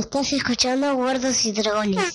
Estás 0.00 0.32
escuchando 0.32 0.94
Guardos 0.94 1.44
y 1.44 1.52
Dragones. 1.52 2.14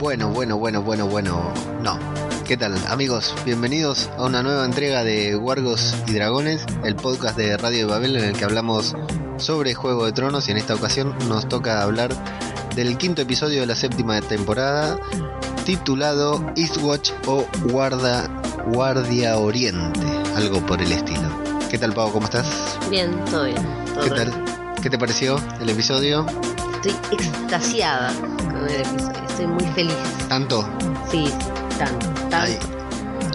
Bueno, 0.00 0.28
bueno, 0.28 0.56
bueno, 0.56 0.82
bueno, 0.82 1.06
bueno. 1.08 1.52
No. 1.82 1.98
¿Qué 2.46 2.56
tal, 2.56 2.76
amigos? 2.86 3.34
Bienvenidos 3.44 4.08
a 4.18 4.26
una 4.26 4.44
nueva 4.44 4.64
entrega 4.64 5.02
de 5.02 5.34
Wargos 5.34 5.96
y 6.06 6.12
Dragones, 6.12 6.64
el 6.84 6.94
podcast 6.94 7.36
de 7.36 7.56
Radio 7.56 7.86
de 7.86 7.92
Babel 7.92 8.16
en 8.16 8.24
el 8.26 8.36
que 8.36 8.44
hablamos 8.44 8.94
sobre 9.38 9.74
Juego 9.74 10.06
de 10.06 10.12
Tronos 10.12 10.46
y 10.46 10.52
en 10.52 10.58
esta 10.58 10.76
ocasión 10.76 11.12
nos 11.28 11.48
toca 11.48 11.82
hablar 11.82 12.14
del 12.76 12.96
quinto 12.98 13.22
episodio 13.22 13.62
de 13.62 13.66
la 13.66 13.74
séptima 13.74 14.20
temporada 14.20 14.96
titulado 15.64 16.44
Eastwatch 16.56 17.12
o 17.26 17.46
Guarda, 17.70 18.28
Guardia 18.72 19.38
Oriente, 19.38 20.00
algo 20.36 20.64
por 20.66 20.80
el 20.82 20.92
estilo. 20.92 21.28
¿Qué 21.70 21.78
tal, 21.78 21.92
Pau? 21.92 22.10
¿Cómo 22.12 22.26
estás? 22.26 22.78
Bien, 22.90 23.10
todo 23.30 23.44
bien. 23.44 23.62
todo 23.94 24.04
¿Qué 24.04 24.10
bien. 24.10 24.30
tal? 24.30 24.74
¿Qué 24.82 24.90
te 24.90 24.98
pareció 24.98 25.38
el 25.60 25.68
episodio? 25.70 26.26
Estoy 26.82 26.92
extasiada 27.12 28.12
con 28.38 28.68
el 28.68 28.80
episodio. 28.80 29.22
Estoy 29.28 29.46
muy 29.46 29.64
feliz. 29.74 29.94
¿Tanto? 30.28 30.68
Sí, 31.10 31.30
tanto, 31.78 32.06
tanto. 32.28 32.36
Hay, 32.36 32.58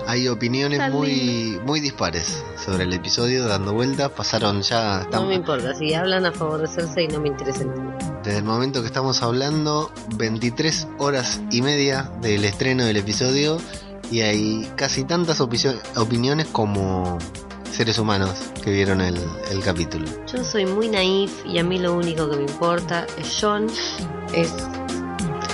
hay 0.07 0.27
opiniones 0.27 0.91
muy, 0.91 1.59
muy 1.65 1.79
dispares 1.79 2.43
sobre 2.63 2.83
el 2.83 2.93
episodio, 2.93 3.47
dando 3.47 3.73
vueltas. 3.73 4.09
Pasaron 4.11 4.61
ya, 4.61 5.07
No 5.11 5.25
me 5.27 5.35
importa. 5.35 5.73
Si 5.75 5.93
hablan 5.93 6.25
a 6.25 6.31
favor 6.31 6.61
de 6.61 6.67
Cersei, 6.67 7.07
no 7.07 7.19
me 7.19 7.27
interesa 7.29 7.59
tema. 7.59 7.95
desde 8.23 8.39
el 8.39 8.43
momento 8.43 8.81
que 8.81 8.87
estamos 8.87 9.21
hablando, 9.21 9.91
23 10.15 10.87
horas 10.97 11.39
y 11.51 11.61
media 11.61 12.11
del 12.21 12.43
estreno 12.45 12.83
del 12.85 12.97
episodio. 12.97 13.57
Y 14.11 14.21
hay 14.21 14.71
casi 14.75 15.03
tantas 15.03 15.41
opi- 15.41 15.79
opiniones 15.95 16.47
como 16.47 17.17
seres 17.71 17.99
humanos 17.99 18.31
que 18.63 18.71
vieron 18.71 19.01
el, 19.01 19.17
el 19.51 19.61
capítulo. 19.61 20.05
Yo 20.31 20.43
soy 20.43 20.65
muy 20.65 20.87
naif 20.87 21.45
y 21.45 21.57
a 21.59 21.63
mí 21.63 21.79
lo 21.79 21.93
único 21.93 22.29
que 22.29 22.37
me 22.37 22.43
importa 22.43 23.05
es 23.17 23.37
John. 23.41 23.67
Es 24.33 24.53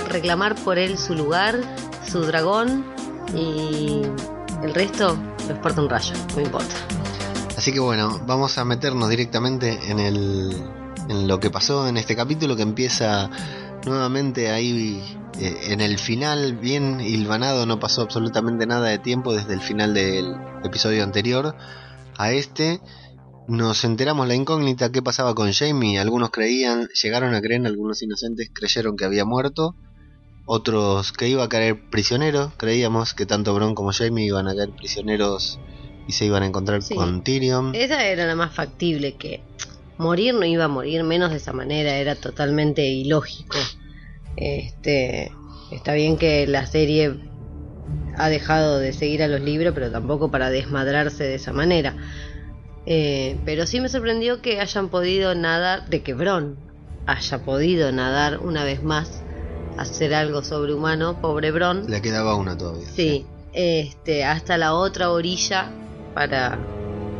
reclamar 0.08 0.54
por 0.56 0.78
él 0.78 0.98
su 0.98 1.14
lugar, 1.14 1.58
su 2.06 2.20
dragón 2.20 2.84
y 3.34 4.02
el 4.62 4.74
resto 4.74 5.16
lo 5.46 5.50
exporta 5.54 5.80
un 5.82 5.88
rayo. 5.88 6.12
No 6.30 6.36
me 6.36 6.42
importa. 6.42 6.74
Así 7.56 7.72
que 7.72 7.80
bueno, 7.80 8.20
vamos 8.26 8.58
a 8.58 8.64
meternos 8.64 9.08
directamente 9.08 9.78
en, 9.88 9.98
el, 9.98 10.56
en 11.08 11.26
lo 11.26 11.40
que 11.40 11.50
pasó 11.50 11.88
en 11.88 11.96
este 11.96 12.14
capítulo 12.14 12.54
que 12.56 12.62
empieza 12.62 13.30
nuevamente 13.86 14.50
ahí 14.50 15.16
en 15.40 15.80
el 15.80 15.98
final, 15.98 16.56
bien 16.56 17.00
hilvanado, 17.00 17.66
no 17.66 17.80
pasó 17.80 18.02
absolutamente 18.02 18.66
nada 18.66 18.88
de 18.88 18.98
tiempo 18.98 19.34
desde 19.34 19.54
el 19.54 19.60
final 19.60 19.94
del 19.94 20.34
episodio 20.64 21.02
anterior 21.02 21.54
a 22.18 22.32
este. 22.32 22.80
Nos 23.48 23.84
enteramos 23.84 24.28
la 24.28 24.34
incógnita 24.34 24.92
qué 24.92 25.02
pasaba 25.02 25.34
con 25.34 25.52
Jamie. 25.52 25.98
Algunos 25.98 26.30
creían, 26.30 26.88
llegaron 27.02 27.34
a 27.34 27.40
creer, 27.40 27.66
algunos 27.66 28.02
inocentes 28.02 28.50
creyeron 28.52 28.96
que 28.96 29.04
había 29.04 29.24
muerto. 29.24 29.74
Otros 30.44 31.12
que 31.12 31.28
iba 31.28 31.44
a 31.44 31.48
caer 31.48 31.88
prisionero. 31.90 32.52
Creíamos 32.56 33.14
que 33.14 33.26
tanto 33.26 33.54
Bron 33.54 33.74
como 33.74 33.92
Jamie 33.92 34.26
iban 34.26 34.48
a 34.48 34.54
caer 34.54 34.70
prisioneros 34.70 35.58
y 36.06 36.12
se 36.12 36.26
iban 36.26 36.42
a 36.42 36.46
encontrar 36.46 36.82
Sí. 36.82 36.94
con 36.94 37.22
Tyrion. 37.22 37.74
Esa 37.74 38.04
era 38.04 38.26
la 38.26 38.34
más 38.34 38.54
factible, 38.54 39.14
que 39.16 39.42
morir 39.98 40.34
no 40.34 40.44
iba 40.44 40.64
a 40.64 40.68
morir 40.68 41.04
menos 41.04 41.30
de 41.30 41.36
esa 41.36 41.52
manera, 41.52 41.96
era 41.96 42.14
totalmente 42.16 42.84
ilógico. 42.86 43.56
Este, 44.36 45.32
está 45.70 45.94
bien 45.94 46.16
que 46.16 46.46
la 46.46 46.66
serie 46.66 47.14
ha 48.16 48.28
dejado 48.28 48.78
de 48.78 48.92
seguir 48.92 49.22
a 49.22 49.28
los 49.28 49.40
libros, 49.40 49.74
pero 49.74 49.90
tampoco 49.90 50.30
para 50.30 50.50
desmadrarse 50.50 51.24
de 51.24 51.34
esa 51.34 51.52
manera. 51.52 51.96
Eh, 52.86 53.38
pero 53.44 53.66
sí 53.66 53.80
me 53.80 53.88
sorprendió 53.88 54.42
que 54.42 54.60
hayan 54.60 54.88
podido 54.88 55.34
nadar, 55.34 55.88
de 55.88 56.02
que 56.02 56.14
Bron 56.14 56.56
haya 57.06 57.38
podido 57.44 57.92
nadar 57.92 58.38
una 58.38 58.64
vez 58.64 58.82
más, 58.82 59.22
hacer 59.76 60.14
algo 60.14 60.42
sobrehumano, 60.42 61.20
pobre 61.20 61.50
Bron. 61.52 61.90
Le 61.90 62.02
quedaba 62.02 62.34
una 62.34 62.56
todavía. 62.56 62.86
Sí, 62.88 63.26
este, 63.52 64.24
hasta 64.24 64.58
la 64.58 64.74
otra 64.74 65.10
orilla 65.10 65.70
para, 66.14 66.58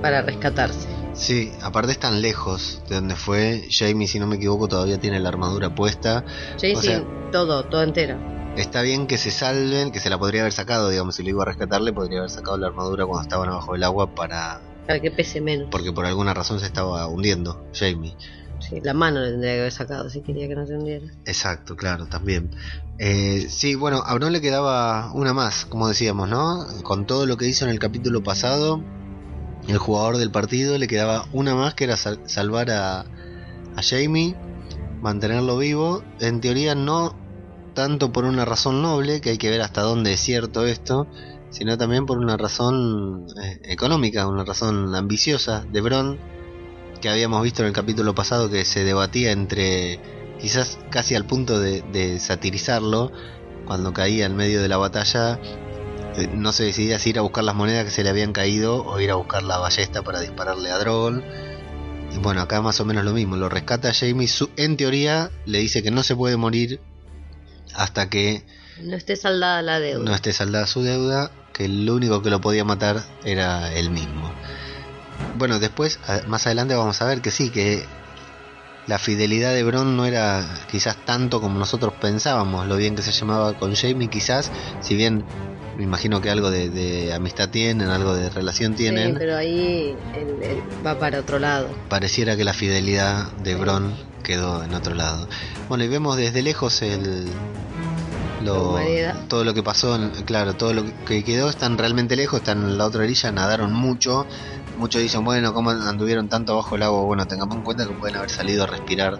para 0.01 0.23
rescatarse. 0.23 0.92
Sí, 1.15 1.53
aparte 1.63 1.93
están 1.93 2.23
lejos 2.23 2.83
de 2.89 2.97
donde 2.97 3.17
fue. 3.17 3.69
Jamie, 3.71 4.09
si 4.09 4.19
no 4.19 4.27
me 4.27 4.37
equivoco, 4.37 4.67
todavía 4.69 4.99
tiene 4.99 5.21
la 5.21 5.29
armadura 5.29 5.75
puesta. 5.75 6.25
Sí, 6.57 6.73
O 6.75 6.81
sí, 6.81 6.89
sea- 6.89 7.05
todo, 7.31 7.65
todo 7.65 7.83
entero. 7.83 8.17
Está 8.57 8.83
bien 8.83 9.07
que 9.07 9.17
se 9.19 9.31
salven, 9.31 9.93
que 9.93 10.01
se 10.01 10.11
la 10.11 10.19
podría 10.19 10.43
haber 10.43 10.53
sacado, 10.53 10.91
digamos, 10.91 11.15
si 11.17 11.23
lo 11.23 11.31
iba 11.31 11.43
a 11.43 11.47
rescatar, 11.47 11.81
le 11.81 11.93
podría 11.93 12.19
haber 12.19 12.31
sacado 12.31 12.57
la 12.59 12.67
armadura 12.67 13.07
cuando 13.07 13.23
estaban 13.23 13.49
abajo 13.49 13.73
del 13.73 13.83
agua 13.85 14.15
para. 14.15 14.61
Para 14.87 15.01
que 15.01 15.11
pese 15.11 15.41
menos. 15.41 15.69
porque 15.71 15.93
por 15.93 16.05
alguna 16.07 16.35
razón 16.35 16.61
se 16.61 16.67
estaba 16.67 17.07
hundiendo, 17.07 17.65
Jamie. 17.73 18.17
Sí, 18.59 18.81
la 18.83 18.95
mano 18.95 19.21
le 19.21 19.31
tendría 19.31 19.55
que 19.55 19.61
haber 19.61 19.73
sacado 19.73 20.09
si 20.11 20.21
quería 20.23 20.49
que 20.49 20.55
no 20.55 20.67
se 20.67 20.75
hundiera. 20.75 21.07
Exacto, 21.25 21.77
claro, 21.77 22.07
también. 22.07 22.51
Eh, 22.99 23.47
sí, 23.49 23.75
bueno, 23.75 24.03
a 24.05 24.15
Bron 24.15 24.33
le 24.33 24.41
quedaba 24.41 25.13
una 25.15 25.33
más, 25.33 25.65
como 25.67 25.89
decíamos, 25.89 26.29
¿no? 26.29 26.65
Con 26.83 27.07
todo 27.07 27.27
lo 27.27 27.37
que 27.37 27.47
hizo 27.49 27.65
en 27.65 27.71
el 27.71 27.79
capítulo 27.79 28.23
pasado, 28.23 28.83
el 29.69 29.79
jugador 29.79 30.19
del 30.19 30.31
partido 30.31 30.77
le 30.79 30.89
quedaba 30.89 31.27
una 31.33 31.55
más 31.55 31.75
que 31.75 31.85
era 31.85 31.97
sal- 31.97 32.21
salvar 32.27 32.71
a, 32.71 33.01
a 33.01 33.83
Jamie, 33.83 34.37
mantenerlo 35.01 35.59
vivo. 35.59 36.03
En 36.21 36.41
teoría 36.41 36.75
no 36.75 37.19
tanto 37.75 38.13
por 38.13 38.25
una 38.25 38.45
razón 38.45 38.83
noble, 38.83 39.21
que 39.21 39.31
hay 39.31 39.39
que 39.39 39.51
ver 39.51 39.63
hasta 39.63 39.81
dónde 39.83 40.13
es 40.13 40.21
cierto 40.21 40.67
esto, 40.67 41.09
sino 41.51 41.79
también 41.79 42.07
por 42.07 42.19
una 42.19 42.37
razón 42.37 43.27
eh, 43.43 43.61
económica, 43.65 44.27
una 44.29 44.45
razón 44.45 44.95
ambiciosa 44.95 45.65
de 45.71 45.81
Bron, 45.81 46.19
que 47.01 47.09
habíamos 47.09 47.43
visto 47.43 47.63
en 47.63 47.69
el 47.69 47.75
capítulo 47.75 48.15
pasado 48.15 48.51
que 48.51 48.65
se 48.65 48.85
debatía 48.85 49.33
entre 49.33 50.01
quizás 50.41 50.79
casi 50.91 51.15
al 51.15 51.25
punto 51.25 51.61
de, 51.61 51.83
de 51.93 52.19
satirizarlo, 52.19 53.11
cuando 53.65 53.93
caía 53.93 54.27
en 54.27 54.37
medio 54.37 54.61
de 54.61 54.69
la 54.69 54.77
batalla, 54.77 55.39
no 56.35 56.53
se 56.53 56.65
decidía 56.65 56.99
si 56.99 57.11
ir 57.11 57.19
a 57.19 57.23
buscar 57.23 57.45
las 57.45 57.55
monedas 57.55 57.85
que 57.85 57.91
se 57.91 58.03
le 58.05 58.11
habían 58.11 58.33
caído 58.33 58.85
o 58.85 59.01
ir 59.01 59.11
a 59.11 59.15
buscar 59.15 59.43
la 59.43 59.59
ballesta 59.59 60.03
para 60.03 60.21
dispararle 60.21 60.71
a 60.71 60.79
Drogon. 60.79 61.25
Y 62.15 62.19
bueno, 62.19 62.43
acá 62.43 62.61
más 62.61 62.79
o 62.81 62.85
menos 62.85 63.05
lo 63.05 63.13
mismo, 63.13 63.37
lo 63.37 63.49
rescata 63.49 63.89
a 63.91 63.95
Jamie, 63.95 64.29
su- 64.29 64.51
en 64.57 64.77
teoría 64.77 65.31
le 65.47 65.59
dice 65.59 65.83
que 65.83 65.91
no 65.91 66.03
se 66.03 66.15
puede 66.15 66.37
morir 66.37 66.81
hasta 67.75 68.11
que 68.11 68.45
No 68.83 68.97
esté 68.97 69.17
saldada 69.17 69.63
la 69.63 69.81
deuda. 69.81 70.05
no 70.05 70.15
esté 70.15 70.33
saldada 70.33 70.67
su 70.67 70.83
deuda, 70.83 71.31
que 71.55 71.69
lo 71.69 71.95
único 71.95 72.21
que 72.23 72.31
lo 72.31 72.41
podía 72.41 72.65
matar 72.65 73.03
era 73.25 73.73
él 73.75 73.91
mismo. 73.91 74.31
Bueno, 75.35 75.59
después, 75.59 75.99
más 76.27 76.47
adelante 76.47 76.75
vamos 76.75 77.01
a 77.01 77.07
ver 77.07 77.23
que 77.23 77.31
sí, 77.31 77.51
que 77.51 77.87
la 78.87 78.99
fidelidad 78.99 79.53
de 79.53 79.63
Bron 79.65 79.97
no 79.97 80.05
era 80.07 80.45
quizás 80.71 80.97
tanto 81.05 81.41
como 81.41 81.59
nosotros 81.59 81.93
pensábamos, 82.01 82.67
lo 82.67 82.77
bien 82.77 82.95
que 82.97 83.03
se 83.03 83.13
llamaba 83.13 83.55
con 83.55 83.75
Jamie 83.75 84.09
quizás, 84.09 84.51
si 84.81 84.97
bien 84.97 85.25
me 85.77 85.85
imagino 85.85 86.21
que 86.21 86.29
algo 86.31 86.51
de, 86.51 86.69
de 86.69 87.13
amistad 87.15 87.49
tienen, 87.49 87.89
algo 87.89 88.15
de 88.15 88.29
relación 88.29 88.73
Sí, 88.73 88.79
tienen, 88.79 89.15
pero 89.15 89.37
ahí 89.37 89.97
va 90.85 90.99
para 90.99 91.21
otro 91.21 91.39
lado. 91.39 91.69
pareciera 91.89 92.37
que 92.37 92.45
la 92.45 92.53
fidelidad 92.53 93.31
de 93.45 93.55
Bron 93.55 93.95
quedó 94.23 94.63
en 94.65 94.75
otro 94.75 94.95
lado. 94.95 95.29
Bueno, 95.69 95.85
y 95.85 95.89
vemos 95.89 96.17
desde 96.17 96.43
lejos 96.43 96.83
el 96.83 97.27
lo, 98.45 98.77
todo 99.29 99.45
lo 99.45 99.55
que 99.55 99.63
pasó, 99.63 99.95
en- 99.95 100.11
claro, 100.25 100.55
todo 100.55 100.73
lo 100.75 100.83
que 101.07 101.23
quedó 101.23 101.49
están 101.49 101.79
realmente 101.79 102.17
lejos, 102.17 102.41
están 102.41 102.59
en 102.65 102.77
la 102.79 102.87
otra 102.87 103.03
orilla, 103.05 103.31
nadaron 103.31 103.73
mucho. 103.73 104.27
Muchos 104.77 105.03
dicen, 105.03 105.25
bueno, 105.25 105.53
¿cómo 105.53 105.71
anduvieron 105.71 106.29
tanto 106.29 106.57
bajo 106.57 106.77
el 106.77 106.83
agua? 106.83 107.03
Bueno, 107.03 107.27
tengamos 107.27 107.57
en 107.57 107.63
cuenta 107.63 107.87
que 107.87 107.93
pueden 107.93 108.17
haber 108.17 108.31
salido 108.31 108.65
a 108.65 108.67
respirar 108.67 109.19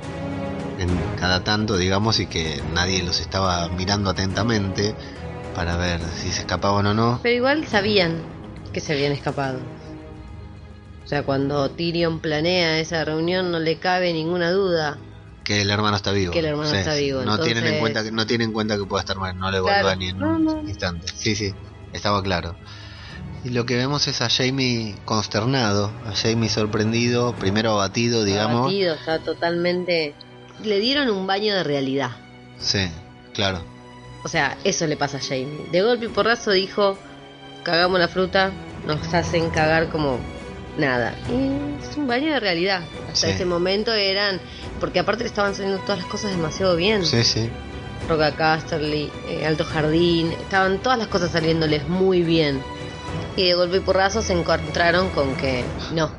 en 0.79 0.99
cada 1.17 1.45
tanto, 1.45 1.77
digamos, 1.77 2.19
y 2.21 2.27
que 2.27 2.63
nadie 2.73 3.03
los 3.03 3.21
estaba 3.21 3.69
mirando 3.69 4.11
atentamente 4.11 4.95
para 5.55 5.77
ver 5.77 6.01
si 6.01 6.33
se 6.33 6.41
escapaban 6.41 6.87
o 6.87 6.95
no. 6.95 7.21
Pero 7.23 7.35
igual 7.37 7.67
sabían 7.67 8.23
que 8.73 8.81
se 8.81 8.95
habían 8.95 9.13
escapado. 9.13 9.61
O 11.05 11.07
sea, 11.07 11.25
cuando 11.25 11.71
Tyrion 11.71 12.21
planea 12.21 12.79
esa 12.79 13.05
reunión 13.05 13.51
no 13.51 13.59
le 13.59 13.79
cabe 13.79 14.13
ninguna 14.13 14.51
duda. 14.51 14.99
Que 15.45 15.61
el 15.61 15.71
hermano 15.71 15.97
está 15.97 16.13
vivo. 16.13 16.33
Que 16.33 16.39
el 16.39 16.47
hermano 16.47 16.73
está 16.73 16.95
vivo, 16.95 17.23
No 17.25 17.39
tienen 17.39 17.67
en 17.67 17.79
cuenta 17.81 18.03
que 18.03 18.13
no 18.13 18.27
tienen 18.27 18.49
en 18.49 18.53
cuenta 18.53 18.77
que 18.79 18.85
pueda 18.85 19.01
estar 19.01 19.19
mal, 19.19 19.37
no 19.37 19.51
le 19.51 19.61
Claro. 19.61 19.85
vuelva 19.85 19.97
ni 19.97 20.09
en 20.09 20.19
No, 20.19 20.37
un 20.37 20.45
no. 20.45 20.63
instante. 20.63 21.07
Sí, 21.15 21.35
sí, 21.35 21.53
estaba 21.93 22.23
claro. 22.23 22.57
Y 23.45 23.51
lo 23.51 23.67
que 23.67 23.77
vemos 23.77 24.07
es 24.07 24.21
a 24.21 24.29
Jamie 24.31 24.95
consternado, 25.05 25.91
a 26.07 26.13
Jamie 26.15 26.49
sorprendido, 26.49 27.35
primero 27.35 27.73
abatido, 27.73 28.23
digamos. 28.25 28.63
Abatido, 28.63 28.95
está 28.95 29.19
totalmente... 29.19 30.15
Le 30.63 30.79
dieron 30.79 31.11
un 31.11 31.27
baño 31.27 31.55
de 31.55 31.65
realidad. 31.65 32.11
Sí, 32.61 32.89
claro. 33.35 33.65
O 34.25 34.29
sea, 34.29 34.57
eso 34.63 34.87
le 34.87 34.97
pasa 34.97 35.17
a 35.17 35.21
Jamie. 35.21 35.67
De 35.73 35.83
golpe 35.83 36.05
y 36.05 36.09
porrazo 36.09 36.53
dijo, 36.53 36.97
cagamos 37.65 37.99
la 37.99 38.07
fruta, 38.07 38.53
nos 38.87 39.13
hacen 39.13 39.51
cagar 39.51 39.89
como 39.89 40.21
nada. 40.79 41.13
Y 41.29 41.83
es 41.85 41.97
un 41.97 42.07
baño 42.07 42.33
de 42.33 42.39
realidad. 42.39 42.83
Hasta 43.13 43.27
Sí. 43.27 43.33
ese 43.33 43.45
momento 43.45 43.93
eran... 43.93 44.41
Porque 44.79 45.01
aparte 45.01 45.25
le 45.25 45.29
estaban 45.29 45.55
saliendo 45.57 45.79
todas 45.81 45.99
las 45.99 46.07
cosas 46.07 46.31
demasiado 46.31 46.77
bien. 46.77 47.05
Sí, 47.05 47.25
sí. 47.25 47.51
Roca 48.09 48.33
Casterly, 48.37 49.11
eh, 49.29 49.47
Alto 49.47 49.65
Jardín, 49.65 50.31
estaban 50.33 50.79
todas 50.79 50.99
las 50.99 51.09
cosas 51.09 51.33
saliéndoles 51.33 51.89
muy 51.89 52.23
bien. 52.23 52.63
Y 53.37 53.47
de 53.47 53.55
golpe 53.55 53.79
y 53.79 53.81
porrazo 53.81 54.23
se 54.23 54.35
encontraron 54.35 55.09
con 55.11 55.35
que 55.37 55.65
no, 55.95 56.13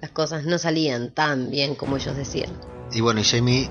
las 0.00 0.10
cosas 0.10 0.44
no 0.44 0.58
salían 0.58 1.10
tan 1.10 1.50
bien 1.50 1.74
como 1.74 1.96
ellos 1.96 2.16
decían. 2.16 2.50
Y 2.92 3.00
bueno, 3.00 3.20
y 3.20 3.24
Jamie, 3.24 3.68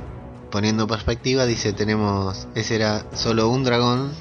poniendo 0.52 0.88
perspectiva, 0.88 1.46
dice, 1.46 1.74
tenemos, 1.74 2.48
ese 2.56 2.76
era 2.76 3.06
solo 3.14 3.50
un 3.50 3.64
dragón 3.64 4.14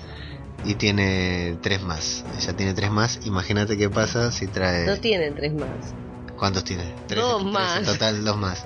y 0.64 0.74
tiene 0.74 1.58
tres 1.60 1.82
más. 1.82 2.24
Ella 2.38 2.56
tiene 2.56 2.72
tres 2.74 2.90
más, 2.90 3.20
imagínate 3.24 3.76
qué 3.76 3.90
pasa 3.90 4.32
si 4.32 4.46
trae... 4.46 4.86
No 4.86 4.96
tienen 4.96 5.34
tres 5.34 5.52
más. 5.52 5.94
¿Cuántos 6.38 6.64
tiene? 6.64 6.84
Tres, 7.06 7.22
Dos 7.22 7.42
tres 7.42 7.52
más. 7.52 7.78
En 7.78 7.84
total, 7.84 8.24
dos 8.24 8.36
más. 8.36 8.64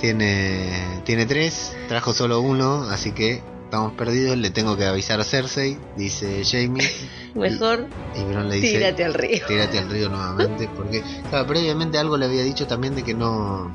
Tiene, 0.00 1.02
tiene 1.04 1.26
tres, 1.26 1.76
trajo 1.88 2.12
solo 2.12 2.40
uno, 2.40 2.84
así 2.90 3.12
que 3.12 3.42
estamos 3.70 3.92
perdidos. 3.92 4.36
Le 4.36 4.50
tengo 4.50 4.76
que 4.76 4.84
avisar 4.84 5.20
a 5.20 5.24
Cersei, 5.24 5.78
dice 5.96 6.42
Jamie. 6.44 6.88
Mejor 7.34 7.86
Y 8.18 8.24
Bron 8.24 8.48
le 8.48 8.56
dice: 8.56 8.72
tírate 8.78 9.04
al 9.04 9.14
río. 9.14 9.46
Tírate 9.46 9.78
al 9.78 9.88
río 9.88 10.08
nuevamente. 10.08 10.68
Porque, 10.76 11.02
claro, 11.30 11.46
previamente 11.46 11.96
algo 11.96 12.16
le 12.16 12.26
había 12.26 12.42
dicho 12.42 12.66
también 12.66 12.94
de 12.96 13.02
que 13.04 13.14
no. 13.14 13.70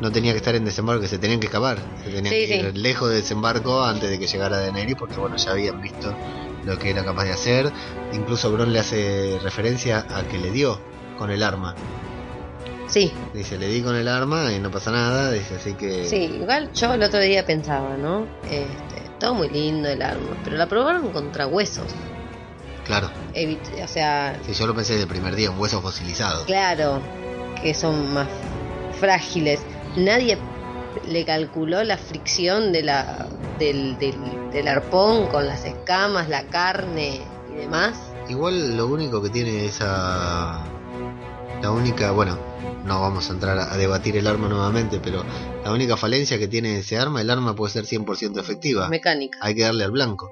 No 0.00 0.10
tenía 0.10 0.32
que 0.32 0.38
estar 0.38 0.56
en 0.56 0.64
desembarco, 0.64 1.00
que 1.02 1.06
se 1.06 1.18
tenían 1.18 1.38
que 1.38 1.46
escapar. 1.46 1.78
Se 2.02 2.10
tenían 2.10 2.34
Sí, 2.34 2.46
que 2.48 2.56
ir 2.56 2.72
sí. 2.72 2.78
lejos 2.80 3.08
de 3.10 3.16
desembarco 3.16 3.84
antes 3.84 4.10
de 4.10 4.18
que 4.18 4.26
llegara 4.26 4.58
Daenerys, 4.58 4.96
porque 4.96 5.14
bueno, 5.14 5.36
ya 5.36 5.52
habían 5.52 5.80
visto 5.80 6.12
lo 6.64 6.76
que 6.76 6.90
era 6.90 7.04
capaz 7.04 7.22
de 7.24 7.30
hacer. 7.32 7.70
Incluso 8.12 8.50
Bron 8.50 8.72
le 8.72 8.80
hace 8.80 9.38
referencia 9.44 10.04
a 10.10 10.24
que 10.24 10.38
le 10.38 10.50
dio 10.50 10.80
con 11.16 11.30
el 11.30 11.44
arma. 11.44 11.76
Sí, 12.88 13.12
Dice, 13.32 13.56
le 13.58 13.68
di 13.68 13.80
con 13.80 13.94
el 13.94 14.08
arma 14.08 14.52
y 14.52 14.58
no 14.58 14.70
pasa 14.72 14.90
nada. 14.90 15.30
Dice, 15.30 15.54
así 15.54 15.74
que. 15.74 16.04
sí, 16.04 16.16
igual 16.42 16.70
yo 16.74 16.92
el 16.92 17.02
otro 17.04 17.20
día 17.20 17.46
pensaba, 17.46 17.96
¿no? 17.96 18.26
Este, 18.50 18.91
todo 19.22 19.34
muy 19.34 19.48
lindo 19.48 19.88
el 19.88 20.02
arma, 20.02 20.36
pero 20.44 20.56
la 20.56 20.66
probaron 20.66 21.10
contra 21.12 21.46
huesos. 21.46 21.86
Claro. 22.84 23.08
Evit- 23.34 23.82
o 23.84 23.86
sea, 23.88 24.36
Si 24.44 24.52
yo 24.52 24.66
lo 24.66 24.74
pensé 24.74 24.96
del 24.98 25.06
primer 25.06 25.36
día, 25.36 25.50
un 25.52 25.58
hueso 25.60 25.80
fosilizado. 25.80 26.44
claro, 26.44 27.00
que 27.62 27.72
son 27.74 28.12
más 28.12 28.26
frágiles. 28.98 29.60
Nadie 29.96 30.36
le 31.06 31.24
calculó 31.24 31.84
la 31.84 31.96
fricción 31.96 32.72
de 32.72 32.82
la, 32.82 33.28
del, 33.58 33.96
del, 33.98 34.16
del 34.52 34.66
arpón 34.68 35.28
con 35.28 35.46
las 35.46 35.64
escamas, 35.64 36.28
la 36.28 36.42
carne 36.48 37.20
y 37.52 37.56
demás. 37.58 37.96
Igual 38.28 38.76
lo 38.76 38.86
único 38.88 39.22
que 39.22 39.30
tiene 39.30 39.66
esa... 39.66 40.64
La 41.62 41.70
única, 41.70 42.10
bueno, 42.10 42.38
no 42.84 43.00
vamos 43.00 43.30
a 43.30 43.32
entrar 43.32 43.58
a, 43.58 43.76
debatir 43.76 44.16
el 44.16 44.26
arma 44.26 44.48
nuevamente, 44.48 45.00
pero 45.02 45.24
la 45.64 45.72
única 45.72 45.96
falencia 45.96 46.38
que 46.38 46.48
tiene 46.48 46.78
ese 46.78 46.98
arma, 46.98 47.20
el 47.20 47.30
arma 47.30 47.54
puede 47.54 47.72
ser 47.72 47.84
100% 47.84 48.40
efectiva. 48.40 48.88
Mecánica. 48.88 49.38
Hay 49.40 49.54
que 49.54 49.62
darle 49.62 49.84
al 49.84 49.92
blanco. 49.92 50.30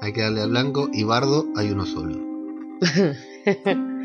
Hay 0.00 0.12
que 0.12 0.22
darle 0.22 0.42
al 0.42 0.50
blanco 0.50 0.88
y 0.92 1.04
bardo 1.04 1.46
hay 1.56 1.70
uno 1.70 1.86
solo. 1.86 2.18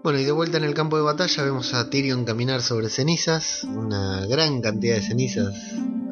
Bueno, 0.00 0.20
y 0.20 0.24
de 0.24 0.32
vuelta 0.32 0.58
en 0.58 0.64
el 0.64 0.74
campo 0.74 0.96
de 0.96 1.02
batalla 1.02 1.42
vemos 1.42 1.74
a 1.74 1.90
Tyrion 1.90 2.24
caminar 2.24 2.62
sobre 2.62 2.88
cenizas, 2.88 3.64
una 3.64 4.24
gran 4.26 4.60
cantidad 4.60 4.94
de 4.94 5.02
cenizas 5.02 5.52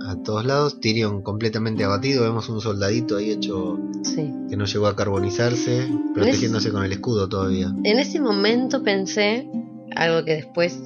a 0.06 0.16
todos 0.22 0.44
lados. 0.44 0.80
Tyrion 0.80 1.22
completamente 1.22 1.84
abatido, 1.84 2.24
vemos 2.24 2.48
un 2.48 2.60
soldadito 2.60 3.16
ahí 3.16 3.30
hecho 3.30 3.78
Sí. 4.02 4.32
que 4.50 4.56
no 4.56 4.64
llegó 4.66 4.88
a 4.88 4.96
carbonizarse, 4.96 5.88
protegiéndose 6.14 6.72
con 6.72 6.84
el 6.84 6.92
escudo 6.92 7.28
todavía. 7.28 7.72
En 7.84 7.98
ese 7.98 8.20
momento 8.20 8.82
pensé, 8.82 9.48
algo 9.94 10.24
que 10.24 10.36
después 10.36 10.78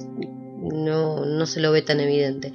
no, 0.61 1.25
no 1.25 1.45
se 1.45 1.59
lo 1.59 1.71
ve 1.71 1.81
tan 1.81 1.99
evidente, 1.99 2.53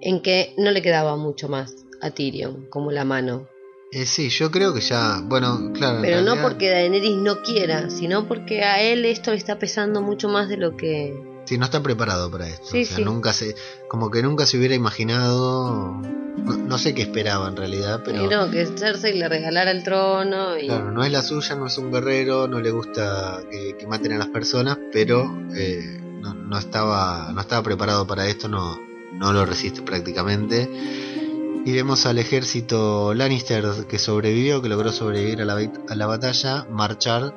en 0.00 0.20
que 0.20 0.54
no 0.56 0.70
le 0.70 0.82
quedaba 0.82 1.16
mucho 1.16 1.48
más 1.48 1.74
a 2.00 2.10
Tyrion, 2.10 2.66
como 2.70 2.92
la 2.92 3.04
mano. 3.04 3.48
Eh, 3.90 4.04
sí, 4.04 4.28
yo 4.28 4.50
creo 4.50 4.74
que 4.74 4.80
ya, 4.80 5.22
bueno, 5.24 5.72
claro. 5.72 6.00
Pero 6.02 6.20
no 6.20 6.40
porque 6.42 6.70
Daenerys 6.70 7.16
no 7.16 7.42
quiera, 7.42 7.88
sino 7.90 8.28
porque 8.28 8.62
a 8.62 8.82
él 8.82 9.04
esto 9.04 9.30
le 9.30 9.38
está 9.38 9.58
pesando 9.58 10.02
mucho 10.02 10.28
más 10.28 10.48
de 10.48 10.58
lo 10.58 10.76
que... 10.76 11.14
Sí, 11.48 11.56
no 11.56 11.64
está 11.64 11.82
preparado 11.82 12.30
para 12.30 12.46
esto. 12.46 12.66
Sí, 12.66 12.82
o 12.82 12.84
sea, 12.84 12.96
sí. 12.98 13.04
nunca 13.04 13.32
se, 13.32 13.54
como 13.88 14.10
que 14.10 14.22
nunca 14.22 14.44
se 14.44 14.58
hubiera 14.58 14.74
imaginado, 14.74 15.94
no, 15.94 16.56
no 16.58 16.76
sé 16.76 16.94
qué 16.94 17.00
esperaba 17.00 17.48
en 17.48 17.56
realidad, 17.56 18.02
pero 18.04 18.22
Y 18.22 18.28
no, 18.28 18.50
que 18.50 18.66
Cersei 18.66 19.18
le 19.18 19.30
regalara 19.30 19.70
el 19.70 19.82
trono 19.82 20.58
y... 20.58 20.66
claro, 20.66 20.90
no 20.90 21.02
es 21.02 21.10
la 21.10 21.22
suya, 21.22 21.54
no 21.54 21.68
es 21.68 21.78
un 21.78 21.90
guerrero, 21.90 22.48
no 22.48 22.60
le 22.60 22.70
gusta 22.70 23.40
que, 23.50 23.78
que 23.78 23.86
maten 23.86 24.12
a 24.12 24.18
las 24.18 24.26
personas, 24.26 24.76
pero 24.92 25.40
eh, 25.54 25.98
no, 26.20 26.34
no 26.34 26.58
estaba, 26.58 27.32
no 27.32 27.40
estaba 27.40 27.62
preparado 27.62 28.06
para 28.06 28.26
esto, 28.26 28.48
no, 28.48 28.78
no 29.14 29.32
lo 29.32 29.46
resiste 29.46 29.80
prácticamente. 29.80 30.68
Y 31.64 31.72
vemos 31.72 32.04
al 32.04 32.18
ejército 32.18 33.14
Lannister 33.14 33.64
que 33.88 33.98
sobrevivió, 33.98 34.60
que 34.60 34.68
logró 34.68 34.92
sobrevivir 34.92 35.40
a 35.40 35.46
la, 35.46 35.54
a 35.88 35.94
la 35.94 36.06
batalla, 36.06 36.66
marchar 36.70 37.32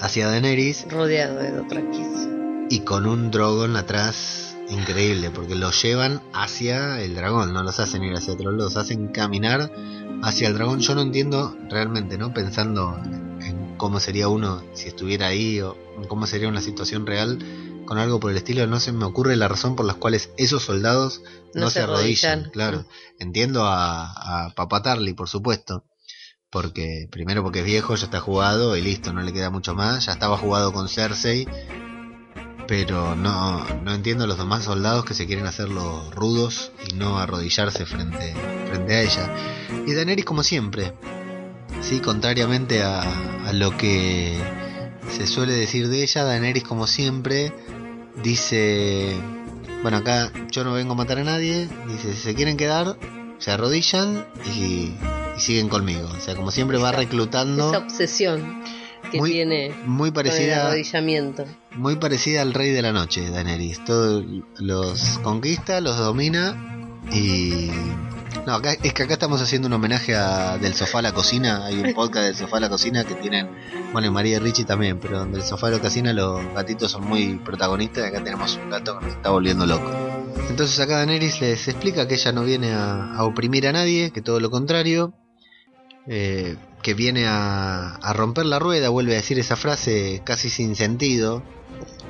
hacia 0.00 0.26
Daenerys 0.26 0.90
rodeado 0.90 1.38
de 1.38 1.50
Dothrakis. 1.50 2.39
Y 2.70 2.80
con 2.80 3.04
un 3.06 3.30
dragón 3.30 3.76
atrás 3.76 4.56
increíble, 4.70 5.30
porque 5.30 5.56
los 5.56 5.82
llevan 5.82 6.22
hacia 6.32 7.00
el 7.02 7.16
dragón, 7.16 7.52
no 7.52 7.62
los 7.64 7.80
hacen 7.80 8.04
ir 8.04 8.14
hacia 8.14 8.34
otro 8.34 8.52
lado, 8.52 8.64
los 8.64 8.76
hacen 8.76 9.08
caminar 9.08 9.72
hacia 10.22 10.48
el 10.48 10.54
dragón. 10.54 10.78
Yo 10.78 10.94
no 10.94 11.02
entiendo 11.02 11.56
realmente, 11.68 12.16
¿no? 12.16 12.32
Pensando 12.32 12.96
en 13.04 13.76
cómo 13.76 13.98
sería 13.98 14.28
uno 14.28 14.62
si 14.72 14.86
estuviera 14.88 15.26
ahí 15.26 15.60
o 15.60 15.76
en 16.00 16.06
cómo 16.06 16.26
sería 16.28 16.48
una 16.48 16.60
situación 16.60 17.06
real 17.06 17.38
con 17.84 17.98
algo 17.98 18.20
por 18.20 18.30
el 18.30 18.36
estilo, 18.36 18.64
no 18.68 18.78
se 18.78 18.92
me 18.92 19.04
ocurre 19.04 19.34
la 19.34 19.48
razón 19.48 19.74
por 19.74 19.84
las 19.84 19.96
cuales 19.96 20.30
esos 20.36 20.62
soldados 20.62 21.22
no, 21.54 21.62
No 21.62 21.70
se 21.70 21.80
arrodillan. 21.80 22.30
arrodillan. 22.30 22.50
Claro, 22.52 22.84
entiendo 23.18 23.64
a, 23.64 24.46
a 24.46 24.54
Papá 24.54 24.80
Tarly, 24.82 25.12
por 25.14 25.28
supuesto. 25.28 25.84
Porque 26.50 27.08
primero 27.10 27.42
porque 27.42 27.60
es 27.60 27.64
viejo, 27.64 27.96
ya 27.96 28.04
está 28.04 28.20
jugado 28.20 28.76
y 28.76 28.82
listo, 28.82 29.12
no 29.12 29.22
le 29.22 29.32
queda 29.32 29.50
mucho 29.50 29.74
más. 29.74 30.06
Ya 30.06 30.12
estaba 30.12 30.36
jugado 30.36 30.72
con 30.72 30.88
Cersei, 30.88 31.46
pero 32.70 33.16
no, 33.16 33.66
no 33.82 33.92
entiendo 33.92 34.22
a 34.22 34.26
los 34.28 34.38
demás 34.38 34.62
soldados 34.62 35.04
que 35.04 35.12
se 35.12 35.26
quieren 35.26 35.44
hacerlos 35.44 36.14
rudos 36.14 36.70
y 36.88 36.94
no 36.94 37.18
arrodillarse 37.18 37.84
frente, 37.84 38.32
frente 38.68 38.94
a 38.94 39.02
ella. 39.02 39.34
Y 39.88 39.92
Daenerys 39.92 40.24
como 40.24 40.44
siempre, 40.44 40.92
sí, 41.82 41.98
contrariamente 41.98 42.84
a, 42.84 43.02
a 43.44 43.52
lo 43.52 43.76
que 43.76 44.40
se 45.10 45.26
suele 45.26 45.54
decir 45.54 45.88
de 45.88 46.04
ella, 46.04 46.22
Daenerys 46.22 46.62
como 46.62 46.86
siempre 46.86 47.52
dice, 48.22 49.16
bueno 49.82 49.96
acá 49.96 50.30
yo 50.52 50.62
no 50.62 50.72
vengo 50.72 50.92
a 50.92 50.96
matar 50.96 51.18
a 51.18 51.24
nadie, 51.24 51.68
dice 51.88 52.14
si 52.14 52.20
se 52.20 52.34
quieren 52.36 52.56
quedar, 52.56 52.96
se 53.38 53.50
arrodillan 53.50 54.28
y, 54.54 54.94
y 55.36 55.40
siguen 55.40 55.68
conmigo. 55.68 56.08
O 56.16 56.20
sea, 56.20 56.36
como 56.36 56.52
siempre 56.52 56.78
va 56.78 56.92
reclutando 56.92 57.70
Esa 57.70 57.78
obsesión 57.78 58.62
que 59.10 59.18
Muy 59.18 59.32
tiene 59.32 59.74
muy 59.84 60.10
con 60.10 60.24
el 60.26 60.30
parecida 60.32 60.66
arrodillamiento. 60.66 61.44
muy 61.72 61.96
parecida 61.96 62.42
al 62.42 62.54
rey 62.54 62.70
de 62.70 62.82
la 62.82 62.92
noche, 62.92 63.30
Daenerys. 63.30 63.84
Todos 63.84 64.24
los 64.58 65.18
conquista, 65.22 65.80
los 65.80 65.96
domina 65.98 66.96
y... 67.12 67.70
No, 68.46 68.54
acá, 68.54 68.72
es 68.72 68.94
que 68.94 69.02
acá 69.02 69.14
estamos 69.14 69.42
haciendo 69.42 69.66
un 69.68 69.74
homenaje 69.74 70.14
a 70.14 70.56
Del 70.56 70.72
Sofá 70.74 71.00
a 71.00 71.02
la 71.02 71.12
Cocina. 71.12 71.66
Hay 71.66 71.78
un 71.78 71.92
podcast 71.94 72.26
del 72.26 72.36
Sofá 72.36 72.56
a 72.56 72.60
la 72.60 72.68
Cocina 72.70 73.04
que 73.04 73.14
tienen, 73.16 73.48
bueno, 73.92 74.06
y 74.08 74.10
María 74.10 74.36
y 74.36 74.38
Richie 74.38 74.64
también, 74.64 74.98
pero 74.98 75.26
del 75.26 75.42
Sofá 75.42 75.66
a 75.66 75.70
la 75.72 75.78
Cocina 75.80 76.12
los 76.12 76.42
gatitos 76.54 76.90
son 76.92 77.06
muy 77.06 77.34
protagonistas 77.44 78.04
y 78.04 78.06
acá 78.06 78.22
tenemos 78.24 78.56
un 78.62 78.70
gato 78.70 78.98
que 78.98 79.06
nos 79.06 79.14
está 79.16 79.30
volviendo 79.30 79.66
loco. 79.66 79.90
Entonces 80.48 80.78
acá 80.80 80.96
Daenerys 80.98 81.40
les 81.40 81.68
explica 81.68 82.08
que 82.08 82.14
ella 82.14 82.32
no 82.32 82.44
viene 82.44 82.72
a, 82.72 83.14
a 83.14 83.24
oprimir 83.24 83.66
a 83.68 83.72
nadie, 83.72 84.10
que 84.10 84.22
todo 84.22 84.40
lo 84.40 84.50
contrario, 84.50 85.12
eh, 86.06 86.56
que 86.82 86.94
viene 86.94 87.26
a, 87.26 87.96
a 87.96 88.12
romper 88.12 88.46
la 88.46 88.58
rueda, 88.58 88.88
vuelve 88.88 89.12
a 89.12 89.16
decir 89.16 89.38
esa 89.38 89.56
frase 89.56 90.22
casi 90.24 90.48
sin 90.50 90.76
sentido, 90.76 91.44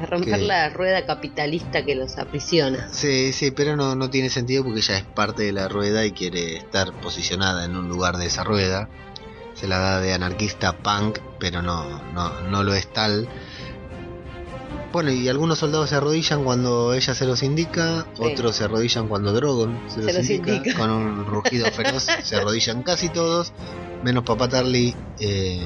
A 0.01 0.07
romper 0.07 0.39
que- 0.41 0.47
la 0.47 0.69
rueda 0.71 1.05
capitalista 1.07 1.85
que 1.85 1.95
los 1.95 2.17
aprisiona. 2.19 2.89
Sí, 2.93 3.33
sí, 3.33 3.51
pero 3.51 3.77
no, 3.77 3.95
no 3.97 4.11
tiene 4.11 4.31
sentido 4.31 4.65
porque 4.65 4.81
ella 4.81 4.99
es 4.99 5.05
parte 5.05 5.43
de 5.43 5.53
la 5.53 5.69
rueda 5.69 6.05
y 6.07 6.13
quiere 6.13 6.57
estar 6.57 6.93
posicionada 7.01 7.65
en 7.65 7.77
un 7.77 7.89
lugar 7.89 8.17
de 8.17 8.27
esa 8.27 8.45
rueda. 8.45 8.89
Se 9.55 9.67
la 9.69 9.79
da 9.79 10.01
de 10.01 10.13
anarquista 10.15 10.79
punk, 10.79 11.19
pero 11.39 11.61
no, 11.63 12.03
no, 12.13 12.41
no 12.43 12.63
lo 12.65 12.73
es 12.75 12.91
tal. 12.93 13.29
Bueno, 14.93 15.13
y 15.13 15.29
algunos 15.29 15.59
soldados 15.61 15.91
se 15.91 15.97
arrodillan 15.97 16.43
cuando 16.43 16.95
ella 16.95 17.15
se 17.15 17.25
los 17.25 17.43
indica, 17.45 18.07
Sí. 18.17 18.23
otros 18.25 18.57
se 18.57 18.65
arrodillan 18.65 19.07
cuando 19.07 19.33
Drogon 19.33 19.79
se, 19.89 20.03
los, 20.03 20.15
los 20.15 20.31
indica, 20.31 20.55
indica. 20.57 20.79
con 20.79 20.91
un 20.91 21.27
rugido 21.27 21.67
feroz, 21.73 22.07
se 22.25 22.37
arrodillan 22.37 22.83
casi 22.83 23.09
todos, 23.09 23.53
menos 24.03 24.25
Papá 24.25 24.49
Tarly 24.49 24.95
eh, 25.21 25.61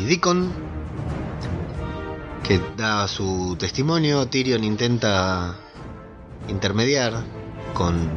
y 0.00 0.04
Deacon, 0.06 0.50
que 2.42 2.60
da 2.78 3.06
su 3.08 3.56
testimonio. 3.58 4.26
Tyrion 4.26 4.64
intenta 4.64 5.56
intermediar 6.48 7.22
con 7.74 8.08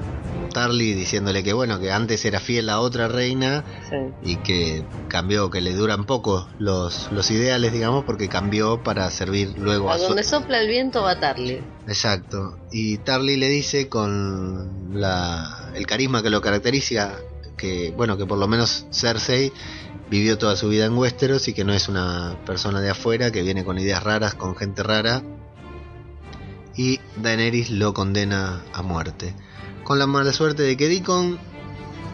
Tarly 0.54 0.94
diciéndole 0.94 1.44
que 1.44 1.54
bueno, 1.54 1.80
que 1.80 1.92
antes 1.92 2.24
era 2.26 2.40
fiel 2.40 2.70
a 2.70 2.80
otra 2.80 3.08
reina 3.08 3.64
Sí. 3.90 3.98
y 4.32 4.36
que 4.38 4.84
cambió, 5.08 5.50
que 5.50 5.62
le 5.62 5.74
duran 5.74 6.06
poco 6.06 6.48
los, 6.60 7.12
los 7.12 7.30
ideales, 7.32 7.74
digamos, 7.74 8.04
porque 8.06 8.30
cambió 8.30 8.84
para 8.84 9.10
servir 9.12 9.54
luego 9.58 9.90
A 9.92 9.96
a 9.96 9.98
donde 9.98 10.24
sopla 10.24 10.60
el 10.62 10.68
viento 10.68 11.02
va 11.02 11.12
a 11.12 11.14
atarle. 11.14 11.64
Exacto. 11.88 12.58
Y 12.72 12.98
Tarly 13.00 13.38
le 13.38 13.50
dice 13.50 13.90
con 13.90 15.00
la, 15.00 15.72
el 15.76 15.86
carisma 15.86 16.22
que 16.24 16.30
lo 16.30 16.42
caracteriza, 16.42 17.14
que 17.58 17.94
bueno, 17.96 18.18
que 18.18 18.26
por 18.26 18.38
lo 18.38 18.48
menos 18.48 18.86
Cersei 18.92 19.52
vivió 20.10 20.38
toda 20.38 20.56
su 20.56 20.70
vida 20.70 20.86
en 20.86 20.94
Westeros 20.98 21.48
y 21.48 21.54
que 21.54 21.64
no 21.64 21.74
es 21.74 21.90
una 21.90 22.38
persona 22.46 22.82
de 22.82 22.90
afuera, 22.92 23.32
que 23.32 23.42
viene 23.42 23.64
con 23.64 23.80
ideas 23.80 24.04
raras, 24.04 24.36
con 24.36 24.56
gente 24.56 24.84
rara. 24.84 25.24
Y 26.76 27.00
Daenerys 27.18 27.70
lo 27.70 27.94
condena 27.94 28.62
a 28.74 28.82
muerte. 28.82 29.34
Con 29.84 30.00
la 30.00 30.08
mala 30.08 30.34
suerte 30.34 30.64
de 30.64 30.76
que 30.78 30.88
Deacon 30.88 31.38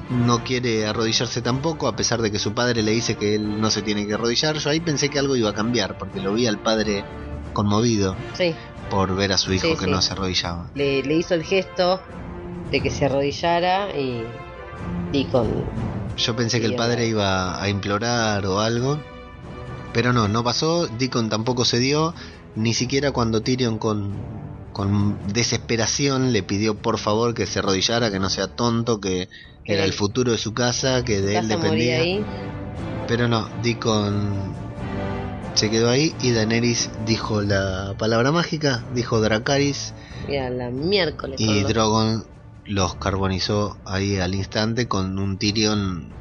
no 0.09 0.43
quiere 0.43 0.87
arrodillarse 0.87 1.41
tampoco, 1.41 1.87
a 1.87 1.95
pesar 1.95 2.21
de 2.21 2.31
que 2.31 2.39
su 2.39 2.53
padre 2.53 2.81
le 2.81 2.91
dice 2.91 3.15
que 3.15 3.35
él 3.35 3.61
no 3.61 3.69
se 3.69 3.81
tiene 3.83 4.07
que 4.07 4.15
arrodillar. 4.15 4.57
Yo 4.57 4.69
ahí 4.69 4.79
pensé 4.79 5.09
que 5.09 5.19
algo 5.19 5.35
iba 5.35 5.49
a 5.51 5.53
cambiar, 5.53 5.97
porque 5.97 6.19
lo 6.19 6.33
vi 6.33 6.47
al 6.47 6.59
padre 6.59 7.05
conmovido 7.53 8.15
Sí, 8.35 8.53
por 8.89 9.15
ver 9.15 9.31
a 9.33 9.37
su 9.37 9.53
hijo 9.53 9.67
Sí, 9.67 9.75
que 9.75 9.85
sí. 9.85 9.91
no 9.91 10.01
se 10.01 10.13
arrodillaba. 10.13 10.69
le, 10.75 11.03
le 11.03 11.15
hizo 11.15 11.35
el 11.35 11.43
gesto 11.43 12.01
de 12.71 12.81
que 12.81 12.89
se 12.89 13.05
arrodillara 13.05 13.95
y, 13.97 14.23
y 15.13 15.25
con... 15.25 15.47
Yo 16.17 16.35
pensé 16.35 16.59
que 16.59 16.65
el 16.65 16.75
padre 16.75 17.07
iba 17.07 17.61
a 17.61 17.69
implorar 17.69 18.45
o 18.45 18.59
algo, 18.59 18.99
pero 19.93 20.11
no, 20.11 20.27
no 20.27 20.43
pasó. 20.43 20.87
Deacon 20.87 21.29
tampoco 21.29 21.63
se 21.65 21.79
dio, 21.79 22.13
ni 22.55 22.73
siquiera 22.73 23.11
cuando 23.11 23.41
Tyrion 23.41 23.77
con, 23.77 24.13
con 24.73 25.17
desesperación 25.33 26.33
le 26.33 26.43
pidió 26.43 26.75
por 26.75 26.97
favor 26.97 27.33
que 27.33 27.45
se 27.45 27.59
arrodillara, 27.59 28.11
que 28.11 28.19
no 28.19 28.29
sea 28.29 28.47
tonto, 28.47 28.99
que 28.99 29.29
era 29.65 29.85
el 29.85 29.93
futuro 29.93 30.31
de 30.31 30.37
su 30.37 30.53
casa, 30.53 31.03
que 31.03 31.21
de 31.21 31.37
él 31.37 31.47
dependía. 31.47 31.97
ahí. 31.97 32.25
Pero 33.07 33.27
no, 33.27 33.47
Deacon 33.61 34.53
se 35.53 35.69
quedó 35.69 35.89
ahí 35.89 36.15
y 36.21 36.31
Daenerys 36.31 36.89
dijo 37.05 37.41
la 37.41 37.95
palabra 37.97 38.31
mágica, 38.31 38.85
dijo 38.93 39.19
Dracarys 39.19 39.93
Y 40.27 40.37
a 40.37 40.49
la 40.49 40.69
miércoles. 40.69 41.39
y 41.39 41.63
Drogon 41.63 42.25
los 42.65 42.95
carbonizó 42.95 43.77
ahí 43.85 44.17
al 44.17 44.35
instante 44.35 44.87
con 44.87 45.17
un 45.19 45.37
Tyrion, 45.37 46.13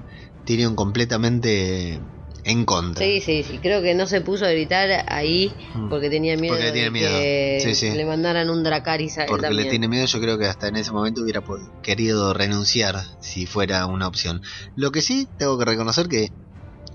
Tyrion 0.44 0.74
completamente 0.74 2.00
en 2.48 2.64
contra. 2.64 3.04
Sí, 3.04 3.20
sí, 3.20 3.42
sí. 3.44 3.58
Creo 3.58 3.82
que 3.82 3.94
no 3.94 4.06
se 4.06 4.20
puso 4.20 4.44
a 4.46 4.50
gritar 4.50 5.04
ahí 5.08 5.52
Mm. 5.74 5.88
porque 5.88 6.10
tenía 6.10 6.36
miedo 6.36 6.54
Porque 6.54 6.72
tiene 6.72 6.86
de 6.86 6.90
miedo. 6.90 7.10
que 7.10 7.60
Sí, 7.62 7.74
sí. 7.74 7.90
le 7.90 8.04
mandaran 8.06 8.50
un 8.50 8.62
Dracaris 8.64 9.18
a 9.18 9.22
él 9.24 9.28
Porque 9.28 9.50
le 9.50 9.66
tiene 9.66 9.86
miedo, 9.88 10.06
yo 10.06 10.20
creo 10.20 10.38
que 10.38 10.46
hasta 10.46 10.66
en 10.68 10.76
ese 10.76 10.90
momento 10.92 11.22
hubiera 11.22 11.42
querido 11.82 12.32
renunciar 12.34 12.96
si 13.20 13.46
fuera 13.46 13.86
una 13.86 14.08
opción. 14.08 14.42
Lo 14.76 14.90
que 14.90 15.02
sí 15.02 15.28
tengo 15.38 15.58
que 15.58 15.64
reconocer 15.66 16.08
que 16.08 16.32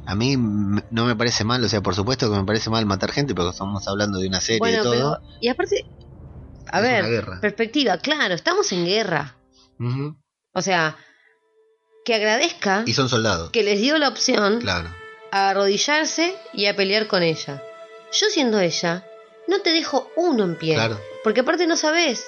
a 0.06 0.16
mí 0.16 0.36
no 0.38 1.06
me 1.06 1.16
parece 1.16 1.44
mal, 1.46 1.64
o 1.64 1.70
sea, 1.70 1.82
por 1.82 1.96
supuesto 1.96 2.30
que 2.30 2.38
me 2.38 2.44
parece 2.46 2.70
mal 2.70 2.86
matar 2.86 3.12
gente, 3.12 3.34
porque 3.36 3.52
estamos 3.52 3.88
hablando 3.88 4.20
de 4.20 4.28
una 4.28 4.42
serie 4.42 4.60
Bueno, 4.60 4.80
y 4.80 4.84
todo. 4.84 4.92
pero... 5.22 5.38
Y 5.40 5.48
aparte... 5.48 5.86
A 6.72 6.80
Es 6.80 6.84
ver, 7.08 7.26
perspectiva, 7.42 7.98
claro, 8.00 8.34
estamos 8.34 8.72
en 8.72 8.86
guerra. 8.86 9.38
Ujú. 9.80 10.18
O 10.54 10.62
sea, 10.62 10.98
que 12.06 12.16
agradezca 12.16 12.84
Y 12.86 12.94
son 12.94 13.08
soldados. 13.08 13.52
que 13.52 13.64
les 13.64 13.80
dio 13.80 13.98
la 13.98 14.10
opción 14.10 14.60
Claro. 14.60 14.90
A 15.36 15.50
arrodillarse 15.50 16.36
y 16.54 16.68
a 16.68 16.76
pelear 16.76 17.08
con 17.08 17.24
ella. 17.24 17.64
Yo 18.12 18.28
siendo 18.30 18.60
ella, 18.60 19.04
no 19.48 19.62
te 19.62 19.74
dejo 19.74 20.12
uno 20.16 20.44
en 20.44 20.56
pie. 20.58 20.76
Claro. 20.76 21.00
Porque 21.24 21.40
aparte 21.42 21.66
no 21.66 21.76
sabes 21.76 22.24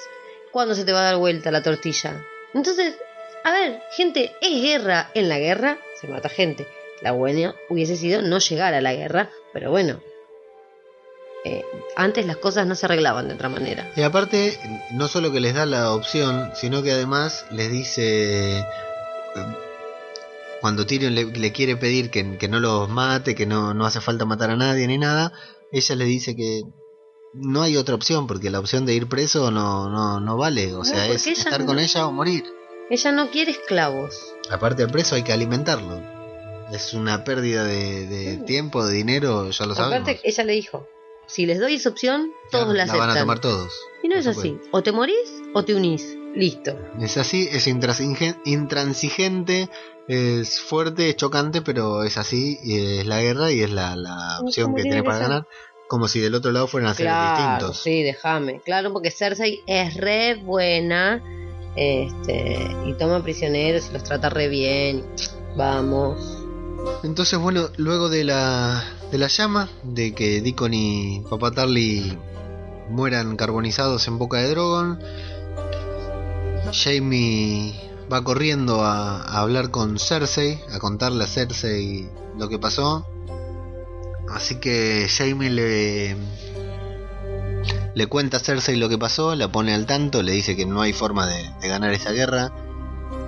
cuándo 0.50 0.74
se 0.74 0.84
te 0.84 0.92
va 0.92 1.00
a 1.00 1.04
dar 1.04 1.16
vuelta 1.16 1.52
la 1.52 1.62
tortilla. 1.62 2.26
Entonces, 2.52 2.96
a 3.44 3.52
ver, 3.52 3.80
gente, 3.92 4.34
es 4.40 4.60
guerra. 4.60 5.10
En 5.14 5.28
la 5.28 5.38
guerra 5.38 5.78
se 6.00 6.08
mata 6.08 6.28
gente. 6.28 6.66
La 7.00 7.12
buena 7.12 7.54
hubiese 7.68 7.94
sido 7.96 8.22
no 8.22 8.40
llegar 8.40 8.74
a 8.74 8.80
la 8.80 8.92
guerra, 8.92 9.30
pero 9.52 9.70
bueno. 9.70 10.00
eh, 11.44 11.64
antes 11.94 12.26
las 12.26 12.38
cosas 12.38 12.66
no 12.66 12.74
se 12.74 12.86
arreglaban 12.86 13.28
de 13.28 13.34
otra 13.34 13.48
manera. 13.48 13.88
Y 13.94 14.02
aparte, 14.02 14.58
no 14.90 15.06
solo 15.06 15.30
que 15.30 15.38
les 15.38 15.54
da 15.54 15.64
la 15.64 15.92
opción, 15.92 16.50
sino 16.56 16.82
que 16.82 16.90
además 16.90 17.44
les 17.52 17.70
dice, 17.70 18.64
cuando 20.60 20.86
Tyrion 20.86 21.14
le, 21.14 21.24
le 21.26 21.52
quiere 21.52 21.76
pedir 21.76 22.10
que, 22.10 22.38
que 22.38 22.48
no 22.48 22.60
los 22.60 22.88
mate, 22.88 23.34
que 23.34 23.46
no, 23.46 23.74
no 23.74 23.84
hace 23.86 24.00
falta 24.00 24.24
matar 24.24 24.50
a 24.50 24.56
nadie 24.56 24.86
ni 24.86 24.98
nada, 24.98 25.32
ella 25.72 25.94
le 25.94 26.04
dice 26.04 26.34
que 26.36 26.62
no 27.34 27.62
hay 27.62 27.76
otra 27.76 27.94
opción, 27.94 28.26
porque 28.26 28.50
la 28.50 28.60
opción 28.60 28.86
de 28.86 28.94
ir 28.94 29.08
preso 29.08 29.50
no, 29.50 29.90
no, 29.90 30.20
no 30.20 30.36
vale, 30.36 30.72
o 30.74 30.78
No, 30.78 30.84
sea, 30.84 31.06
es 31.08 31.26
estar 31.26 31.60
no- 31.60 31.66
con 31.66 31.78
ella 31.78 32.06
o 32.06 32.12
morir. 32.12 32.44
Ella 32.88 33.12
no 33.12 33.30
quiere 33.30 33.50
esclavos. 33.50 34.14
Aparte 34.48 34.84
al 34.84 34.90
preso 34.90 35.16
hay 35.16 35.22
que 35.24 35.32
alimentarlo. 35.32 36.00
Es 36.72 36.94
una 36.94 37.24
pérdida 37.24 37.64
de, 37.64 38.06
de 38.06 38.34
Sí. 38.36 38.42
tiempo, 38.46 38.84
de 38.86 38.94
dinero, 38.94 39.50
ya 39.50 39.66
lo 39.66 39.74
sabemos. 39.74 40.08
Aparte, 40.08 40.20
ella 40.24 40.44
le 40.44 40.52
dijo, 40.54 40.88
si 41.26 41.46
les 41.46 41.58
doy 41.60 41.74
esa 41.74 41.88
opción, 41.90 42.30
todos 42.50 42.68
la 42.68 42.74
la 42.74 42.82
aceptan. 42.84 43.08
van 43.08 43.16
a 43.16 43.20
tomar 43.20 43.40
todos. 43.40 43.72
y 44.02 44.08
no 44.08 44.16
es 44.16 44.26
así. 44.26 44.56
O 44.70 44.82
te 44.82 44.92
morís 44.92 45.16
o 45.52 45.64
te 45.64 45.74
unís. 45.74 46.16
Listo. 46.36 46.76
Es 47.00 47.16
así, 47.16 47.48
es 47.50 47.66
intransigen- 47.66 48.36
intransigente, 48.44 49.68
es 50.06 50.60
fuerte, 50.60 51.08
es 51.08 51.16
chocante, 51.16 51.62
pero 51.62 52.04
es 52.04 52.16
así, 52.18 52.58
y 52.62 52.98
es 52.98 53.06
la 53.06 53.20
guerra 53.22 53.50
y 53.50 53.62
es 53.62 53.70
la, 53.70 53.96
la 53.96 54.38
opción 54.40 54.74
que 54.74 54.82
tiene 54.82 54.98
que 54.98 55.02
para 55.04 55.18
ganar, 55.18 55.46
como 55.88 56.06
si 56.08 56.20
del 56.20 56.34
otro 56.34 56.52
lado 56.52 56.66
fueran 56.66 56.90
a 56.90 56.94
ser 56.94 57.06
Claro, 57.06 57.36
distintos. 57.36 57.82
sí, 57.82 58.02
déjame. 58.02 58.60
Claro, 58.60 58.92
porque 58.92 59.10
Cersei 59.10 59.62
es 59.66 59.94
re 59.94 60.34
buena 60.34 61.22
este, 61.74 62.58
y 62.86 62.94
toma 62.94 63.22
prisioneros 63.22 63.88
y 63.90 63.92
los 63.94 64.04
trata 64.04 64.28
re 64.28 64.48
bien. 64.48 65.04
Vamos. 65.56 66.42
Entonces, 67.02 67.38
bueno, 67.38 67.68
luego 67.76 68.08
de 68.08 68.24
la, 68.24 68.84
de 69.10 69.18
la 69.18 69.28
llama, 69.28 69.68
de 69.82 70.12
que 70.14 70.40
Deacon 70.40 70.72
y 70.74 71.22
Papá 71.28 71.50
Tarly 71.50 72.16
mueran 72.90 73.36
carbonizados 73.36 74.06
en 74.06 74.18
boca 74.18 74.38
de 74.38 74.48
Drogon, 74.50 75.00
Jamie 76.72 77.74
va 78.12 78.22
corriendo 78.22 78.82
a, 78.84 79.20
a 79.22 79.40
hablar 79.40 79.70
con 79.70 79.98
Cersei, 79.98 80.60
a 80.72 80.78
contarle 80.78 81.24
a 81.24 81.26
Cersei 81.26 82.08
lo 82.38 82.48
que 82.48 82.58
pasó. 82.58 83.06
Así 84.28 84.56
que 84.60 85.06
Jamie 85.08 85.50
le, 85.50 86.16
le 87.94 88.06
cuenta 88.06 88.36
a 88.38 88.40
Cersei 88.40 88.76
lo 88.76 88.88
que 88.88 88.98
pasó, 88.98 89.34
la 89.34 89.48
pone 89.50 89.74
al 89.74 89.86
tanto, 89.86 90.22
le 90.22 90.32
dice 90.32 90.56
que 90.56 90.66
no 90.66 90.82
hay 90.82 90.92
forma 90.92 91.26
de, 91.26 91.50
de 91.60 91.68
ganar 91.68 91.92
esa 91.92 92.12
guerra. 92.12 92.52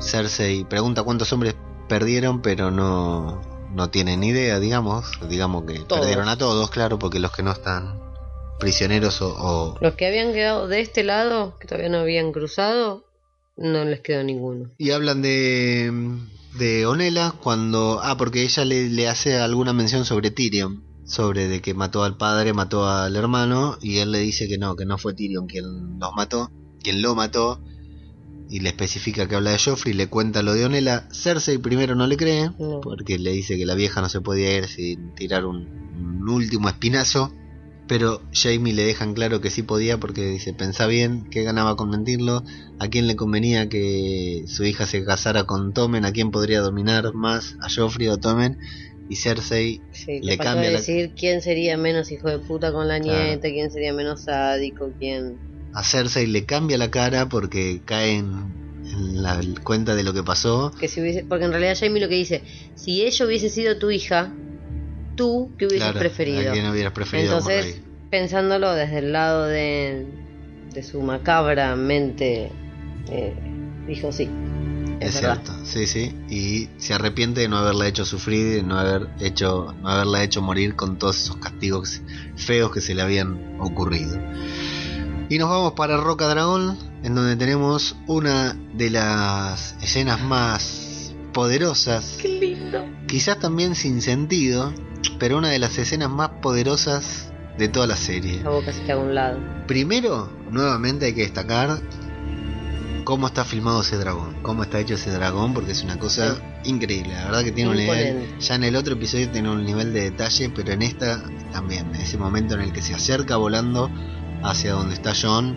Cersei 0.00 0.64
pregunta 0.64 1.02
cuántos 1.02 1.33
hombres 1.33 1.54
perdieron, 1.88 2.42
pero 2.42 2.71
no, 2.71 3.40
no 3.73 3.90
tienen 3.90 4.21
ni 4.21 4.28
idea, 4.28 4.59
digamos. 4.61 5.11
Digamos 5.28 5.64
que 5.64 5.80
Todos. 5.80 6.00
perdieron 6.00 6.28
a 6.28 6.37
todos, 6.37 6.71
claro, 6.71 6.99
porque 6.99 7.18
los 7.21 7.33
que 7.33 7.42
no 7.42 7.52
están 7.52 8.00
prisioneros 8.59 9.23
o, 9.23 9.28
o- 9.38 9.78
Los 9.80 9.95
que 9.95 10.07
habían 10.07 10.33
quedado 10.33 10.66
de 10.68 10.80
este 10.80 11.04
lado, 11.04 11.54
que 11.61 11.68
todavía 11.68 11.88
no 11.90 11.99
habían 11.99 12.33
cruzado, 12.33 13.04
no 13.59 13.85
les 13.85 14.00
quedó 14.00 14.23
ninguno. 14.23 14.71
Y 14.79 14.91
hablan 14.91 15.23
de, 15.23 15.93
de 16.59 16.87
Onela 16.87 17.35
cuando... 17.43 18.00
Ah, 18.03 18.17
porque 18.17 18.43
ella 18.43 18.65
le, 18.65 18.88
le 18.88 19.09
hace 19.09 19.37
alguna 19.37 19.73
mención 19.73 20.05
sobre 20.05 20.31
Tyrion. 20.31 20.85
Sobre 21.05 21.49
de 21.49 21.61
que 21.61 21.75
mató 21.75 22.05
al 22.05 22.17
padre, 22.17 22.53
mató 22.53 22.88
al 22.88 23.17
hermano. 23.17 23.77
Y 23.81 23.99
él 23.99 24.12
le 24.12 24.21
dice 24.21 24.49
que 24.49 24.59
no, 24.59 24.77
que 24.77 24.87
no 24.87 24.99
fue 24.99 25.15
Tyrion 25.15 25.47
quien 25.47 25.99
los 25.99 26.12
mató. 26.15 26.50
Quien 26.83 27.03
lo 27.03 27.15
mató. 27.15 27.61
Y 28.50 28.61
le 28.61 28.71
especifica 28.71 29.27
que 29.29 29.35
habla 29.37 29.50
de 29.50 29.59
Joffrey. 29.59 29.95
Le 29.95 30.07
cuenta 30.07 30.43
lo 30.43 30.55
de 30.55 30.65
Onela. 30.65 31.09
Cersei 31.12 31.59
primero 31.59 31.95
no 31.95 32.07
le 32.07 32.17
cree. 32.17 32.50
No. 32.59 32.81
Porque 32.81 33.19
le 33.19 33.33
dice 33.33 33.57
que 33.57 33.67
la 33.67 33.75
vieja 33.75 34.00
no 34.00 34.09
se 34.09 34.21
podía 34.21 34.57
ir 34.57 34.67
sin 34.67 35.15
tirar 35.15 35.45
un, 35.45 35.67
un 35.67 36.29
último 36.29 36.69
espinazo. 36.69 37.33
Pero 37.88 38.28
Jamie 38.33 38.75
le 38.75 38.85
dejan 38.85 39.14
claro 39.14 39.40
que 39.40 39.50
sí 39.50 39.62
podía 39.62 39.99
porque 39.99 40.26
dice, 40.26 40.52
pensá 40.54 40.87
bien, 40.87 41.25
¿qué 41.30 41.42
ganaba 41.42 41.75
con 41.75 41.88
mentirlo? 41.90 42.45
¿A 42.78 42.88
quién 42.88 43.07
le 43.07 43.16
convenía 43.16 43.68
que 43.68 44.45
su 44.47 44.64
hija 44.64 44.87
se 44.87 45.04
casara 45.04 45.45
con 45.45 45.73
Tommen? 45.73 46.04
¿A 46.04 46.12
quién 46.12 46.30
podría 46.30 46.61
dominar 46.61 47.14
más? 47.14 47.54
¿A 47.61 47.68
Joffrey 47.75 48.09
o 48.09 48.18
Tommen? 48.18 48.57
Y 49.09 49.16
Cersei 49.16 49.80
Sí, 49.90 50.21
Le 50.23 50.37
cambia 50.37 50.71
la- 50.71 50.78
decir 50.78 51.14
quién 51.18 51.40
sería 51.40 51.78
menos 51.78 52.12
hijo 52.12 52.28
de 52.28 52.38
puta 52.40 52.73
con 52.73 52.87
la 52.88 53.00
Claro. 53.00 53.25
nieta, 53.25 53.49
quién 53.49 53.71
sería 53.71 53.95
menos 53.95 54.25
sádico, 54.25 54.92
quién... 54.99 55.40
a 55.73 55.83
Cersei 55.83 56.26
le 56.26 56.45
cambia 56.45 56.76
la 56.76 56.90
cara 56.90 57.28
porque 57.30 57.80
cae 57.87 58.16
en, 58.16 58.28
en 58.92 59.23
la 59.23 59.40
cuenta 59.64 59.95
de 59.95 60.02
lo 60.02 60.12
que 60.12 60.23
pasó. 60.23 60.73
Que 60.78 60.88
si 60.88 61.00
hubiese... 61.00 61.25
Porque 61.26 61.47
en 61.47 61.52
realidad 61.52 61.76
Jamie 61.80 62.02
lo 62.02 62.09
que 62.11 62.16
dice, 62.16 62.45
si 62.76 63.02
ella 63.02 63.25
hubiese 63.25 63.49
sido 63.49 63.78
tu 63.78 63.90
hija, 63.90 64.35
tú, 65.19 65.51
¿qué 65.59 65.67
hubieses 65.67 65.83
Claro, 65.91 65.99
preferido? 65.99 66.51
¿A 66.51 66.53
quién 66.55 66.67
hubieras 66.71 66.93
preferido 66.95 67.39
Entonces, 67.39 67.81
pensándolo 68.11 68.73
desde 68.73 68.99
el 69.01 69.13
lado 69.13 69.45
de, 69.45 70.07
de 70.73 70.83
su 70.83 71.03
macabra 71.03 71.77
mente, 71.77 72.51
eh, 73.11 73.35
dijo 73.87 74.11
sí. 74.13 74.31
Es, 75.01 75.15
cierto, 75.19 75.53
sí, 75.65 75.87
sí. 75.87 76.13
Y 76.29 76.69
se 76.79 76.95
arrepiente 76.95 77.41
de 77.43 77.49
no 77.49 77.59
haberla 77.59 77.87
hecho 77.87 78.05
sufrir, 78.05 78.57
de 78.57 78.63
no 78.63 78.79
haber 78.79 79.09
hecho, 79.21 79.75
no 79.81 79.89
haberla 79.91 80.25
hecho 80.25 80.41
morir 80.43 80.75
con 80.75 80.99
todos 80.99 81.23
esos 81.23 81.37
castigos 81.37 82.01
feos 82.35 82.73
que 82.73 82.81
se 82.81 82.95
le 82.95 83.03
habían 83.03 83.59
ocurrido. 83.61 84.19
Y 85.29 85.39
nos 85.39 85.51
vamos 85.51 85.75
para 85.75 85.99
Roca 85.99 86.27
Dragón, 86.27 86.77
en 87.05 87.15
donde 87.15 87.37
tenemos 87.37 87.97
una 88.07 88.57
de 88.75 88.91
las 88.91 89.77
escenas 89.83 90.21
más 90.21 91.13
poderosas, 91.33 92.19
Qué 92.21 92.29
lindo. 92.29 92.85
quizás 93.07 93.39
también 93.39 93.77
sin 93.77 94.03
sentido, 94.03 94.73
pero 95.19 95.38
una 95.38 95.49
de 95.49 95.59
las 95.59 95.76
escenas 95.78 96.11
más 96.11 96.31
poderosas 96.43 97.33
de 97.59 97.69
toda 97.69 97.87
la 97.87 97.97
serie. 97.97 98.40
La 98.43 98.50
boca 98.50 98.73
se 98.73 98.90
a 98.90 98.97
un 98.97 99.14
lado. 99.14 99.38
Primero, 99.67 100.31
nuevamente 100.50 101.07
hay 101.07 101.14
que 101.14 101.23
destacar 101.23 101.81
cómo 103.05 103.26
está 103.26 103.45
filmado 103.45 103.81
ese 103.81 103.97
dragón, 103.97 104.37
cómo 104.43 104.62
está 104.62 104.78
hecho 104.81 104.95
ese 104.95 105.11
dragón, 105.11 105.55
porque 105.55 105.73
es 105.73 105.83
una 105.83 105.99
cosa 105.99 106.37
increíble. 106.64 107.14
La 107.14 107.25
verdad 107.25 107.43
que 107.43 107.52
tiene 107.52 107.71
un 107.71 107.76
nivel. 107.76 108.38
Ya 108.38 108.55
en 108.55 108.64
el 108.64 108.76
otro 108.76 108.95
episodio 108.95 109.31
tiene 109.31 109.50
un 109.50 109.64
nivel 109.64 109.93
de 109.93 110.02
detalle, 110.02 110.50
pero 110.50 110.73
en 110.73 110.83
esta 110.83 111.23
también. 111.52 111.95
Ese 111.95 112.19
momento 112.19 112.55
en 112.55 112.61
el 112.61 112.73
que 112.73 112.83
se 112.83 112.95
acerca 112.95 113.37
volando 113.37 113.90
hacia 114.43 114.73
donde 114.73 114.95
está 114.95 115.14
John, 115.21 115.57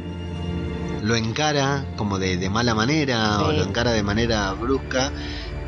lo 1.03 1.15
encara 1.15 1.85
como 1.97 2.19
de, 2.19 2.37
de 2.37 2.49
mala 2.49 2.73
manera, 2.73 3.41
o 3.41 3.51
lo 3.51 3.63
encara 3.63 3.91
de 3.91 4.03
manera 4.03 4.53
brusca, 4.53 5.11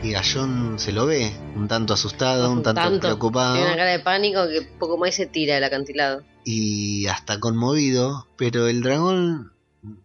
y 0.04 0.16
a 0.16 0.22
John 0.24 0.76
se 0.78 0.92
lo 0.92 1.06
ve 1.06 1.32
un 1.56 1.68
tanto 1.68 1.94
asustado, 1.94 2.52
un 2.52 2.62
tanto, 2.62 3.00
preocupado. 3.00 3.54
Tiene 3.56 3.68
una 3.70 3.78
cara 3.78 3.92
de 3.92 4.00
pánico 4.00 4.48
que 4.48 4.62
poco 4.78 4.98
más 4.98 5.16
se 5.16 5.26
tira 5.26 5.56
del 5.56 5.64
acantilado. 5.64 6.24
y 6.46 7.08
hasta 7.08 7.40
conmovido, 7.40 8.28
pero 8.38 8.68
el 8.68 8.82
dragón 8.82 9.54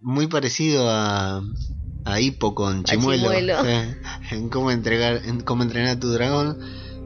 muy 0.01 0.27
parecido 0.29 0.89
a, 0.89 1.43
a 2.05 2.21
Hippo 2.21 2.55
con 2.55 2.85
Chimuelo, 2.85 3.23
Chimuelo. 3.25 3.65
eh, 3.67 3.97
en 4.31 4.49
cómo 4.49 4.71
entregar, 4.71 5.23
en 5.25 5.41
cómo 5.41 5.63
entrenar 5.65 5.97
a 5.97 6.01
tu 6.01 6.11
dragón, 6.13 6.59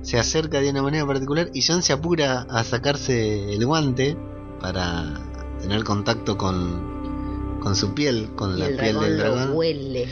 se 0.02 0.18
acerca 0.18 0.60
de 0.60 0.70
una 0.70 0.82
manera 0.82 1.06
particular 1.06 1.48
y 1.54 1.62
John 1.66 1.82
se 1.82 1.92
apura 1.92 2.46
a 2.50 2.64
sacarse 2.64 3.54
el 3.54 3.64
guante 3.64 4.16
para 4.60 5.20
tener 5.60 5.84
contacto 5.84 6.36
con, 6.36 7.58
con 7.60 7.74
su 7.74 7.94
piel, 7.94 8.30
con 8.34 8.56
Y 8.56 8.60
la 8.60 8.66
el 8.66 8.76
piel 8.76 8.94
dragón 8.94 9.04
del 9.04 9.16
lo 9.18 9.22
dragón. 9.34 9.56
huele. 9.56 10.08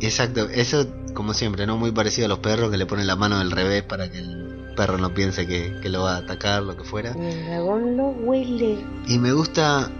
Exacto, 0.00 0.48
eso 0.48 0.86
como 1.14 1.34
siempre, 1.34 1.66
¿no? 1.66 1.76
Muy 1.76 1.92
parecido 1.92 2.26
a 2.26 2.28
los 2.28 2.38
perros 2.38 2.70
que 2.70 2.76
le 2.76 2.86
ponen 2.86 3.06
la 3.06 3.16
mano 3.16 3.38
del 3.38 3.50
revés 3.50 3.82
para 3.82 4.10
que 4.10 4.18
el 4.18 4.72
perro 4.76 4.98
no 4.98 5.12
piense 5.14 5.46
que, 5.46 5.74
que 5.82 5.88
lo 5.88 6.02
va 6.02 6.14
a 6.14 6.18
atacar, 6.18 6.62
lo 6.62 6.76
que 6.76 6.84
fuera. 6.84 7.12
El 7.12 7.46
dragón 7.46 7.96
lo 7.96 8.08
huele. 8.08 8.78
Y 9.06 9.18
me 9.18 9.32
gusta 9.32 9.90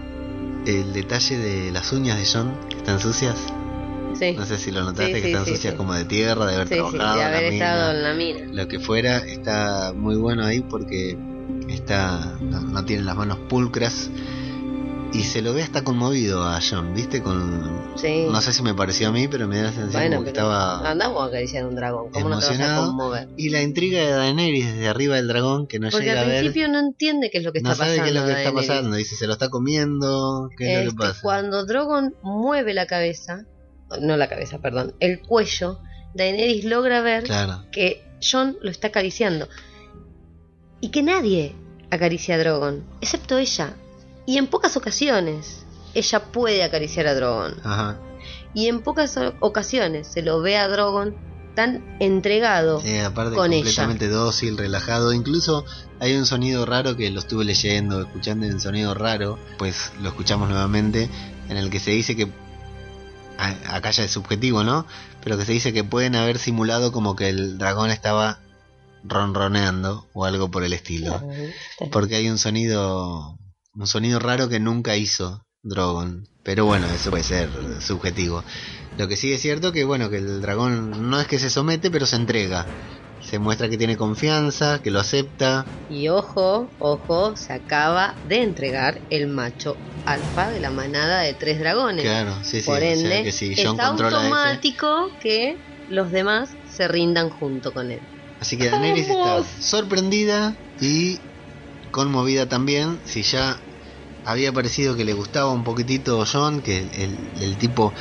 el 0.65 0.93
detalle 0.93 1.37
de 1.37 1.71
las 1.71 1.91
uñas 1.91 2.17
de 2.17 2.25
John, 2.25 2.53
que 2.69 2.77
están 2.77 2.99
sucias. 2.99 3.35
Sí. 4.17 4.33
No 4.37 4.45
sé 4.45 4.57
si 4.57 4.71
lo 4.71 4.83
notaste, 4.83 5.07
Sí, 5.07 5.13
que 5.13 5.21
sí, 5.21 5.27
están 5.27 5.45
sucias 5.45 5.73
como 5.75 5.93
de 5.93 6.05
tierra, 6.05 6.45
de 6.45 6.55
haber 6.55 6.69
trabajado. 6.69 7.13
de 7.13 7.19
la 7.19 7.27
haber 7.27 7.51
mina, 7.51 7.65
estado 7.65 7.91
en 7.91 8.03
la 8.03 8.13
mina. 8.13 8.39
Lo 8.51 8.67
que 8.67 8.79
fuera, 8.79 9.17
está 9.19 9.93
muy 9.95 10.15
bueno 10.15 10.45
ahí 10.45 10.61
porque 10.61 11.17
está 11.69 12.33
no, 12.41 12.61
no 12.61 12.85
tiene 12.85 13.03
las 13.03 13.15
manos 13.15 13.37
pulcras. 13.49 14.09
Y 15.11 15.23
se 15.23 15.41
lo 15.41 15.53
ve 15.53 15.63
hasta 15.63 15.83
conmovido 15.83 16.43
a 16.43 16.59
John, 16.61 16.93
¿viste? 16.93 17.21
Con, 17.23 17.89
Sí. 17.95 18.27
No 18.31 18.39
sé 18.41 18.53
si 18.53 18.61
me 18.63 18.73
pareció 18.75 19.09
a 19.09 19.11
mí, 19.11 19.27
pero 19.27 19.47
me 19.47 19.57
da 19.57 19.63
la 19.63 19.71
sensación 19.71 20.01
bueno, 20.01 20.15
como 20.17 20.23
que 20.23 20.29
estaba... 20.29 20.89
andamos 20.89 21.21
a 21.23 21.25
acariciar 21.25 21.65
un 21.65 21.75
dragón. 21.75 22.11
¿Cómo 22.11 22.29
no 22.29 22.39
te 22.39 22.45
vas 22.45 22.51
a 22.51 22.53
emocionado. 22.53 22.85
conmover? 22.87 23.27
Y 23.35 23.49
la 23.49 23.61
intriga 23.61 23.99
de 24.01 24.11
Daenerys 24.11 24.67
desde 24.67 24.87
arriba 24.87 25.15
del 25.17 25.27
dragón, 25.27 25.67
que 25.67 25.79
no 25.79 25.89
Porque 25.89 26.05
llega 26.05 26.21
al 26.21 26.27
a 26.27 26.29
ver... 26.29 26.39
principio 26.41 26.67
no 26.69 26.79
entiende 26.79 27.29
qué 27.31 27.39
es 27.39 27.43
lo 27.43 27.51
que 27.51 27.59
no 27.61 27.71
está 27.71 27.83
sabe 27.85 27.97
pasando. 27.97 28.03
qué 28.03 28.09
es 28.09 28.15
lo 28.23 28.25
que 28.33 28.39
está 28.39 28.53
pasando. 28.53 28.95
Dice, 28.95 29.15
se 29.15 29.27
lo 29.27 29.33
está 29.33 29.49
comiendo, 29.49 30.49
¿qué 30.55 30.79
es 30.79 30.85
lo 30.85 30.91
que 30.91 30.97
pasa? 30.97 31.19
Cuando 31.23 31.65
Drogon 31.65 32.15
mueve 32.21 32.73
la 32.75 32.85
cabeza, 32.85 33.45
no 33.99 34.15
la 34.15 34.29
cabeza, 34.29 34.59
perdón, 34.59 34.93
el 34.99 35.19
cuello, 35.21 35.79
Daenerys 36.13 36.63
logra 36.65 37.01
ver 37.01 37.23
Claro. 37.23 37.65
que 37.71 38.05
Jon 38.21 38.57
lo 38.61 38.69
está 38.69 38.87
acariciando. 38.89 39.49
Y 40.81 40.89
que 40.91 41.01
nadie 41.03 41.55
acaricia 41.89 42.35
a 42.35 42.37
Drogon, 42.37 42.85
excepto 43.01 43.37
ella. 43.37 43.73
Y 44.29 44.37
en 44.37 44.45
pocas 44.45 44.77
ocasiones 44.77 45.65
ella 45.95 46.19
puede 46.31 46.63
acariciar 46.63 47.07
a 47.07 47.15
Drogon. 47.15 47.55
Ajá. 47.63 47.99
Y 48.53 48.67
en 48.67 48.81
pocas 48.81 49.17
ocasiones 49.39 50.07
se 50.07 50.21
lo 50.21 50.39
ve 50.39 50.55
a 50.55 50.67
Drogon 50.67 51.15
tan 51.55 51.97
entregado. 51.99 52.79
Sí, 52.79 52.99
aparte 52.99 53.35
con 53.35 53.49
completamente 53.51 54.07
dócil, 54.07 54.55
relajado. 54.55 55.13
Incluso 55.13 55.65
hay 55.99 56.15
un 56.15 56.27
sonido 56.27 56.67
raro 56.67 56.95
que 56.95 57.09
lo 57.09 57.19
estuve 57.21 57.43
leyendo, 57.43 58.01
escuchando 58.01 58.45
un 58.45 58.59
sonido 58.59 58.93
raro, 58.93 59.39
pues 59.57 59.91
lo 59.99 60.09
escuchamos 60.09 60.47
nuevamente, 60.47 61.09
en 61.49 61.57
el 61.57 61.71
que 61.71 61.79
se 61.79 61.89
dice 61.89 62.15
que 62.15 62.27
a- 63.39 63.75
acá 63.75 63.89
ya 63.89 64.03
es 64.03 64.11
subjetivo, 64.11 64.63
¿no? 64.63 64.85
Pero 65.23 65.39
que 65.39 65.45
se 65.45 65.53
dice 65.53 65.73
que 65.73 65.83
pueden 65.83 66.15
haber 66.15 66.37
simulado 66.37 66.91
como 66.91 67.15
que 67.15 67.29
el 67.29 67.57
dragón 67.57 67.89
estaba 67.89 68.41
ronroneando 69.03 70.07
o 70.13 70.25
algo 70.25 70.51
por 70.51 70.63
el 70.63 70.73
estilo. 70.73 71.19
Porque 71.91 72.15
hay 72.15 72.29
un 72.29 72.37
sonido 72.37 73.38
un 73.73 73.87
sonido 73.87 74.19
raro 74.19 74.49
que 74.49 74.59
nunca 74.59 74.95
hizo 74.95 75.45
Drogon. 75.61 76.27
Pero 76.43 76.65
bueno, 76.65 76.87
eso 76.87 77.11
puede 77.11 77.23
ser 77.23 77.49
subjetivo. 77.81 78.43
Lo 78.97 79.07
que 79.07 79.15
sí 79.15 79.31
es 79.33 79.41
cierto 79.41 79.71
que 79.71 79.83
bueno, 79.83 80.09
que 80.09 80.17
el 80.17 80.41
dragón 80.41 81.09
no 81.09 81.19
es 81.19 81.27
que 81.27 81.39
se 81.39 81.49
somete, 81.49 81.91
pero 81.91 82.05
se 82.05 82.15
entrega. 82.15 82.73
Se 83.21 83.39
muestra 83.39 83.69
que 83.69 83.77
tiene 83.77 83.97
confianza, 83.97 84.81
que 84.81 84.91
lo 84.91 84.99
acepta. 84.99 85.67
Y 85.87 86.07
ojo, 86.07 86.73
ojo, 86.79 87.35
se 87.35 87.53
acaba 87.53 88.17
de 88.23 88.43
entregar 88.43 89.01
el 89.09 89.27
macho 89.27 89.77
alfa 90.05 90.49
de 90.49 90.59
la 90.59 90.71
manada 90.71 91.21
de 91.21 91.33
tres 91.33 91.59
dragones. 91.59 92.03
Claro, 92.05 92.33
sí, 92.43 92.61
sí. 92.61 92.65
Por 92.65 92.77
o 92.77 92.79
sea 92.79 92.93
ende, 92.93 93.23
que 93.23 93.31
si 93.31 93.51
ese- 93.51 93.67
automático 93.67 94.87
que 95.21 95.57
los 95.87 96.11
demás 96.11 96.49
se 96.63 96.87
rindan 96.87 97.29
junto 97.29 97.73
con 97.73 97.91
él. 97.91 98.01
Así 98.39 98.57
que 98.57 98.69
Daenerys 98.69 99.09
está 99.09 99.43
sorprendida 99.59 100.55
y 100.79 101.28
conmovida 101.91 102.47
también. 102.47 103.01
Si 103.05 103.23
ya 103.23 103.61
había 104.23 104.51
parecido 104.53 104.95
que 104.95 105.05
le 105.05 105.13
gustaba 105.13 105.51
un 105.51 105.63
poquitito 105.63 106.23
John, 106.31 106.61
que 106.61 106.89
el, 106.93 107.31
el 107.41 107.57
tipo, 107.57 107.93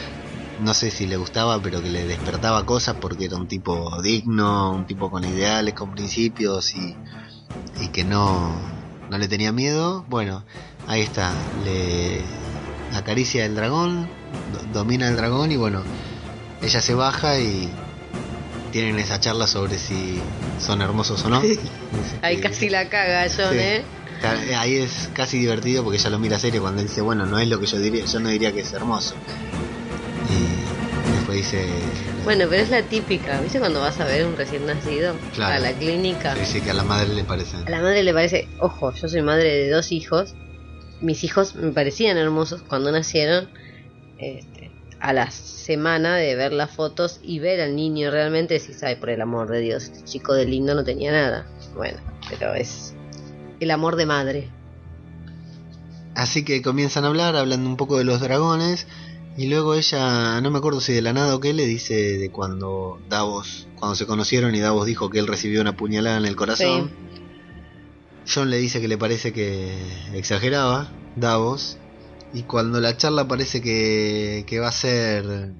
no 0.59 0.75
sé 0.75 0.91
si 0.91 1.07
le 1.07 1.17
gustaba, 1.17 1.61
pero 1.63 1.81
que 1.83 1.91
le 1.91 2.05
despertaba 2.07 2.65
cosas 2.67 2.97
porque 3.01 3.27
era 3.27 3.37
un 3.37 3.49
tipo 3.49 4.03
digno, 4.03 4.73
un 4.73 4.87
tipo 4.87 5.11
con 5.11 5.25
ideales, 5.25 5.75
con 5.75 5.91
principios 5.93 6.75
y, 6.75 6.97
y 7.81 7.89
que 7.91 8.05
no, 8.05 8.61
no 9.09 9.19
le 9.19 9.29
tenía 9.29 9.53
miedo. 9.53 10.05
Bueno, 10.09 10.45
ahí 10.87 11.03
está, 11.03 11.35
le 11.65 12.25
acaricia 12.93 13.45
el 13.47 13.55
dragón, 13.55 14.09
do- 14.53 14.65
domina 14.81 15.09
el 15.09 15.17
dragón 15.17 15.53
y 15.53 15.57
bueno, 15.57 15.85
ella 16.63 16.81
se 16.81 16.95
baja 16.95 17.39
y 17.41 17.71
tienen 18.71 18.99
esa 18.99 19.19
charla 19.21 19.47
sobre 19.47 19.79
si 19.79 20.21
son 20.59 20.83
hermosos 20.83 21.25
o 21.25 21.29
no. 21.31 21.43
Ahí 22.23 22.39
casi 22.39 22.69
la 22.69 22.89
caga 22.89 23.27
John, 23.35 23.53
Sí. 23.53 23.59
¿eh? 23.59 23.85
Ahí 24.57 24.77
es 24.79 25.09
casi 25.13 25.39
divertido 25.39 25.85
porque 25.85 25.99
ella 25.99 26.11
lo 26.11 26.19
mira 26.19 26.39
serio 26.39 26.61
cuando 26.61 26.81
él 26.83 26.89
dice, 26.89 27.01
bueno, 27.01 27.25
no 27.27 27.39
es 27.39 27.47
lo 27.49 27.61
que 27.61 27.67
yo 27.67 27.79
diría, 27.79 28.05
yo 28.05 28.19
no 28.21 28.29
diría 28.31 28.53
que 28.53 28.61
es 28.61 28.73
hermoso. 28.73 29.15
Y 30.29 31.13
después 31.13 31.37
dice, 31.39 31.67
Bueno, 32.25 32.47
pero 32.51 32.63
es 32.63 32.71
la 32.71 32.83
típica, 32.83 33.41
¿viste 33.41 33.61
cuando 33.61 33.81
vas 33.81 33.99
a 34.01 34.05
ver 34.05 34.27
un 34.27 34.37
recién 34.37 34.67
nacido 34.67 35.15
Claro. 35.35 35.55
a 35.55 35.59
la 35.61 35.73
clínica? 35.73 36.35
sí, 36.37 36.45
sí, 36.45 36.61
que 36.61 36.71
a 36.71 36.75
la 36.75 36.83
madre 36.85 37.15
le 37.15 37.23
parece. 37.25 37.57
A 37.65 37.71
la 37.71 37.81
madre 37.81 38.03
le 38.03 38.13
parece, 38.13 38.49
ojo, 38.59 38.93
yo 38.93 39.09
soy 39.09 39.23
madre 39.23 39.45
de 39.55 39.71
dos 39.71 39.93
hijos, 39.93 40.35
mis 41.01 41.23
hijos 41.23 41.55
me 41.55 41.71
parecían 41.71 42.17
hermosos 42.19 42.63
cuando 42.63 42.91
nacieron, 42.91 43.49
este, 44.19 44.58
a 45.01 45.13
la 45.13 45.31
semana 45.31 46.17
de 46.17 46.35
ver 46.35 46.53
las 46.53 46.71
fotos 46.71 47.21
y 47.23 47.39
ver 47.39 47.61
al 47.61 47.77
niño 47.77 48.11
realmente, 48.11 48.59
si 48.59 48.73
sabe, 48.73 48.97
por 48.97 49.11
el 49.11 49.21
amor 49.21 49.49
de 49.49 49.61
Dios, 49.61 49.85
este 49.85 50.05
chico 50.05 50.35
de 50.35 50.45
lindo 50.45 50.75
no 50.75 50.85
tenía 50.85 51.13
nada. 51.13 51.47
Bueno, 51.75 51.99
pero 52.29 52.55
es 52.55 52.95
el 53.61 53.71
amor 53.71 53.97
de 53.97 54.07
madre. 54.07 54.51
Así 56.15 56.45
que 56.45 56.63
comienzan 56.63 57.05
a 57.05 57.09
hablar, 57.09 57.37
hablando 57.37 57.69
un 57.69 57.77
poco 57.77 57.99
de 57.99 58.05
los 58.05 58.21
dragones. 58.21 58.87
Y 59.37 59.47
luego 59.47 59.75
ella, 59.75 60.41
no 60.41 60.51
me 60.51 60.59
acuerdo 60.59 60.81
si 60.81 60.93
de 60.93 61.01
la 61.01 61.13
nada 61.13 61.37
o 61.37 61.39
qué, 61.39 61.53
le 61.53 61.65
dice 61.65 62.19
de 62.19 62.31
cuando 62.31 63.01
Davos, 63.09 63.69
cuando 63.77 63.95
se 63.95 64.05
conocieron 64.05 64.53
y 64.57 64.59
Davos 64.59 64.85
dijo 64.85 65.11
que 65.11 65.21
él 65.21 65.29
recibió 65.29 65.61
una 65.61 65.77
puñalada 65.77 66.17
en 66.17 66.27
el 66.27 66.35
corazón. 66.35 66.91
John 68.27 68.51
le 68.51 68.59
dice 68.59 68.81
que 68.81 68.89
le 68.89 68.99
parece 68.99 69.33
que 69.33 69.79
exageraba, 70.13 70.91
Davos. 71.15 71.79
Y 72.33 72.43
cuando 72.43 72.81
la 72.81 72.97
charla 72.97 73.27
parece 73.27 73.63
que, 73.63 74.45
que 74.47 74.61
va 74.61 74.69
a 74.69 74.73
ser. 74.73 75.53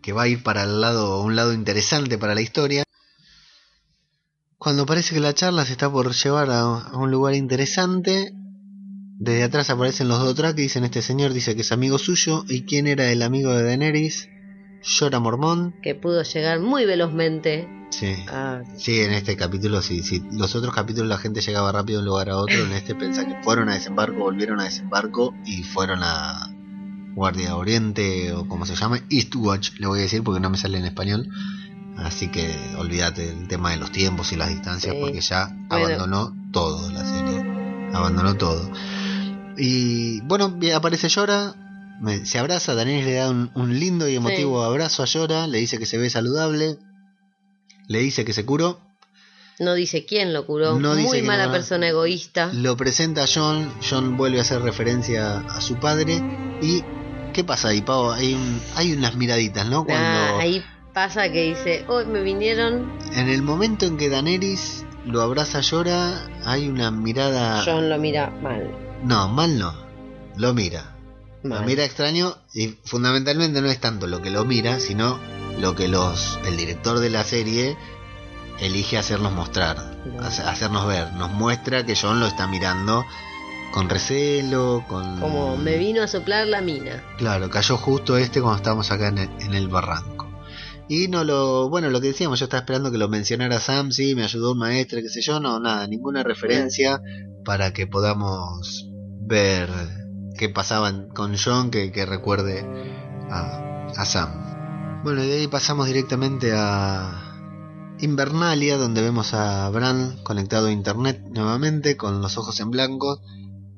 que 0.00 0.12
va 0.12 0.22
a 0.22 0.28
ir 0.28 0.42
para 0.42 0.64
el 0.64 0.80
lado, 0.80 1.22
un 1.22 1.36
lado 1.36 1.52
interesante 1.52 2.18
para 2.18 2.34
la 2.34 2.40
historia. 2.40 2.84
Cuando 4.58 4.86
parece 4.86 5.14
que 5.14 5.20
la 5.20 5.34
charla 5.34 5.64
se 5.64 5.72
está 5.72 5.90
por 5.90 6.12
llevar 6.12 6.50
a, 6.50 6.92
un 6.96 7.10
lugar 7.10 7.34
interesante, 7.34 8.32
desde 9.18 9.42
atrás 9.42 9.70
aparecen 9.70 10.06
los 10.06 10.20
Dothraki 10.20 10.60
y 10.60 10.64
dicen 10.64 10.84
este 10.84 11.02
señor 11.02 11.32
dice 11.32 11.56
que 11.56 11.62
es 11.62 11.72
amigo 11.72 11.98
suyo 11.98 12.44
y 12.48 12.62
quién 12.62 12.86
era 12.86 13.10
el 13.10 13.22
amigo 13.22 13.52
de 13.52 13.64
Daenerys, 13.64 14.28
Llora 14.84 15.18
Mormón. 15.18 15.74
Que 15.82 15.96
pudo 15.96 16.22
llegar 16.22 16.60
muy 16.60 16.84
velozmente 16.84 17.81
Sí. 17.92 18.16
a... 18.28 18.62
Sí, 18.76 19.00
en 19.00 19.12
este 19.12 19.36
capítulo 19.36 19.82
sí, 19.82 20.02
sí. 20.02 20.22
Los 20.32 20.54
otros 20.56 20.74
capítulos 20.74 21.08
la 21.08 21.18
gente 21.18 21.40
llegaba 21.40 21.70
rápido 21.70 21.98
de 21.98 22.04
un 22.04 22.08
lugar 22.08 22.30
a 22.30 22.36
otro. 22.38 22.56
En 22.64 22.72
este 22.72 22.94
pensá 22.94 23.24
que 23.26 23.36
fueron 23.44 23.68
a 23.68 23.74
desembarco, 23.74 24.18
volvieron 24.18 24.58
a 24.60 24.64
desembarco 24.64 25.34
y 25.44 25.62
fueron 25.62 26.00
a 26.02 26.48
Guardia 27.14 27.54
Oriente 27.56 28.32
o 28.32 28.48
como 28.48 28.64
se 28.66 28.74
llama, 28.74 28.98
Eastwatch, 29.10 29.78
le 29.78 29.86
voy 29.86 29.98
a 29.98 30.02
decir 30.02 30.22
porque 30.24 30.40
no 30.40 30.48
me 30.50 30.56
sale 30.56 30.78
en 30.78 30.86
español. 30.86 31.28
Así 31.98 32.28
que 32.28 32.56
olvídate 32.78 33.26
del 33.34 33.46
tema 33.48 33.70
de 33.72 33.76
los 33.76 33.92
tiempos 33.92 34.32
y 34.32 34.36
las 34.36 34.48
distancias 34.48 34.94
Sí. 34.94 35.00
porque 35.00 35.20
ya 35.20 35.48
Bueno. 35.68 35.86
abandonó 35.86 36.34
todo 36.50 36.90
la 36.90 37.04
serie. 37.04 37.44
Abandonó 37.92 38.34
todo. 38.36 38.70
Y 39.58 40.20
bueno, 40.22 40.56
aparece 40.74 41.08
Llora, 41.10 41.54
me- 42.00 42.24
se 42.24 42.38
abraza, 42.38 42.74
Daniel 42.74 43.04
le 43.04 43.12
da 43.14 43.28
un, 43.30 43.50
un 43.54 43.78
lindo 43.78 44.08
y 44.08 44.16
emotivo 44.16 44.62
abrazo 44.64 45.02
a 45.02 45.06
Llora, 45.06 45.46
le 45.46 45.58
dice 45.58 45.78
que 45.78 45.84
se 45.86 45.98
ve 45.98 46.08
saludable, 46.08 46.78
le 47.88 47.98
dice 48.00 48.24
que 48.24 48.32
se 48.32 48.44
curó, 48.44 48.80
No 49.58 49.74
dice 49.74 50.04
quién 50.06 50.32
lo 50.32 50.44
curó. 50.46 50.78
No 50.78 50.94
muy 50.94 51.22
mala 51.22 51.50
persona 51.52 51.88
egoísta. 51.88 52.50
lo 52.52 52.76
presenta 52.76 53.24
a 53.24 53.26
John, 53.32 53.70
John 53.88 54.16
vuelve 54.16 54.38
a 54.38 54.42
hacer 54.42 54.60
referencia 54.62 55.38
a 55.40 55.60
su 55.60 55.76
padre 55.76 56.20
y 56.62 56.82
¿Qué 57.32 57.44
pasa 57.44 57.68
ahí, 57.68 57.80
Pau? 57.80 58.10
Hay, 58.10 58.34
un- 58.34 58.60
hay 58.76 58.92
unas 58.92 59.16
miraditas, 59.16 59.64
¿no? 59.66 59.86
Cuando 59.86 60.04
Ah, 60.06 60.38
ahí 60.40 60.62
pasa 60.92 61.32
que 61.32 61.44
dice, 61.44 61.82
hoy 61.88 62.04
me 62.04 62.20
vinieron, 62.22 62.92
en 63.14 63.30
el 63.30 63.40
momento 63.40 63.86
en 63.86 63.96
que 63.96 64.10
Daenerys 64.10 64.84
lo 65.06 65.22
abraza 65.22 65.60
llora, 65.62 66.28
hay 66.44 66.68
una 66.68 66.90
mirada... 66.90 67.62
John 67.64 67.88
lo 67.88 67.96
mira 67.98 68.28
mal. 68.42 68.70
No, 69.02 69.28
mal 69.28 69.58
no. 69.58 69.72
Lo 70.36 70.52
mira. 70.52 70.94
Lo 71.42 71.62
mira 71.62 71.84
extraño 71.86 72.36
y 72.52 72.74
fundamentalmente 72.84 73.62
no 73.62 73.68
es 73.70 73.80
tanto 73.80 74.06
lo 74.06 74.20
que 74.20 74.28
lo 74.30 74.44
mira, 74.44 74.78
sino 74.78 75.18
lo 75.58 75.74
que 75.74 75.88
los 75.88 76.38
el 76.46 76.56
director 76.56 76.98
de 77.00 77.10
la 77.10 77.24
serie 77.24 77.76
elige 78.60 78.98
hacernos 78.98 79.32
mostrar, 79.32 79.76
hacernos 80.20 80.86
ver. 80.86 81.12
Nos 81.14 81.30
muestra 81.32 81.84
que 81.84 81.96
John 81.96 82.20
lo 82.20 82.26
está 82.26 82.46
mirando 82.46 83.04
con 83.72 83.88
recelo, 83.88 84.84
con... 84.88 85.18
Como 85.20 85.56
me 85.56 85.78
vino 85.78 86.02
a 86.02 86.06
soplar 86.06 86.46
la 86.46 86.60
mina. 86.60 87.02
Claro, 87.18 87.50
cayó 87.50 87.76
justo 87.76 88.16
este 88.16 88.40
cuando 88.40 88.58
estábamos 88.58 88.90
acá 88.90 89.08
en 89.08 89.18
el, 89.18 89.30
en 89.40 89.54
el 89.54 89.68
barranco. 89.68 90.28
Y 90.88 91.08
no 91.08 91.24
lo, 91.24 91.70
bueno, 91.70 91.88
lo 91.90 92.00
que 92.00 92.08
decíamos, 92.08 92.38
yo 92.38 92.44
estaba 92.44 92.60
esperando 92.60 92.90
que 92.90 92.98
lo 92.98 93.08
mencionara 93.08 93.60
Sam, 93.60 93.92
sí, 93.92 94.14
me 94.14 94.24
ayudó 94.24 94.52
un 94.52 94.58
maestro, 94.58 95.00
qué 95.00 95.08
sé 95.08 95.22
yo, 95.22 95.40
no, 95.40 95.58
nada, 95.58 95.86
ninguna 95.86 96.22
referencia 96.22 97.00
para 97.44 97.72
que 97.72 97.86
podamos 97.86 98.90
ver 99.20 99.70
qué 100.36 100.48
pasaba 100.48 100.92
con 101.14 101.36
John 101.36 101.70
que, 101.70 101.92
que 101.92 102.04
recuerde 102.04 102.66
a, 103.30 103.86
a 103.96 104.04
Sam. 104.04 104.41
Bueno, 105.02 105.24
y 105.24 105.26
de 105.28 105.34
ahí 105.40 105.46
pasamos 105.48 105.86
directamente 105.88 106.52
a 106.54 107.34
Invernalia, 108.00 108.76
donde 108.76 109.02
vemos 109.02 109.34
a 109.34 109.68
Bran 109.70 110.16
conectado 110.22 110.68
a 110.68 110.72
internet 110.72 111.22
nuevamente, 111.30 111.96
con 111.96 112.22
los 112.22 112.38
ojos 112.38 112.60
en 112.60 112.70
blanco, 112.70 113.20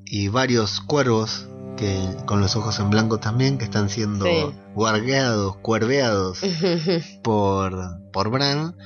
y 0.05 0.29
varios 0.29 0.81
cuervos 0.81 1.49
que 1.77 1.99
con 2.27 2.41
los 2.41 2.55
ojos 2.57 2.79
en 2.79 2.91
blanco 2.91 3.19
también, 3.19 3.59
que 3.59 3.65
están 3.65 3.89
siendo 3.89 4.27
Sí. 4.27 4.55
guardeados, 4.75 5.57
cuerveados 5.57 6.41
por, 7.23 7.75
por 8.13 8.31
Bran, 8.31 8.77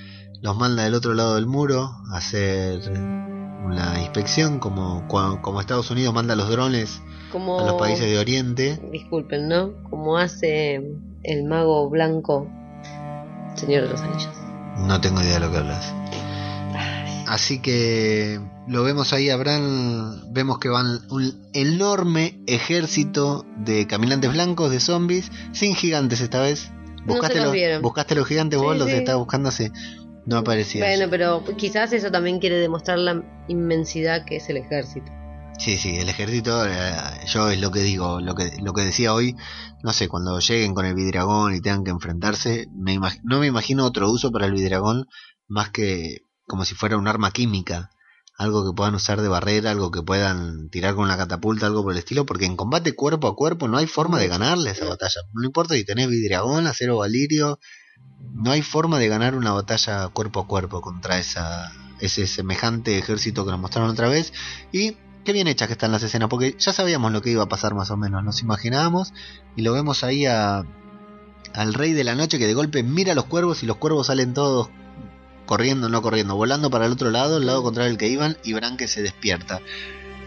los 0.41 0.57
manda 0.57 0.85
del 0.85 0.95
otro 0.95 1.15
lado 1.15 1.35
del 1.35 1.47
muro 1.47 1.91
a 2.13 2.19
hacer 2.19 2.81
una 3.65 4.01
inspección, 4.01 4.61
como, 4.61 5.07
como 5.09 5.61
Estados 5.61 5.91
Unidos 5.91 6.15
manda 6.15 6.37
los 6.37 6.49
drones 6.49 7.03
Como... 7.33 7.59
a 7.61 7.65
los 7.65 7.75
países 7.75 8.07
de 8.07 8.17
Oriente. 8.19 8.81
Disculpen, 8.93 9.49
¿no? 9.49 9.83
Como 9.91 10.17
hace 10.17 10.81
el 11.29 11.45
mago 11.45 11.89
blanco, 11.91 12.49
Señor 13.55 13.83
de 13.85 13.91
los 13.91 14.01
Anillos. 14.01 14.35
No 14.87 15.01
tengo 15.01 15.21
idea 15.21 15.35
de 15.35 15.41
lo 15.41 15.51
que 15.51 15.59
hablas. 15.59 15.95
Así 17.27 17.61
que 17.61 18.41
lo 18.67 18.83
vemos 18.83 19.13
ahí 19.13 19.29
a 19.29 19.37
Bran, 19.37 20.33
vemos 20.33 20.59
que 20.59 20.71
van 20.71 21.01
un 21.11 21.51
enorme 21.53 22.41
ejército 22.47 23.45
de 23.59 23.87
caminantes 23.87 24.33
blancos, 24.33 24.71
de 24.71 24.81
zombies, 24.81 25.31
sin 25.53 25.75
gigantes 25.75 26.23
esta 26.23 26.41
vez. 26.41 26.71
No 27.05 27.15
¿Buscaste, 27.15 27.37
los 27.37 27.45
los, 27.45 27.53
vieron. 27.53 27.83
buscaste 27.83 28.15
los 28.15 28.27
gigantes 28.27 28.59
vos? 28.59 28.73
Sí, 28.73 28.79
Los 28.79 28.89
estabas 28.89 29.19
buscando 29.19 29.51
hace... 29.51 29.71
No 30.25 30.37
aparecía. 30.39 30.85
Bueno, 30.85 31.07
pero 31.09 31.43
quizás 31.57 31.91
eso 31.95 32.11
también 32.11 32.39
quiere 32.39 32.57
demostrar 32.57 32.99
la 32.99 33.23
inmensidad 33.49 34.27
que 34.27 34.37
es 34.37 34.49
el 34.51 34.59
ejército. 34.59 35.11
Sí, 35.59 35.77
sí, 35.77 35.97
el 35.99 36.09
ejército, 36.09 36.65
eh, 36.67 36.95
yo 37.27 37.51
es 37.51 37.61
lo 37.61 37.73
que 37.73 37.81
digo, 37.81 38.21
lo 38.21 38.37
que, 38.37 38.57
lo 38.63 38.73
que 38.73 38.83
decía 38.83 39.13
hoy, 39.13 39.35
no 39.83 39.93
sé, 39.93 40.07
cuando 40.09 40.39
lleguen 40.39 40.73
con 40.73 40.87
el 40.87 40.95
vidragón 40.95 41.53
y 41.53 41.61
tengan 41.61 41.83
que 41.83 41.91
enfrentarse, 41.91 42.69
me 42.73 42.97
no 43.25 43.41
me 43.41 43.49
imagino 43.49 43.85
otro 43.85 44.09
uso 44.09 44.31
para 44.31 44.47
el 44.47 44.53
vidragón 44.53 45.07
más 45.49 45.71
que 45.71 46.19
como 46.47 46.65
si 46.65 46.77
fuera 46.77 46.97
un 46.97 47.09
arma 47.09 47.33
química, 47.33 47.91
algo 48.39 48.65
que 48.65 48.75
puedan 48.75 48.95
usar 48.95 49.21
de 49.21 49.27
barrera, 49.27 49.73
algo 49.73 49.91
que 49.91 50.01
puedan 50.01 50.71
tirar 50.71 50.95
con 50.95 51.05
una 51.05 51.17
catapulta, 51.17 51.67
algo 51.67 51.83
por 51.83 51.93
el 51.93 51.99
estilo, 51.99 52.25
porque 52.25 52.47
en 52.47 52.57
combate 52.57 52.95
cuerpo 52.95 53.27
a 53.27 53.35
cuerpo 53.35 53.67
no 53.67 53.79
hay 53.79 53.89
forma 53.89 54.21
de 54.21 54.29
ganarle 54.29 54.71
esa 54.71 54.87
batalla, 54.87 55.23
no 55.33 55.45
importa 55.45 55.75
si 55.75 55.85
tenés 55.85 56.09
vidragón, 56.09 56.69
acero 56.69 56.99
valirio, 56.99 57.59
no 58.33 58.53
hay 58.53 58.63
forma 58.63 59.01
de 59.01 59.09
ganar 59.09 59.35
una 59.35 59.53
batalla 59.53 60.09
cuerpo 60.11 60.41
a 60.41 60.47
cuerpo 60.47 60.81
contra 60.81 61.19
esa 61.19 61.73
ese 62.01 62.29
semejante 62.29 62.97
ejército 62.97 63.45
que 63.45 63.51
nos 63.51 63.59
mostraron 63.59 63.91
otra 63.91 64.09
vez 64.09 64.33
y 64.71 64.97
qué 65.29 65.35
bien 65.35 65.47
hechas 65.47 65.69
que 65.69 65.75
están 65.75 65.93
las 65.93 66.03
escenas 66.03 66.31
porque 66.31 66.57
ya 66.59 66.73
sabíamos 66.73 67.13
lo 67.13 67.21
que 67.21 67.29
iba 67.29 67.43
a 67.43 67.49
pasar 67.51 67.75
más 67.75 67.91
o 67.91 67.99
menos 67.99 68.25
nos 68.25 68.41
imaginábamos 68.41 69.13
y 69.57 69.61
lo 69.61 69.75
vemos 69.75 70.03
ahí 70.03 70.25
a 70.25 70.65
al 71.53 71.75
rey 71.75 71.93
de 71.93 72.03
la 72.03 72.15
noche 72.15 72.39
que 72.39 72.47
de 72.47 72.55
golpe 72.55 72.83
mira 72.83 73.13
a 73.13 73.15
los 73.15 73.27
cuervos 73.27 73.63
y 73.63 73.67
los 73.67 73.77
cuervos 73.77 74.07
salen 74.07 74.33
todos 74.33 74.71
corriendo 75.45 75.91
no 75.91 76.01
corriendo 76.01 76.35
volando 76.35 76.71
para 76.71 76.87
el 76.87 76.93
otro 76.93 77.11
lado 77.11 77.37
el 77.37 77.45
lado 77.45 77.63
contrario 77.63 77.91
al 77.91 77.99
que 77.99 78.09
iban 78.09 78.39
y 78.43 78.55
Bran 78.55 78.79
que 78.79 78.89
se 78.89 79.03
despierta 79.03 79.61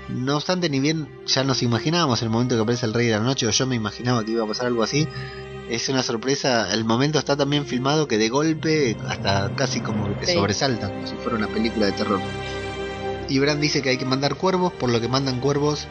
no 0.07 0.35
obstante 0.35 0.69
ni 0.69 0.79
bien 0.79 1.09
ya 1.25 1.43
nos 1.43 1.63
imaginábamos 1.63 2.21
el 2.21 2.29
momento 2.29 2.53
que 2.53 2.61
aparece 2.61 2.85
el 2.85 2.93
rey 2.93 3.07
de 3.07 3.13
la 3.13 3.21
noche 3.21 3.47
o 3.47 3.49
yo 3.49 3.65
me 3.65 3.75
imaginaba 3.75 4.23
que 4.23 4.33
iba 4.33 4.43
a 4.43 4.47
pasar 4.47 4.67
algo 4.67 4.83
así 4.83 5.07
es 5.71 5.87
una 5.87 6.03
sorpresa. 6.03 6.73
El 6.73 6.83
momento 6.83 7.17
está 7.17 7.37
también 7.37 7.65
filmado 7.65 8.05
que 8.05 8.17
de 8.17 8.27
golpe 8.27 8.97
hasta 9.07 9.55
casi 9.55 9.79
como 9.79 10.19
que 10.19 10.25
Sí. 10.25 10.33
sobresalta, 10.33 10.89
como 10.89 11.07
si 11.07 11.15
fuera 11.15 11.37
una 11.37 11.47
película 11.47 11.85
de 11.85 11.93
terror. 11.93 12.19
Y 13.31 13.39
Bran 13.39 13.61
dice 13.61 13.81
que 13.81 13.89
hay 13.89 13.97
que 13.97 14.05
mandar 14.05 14.35
cuervos, 14.35 14.73
por 14.73 14.89
lo 14.91 14.99
que 14.99 15.07
mandan 15.07 15.39
cuervos 15.39 15.87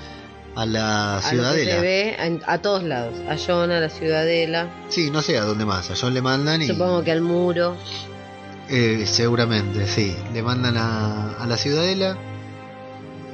a 0.57 0.67
la 0.67 1.15
A 1.17 1.17
lo 1.17 1.21
que 1.21 1.25
se 1.25 1.31
ciudadela. 1.37 1.81
ve 1.81 2.41
a, 2.47 2.53
a 2.53 2.59
todos 2.63 2.83
lados. 2.83 3.15
A 3.29 3.37
John, 3.39 3.71
a 3.71 3.81
la 3.81 3.89
ciudadela, 3.89 4.69
Sí, 4.89 5.11
no 5.11 5.23
sé 5.23 5.39
a 5.39 5.45
dónde 5.45 5.65
más. 5.65 5.91
A 5.91 5.95
John 6.01 6.13
le 6.13 6.21
mandan 6.23 6.61
y. 6.63 6.67
supongo 6.67 7.03
que 7.03 7.13
al 7.13 7.23
muro. 7.23 7.77
Eh, 8.69 9.05
seguramente, 9.07 9.87
sí. 9.87 10.15
Le 10.33 10.43
mandan 10.43 10.77
a, 10.77 11.33
a 11.35 11.47
la 11.47 11.57
ciudadela. 11.57 12.17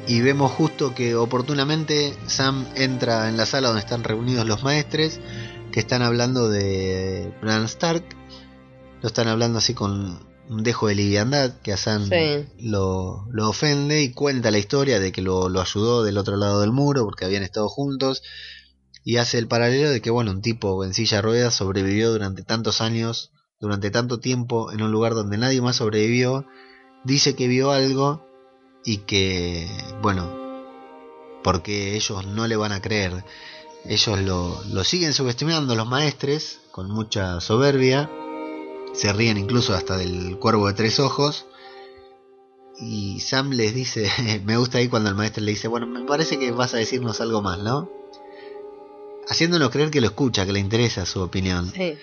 Y 0.09 0.21
vemos 0.21 0.53
justo 0.53 0.95
que 0.95 1.17
oportunamente 1.17 2.15
Sam 2.29 2.65
entra 2.77 3.29
en 3.29 3.37
la 3.37 3.45
sala 3.45 3.69
donde 3.69 3.81
están 3.81 4.05
reunidos 4.05 4.47
los 4.47 4.63
maestres. 4.63 5.21
Que 5.73 5.81
están 5.81 6.03
hablando 6.03 6.49
de 6.49 7.33
Bran 7.43 7.65
Stark. 7.65 8.05
Lo 9.03 9.09
están 9.09 9.27
hablando 9.29 9.59
así 9.59 9.75
con 9.75 10.21
un 10.49 10.63
dejo 10.63 10.89
de 10.89 10.95
liviandad. 10.95 11.55
Que 11.63 11.73
a 11.73 11.77
Sam 11.77 12.09
Sí. 12.09 12.47
lo, 12.59 13.27
lo 13.31 13.49
ofende. 13.49 14.03
Y 14.03 14.13
cuenta 14.13 14.51
la 14.51 14.59
historia 14.59 14.99
de 15.01 15.13
que 15.13 15.23
lo, 15.23 15.49
lo 15.49 15.61
ayudó 15.61 16.03
del 16.05 16.19
otro 16.19 16.37
lado 16.37 16.61
del 16.61 16.73
muro. 16.73 17.05
Porque 17.05 17.25
habían 17.25 17.43
estado 17.43 17.69
juntos. 17.69 18.23
Y 19.05 19.19
hace 19.19 19.39
el 19.39 19.47
paralelo 19.49 19.91
de 19.91 20.01
que, 20.01 20.11
bueno, 20.11 20.33
un 20.33 20.43
tipo 20.43 20.85
en 20.85 20.93
silla 20.95 21.19
de 21.19 21.23
ruedas 21.23 21.55
sobrevivió 21.55 22.11
durante 22.11 22.43
tantos 22.43 22.81
años 22.81 23.31
durante 23.59 23.91
tanto 23.91 24.21
tiempo 24.21 24.71
en 24.71 24.83
un 24.83 24.93
lugar 24.93 25.15
donde 25.15 25.39
nadie 25.39 25.63
más 25.63 25.77
sobrevivió, 25.77 26.45
dice 27.05 27.35
que 27.35 27.49
vio 27.49 27.71
algo 27.71 28.23
y 28.85 28.99
que, 28.99 29.67
bueno, 30.03 30.31
porque 31.43 31.97
ellos 31.97 32.27
no 32.27 32.47
le 32.47 32.57
van 32.57 32.73
a 32.73 32.83
creer, 32.83 33.25
ellos 33.87 34.21
lo, 34.21 34.63
lo 34.71 34.85
siguen 34.85 35.15
subestimando 35.15 35.75
los 35.75 35.89
maestres 35.89 36.61
con 36.71 36.91
mucha 36.91 37.41
soberbia, 37.41 38.11
se 38.97 39.13
ríen 39.13 39.37
incluso 39.37 39.75
hasta 39.75 39.97
del 39.97 40.39
cuervo 40.39 40.67
de 40.69 40.75
tres 40.75 40.99
ojos. 40.99 41.47
Y 42.79 43.21
Sam 43.21 43.51
les 43.51 43.75
dice, 43.75 44.11
me 44.45 44.57
gusta 44.57 44.79
ahí 44.79 44.89
cuando 44.89 45.09
el 45.11 45.15
maestro 45.15 45.45
le 45.45 45.53
dice, 45.53 45.69
bueno, 45.69 45.87
me 45.87 46.05
parece 46.05 46.39
que 46.39 46.51
vas 46.51 46.75
a 46.75 46.79
decirnos 46.79 47.21
algo 47.21 47.43
más, 47.43 47.59
¿no? 47.59 47.91
Haciéndonos 49.29 49.71
creer 49.71 49.91
que 49.91 50.01
lo 50.01 50.07
escucha, 50.07 50.47
que 50.47 50.53
le 50.53 50.61
interesa 50.61 51.05
su 51.05 51.21
opinión. 51.21 51.73
Sí. 51.75 51.95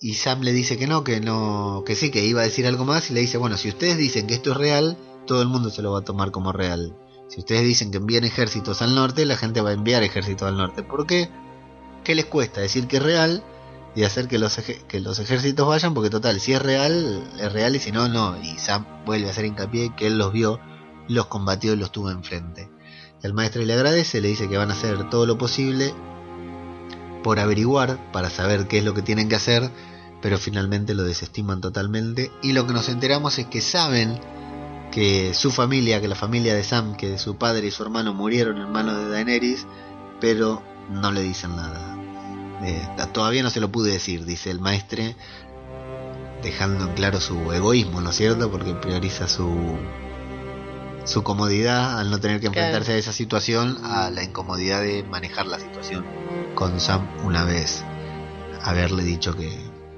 Y 0.00 0.14
Sam 0.14 0.42
le 0.42 0.52
dice 0.52 0.76
que 0.76 0.86
no, 0.86 1.04
que 1.04 1.20
no, 1.20 1.82
que 1.86 1.94
sí, 1.94 2.10
que 2.10 2.24
iba 2.24 2.42
a 2.42 2.44
decir 2.44 2.66
algo 2.66 2.84
más 2.84 3.10
y 3.10 3.14
le 3.14 3.20
dice, 3.20 3.38
bueno, 3.38 3.56
si 3.56 3.68
ustedes 3.68 3.96
dicen 3.96 4.26
que 4.26 4.34
esto 4.34 4.52
es 4.52 4.56
real, 4.56 4.96
todo 5.26 5.42
el 5.42 5.48
mundo 5.48 5.70
se 5.70 5.82
lo 5.82 5.92
va 5.92 6.00
a 6.00 6.04
tomar 6.04 6.30
como 6.30 6.52
real. 6.52 6.96
Si 7.28 7.40
ustedes 7.40 7.62
dicen 7.62 7.90
que 7.90 7.96
envían 7.96 8.24
ejércitos 8.24 8.82
al 8.82 8.94
norte, 8.94 9.24
la 9.26 9.36
gente 9.36 9.60
va 9.60 9.70
a 9.70 9.74
enviar 9.74 10.02
ejércitos 10.02 10.46
al 10.46 10.56
norte. 10.56 10.82
¿Por 10.82 11.06
qué? 11.06 11.28
¿Qué 12.04 12.14
les 12.14 12.26
cuesta 12.26 12.60
decir 12.60 12.86
que 12.86 12.98
es 12.98 13.02
real 13.02 13.42
y 13.96 14.04
hacer 14.04 14.28
que 14.28 14.38
los, 14.38 14.56
que 14.56 15.00
los 15.00 15.18
ejércitos 15.18 15.66
vayan? 15.66 15.94
Porque 15.94 16.10
total, 16.10 16.38
si 16.38 16.52
es 16.52 16.62
real, 16.62 17.28
es 17.40 17.52
real 17.52 17.74
y 17.74 17.80
si 17.80 17.90
no, 17.90 18.08
no. 18.08 18.36
Y 18.40 18.58
Sam 18.58 18.86
vuelve 19.06 19.26
a 19.26 19.30
hacer 19.30 19.46
hincapié 19.46 19.94
que 19.96 20.06
él 20.06 20.18
los 20.18 20.32
vio, 20.32 20.60
los 21.08 21.26
combatió 21.26 21.72
y 21.72 21.76
los 21.76 21.90
tuvo 21.90 22.10
enfrente. 22.10 22.70
El 23.22 23.32
maestro 23.32 23.62
le 23.62 23.72
agradece, 23.72 24.20
le 24.20 24.28
dice 24.28 24.48
que 24.48 24.58
van 24.58 24.70
a 24.70 24.74
hacer 24.74 25.08
todo 25.08 25.26
lo 25.26 25.38
posible 25.38 25.94
por 27.24 27.40
averiguar, 27.40 28.12
para 28.12 28.30
saber 28.30 28.68
qué 28.68 28.78
es 28.78 28.84
lo 28.84 28.94
que 28.94 29.02
tienen 29.02 29.28
que 29.28 29.34
hacer, 29.34 29.70
pero 30.20 30.38
finalmente 30.38 30.94
lo 30.94 31.02
desestiman 31.02 31.62
totalmente. 31.62 32.30
Y 32.42 32.52
lo 32.52 32.66
que 32.66 32.74
nos 32.74 32.88
enteramos 32.90 33.38
es 33.38 33.46
que 33.46 33.62
saben 33.62 34.20
que 34.92 35.32
su 35.34 35.50
familia, 35.50 36.00
que 36.00 36.08
la 36.08 36.14
familia 36.14 36.54
de 36.54 36.62
Sam, 36.62 36.96
que 36.96 37.18
su 37.18 37.36
padre 37.36 37.66
y 37.66 37.70
su 37.70 37.82
hermano 37.82 38.12
murieron 38.12 38.58
en 38.58 38.70
manos 38.70 38.96
de 38.96 39.08
Daenerys, 39.08 39.66
pero 40.20 40.62
no 40.90 41.10
le 41.10 41.22
dicen 41.22 41.56
nada. 41.56 41.95
Eh, 42.62 42.88
todavía 43.12 43.42
no 43.42 43.50
se 43.50 43.60
lo 43.60 43.70
pude 43.70 43.92
decir, 43.92 44.24
dice 44.24 44.50
el 44.50 44.60
maestre, 44.60 45.16
dejando 46.42 46.86
en 46.86 46.94
claro 46.94 47.20
su 47.20 47.52
egoísmo, 47.52 48.00
¿no 48.00 48.10
es 48.10 48.16
cierto? 48.16 48.50
Porque 48.50 48.74
prioriza 48.74 49.28
su 49.28 49.78
su 51.06 51.22
comodidad 51.22 52.00
al 52.00 52.10
no 52.10 52.18
tener 52.18 52.40
que 52.40 52.48
enfrentarse 52.48 52.92
a 52.92 52.96
esa 52.96 53.12
situación, 53.12 53.78
a 53.84 54.10
la 54.10 54.24
incomodidad 54.24 54.82
de 54.82 55.04
manejar 55.04 55.46
la 55.46 55.60
situación 55.60 56.04
con 56.56 56.80
Sam 56.80 57.06
una 57.24 57.44
vez 57.44 57.84
haberle 58.62 59.04
dicho 59.04 59.36
que, 59.36 59.56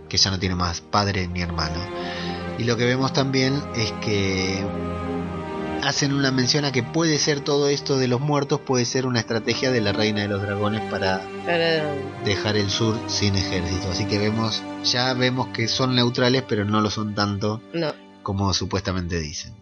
que 0.08 0.18
ya 0.18 0.30
no 0.30 0.38
tiene 0.38 0.54
más 0.54 0.82
padre 0.82 1.26
ni 1.26 1.40
hermano. 1.40 1.80
Y 2.58 2.64
lo 2.64 2.76
que 2.76 2.84
vemos 2.84 3.14
también 3.14 3.62
es 3.74 3.92
que 4.04 4.62
hacen 5.84 6.12
una 6.12 6.30
mención 6.30 6.64
a 6.64 6.72
que 6.72 6.82
puede 6.82 7.18
ser 7.18 7.40
todo 7.40 7.68
esto 7.68 7.98
de 7.98 8.08
los 8.08 8.20
muertos, 8.20 8.60
puede 8.60 8.84
ser 8.84 9.06
una 9.06 9.20
estrategia 9.20 9.70
de 9.70 9.80
la 9.80 9.92
reina 9.92 10.22
de 10.22 10.28
los 10.28 10.42
dragones 10.42 10.80
para 10.90 11.20
Para- 11.44 11.94
dejar 12.24 12.56
el 12.56 12.70
sur 12.70 12.96
sin 13.06 13.36
ejército. 13.36 13.90
Así 13.90 14.04
que 14.06 14.18
vemos, 14.18 14.62
ya 14.84 15.12
vemos 15.14 15.48
que 15.48 15.68
son 15.68 15.94
neutrales, 15.94 16.44
pero 16.48 16.64
no 16.64 16.80
lo 16.80 16.90
son 16.90 17.14
tanto 17.14 17.60
No. 17.72 17.92
como 18.22 18.52
supuestamente 18.54 19.18
dicen. 19.18 19.54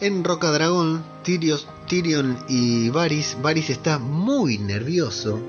En 0.00 0.24
Roca 0.24 0.50
Dragón, 0.50 1.04
Tyrios- 1.24 1.66
Tyrion 1.88 2.36
y 2.48 2.88
Varys, 2.90 3.36
Varys 3.40 3.70
está 3.70 3.98
muy 3.98 4.58
nervioso, 4.58 5.40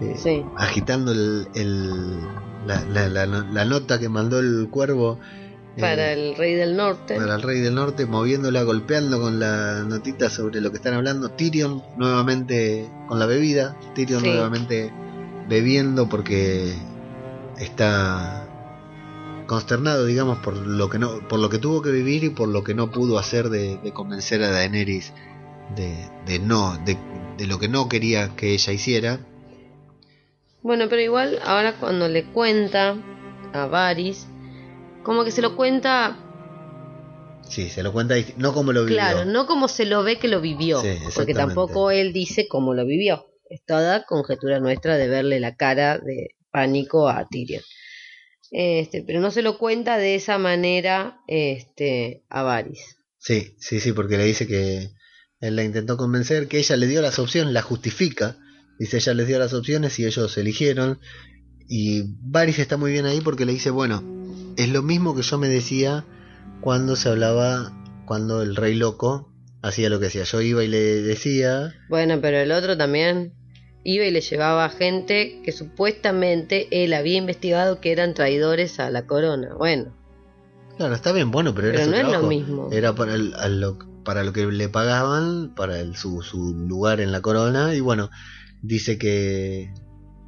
eh, 0.00 0.16
Sí. 0.20 0.44
agitando 0.56 1.12
el, 1.12 1.46
el- 1.54 2.20
la, 2.66 2.80
la- 2.84 3.08
la- 3.08 3.26
la 3.26 3.64
nota 3.64 3.98
que 4.00 4.08
mandó 4.08 4.38
el 4.40 4.68
cuervo 4.70 5.18
Para 5.80 6.12
el 6.12 6.36
rey 6.36 6.54
del 6.54 6.76
norte. 6.76 7.16
para 7.16 7.34
el 7.36 7.42
rey 7.42 7.60
del 7.60 7.74
norte, 7.74 8.04
moviéndola, 8.06 8.62
golpeando 8.62 9.20
con 9.20 9.40
la 9.40 9.84
notita 9.84 10.28
sobre 10.28 10.60
lo 10.60 10.70
que 10.70 10.76
están 10.76 10.94
hablando. 10.94 11.30
Tyrion 11.30 11.82
nuevamente 11.96 12.88
con 13.08 13.18
la 13.18 13.26
bebida, 13.26 13.76
Tyrion 13.94 14.20
Sí. 14.20 14.28
nuevamente 14.28 14.92
bebiendo 15.48 16.08
porque 16.08 16.74
está 17.58 18.46
consternado, 19.46 20.04
digamos, 20.06 20.38
por 20.38 20.56
lo 20.56 20.88
que 20.88 20.98
no, 20.98 21.26
por 21.28 21.38
lo 21.40 21.48
que 21.48 21.58
tuvo 21.58 21.82
que 21.82 21.90
vivir 21.90 22.24
y 22.24 22.30
por 22.30 22.48
lo 22.48 22.62
que 22.64 22.74
no 22.74 22.90
pudo 22.90 23.18
hacer 23.18 23.48
de, 23.48 23.78
de 23.78 23.92
convencer 23.92 24.42
a 24.42 24.50
Daenerys 24.50 25.12
de, 25.76 25.94
de 26.26 26.38
no, 26.38 26.78
de, 26.84 26.96
de 27.38 27.46
lo 27.46 27.58
que 27.58 27.68
no 27.68 27.88
quería 27.88 28.36
que 28.36 28.52
ella 28.52 28.72
hiciera. 28.72 29.20
Bueno, 30.62 30.84
pero 30.88 31.02
igual 31.02 31.38
ahora 31.44 31.74
cuando 31.74 32.08
le 32.08 32.24
cuenta 32.24 32.96
a 33.52 33.66
Varys, 33.66 34.26
como 35.02 35.24
que 35.24 35.30
se 35.30 35.42
lo 35.42 35.56
cuenta, 35.56 36.16
Sí, 37.48 37.68
se 37.68 37.82
lo 37.82 37.92
cuenta, 37.92 38.14
no 38.38 38.54
como 38.54 38.72
lo 38.72 38.84
vivió. 38.84 38.96
claro, 38.96 39.24
no 39.26 39.46
como 39.46 39.68
se 39.68 39.84
lo 39.84 40.02
ve 40.02 40.18
que 40.18 40.28
lo 40.28 40.40
vivió, 40.40 40.80
Sí, 40.80 40.96
porque 41.14 41.34
tampoco 41.34 41.90
él 41.90 42.12
dice 42.12 42.48
cómo 42.48 42.72
lo 42.72 42.86
vivió. 42.86 43.26
Es 43.50 43.62
toda 43.66 44.06
conjetura 44.06 44.58
nuestra 44.58 44.96
de 44.96 45.08
verle 45.08 45.38
la 45.38 45.56
cara 45.56 45.98
de 45.98 46.30
pánico 46.50 47.08
a 47.10 47.28
Tyrion. 47.28 47.62
Este, 48.50 49.02
pero 49.02 49.20
no 49.20 49.30
se 49.30 49.42
lo 49.42 49.58
cuenta 49.58 49.98
de 49.98 50.14
esa 50.14 50.38
manera 50.38 51.20
este, 51.26 52.22
a 52.30 52.42
Varys. 52.42 52.96
Sí, 53.18 53.54
sí, 53.58 53.80
sí, 53.80 53.92
porque 53.92 54.16
le 54.16 54.24
dice 54.24 54.46
que 54.46 54.90
él 55.40 55.56
la 55.56 55.64
intentó 55.64 55.96
convencer, 55.96 56.48
que 56.48 56.58
ella 56.58 56.76
le 56.76 56.86
dio 56.86 57.02
las 57.02 57.18
opciones, 57.18 57.52
la 57.52 57.62
justifica. 57.62 58.36
Dice, 58.78 58.96
ella 58.96 59.14
les 59.14 59.26
dio 59.26 59.38
las 59.38 59.52
opciones 59.52 59.98
y 59.98 60.06
ellos 60.06 60.36
eligieron. 60.38 61.00
Y 61.68 62.04
Varys 62.22 62.58
está 62.58 62.76
muy 62.76 62.92
bien 62.92 63.06
ahí 63.06 63.20
porque 63.20 63.44
le 63.44 63.52
dice, 63.52 63.70
bueno, 63.70 64.02
es 64.56 64.68
lo 64.68 64.82
mismo 64.82 65.14
que 65.14 65.22
yo 65.22 65.38
me 65.38 65.48
decía 65.48 66.04
cuando 66.60 66.96
se 66.96 67.08
hablaba, 67.08 67.72
cuando 68.06 68.42
el 68.42 68.56
rey 68.56 68.74
loco 68.74 69.28
hacía 69.62 69.88
lo 69.90 70.00
que 70.00 70.06
hacía. 70.06 70.24
Yo 70.24 70.40
iba 70.40 70.62
y 70.64 70.68
le 70.68 70.78
decía, 71.02 71.72
Bueno, 71.88 72.18
pero 72.20 72.38
el 72.38 72.52
otro 72.52 72.76
también 72.76 73.32
iba 73.84 74.04
y 74.04 74.10
le 74.10 74.20
llevaba 74.20 74.64
a 74.64 74.68
gente 74.70 75.40
que 75.44 75.52
supuestamente 75.52 76.68
él 76.84 76.92
había 76.94 77.16
investigado 77.18 77.80
que 77.80 77.92
eran 77.92 78.14
traidores 78.14 78.78
a 78.80 78.90
la 78.90 79.06
corona. 79.06 79.54
Bueno, 79.56 79.92
claro, 80.76 80.94
está 80.94 81.12
bien, 81.12 81.30
bueno, 81.30 81.54
pero 81.54 81.68
era 81.68 81.76
pero 81.78 81.84
su 81.86 81.90
no 81.90 81.96
es 81.96 82.02
lo 82.04 82.08
trabajo. 82.10 82.28
mismo. 82.28 82.68
Era 82.72 82.94
para, 82.94 83.14
el- 83.14 83.34
lo, 83.60 83.78
para 84.04 84.22
lo 84.24 84.32
que 84.32 84.46
le 84.46 84.68
pagaban, 84.68 85.52
para 85.54 85.80
el- 85.80 85.96
su, 85.96 86.22
su 86.22 86.54
lugar 86.54 87.00
en 87.00 87.10
la 87.12 87.20
corona. 87.20 87.74
Y 87.74 87.80
bueno, 87.80 88.10
dice 88.62 88.98
que 88.98 89.72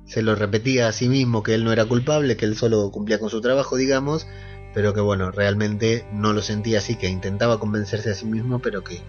se 0.07 0.23
lo 0.23 0.35
repetía 0.35 0.89
a 0.89 0.93
sí 0.93 1.09
mismo 1.09 1.43
que 1.43 1.55
él 1.55 1.65
no 1.65 1.73
era 1.73 1.85
culpable, 1.87 2.37
que 2.37 2.45
él 2.45 2.57
solo 2.57 2.91
cumplía 2.91 3.19
con 3.19 3.31
su 3.31 3.41
trabajo, 3.41 3.77
digamos. 3.77 4.27
Pero 4.75 4.93
que 4.93 5.01
bueno, 5.01 5.31
realmente 5.31 6.05
no 6.13 6.33
lo 6.33 6.43
sentía 6.43 6.79
así, 6.79 6.97
que 6.97 7.09
intentaba 7.09 7.61
convencerse 7.61 8.11
a 8.11 8.15
sí 8.15 8.27
mismo, 8.27 8.59
pero 8.59 8.83
que 8.83 9.01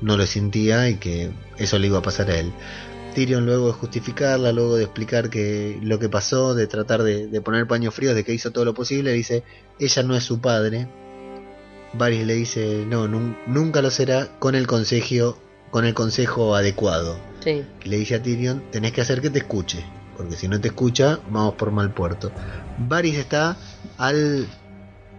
no 0.00 0.16
lo 0.16 0.26
sentía 0.26 0.88
y 0.90 0.96
que 0.96 1.30
eso 1.58 1.78
le 1.78 1.86
iba 1.86 1.98
a 1.98 2.02
pasar 2.02 2.28
a 2.30 2.38
él. 2.40 2.52
Tyrion 3.14 3.46
luego 3.46 3.68
de 3.68 3.72
justificarla, 3.74 4.50
luego 4.52 4.76
de 4.76 4.84
explicar 4.84 5.30
que 5.30 5.78
lo 5.80 5.98
que 6.00 6.08
pasó, 6.08 6.54
de 6.54 6.66
tratar 6.66 7.02
de, 7.04 7.28
de 7.28 7.40
poner 7.40 7.66
paños 7.68 7.94
fríos, 7.94 8.14
de 8.16 8.24
que 8.24 8.34
hizo 8.34 8.50
todo 8.50 8.64
lo 8.64 8.74
posible, 8.74 9.12
dice, 9.12 9.44
ella 9.78 10.02
no 10.02 10.16
es 10.16 10.24
su 10.24 10.40
padre, 10.40 10.88
Varys 11.94 12.26
le 12.26 12.34
dice, 12.34 12.84
no, 12.88 13.06
nun- 13.06 13.36
nunca 13.46 13.82
lo 13.82 13.90
será 13.90 14.38
con 14.38 14.54
el 14.54 14.66
consejo, 14.66 15.38
con 15.70 15.84
el 15.84 15.94
consejo 15.94 16.56
adecuado. 16.56 17.16
Sí, 17.44 17.62
le 17.84 17.96
dice 17.98 18.14
a 18.16 18.22
Tyrion, 18.22 18.62
tenés 18.70 18.92
que 18.92 19.02
hacer 19.02 19.20
que 19.20 19.30
te 19.30 19.38
escuche, 19.40 19.84
porque 20.16 20.36
si 20.36 20.48
no 20.48 20.60
te 20.60 20.68
escucha, 20.68 21.18
vamos 21.30 21.54
por 21.54 21.70
mal 21.72 21.92
puerto. 21.92 22.30
Varys 22.78 23.16
está 23.18 23.56
al 23.98 24.46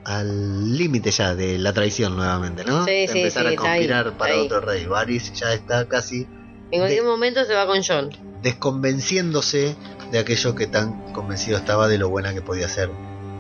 al 0.06 0.78
límite 0.78 1.12
ya 1.12 1.34
de 1.34 1.58
la 1.58 1.72
traición 1.72 2.16
nuevamente, 2.18 2.66
¿no? 2.66 2.84
Sí, 2.86 2.92
De 2.92 3.08
sí, 3.08 3.20
empezar 3.20 3.44
sí, 3.44 3.48
a 3.48 3.50
ahí, 3.52 3.56
conspirar 3.56 4.18
para 4.18 4.34
ahí. 4.34 4.40
otro 4.42 4.60
rey. 4.60 4.86
Varys 4.86 5.34
ya 5.34 5.54
está 5.54 5.88
casi 5.88 6.28
en 6.72 6.80
cualquier 6.80 7.04
momento 7.06 7.46
se 7.46 7.54
va 7.54 7.66
con 7.68 7.82
John. 7.88 8.10
desconvenciéndose 8.42 9.76
de 10.12 10.20
aquello 10.20 10.56
que 10.56 10.68
tan 10.68 11.14
convencido 11.14 11.58
estaba 11.58 11.88
de 11.88 11.98
lo 11.98 12.10
buena 12.10 12.34
que 12.34 12.42
podía 12.42 12.68
ser 12.68 12.90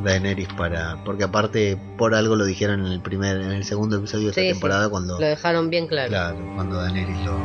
Daenerys 0.04 0.48
para 0.58 1.04
porque 1.04 1.24
aparte 1.26 1.78
por 1.98 2.16
algo 2.16 2.36
lo 2.36 2.46
dijeron 2.46 2.86
en 2.86 2.92
el 2.92 3.02
primer 3.02 3.38
en 3.42 3.52
el 3.52 3.64
segundo 3.64 3.98
episodio 3.98 4.26
de 4.26 4.30
esta 4.32 4.42
temporada 4.42 4.90
cuando 4.90 5.20
Lo 5.20 5.26
dejaron 5.26 5.70
bien 5.70 5.88
claro. 5.88 6.10
claro 6.10 6.38
cuando 6.56 6.78
Daenerys 6.78 7.26
lo, 7.26 7.38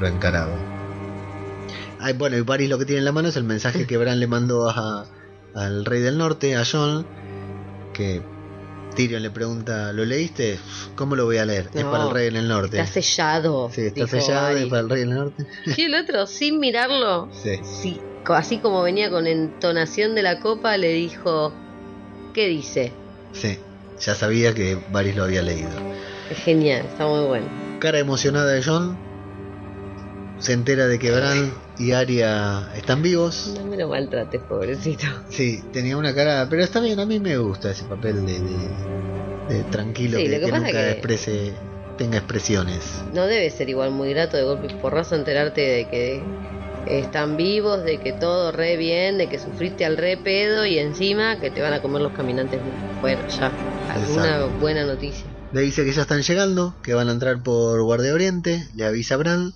lo 0.00 0.06
encaraba 0.06 0.52
Ay, 2.00 2.14
bueno 2.14 2.36
y 2.36 2.40
Varys 2.40 2.68
lo 2.70 2.78
que 2.78 2.84
tiene 2.86 2.98
en 3.00 3.04
la 3.04 3.12
mano 3.12 3.28
es 3.28 3.36
el 3.36 3.44
mensaje 3.44 3.86
que 3.86 3.96
Bran 3.96 4.18
le 4.20 4.26
mandó 4.26 4.68
a- 4.68 5.06
al 5.54 5.84
rey 5.84 6.00
del 6.00 6.16
norte 6.18 6.56
a 6.56 6.64
Jon 6.64 7.06
que 7.92 8.22
Tyrion 8.96 9.22
le 9.22 9.30
pregunta 9.30 9.92
¿lo 9.92 10.04
leíste? 10.04 10.58
¿cómo 10.96 11.14
lo 11.16 11.24
voy 11.24 11.36
a 11.38 11.44
leer? 11.46 11.70
es 11.74 11.84
para 11.84 12.04
el 12.04 12.10
rey 12.10 12.28
en 12.28 12.36
el 12.36 12.48
norte 12.48 12.80
Está 12.80 12.92
sellado. 13.00 13.70
sí, 13.72 13.82
está 13.82 14.06
sellado 14.06 14.46
Varys. 14.48 14.62
es 14.64 14.68
para 14.68 14.82
el 14.82 14.88
rey 14.88 15.02
en 15.02 15.08
el 15.10 15.14
norte 15.16 15.46
Y 15.76 15.82
el 15.82 15.94
otro, 15.94 16.26
sin 16.26 16.58
mirarlo, 16.58 17.28
sí 17.32 18.00
así 18.26 18.58
como 18.58 18.82
venía 18.82 19.10
con 19.10 19.26
entonación 19.26 20.14
de 20.14 20.22
la 20.22 20.38
copa, 20.40 20.76
le 20.76 20.92
dijo, 20.92 21.52
¿qué 22.32 22.46
dice? 22.46 22.92
Sí, 23.32 23.58
ya 23.98 24.14
sabía 24.14 24.54
que 24.54 24.78
Varys 24.92 25.16
lo 25.16 25.24
había 25.24 25.42
leído. 25.42 25.70
Es 26.30 26.38
genial, 26.38 26.84
está 26.86 27.06
muy 27.08 27.24
bueno. 27.26 27.46
Cara 27.80 27.98
emocionada 27.98 28.52
de 28.52 28.62
John. 28.62 28.96
Se 30.40 30.52
entera 30.54 30.86
de 30.86 30.98
que 30.98 31.10
Bran 31.10 31.52
y 31.78 31.92
Arya 31.92 32.74
están 32.74 33.02
vivos. 33.02 33.54
No 33.58 33.66
me 33.66 33.76
lo 33.76 33.88
maltrates, 33.88 34.42
pobrecito. 34.42 35.04
Sí, 35.28 35.62
tenía 35.72 35.96
una 35.96 36.14
cara. 36.14 36.46
Pero 36.48 36.62
está 36.64 36.80
bien, 36.80 36.98
a 36.98 37.06
mí 37.06 37.20
me 37.20 37.36
gusta 37.36 37.70
ese 37.70 37.84
papel 37.84 38.24
de, 38.26 38.40
de- 38.40 39.54
de 39.54 39.64
tranquilo 39.64 40.16
Sí, 40.18 40.24
que, 40.24 40.30
lo 40.30 40.38
que 40.38 40.44
que 40.46 40.50
pasa 40.50 40.64
nunca 40.66 40.72
que- 40.78 40.90
exprese, 40.92 41.52
tenga 41.98 42.16
expresiones. 42.18 43.02
No 43.12 43.26
debe 43.26 43.50
ser 43.50 43.68
igual 43.68 43.90
muy 43.90 44.10
grato 44.14 44.36
de 44.38 44.44
golpe 44.44 44.68
y 44.70 44.74
porrazo 44.76 45.14
enterarte 45.14 45.60
de 45.60 45.88
que 45.88 46.22
están 46.86 47.36
vivos, 47.36 47.84
de 47.84 47.98
que 47.98 48.12
todo 48.14 48.50
re 48.52 48.76
bien, 48.78 49.18
de 49.18 49.28
que 49.28 49.38
sufriste 49.38 49.84
al 49.84 49.98
re 49.98 50.16
pedo 50.16 50.64
y 50.64 50.78
encima 50.78 51.38
que 51.38 51.50
te 51.50 51.60
van 51.60 51.74
a 51.74 51.82
comer 51.82 52.00
los 52.00 52.12
caminantes. 52.12 52.60
Bueno, 53.02 53.20
ya, 53.28 53.52
alguna 53.90 54.24
Exacto. 54.36 54.50
buena 54.60 54.84
noticia. 54.86 55.26
Le 55.52 55.60
dice 55.62 55.84
que 55.84 55.92
ya 55.92 56.02
están 56.02 56.22
llegando, 56.22 56.76
que 56.82 56.94
van 56.94 57.08
a 57.08 57.12
entrar 57.12 57.42
por 57.42 57.82
Guardia 57.82 58.14
Oriente. 58.14 58.64
Le 58.74 58.86
avisa 58.86 59.16
a 59.16 59.18
Bran. 59.18 59.52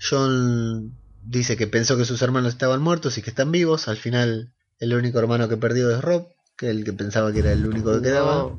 John 0.00 0.98
dice 1.22 1.56
que 1.56 1.66
pensó 1.66 1.96
que 1.96 2.04
sus 2.04 2.22
hermanos 2.22 2.52
estaban 2.52 2.82
muertos 2.82 3.18
y 3.18 3.22
que 3.22 3.30
están 3.30 3.50
vivos. 3.52 3.88
Al 3.88 3.96
final, 3.96 4.52
el 4.78 4.94
único 4.94 5.18
hermano 5.18 5.48
que 5.48 5.56
perdió 5.56 5.90
es 5.90 6.00
Rob, 6.02 6.28
que 6.56 6.70
el 6.70 6.84
que 6.84 6.92
pensaba 6.92 7.32
que 7.32 7.40
era 7.40 7.52
el 7.52 7.66
único 7.66 7.94
que 7.94 8.02
quedaba. 8.02 8.34
No, 8.36 8.58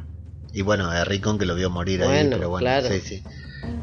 Y 0.51 0.61
bueno, 0.61 0.89
a 0.89 1.03
Rickon 1.05 1.37
que 1.37 1.45
lo 1.45 1.55
vio 1.55 1.69
morir 1.69 2.01
ahí, 2.03 2.09
Bueno, 2.09 2.37
pero 2.37 2.49
bueno, 2.49 2.65
claro. 2.65 2.87
sí, 2.87 3.01
sí. 3.01 3.23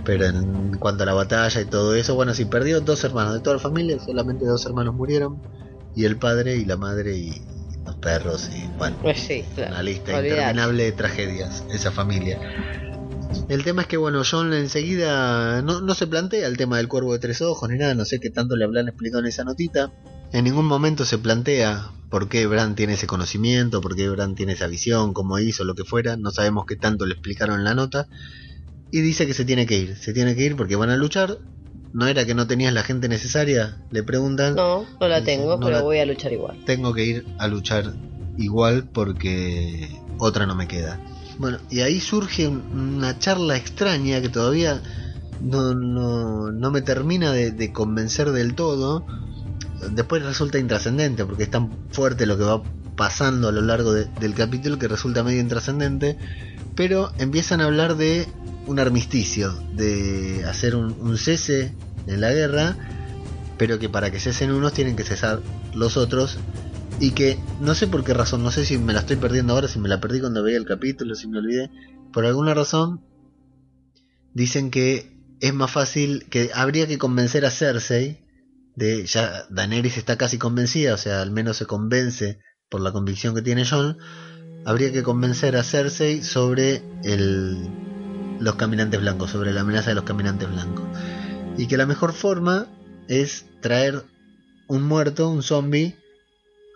Pero 0.04 0.26
en 0.26 0.78
cuanto 0.78 1.02
a 1.02 1.06
la 1.06 1.14
batalla 1.14 1.60
y 1.60 1.64
todo 1.64 1.94
eso, 1.94 2.14
bueno, 2.14 2.34
sí, 2.34 2.44
perdió 2.44 2.80
dos 2.80 3.04
hermanos 3.04 3.34
de 3.34 3.40
toda 3.40 3.56
la 3.56 3.62
familia, 3.62 3.98
solamente 3.98 4.44
dos 4.44 4.64
hermanos 4.66 4.94
murieron, 4.94 5.40
y 5.94 6.04
el 6.04 6.16
padre 6.16 6.56
y 6.56 6.64
la 6.64 6.76
madre 6.76 7.16
y 7.16 7.32
los 7.84 7.96
perros, 7.96 8.50
y 8.54 8.66
bueno, 8.78 8.96
pues 9.02 9.20
sí, 9.20 9.44
claro. 9.54 9.72
una 9.72 9.82
lista 9.82 10.12
Olvidate. 10.18 10.28
interminable 10.28 10.84
de 10.84 10.92
tragedias, 10.92 11.64
esa 11.70 11.90
familia. 11.90 12.38
El 13.48 13.62
tema 13.64 13.82
es 13.82 13.88
que, 13.88 13.96
bueno, 13.96 14.22
John 14.28 14.52
enseguida 14.54 15.60
no, 15.62 15.80
no 15.80 15.94
se 15.94 16.06
plantea 16.06 16.46
el 16.46 16.56
tema 16.56 16.78
del 16.78 16.88
cuervo 16.88 17.12
de 17.12 17.18
tres 17.18 17.42
ojos 17.42 17.68
ni 17.68 17.76
nada, 17.78 17.94
no 17.94 18.04
sé 18.04 18.18
qué 18.20 18.30
tanto 18.30 18.56
le 18.56 18.64
habrán 18.64 18.88
explicado 18.88 19.20
en 19.20 19.26
esa 19.28 19.44
notita. 19.44 19.92
En 20.32 20.44
ningún 20.44 20.66
momento 20.66 21.04
se 21.04 21.18
plantea 21.18 21.92
por 22.10 22.28
qué 22.28 22.46
Bran 22.46 22.74
tiene 22.74 22.94
ese 22.94 23.06
conocimiento, 23.06 23.80
por 23.80 23.96
qué 23.96 24.08
Bran 24.08 24.34
tiene 24.34 24.52
esa 24.54 24.66
visión, 24.66 25.12
cómo 25.12 25.38
hizo, 25.38 25.64
lo 25.64 25.74
que 25.74 25.84
fuera. 25.84 26.16
No 26.16 26.30
sabemos 26.30 26.64
qué 26.66 26.76
tanto 26.76 27.06
le 27.06 27.12
explicaron 27.14 27.58
en 27.58 27.64
la 27.64 27.74
nota. 27.74 28.08
Y 28.90 29.00
dice 29.00 29.26
que 29.26 29.34
se 29.34 29.44
tiene 29.44 29.66
que 29.66 29.76
ir, 29.78 29.96
se 29.96 30.12
tiene 30.12 30.34
que 30.34 30.44
ir 30.44 30.56
porque 30.56 30.76
van 30.76 30.90
a 30.90 30.96
luchar. 30.96 31.38
¿No 31.92 32.06
era 32.06 32.24
que 32.24 32.34
no 32.34 32.46
tenías 32.46 32.72
la 32.72 32.82
gente 32.82 33.08
necesaria? 33.08 33.78
Le 33.90 34.02
preguntan. 34.02 34.54
No, 34.54 34.86
no 35.00 35.08
la 35.08 35.22
tengo, 35.22 35.56
no 35.56 35.66
pero 35.66 35.78
la- 35.78 35.82
voy 35.82 35.98
a 35.98 36.06
luchar 36.06 36.32
igual. 36.32 36.56
Tengo 36.64 36.92
que 36.94 37.04
ir 37.04 37.24
a 37.38 37.46
luchar 37.48 37.92
igual 38.36 38.88
porque 38.92 39.88
otra 40.18 40.46
no 40.46 40.54
me 40.56 40.66
queda. 40.66 41.00
Bueno, 41.38 41.58
y 41.68 41.80
ahí 41.80 42.00
surge 42.00 42.46
un- 42.48 42.64
una 42.96 43.18
charla 43.18 43.56
extraña 43.56 44.20
que 44.20 44.28
todavía 44.28 44.82
no, 45.40 45.74
no, 45.74 46.52
no 46.52 46.70
me 46.70 46.82
termina 46.82 47.32
de, 47.32 47.72
convencer 47.72 48.30
del 48.32 48.54
todo. 48.54 49.04
Después 49.90 50.22
resulta 50.22 50.58
intrascendente 50.58 51.24
porque 51.24 51.44
es 51.44 51.50
tan 51.50 51.76
fuerte 51.90 52.26
lo 52.26 52.38
que 52.38 52.44
va 52.44 52.62
pasando 52.96 53.48
a 53.48 53.52
lo 53.52 53.60
largo 53.62 53.92
de- 53.92 54.08
del 54.20 54.34
capítulo 54.34 54.78
que 54.78 54.88
resulta 54.88 55.24
medio 55.24 55.40
intrascendente. 55.40 56.18
pero 56.76 57.12
empiezan 57.18 57.60
a 57.60 57.66
hablar 57.66 57.96
de 57.96 58.26
un 58.66 58.80
armisticio, 58.80 59.52
de 59.74 60.44
hacer 60.44 60.74
un 60.74 61.16
cese 61.18 61.76
en 62.06 62.20
la 62.20 62.32
guerra, 62.32 62.76
pero 63.56 63.78
que 63.78 63.88
para 63.88 64.10
que 64.10 64.18
cesen 64.18 64.50
unos 64.50 64.72
tienen 64.72 64.96
que 64.96 65.04
cesar 65.04 65.40
los 65.72 65.96
otros 65.96 66.40
y 66.98 67.12
que 67.12 67.38
no 67.58 67.74
sé 67.74 67.86
por 67.86 68.04
qué 68.04 68.14
razón, 68.14 68.42
no 68.42 68.50
sé 68.50 68.64
si 68.64 68.78
me 68.78 68.92
la 68.92 69.00
estoy 69.00 69.16
perdiendo 69.16 69.52
ahora, 69.52 69.68
si 69.68 69.78
me 69.78 69.88
la 69.88 70.00
perdí 70.00 70.20
cuando 70.20 70.42
veía 70.42 70.56
el 70.56 70.66
capítulo, 70.66 71.14
si 71.14 71.28
me 71.28 71.38
olvidé, 71.38 71.70
por 72.12 72.24
alguna 72.24 72.54
razón 72.54 73.04
dicen 74.32 74.70
que 74.70 75.14
es 75.40 75.54
más 75.54 75.70
fácil, 75.70 76.26
que 76.30 76.50
habría 76.54 76.86
que 76.86 76.98
convencer 76.98 77.44
a 77.44 77.50
Cersei 77.50 78.24
de 78.76 79.06
ya 79.06 79.46
Daenerys 79.50 79.96
está 79.96 80.16
casi 80.16 80.38
convencida, 80.38 80.94
o 80.94 80.98
sea, 80.98 81.22
al 81.22 81.30
menos 81.30 81.56
se 81.56 81.66
convence 81.66 82.40
por 82.68 82.80
la 82.80 82.92
convicción 82.92 83.34
que 83.34 83.42
tiene 83.42 83.64
John, 83.64 83.98
habría 84.64 84.92
que 84.92 85.02
convencer 85.02 85.56
a 85.56 85.62
Cersei 85.62 86.22
sobre 86.22 86.82
el, 87.04 87.68
los 88.40 88.56
caminantes 88.56 89.00
blancos, 89.00 89.30
sobre 89.30 89.52
la 89.52 89.60
amenaza 89.60 89.90
de 89.90 89.96
los 89.96 90.04
caminantes 90.04 90.50
blancos. 90.50 90.84
Y 91.56 91.68
que 91.68 91.76
la 91.76 91.86
mejor 91.86 92.12
forma 92.12 92.66
es 93.06 93.46
traer 93.60 94.04
un 94.66 94.82
muerto, 94.82 95.28
un 95.28 95.42
zombie, 95.42 95.96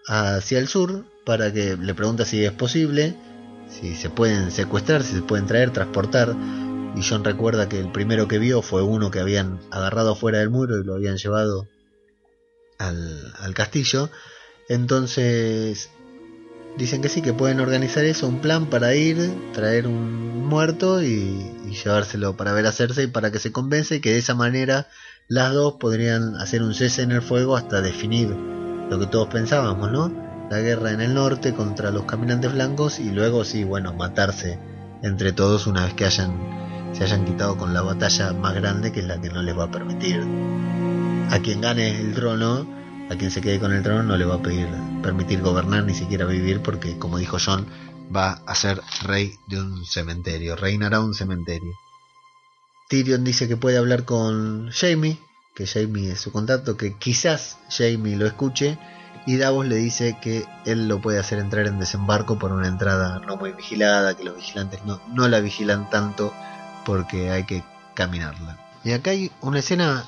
hacia 0.09 0.59
el 0.59 0.69
sur 0.69 1.05
para 1.25 1.53
que 1.53 1.77
le 1.77 1.95
pregunta 1.95 2.25
si 2.25 2.45
es 2.45 2.53
posible, 2.53 3.15
si 3.69 3.95
se 3.95 4.09
pueden 4.11 4.51
secuestrar, 4.51 5.03
si 5.03 5.15
se 5.15 5.23
pueden 5.23 5.47
traer, 5.47 5.71
transportar. 5.71 6.35
Y 6.97 7.03
John 7.07 7.23
recuerda 7.23 7.69
que 7.69 7.79
el 7.79 7.93
primero 7.93 8.27
que 8.27 8.39
vio 8.39 8.63
fue 8.63 8.83
uno 8.83 9.11
que 9.11 9.21
habían 9.21 9.61
agarrado 9.71 10.17
fuera 10.17 10.39
del 10.39 10.51
muro 10.51 10.79
y 10.79 10.85
lo 10.85 10.95
habían 10.95 11.19
llevado 11.19 11.69
al, 12.79 13.35
al 13.39 13.55
castillo. 13.55 14.11
Entonces 14.71 15.91
dicen 16.79 17.03
que 17.03 17.11
sí, 17.11 17.21
que 17.21 17.35
pueden 17.35 17.61
organizar 17.61 18.05
eso, 18.05 18.27
un 18.27 18.41
plan 18.41 18.71
para 18.71 18.95
ir, 18.95 19.31
traer 19.53 19.87
un 19.87 20.47
muerto 20.47 21.03
y, 21.03 21.53
y 21.67 21.75
llevárselo 21.85 22.37
para 22.37 22.53
ver 22.55 22.67
a 22.67 22.73
Cersei 22.73 23.07
para 23.07 23.31
que 23.31 23.39
se 23.39 23.53
convence 23.53 23.97
y 23.97 24.01
que 24.01 24.13
de 24.13 24.19
esa 24.19 24.35
manera 24.35 24.89
las 25.29 25.53
dos 25.53 25.75
podrían 25.75 26.37
hacer 26.37 26.63
un 26.63 26.73
cese 26.75 27.03
en 27.03 27.13
el 27.13 27.21
fuego 27.21 27.57
hasta 27.57 27.83
definir 27.83 28.35
lo 28.91 28.99
que 28.99 29.07
todos 29.07 29.29
pensábamos, 29.29 29.91
¿no? 29.91 30.13
La 30.51 30.59
guerra 30.61 30.93
en 30.93 31.01
el 31.01 31.15
norte 31.15 31.55
contra 31.55 31.91
los 31.91 32.05
caminantes 32.05 32.53
blancos 32.53 32.99
y 32.99 33.11
luego 33.11 33.45
sí, 33.45 33.65
bueno, 33.65 33.93
matarse 33.93 34.59
entre 35.03 35.33
todos 35.33 35.67
una 35.67 35.85
vez 35.85 35.95
que 35.95 36.07
hayan 36.07 36.59
se 36.93 37.05
hayan 37.05 37.25
quitado 37.25 37.57
con 37.57 37.75
la 37.75 37.83
batalla 37.83 38.33
más 38.33 38.55
grande 38.55 38.93
que 38.93 39.01
es 39.01 39.07
la 39.07 39.21
que 39.21 39.29
no 39.29 39.43
les 39.43 39.57
va 39.57 39.65
a 39.65 39.71
permitir 39.71 40.23
a 41.31 41.39
quien 41.41 41.61
gane 41.61 42.01
el 42.01 42.15
trono, 42.15 42.67
a 43.11 43.17
quien 43.17 43.31
se 43.31 43.43
quede 43.43 43.61
con 43.61 43.73
el 43.73 43.83
trono 43.83 44.03
no 44.03 44.17
le 44.17 44.25
va 44.25 44.37
a 44.37 44.43
pedir 44.43 44.69
permitir 45.03 45.43
gobernar 45.43 45.85
ni 45.85 45.95
siquiera 45.95 46.25
vivir 46.25 46.63
porque 46.63 46.99
como 46.99 47.19
dijo 47.19 47.37
John 47.45 47.67
va 48.15 48.41
a 48.47 48.55
ser 48.55 48.81
rey 49.03 49.35
de 49.47 49.61
un 49.61 49.85
cementerio, 49.85 50.57
reinará 50.57 51.01
un 51.01 51.15
cementerio. 51.15 51.75
Tyrion 52.89 53.23
dice 53.23 53.49
que 53.49 53.59
puede 53.59 53.77
hablar 53.77 54.05
con 54.07 54.71
Jamie, 54.71 55.19
que 55.59 55.67
Jamie 55.67 56.13
es 56.13 56.21
su 56.21 56.31
contacto, 56.31 56.77
que 56.77 56.95
quizás 56.97 57.59
Jamie 57.69 58.17
lo 58.17 58.27
escuche, 58.27 58.79
y 59.27 59.37
Davos 59.39 59.67
le 59.67 59.75
dice 59.75 60.17
que 60.23 60.45
él 60.65 60.87
lo 60.87 61.01
puede 61.01 61.19
hacer 61.19 61.41
entrar 61.41 61.67
en 61.67 61.81
desembarco 61.81 62.39
por 62.39 62.53
una 62.53 62.69
entrada 62.69 63.19
no 63.27 63.37
muy 63.37 63.51
vigilada, 63.53 64.17
que 64.17 64.23
los 64.23 64.37
vigilantes 64.37 64.85
no, 64.85 65.01
no 65.13 65.27
la 65.27 65.41
vigilan 65.41 65.91
tanto 65.91 66.33
porque 66.87 67.31
hay 67.31 67.43
que 67.45 67.65
caminarla. 67.95 68.57
Y 68.85 68.93
acá 68.93 69.11
hay 69.11 69.33
una 69.41 69.59
escena, 69.59 70.05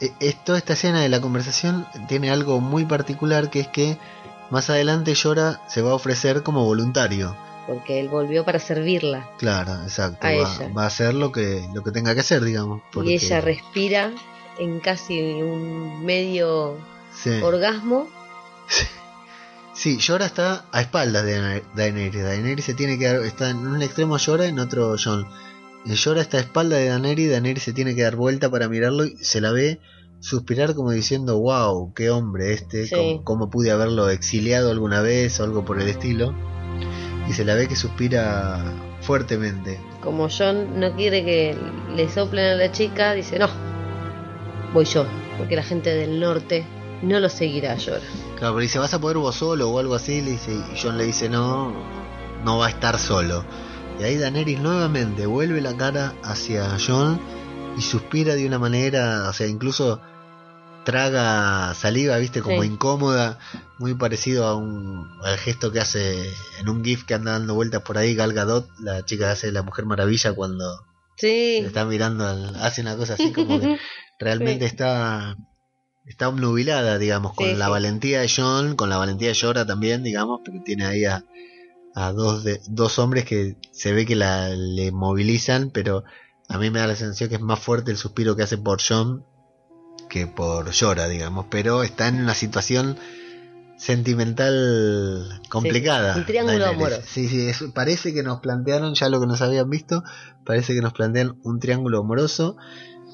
e- 0.00 0.12
es- 0.18 0.42
toda 0.44 0.58
esta 0.58 0.72
escena 0.72 1.00
de 1.00 1.08
la 1.08 1.20
conversación 1.20 1.86
tiene 2.08 2.32
algo 2.32 2.60
muy 2.60 2.84
particular 2.84 3.48
que 3.50 3.60
es 3.60 3.68
que 3.68 3.96
más 4.50 4.68
adelante 4.68 5.14
Llora 5.14 5.62
se 5.68 5.80
va 5.80 5.92
a 5.92 5.94
ofrecer 5.94 6.42
como 6.42 6.64
voluntario. 6.64 7.36
Porque 7.68 8.00
él 8.00 8.08
volvió 8.08 8.44
para 8.44 8.58
servirla. 8.58 9.30
Claro, 9.38 9.74
exacto. 9.84 10.26
A 10.26 10.30
va, 10.30 10.36
ella. 10.36 10.68
va 10.76 10.82
a 10.82 10.86
hacer 10.88 11.14
lo 11.14 11.30
que, 11.30 11.66
lo 11.72 11.84
que 11.84 11.92
tenga 11.92 12.12
que 12.14 12.20
hacer, 12.20 12.42
digamos. 12.42 12.82
porque- 12.92 13.10
Y 13.12 13.14
ella 13.14 13.40
respira 13.40 14.10
en 14.58 14.80
casi 14.80 15.20
un 15.42 16.04
medio 16.04 16.76
sí. 17.14 17.40
orgasmo. 17.42 18.08
Sí, 19.74 19.98
Llora 19.98 20.26
está 20.26 20.66
a 20.70 20.80
espaldas 20.82 21.24
de 21.24 21.40
Daener- 21.40 21.62
Daenerys. 21.74 22.22
Daenerys 22.22 22.64
se 22.64 22.74
tiene 22.74 22.98
que 22.98 23.06
dar, 23.06 23.16
está 23.22 23.50
en 23.50 23.58
un 23.66 23.80
extremo 23.82 24.18
Llora 24.18 24.46
en 24.46 24.58
otro 24.58 24.94
Jon. 25.02 25.26
Y 25.84 25.94
Llora 25.94 26.20
está 26.20 26.36
a 26.36 26.40
espaldas 26.40 26.78
de 26.78 26.88
Daenerys, 26.88 27.30
Daenerys 27.30 27.62
se 27.64 27.72
tiene 27.72 27.94
que 27.94 28.02
dar 28.02 28.16
vuelta 28.16 28.50
para 28.50 28.68
mirarlo 28.68 29.04
y 29.04 29.16
se 29.16 29.40
la 29.40 29.50
ve 29.50 29.80
suspirar 30.20 30.74
como 30.74 30.90
diciendo, 30.92 31.38
wow, 31.40 31.92
qué 31.94 32.10
hombre 32.10 32.52
este, 32.52 32.86
Sí. 32.86 32.94
cómo, 32.94 33.24
cómo 33.24 33.50
pude 33.50 33.70
haberlo 33.72 34.08
exiliado 34.10 34.70
alguna 34.70 35.00
vez 35.00 35.40
o 35.40 35.44
algo 35.44 35.64
por 35.64 35.80
el 35.80 35.88
estilo. 35.88 36.34
Y 37.28 37.32
se 37.32 37.44
la 37.44 37.54
ve 37.54 37.66
que 37.66 37.74
suspira 37.76 38.62
fuertemente. 39.00 39.80
Como 40.02 40.28
John 40.28 40.78
no 40.78 40.94
quiere 40.94 41.24
que 41.24 41.56
le 41.96 42.08
soplen 42.10 42.44
a 42.44 42.54
la 42.56 42.70
chica, 42.70 43.14
dice, 43.14 43.38
no, 43.38 43.48
voy 44.72 44.84
yo, 44.84 45.06
porque 45.38 45.56
la 45.56 45.62
gente 45.62 45.90
del 45.94 46.18
norte 46.20 46.66
no 47.02 47.18
lo 47.20 47.28
seguirá 47.28 47.72
a 47.72 47.76
llorar. 47.76 48.02
Claro, 48.38 48.54
pero 48.54 48.58
dice, 48.60 48.78
¿vas 48.78 48.94
a 48.94 49.00
poder 49.00 49.16
vos 49.18 49.34
solo 49.36 49.68
o 49.70 49.78
algo 49.78 49.94
así? 49.94 50.20
Le 50.20 50.32
dice, 50.32 50.52
y 50.52 50.78
John 50.80 50.98
le 50.98 51.04
dice, 51.04 51.28
no, 51.28 51.72
no 52.44 52.58
va 52.58 52.66
a 52.66 52.70
estar 52.70 52.98
solo. 52.98 53.44
Y 54.00 54.04
ahí 54.04 54.16
Daenerys 54.16 54.60
nuevamente 54.60 55.26
vuelve 55.26 55.60
la 55.60 55.76
cara 55.76 56.14
hacia 56.22 56.76
John 56.84 57.20
y 57.76 57.82
suspira 57.82 58.34
de 58.34 58.46
una 58.46 58.58
manera, 58.58 59.26
o 59.28 59.32
sea, 59.32 59.46
incluso 59.46 60.00
traga 60.84 61.74
saliva, 61.74 62.16
viste, 62.18 62.42
como 62.42 62.62
Sí. 62.62 62.68
incómoda, 62.68 63.38
muy 63.78 63.94
parecido 63.94 64.46
a 64.46 64.56
un 64.56 65.08
al 65.22 65.38
gesto 65.38 65.70
que 65.70 65.80
hace 65.80 66.28
en 66.58 66.68
un 66.68 66.84
gif 66.84 67.04
que 67.04 67.14
anda 67.14 67.32
dando 67.32 67.54
vueltas 67.54 67.82
por 67.82 67.98
ahí 67.98 68.14
Gal 68.14 68.32
Gadot, 68.32 68.68
la 68.80 69.04
chica 69.04 69.26
que 69.26 69.30
hace 69.32 69.52
la 69.52 69.62
Mujer 69.62 69.86
Maravilla 69.86 70.32
cuando 70.32 70.84
Sí, 71.16 71.58
le 71.60 71.66
está 71.66 71.84
mirando, 71.84 72.24
hace 72.60 72.80
una 72.80 72.96
cosa 72.96 73.14
así 73.14 73.32
como 73.32 73.60
que 73.60 73.76
realmente 74.24 74.60
Sí. 74.60 74.72
está 74.74 75.36
está 76.06 76.28
obnubilada, 76.28 76.98
digamos, 76.98 77.34
con 77.34 77.46
Sí, 77.48 77.54
la 77.56 77.66
sí. 77.66 77.70
valentía 77.70 78.20
de 78.20 78.30
John, 78.34 78.74
con 78.76 78.88
la 78.90 78.96
valentía 78.98 79.28
de 79.28 79.34
Llora 79.34 79.64
también, 79.66 80.02
digamos, 80.02 80.40
pero 80.44 80.60
tiene 80.64 80.84
ahí 80.84 81.04
a, 81.04 81.24
a 81.94 82.12
dos 82.12 82.42
de, 82.44 82.60
dos 82.68 82.98
hombres 82.98 83.24
que 83.24 83.56
se 83.70 83.92
ve 83.92 84.04
que 84.04 84.16
la 84.16 84.48
le 84.50 84.90
movilizan, 84.92 85.70
pero 85.70 86.02
a 86.48 86.58
mí 86.58 86.70
me 86.70 86.80
da 86.80 86.88
la 86.88 86.96
sensación 86.96 87.28
que 87.30 87.36
es 87.36 87.40
más 87.40 87.60
fuerte 87.60 87.90
el 87.92 87.96
suspiro 87.96 88.34
que 88.36 88.42
hace 88.42 88.58
por 88.58 88.80
John 88.86 89.24
que 90.10 90.26
por 90.26 90.70
Llora, 90.72 91.08
digamos, 91.08 91.46
pero 91.50 91.82
está 91.84 92.08
en 92.08 92.20
una 92.20 92.34
situación 92.34 92.98
sentimental 93.78 95.40
complicada. 95.48 96.16
un 96.16 96.24
triángulo 96.26 96.66
amoroso. 96.66 97.02
Sí, 97.06 97.28
sí, 97.28 97.48
es- 97.48 97.64
parece 97.74 98.12
que 98.12 98.22
nos 98.22 98.40
plantearon 98.40 98.94
ya 98.94 99.08
lo 99.08 99.20
que 99.20 99.26
nos 99.26 99.40
habían 99.42 99.68
visto, 99.70 100.02
parece 100.44 100.74
que 100.74 100.80
nos 100.80 100.92
plantean 100.92 101.38
un 101.42 101.58
triángulo 101.60 102.00
amoroso 102.00 102.56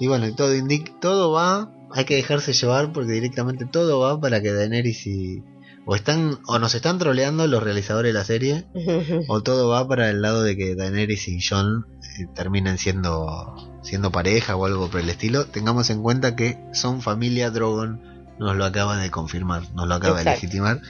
y 0.00 0.06
bueno, 0.06 0.32
todo 0.34 0.52
todo 1.00 1.32
va, 1.32 1.72
hay 1.92 2.04
que 2.04 2.16
dejarse 2.16 2.52
llevar 2.52 2.92
porque 2.92 3.12
directamente 3.12 3.66
todo 3.66 4.00
va 4.00 4.20
para 4.20 4.40
que 4.40 4.52
Daenerys 4.52 5.06
y 5.06 5.42
o 5.86 5.94
están 5.94 6.38
o 6.46 6.58
nos 6.58 6.74
están 6.74 6.98
troleando 6.98 7.46
los 7.46 7.62
realizadores 7.62 8.12
de 8.12 8.18
la 8.18 8.24
serie 8.24 8.66
o 9.28 9.42
todo 9.42 9.68
va 9.68 9.88
para 9.88 10.10
el 10.10 10.20
lado 10.22 10.42
de 10.42 10.56
que 10.56 10.74
Daenerys 10.74 11.28
y 11.28 11.40
Jon 11.40 11.86
eh, 12.18 12.26
terminen 12.34 12.78
siendo 12.78 13.80
siendo 13.82 14.12
pareja 14.12 14.54
o 14.54 14.66
algo 14.66 14.88
por 14.88 15.00
el 15.00 15.08
estilo. 15.08 15.46
Tengamos 15.46 15.90
en 15.90 16.02
cuenta 16.02 16.36
que 16.36 16.58
son 16.72 17.00
familia 17.00 17.50
Drogon, 17.50 18.00
nos 18.38 18.56
lo 18.56 18.64
acaba 18.64 18.98
de 18.98 19.10
confirmar, 19.10 19.62
nos 19.74 19.88
lo 19.88 19.94
acaba 19.94 20.18
de 20.18 20.24
legitimar. 20.24 20.80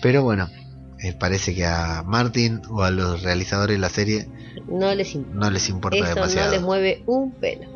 Pero 0.00 0.22
bueno, 0.22 0.48
eh, 1.00 1.12
parece 1.12 1.54
que 1.54 1.66
a 1.66 2.02
Martin 2.04 2.62
o 2.70 2.82
a 2.82 2.90
los 2.90 3.22
realizadores 3.22 3.76
de 3.76 3.80
la 3.80 3.90
serie 3.90 4.28
no 4.68 4.94
les 4.94 5.14
importa. 5.14 5.38
no 5.38 5.50
les 5.50 5.68
importa 5.68 5.96
Eso 5.98 6.14
demasiado. 6.14 6.46
no 6.46 6.52
les 6.52 6.62
mueve 6.62 7.02
un 7.06 7.32
pelo. 7.32 7.75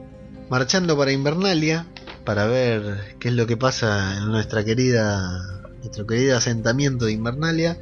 Marchando 0.51 0.99
para 0.99 1.13
Invernalia 1.13 1.87
para 2.25 2.47
ver 2.47 3.17
qué 3.21 3.29
es 3.29 3.35
lo 3.35 3.47
que 3.47 3.57
pasa 3.57 4.19
en 4.19 4.27
nuestra 4.33 4.65
querida 4.65 5.61
nuestro 5.79 6.07
querido 6.07 6.37
asentamiento 6.37 7.07
de 7.07 7.13
Invernalia. 7.13 7.79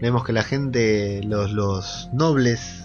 Vemos 0.00 0.24
que 0.24 0.32
la 0.32 0.42
gente, 0.42 1.20
los, 1.24 1.52
los 1.52 2.08
nobles, 2.12 2.84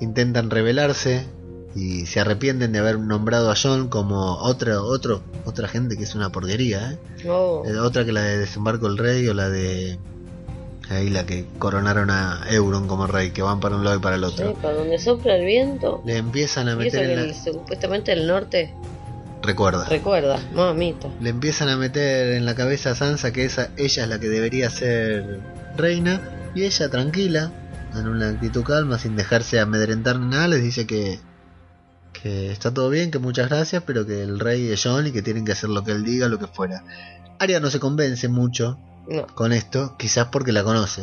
intentan 0.00 0.50
rebelarse 0.50 1.26
y 1.74 2.06
se 2.06 2.20
arrepienten 2.20 2.72
de 2.72 2.78
haber 2.78 2.98
nombrado 2.98 3.50
a 3.50 3.56
John 3.60 3.88
como 3.88 4.36
otra, 4.36 4.80
otro, 4.80 5.22
otra 5.44 5.68
gente 5.68 5.96
que 5.96 6.04
es 6.04 6.14
una 6.14 6.30
porquería, 6.30 6.92
¿eh? 6.92 6.98
No. 7.24 7.64
Eh, 7.64 7.78
otra 7.78 8.04
que 8.04 8.12
la 8.12 8.22
de 8.22 8.38
Desembarco 8.38 8.86
del 8.86 8.98
Rey 8.98 9.26
o 9.28 9.34
la 9.34 9.48
de 9.48 9.98
ahí 10.90 11.08
la 11.10 11.24
que 11.26 11.46
coronaron 11.58 12.10
a 12.10 12.42
Euron 12.50 12.86
como 12.86 13.06
rey, 13.06 13.30
que 13.30 13.42
van 13.42 13.60
para 13.60 13.76
un 13.76 13.84
lado 13.84 13.96
y 13.96 14.00
para 14.00 14.16
el 14.16 14.24
otro. 14.24 14.48
Sí, 14.48 14.54
para 14.60 14.74
donde 14.74 14.98
sopla 14.98 15.36
el 15.36 15.44
viento. 15.46 16.02
Le 16.04 16.16
empiezan 16.18 16.68
a 16.68 16.76
meter 16.76 17.04
en 17.10 17.18
el- 17.18 17.28
la... 17.28 17.34
supuestamente 17.34 18.12
el 18.12 18.26
norte 18.26 18.74
Recuerda. 19.42 19.84
recuerda, 19.88 20.38
mamita. 20.54 21.08
le 21.20 21.28
empiezan 21.30 21.68
a 21.68 21.76
meter 21.76 22.32
en 22.34 22.46
la 22.46 22.54
cabeza 22.54 22.92
a 22.92 22.94
Sansa 22.94 23.30
que 23.32 23.44
esa, 23.44 23.68
ella 23.76 24.04
es 24.04 24.08
la 24.08 24.18
que 24.18 24.28
debería 24.28 24.70
ser 24.70 25.40
reina 25.76 26.20
y 26.54 26.62
ella 26.64 26.88
tranquila, 26.88 27.50
en 27.94 28.08
una 28.08 28.30
actitud 28.30 28.62
calma, 28.64 28.98
sin 28.98 29.16
dejarse 29.16 29.60
amedrentar 29.60 30.18
ni 30.18 30.28
nada, 30.28 30.48
les 30.48 30.62
dice 30.62 30.86
que, 30.86 31.18
que 32.14 32.50
está 32.52 32.72
todo 32.72 32.88
bien, 32.90 33.10
que 33.10 33.18
muchas 33.18 33.48
gracias, 33.50 33.82
pero 33.86 34.06
que 34.06 34.22
el 34.22 34.40
rey 34.40 34.70
es 34.70 34.82
John 34.82 35.06
y 35.06 35.12
que 35.12 35.20
tienen 35.20 35.44
que 35.44 35.52
hacer 35.52 35.68
lo 35.68 35.84
que 35.84 35.92
él 35.92 36.04
diga, 36.04 36.28
lo 36.28 36.38
que 36.38 36.46
fuera. 36.46 36.82
Arya 37.38 37.60
no 37.60 37.70
se 37.70 37.80
convence 37.80 38.28
mucho 38.28 38.78
No, 39.08 39.26
con 39.28 39.52
esto, 39.52 39.96
quizás 39.98 40.28
porque 40.28 40.52
la 40.52 40.64
conoce, 40.64 41.02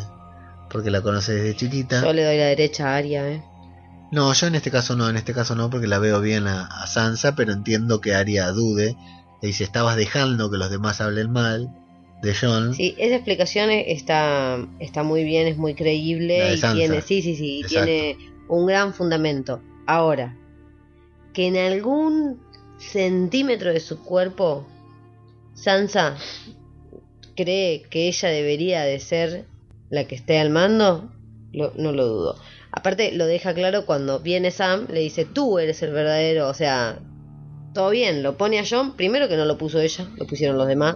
porque 0.69 0.91
la 0.91 1.01
conoce 1.01 1.33
desde 1.33 1.55
chiquita. 1.55 2.03
yo 2.03 2.13
le 2.13 2.23
doy 2.23 2.37
la 2.37 2.45
derecha 2.45 2.89
a 2.89 2.97
Aria, 2.97 3.29
eh. 3.29 3.43
No, 4.11 4.33
yo 4.33 4.47
en 4.47 4.55
este 4.55 4.71
caso 4.71 4.95
no, 4.95 5.09
en 5.09 5.15
este 5.15 5.33
caso 5.33 5.55
no, 5.55 5.69
porque 5.69 5.87
la 5.87 5.99
veo 5.99 6.19
bien 6.19 6.45
a, 6.47 6.65
a 6.65 6.87
Sansa, 6.87 7.35
pero 7.35 7.53
entiendo 7.53 8.01
que 8.01 8.13
Arya 8.13 8.51
dude. 8.51 8.97
Le 9.41 9.47
dice, 9.47 9.63
estabas 9.63 9.95
dejando 9.95 10.51
que 10.51 10.57
los 10.57 10.69
demás 10.69 10.99
hablen 11.01 11.31
mal 11.31 11.73
de 12.21 12.35
John. 12.35 12.75
Sí, 12.75 12.93
esa 12.97 13.15
explicación 13.15 13.69
está, 13.71 14.57
está 14.79 15.03
muy 15.03 15.23
bien, 15.23 15.47
es 15.47 15.57
muy 15.57 15.73
creíble 15.73 16.55
y 16.55 16.59
tiene, 16.59 17.01
sí, 17.01 17.21
sí, 17.21 17.35
sí, 17.35 17.61
Exacto. 17.61 17.85
tiene 17.85 18.17
un 18.47 18.67
gran 18.67 18.93
fundamento. 18.93 19.61
Ahora, 19.87 20.37
que 21.33 21.47
en 21.47 21.57
algún 21.57 22.39
centímetro 22.77 23.71
de 23.71 23.79
su 23.79 24.03
cuerpo 24.03 24.67
Sansa 25.53 26.17
cree 27.43 27.83
que 27.83 28.07
ella 28.07 28.29
debería 28.29 28.81
de 28.83 28.99
ser 28.99 29.45
la 29.89 30.05
que 30.05 30.15
esté 30.15 30.39
al 30.39 30.49
mando, 30.49 31.11
lo- 31.51 31.73
no 31.75 31.91
lo 31.91 32.05
dudo. 32.07 32.35
Aparte 32.71 33.11
lo 33.11 33.25
deja 33.25 33.53
claro 33.53 33.85
cuando 33.85 34.19
viene 34.19 34.51
Sam, 34.51 34.87
le 34.89 35.01
dice, 35.01 35.25
tú 35.25 35.59
eres 35.59 35.83
el 35.83 35.91
verdadero, 35.91 36.47
o 36.47 36.53
sea, 36.53 36.99
todo 37.73 37.89
bien, 37.89 38.23
lo 38.23 38.37
pone 38.37 38.59
a 38.59 38.63
John, 38.69 38.95
primero 38.95 39.27
que 39.27 39.35
no 39.37 39.45
lo 39.45 39.57
puso 39.57 39.79
ella, 39.81 40.07
lo 40.17 40.25
pusieron 40.25 40.57
los 40.57 40.67
demás, 40.67 40.95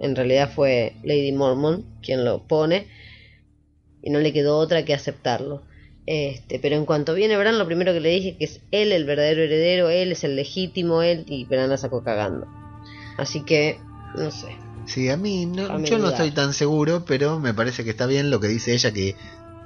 en 0.00 0.16
realidad 0.16 0.50
fue 0.54 0.94
Lady 1.04 1.32
Mormon 1.32 1.84
quien 2.02 2.24
lo 2.24 2.46
pone, 2.46 2.88
y 4.02 4.10
no 4.10 4.18
le 4.20 4.32
quedó 4.32 4.58
otra 4.58 4.84
que 4.84 4.94
aceptarlo. 4.94 5.62
Este, 6.06 6.58
pero 6.58 6.74
en 6.74 6.84
cuanto 6.84 7.14
viene 7.14 7.36
Bran, 7.36 7.58
lo 7.58 7.66
primero 7.66 7.92
que 7.92 8.00
le 8.00 8.08
dije 8.08 8.36
que 8.36 8.46
es 8.46 8.60
él 8.72 8.90
el 8.90 9.04
verdadero 9.04 9.42
heredero, 9.42 9.88
él 9.90 10.10
es 10.10 10.24
el 10.24 10.34
legítimo, 10.34 11.02
él, 11.02 11.24
y 11.28 11.44
Bran 11.44 11.70
la 11.70 11.76
sacó 11.76 12.02
cagando. 12.02 12.46
Así 13.18 13.44
que, 13.44 13.78
no 14.16 14.30
sé. 14.32 14.48
Sí, 14.86 15.08
a 15.08 15.16
mí 15.16 15.46
no, 15.46 15.78
yo 15.80 15.98
no 15.98 16.08
estoy 16.08 16.32
tan 16.32 16.52
seguro, 16.52 17.04
pero 17.04 17.38
me 17.38 17.54
parece 17.54 17.84
que 17.84 17.90
está 17.90 18.06
bien 18.06 18.30
lo 18.30 18.40
que 18.40 18.48
dice 18.48 18.74
ella, 18.74 18.92
que 18.92 19.16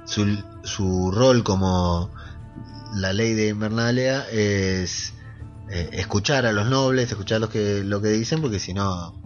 su, 0.05 0.37
su 0.63 1.11
rol 1.11 1.43
como 1.43 2.11
la 2.93 3.13
ley 3.13 3.33
de 3.33 3.49
Invernalia 3.49 4.25
es 4.31 5.13
eh, 5.69 5.89
escuchar 5.93 6.45
a 6.45 6.51
los 6.51 6.67
nobles, 6.67 7.11
escuchar 7.11 7.41
los 7.41 7.49
que, 7.49 7.83
lo 7.83 8.01
que 8.01 8.09
dicen, 8.09 8.41
porque 8.41 8.59
si 8.59 8.73
no, 8.73 9.19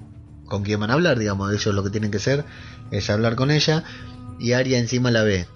¿con 0.46 0.64
quién 0.64 0.80
van 0.80 0.92
a 0.92 0.94
hablar? 0.94 1.20
Digamos, 1.20 1.54
ellos 1.54 1.76
lo 1.76 1.84
que 1.84 1.89
tienen 1.89 2.12
que 2.12 2.18
hacer 2.18 2.46
es 2.89 3.10
hablar 3.10 3.36
con 3.36 3.52
ella, 3.52 3.84
y 4.39 4.54
Arya 4.54 4.80
encima 4.80 5.12
la 5.12 5.24
ve 5.24 5.48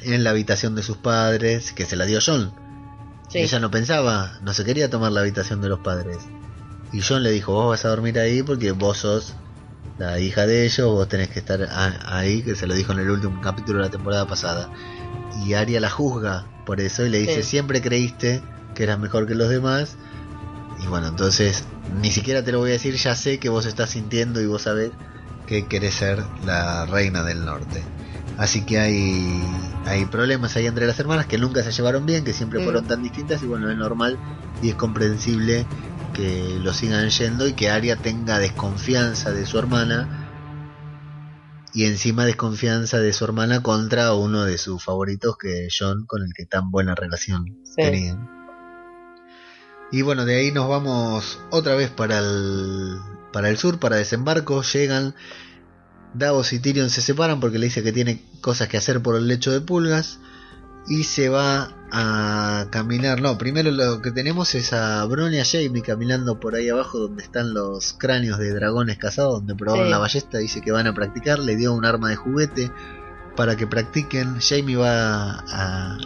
en 0.00 0.24
la 0.24 0.30
habitación 0.30 0.74
de 0.74 0.82
sus 0.82 0.96
padres, 0.96 1.72
que 1.72 1.84
se 1.84 1.96
la 1.96 2.06
dio 2.06 2.18
John. 2.24 2.52
Sí. 3.28 3.38
Ella 3.38 3.60
no 3.60 3.70
pensaba, 3.70 4.38
no 4.42 4.52
se 4.52 4.64
quería 4.64 4.90
tomar 4.90 5.12
la 5.12 5.20
habitación 5.20 5.60
de 5.60 5.68
los 5.68 5.80
padres. 5.80 6.18
Y 6.92 7.00
John 7.02 7.22
le 7.22 7.30
dijo, 7.30 7.52
vos 7.52 7.70
vas 7.70 7.84
a 7.84 7.88
dormir 7.88 8.18
ahí 8.18 8.42
porque 8.42 8.72
vos 8.72 8.98
sos 8.98 9.34
la 9.98 10.18
hija 10.18 10.46
de 10.46 10.64
ellos, 10.64 10.86
vos 10.92 11.08
tenés 11.08 11.28
que 11.28 11.38
estar 11.38 11.66
ahí, 12.06 12.42
que 12.42 12.54
se 12.54 12.66
lo 12.66 12.74
dijo 12.74 12.92
en 12.92 12.98
el 13.00 13.10
último 13.10 13.40
capítulo 13.40 13.78
de 13.78 13.84
la 13.86 13.90
temporada 13.90 14.26
pasada. 14.26 14.70
Y 15.44 15.54
Arya 15.54 15.80
la 15.80 15.90
juzga 15.90 16.46
por 16.66 16.80
eso 16.80 17.04
y 17.04 17.08
le 17.10 17.18
dice, 17.18 17.42
Sí. 17.42 17.48
siempre 17.50 17.80
creíste 17.80 18.42
que 18.74 18.82
eras 18.82 18.98
mejor 18.98 19.26
que 19.26 19.34
los 19.34 19.48
demás. 19.48 19.96
Y 20.82 20.86
bueno, 20.88 21.08
entonces 21.08 21.64
ni 22.00 22.10
siquiera 22.10 22.42
te 22.44 22.52
lo 22.52 22.58
voy 22.58 22.70
a 22.70 22.74
decir, 22.74 22.94
ya 22.96 23.14
sé 23.14 23.38
que 23.38 23.48
vos 23.48 23.64
estás 23.64 23.90
sintiendo 23.90 24.40
y 24.40 24.46
vos 24.46 24.62
sabés 24.62 24.90
que 25.46 25.66
querés 25.66 25.94
ser 25.94 26.22
la 26.44 26.84
reina 26.86 27.22
del 27.22 27.44
norte. 27.44 27.82
Así 28.36 28.66
que 28.66 28.78
hay, 28.78 29.42
hay 29.86 30.04
problemas 30.06 30.56
ahí 30.56 30.66
entre 30.66 30.86
las 30.86 30.98
hermanas 31.00 31.24
que 31.26 31.38
nunca 31.38 31.62
se 31.62 31.72
llevaron 31.72 32.04
bien, 32.04 32.24
que 32.24 32.34
siempre 32.34 32.60
Mm. 32.60 32.64
fueron 32.64 32.86
tan 32.86 33.02
distintas 33.02 33.42
y 33.42 33.46
bueno, 33.46 33.70
es 33.70 33.78
normal 33.78 34.18
y 34.60 34.68
es 34.70 34.74
comprensible 34.74 35.64
que 36.16 36.58
lo 36.62 36.72
sigan 36.72 37.10
yendo 37.10 37.46
y 37.46 37.52
que 37.52 37.68
Arya 37.70 37.96
tenga 37.96 38.38
desconfianza 38.38 39.32
de 39.32 39.44
su 39.44 39.58
hermana 39.58 40.22
y 41.74 41.84
encima 41.84 42.24
desconfianza 42.24 42.98
de 43.00 43.12
su 43.12 43.24
hermana 43.24 43.62
contra 43.62 44.14
uno 44.14 44.44
de 44.44 44.56
sus 44.56 44.82
favoritos 44.82 45.36
que 45.36 45.66
es 45.66 45.76
John 45.78 46.06
con 46.06 46.22
el 46.22 46.32
que 46.34 46.46
tan 46.46 46.70
buena 46.70 46.94
relación 46.94 47.44
Sí. 47.64 47.74
tenían. 47.76 48.30
Y 49.92 50.02
bueno, 50.02 50.24
de 50.24 50.36
ahí 50.36 50.52
nos 50.52 50.68
vamos 50.68 51.38
otra 51.50 51.74
vez 51.74 51.90
para 51.90 52.18
el, 52.18 52.98
para 53.32 53.50
el 53.50 53.58
sur, 53.58 53.78
para 53.78 53.96
desembarco. 53.96 54.62
Llegan, 54.62 55.14
Davos 56.14 56.52
y 56.54 56.58
Tyrion 56.58 56.88
se 56.90 57.02
separan 57.02 57.40
porque 57.40 57.58
le 57.58 57.66
dice 57.66 57.82
que 57.82 57.92
tiene 57.92 58.24
cosas 58.40 58.68
que 58.68 58.78
hacer 58.78 59.02
por 59.02 59.14
el 59.16 59.28
lecho 59.28 59.52
de 59.52 59.60
pulgas. 59.60 60.18
Y 60.88 61.04
se 61.04 61.28
va 61.28 61.70
a 61.90 62.66
caminar. 62.70 63.20
No, 63.20 63.36
primero 63.38 63.70
lo 63.70 64.00
que 64.02 64.10
tenemos 64.12 64.54
es 64.54 64.72
a 64.72 65.04
Bron 65.06 65.34
y 65.34 65.40
a 65.40 65.44
Jaime 65.44 65.82
caminando 65.82 66.38
por 66.38 66.54
ahí 66.54 66.68
abajo 66.68 66.98
donde 66.98 67.22
están 67.24 67.54
los 67.54 67.92
cráneos 67.94 68.38
de 68.38 68.52
dragones 68.54 68.96
cazados, 68.98 69.34
donde 69.40 69.54
probaron 69.56 69.86
Sí. 69.86 69.90
la 69.90 69.98
ballesta. 69.98 70.38
Dice 70.38 70.60
que 70.60 70.70
van 70.72 70.86
a 70.86 70.94
practicar. 70.94 71.38
Le 71.40 71.56
dio 71.56 71.72
un 71.72 71.84
arma 71.84 72.08
de 72.10 72.16
juguete 72.16 72.70
para 73.34 73.56
que 73.56 73.66
practiquen. 73.66 74.40
Jaime 74.40 74.76
va 74.76 75.40
a, 75.40 75.98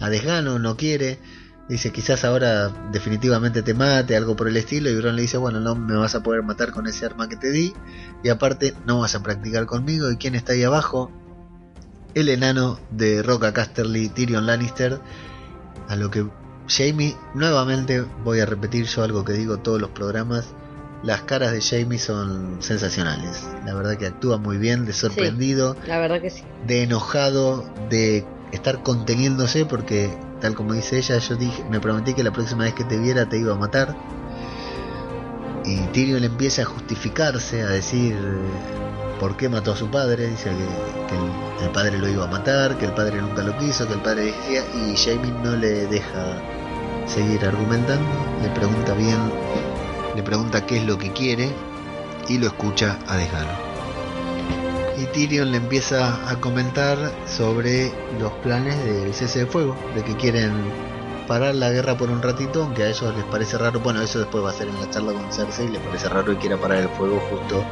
a 0.00 0.10
desgano, 0.10 0.58
no 0.58 0.76
quiere. 0.76 1.20
Dice, 1.68 1.92
quizás 1.92 2.24
ahora 2.24 2.68
definitivamente 2.90 3.62
te 3.62 3.74
mate, 3.74 4.16
algo 4.16 4.34
por 4.34 4.48
el 4.48 4.56
estilo. 4.56 4.90
Y 4.90 4.96
Bron 4.96 5.14
le 5.14 5.22
dice, 5.22 5.36
bueno, 5.36 5.60
no 5.60 5.76
me 5.76 5.94
vas 5.96 6.16
a 6.16 6.22
poder 6.24 6.42
matar 6.42 6.72
con 6.72 6.88
ese 6.88 7.06
arma 7.06 7.28
que 7.28 7.36
te 7.36 7.52
di. 7.52 7.72
Y 8.24 8.28
aparte, 8.28 8.74
no 8.86 8.98
vas 8.98 9.14
a 9.14 9.22
practicar 9.22 9.66
conmigo. 9.66 10.10
¿Y 10.10 10.16
quién 10.16 10.34
está 10.34 10.52
ahí 10.54 10.64
abajo? 10.64 11.12
El 12.14 12.28
enano 12.28 12.78
de 12.90 13.22
Roca 13.22 13.52
Casterly, 13.52 14.08
Tyrion 14.08 14.46
Lannister. 14.46 15.00
A 15.88 15.96
lo 15.96 16.10
que 16.10 16.26
Jamie, 16.68 17.16
nuevamente 17.34 18.04
voy 18.24 18.40
a 18.40 18.46
repetir 18.46 18.86
yo 18.86 19.02
algo 19.02 19.24
que 19.24 19.32
digo 19.32 19.58
todos 19.58 19.80
los 19.80 19.90
programas. 19.90 20.54
Las 21.02 21.22
caras 21.22 21.52
de 21.52 21.60
Jamie 21.60 21.98
son 21.98 22.56
sensacionales. 22.60 23.48
La 23.64 23.74
verdad 23.74 23.96
que 23.96 24.06
actúa 24.06 24.38
muy 24.38 24.58
bien, 24.58 24.84
de 24.84 24.92
sorprendido 24.92 25.76
La 25.86 25.98
verdad 25.98 26.20
que 26.20 26.30
sí. 26.30 26.42
de 26.66 26.82
enojado, 26.82 27.64
de 27.88 28.26
estar 28.52 28.82
conteniéndose, 28.82 29.64
porque 29.64 30.10
tal 30.40 30.54
como 30.54 30.74
dice 30.74 30.98
ella, 30.98 31.18
yo 31.18 31.36
dije, 31.36 31.64
me 31.70 31.80
prometí 31.80 32.14
que 32.14 32.22
la 32.22 32.32
próxima 32.32 32.64
vez 32.64 32.74
que 32.74 32.84
te 32.84 32.98
viera 32.98 33.28
te 33.28 33.38
iba 33.38 33.54
a 33.54 33.56
matar. 33.56 33.96
Y 35.64 35.78
Tyrion 35.92 36.20
le 36.20 36.26
empieza 36.26 36.62
a 36.62 36.64
justificarse, 36.64 37.62
a 37.62 37.68
decir 37.68 38.16
por 39.20 39.36
qué 39.36 39.50
mató 39.50 39.72
a 39.72 39.76
su 39.76 39.90
padre, 39.90 40.28
dice 40.28 40.50
que, 41.08 41.64
el, 41.64 41.70
padre 41.70 41.98
lo 41.98 42.08
iba 42.08 42.24
a 42.24 42.26
matar, 42.26 42.78
que 42.78 42.86
el 42.86 42.92
padre 42.92 43.20
nunca 43.20 43.42
lo 43.42 43.56
quiso, 43.58 43.86
que 43.86 43.92
el 43.92 44.00
padre 44.00 44.32
decía, 44.32 44.64
y 44.74 44.96
Jaime 44.96 45.30
no 45.44 45.56
le 45.56 45.86
deja 45.88 46.40
seguir 47.06 47.44
argumentando, 47.44 48.08
le 48.42 48.48
pregunta 48.48 48.94
bien, 48.94 49.18
le 50.16 50.22
pregunta 50.22 50.64
qué 50.64 50.78
es 50.78 50.86
lo 50.86 50.96
que 50.96 51.12
quiere 51.12 51.50
y 52.28 52.38
lo 52.38 52.46
escucha 52.46 52.98
a 53.08 53.18
desgano. 53.18 53.50
Y 54.96 55.04
Tyrion 55.06 55.50
le 55.50 55.58
empieza 55.58 56.30
a 56.30 56.40
comentar 56.40 56.96
sobre 57.26 57.92
los 58.18 58.32
planes 58.42 58.82
del 58.84 59.12
cese 59.12 59.40
de 59.40 59.46
fuego, 59.46 59.76
de 59.94 60.02
que 60.02 60.16
quieren 60.16 60.52
parar 61.28 61.54
la 61.54 61.70
guerra 61.70 61.94
por 61.94 62.10
un 62.10 62.22
ratito, 62.22 62.64
aunque 62.64 62.84
a 62.84 62.88
ellos 62.88 63.14
les 63.14 63.24
parece 63.26 63.58
raro, 63.58 63.80
bueno, 63.80 64.00
eso 64.00 64.18
después 64.18 64.42
va 64.42 64.50
a 64.50 64.54
ser 64.54 64.68
en 64.68 64.80
la 64.80 64.88
charla 64.88 65.12
con 65.12 65.30
Cersei, 65.30 65.68
les 65.68 65.82
parece 65.82 66.08
raro 66.08 66.32
que 66.32 66.38
quiera 66.38 66.56
parar 66.56 66.78
el 66.78 66.88
fuego 66.88 67.20
justo 67.30 67.62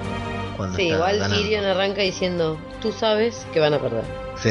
cuando 0.59 0.77
Sí, 0.77 0.83
está 0.83 0.97
igual 0.97 1.19
ganando. 1.19 1.37
Tyrion 1.43 1.65
arranca 1.65 2.03
diciendo, 2.03 2.59
tú 2.83 2.93
sabes 2.93 3.47
que 3.55 3.61
van 3.61 3.73
a 3.73 3.79
perder. 3.81 4.05
Sí, 4.37 4.51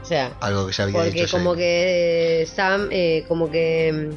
O 0.00 0.04
sea, 0.04 0.32
algo 0.40 0.66
que 0.68 0.72
ya 0.72 0.84
había 0.84 0.94
porque 1.00 1.10
dicho 1.10 1.36
como 1.36 1.54
que 1.56 2.46
Sam, 2.54 2.88
eh, 2.92 3.24
como 3.26 3.50
que 3.50 4.10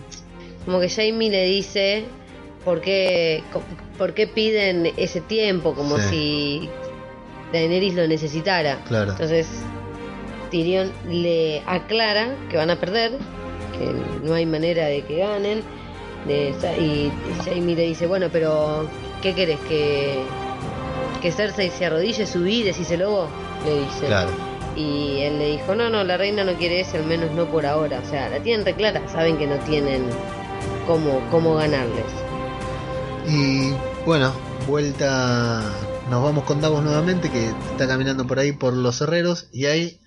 como 0.66 0.80
que 0.80 0.90
Jamie 0.90 1.30
le 1.32 1.46
dice 1.46 2.06
por 2.64 2.82
qué, 2.82 3.44
por 3.98 4.14
qué 4.14 4.28
piden 4.28 4.92
ese 4.98 5.22
tiempo, 5.22 5.74
como 5.74 5.98
Sí. 5.98 6.10
si 6.10 6.70
Daenerys 7.54 7.94
lo 7.96 8.08
necesitara. 8.08 8.84
Claro, 8.88 9.12
Entonces 9.12 9.48
Tyrion 10.52 10.92
le 11.08 11.62
aclara 11.66 12.36
que 12.50 12.58
van 12.58 12.70
a 12.72 12.76
perder, 12.80 13.12
que 13.78 13.92
no 14.28 14.34
hay 14.34 14.46
manera 14.46 14.86
de 14.88 15.04
que 15.04 15.18
ganen. 15.20 15.64
de- 16.28 16.56
y 16.80 17.12
Jaime 17.46 17.76
le 17.76 17.84
dice, 17.84 18.08
bueno, 18.08 18.30
pero 18.32 18.90
¿qué 19.22 19.36
querés? 19.36 19.60
¿Que, 19.70 20.24
que 21.26 21.32
Cersei 21.32 21.72
se 21.72 21.86
arrodille, 21.86 22.28
subí, 22.28 22.62
decíselo? 22.62 23.28
Le 23.66 23.80
dice. 23.82 24.06
claro. 24.06 24.30
Y 24.76 25.22
él 25.22 25.40
le 25.40 25.48
dijo, 25.52 25.74
no, 25.74 25.90
no, 25.90 26.04
la 26.04 26.18
reina 26.18 26.44
no 26.44 26.54
quiere 26.54 26.82
eso, 26.82 26.98
al 26.98 27.06
menos 27.06 27.32
no 27.32 27.46
por 27.48 27.66
ahora. 27.66 28.00
O 28.06 28.10
sea, 28.10 28.30
la 28.30 28.40
tienen 28.42 28.64
reclara, 28.66 29.08
saben 29.08 29.38
que 29.38 29.48
no 29.48 29.56
tienen 29.60 30.04
cómo, 30.86 31.20
cómo 31.32 31.56
ganarles. 31.56 32.06
Y 33.28 33.72
bueno, 34.06 34.34
vuelta. 34.68 35.64
Nos 36.12 36.22
vamos 36.24 36.44
con 36.44 36.62
Davos 36.62 36.84
nuevamente, 36.84 37.32
que 37.32 37.48
está 37.72 37.88
caminando 37.88 38.28
por 38.28 38.38
ahí 38.38 38.52
por 38.52 38.74
los 38.74 39.02
herreros. 39.02 39.48
Y 39.52 39.66
ahí 39.66 40.00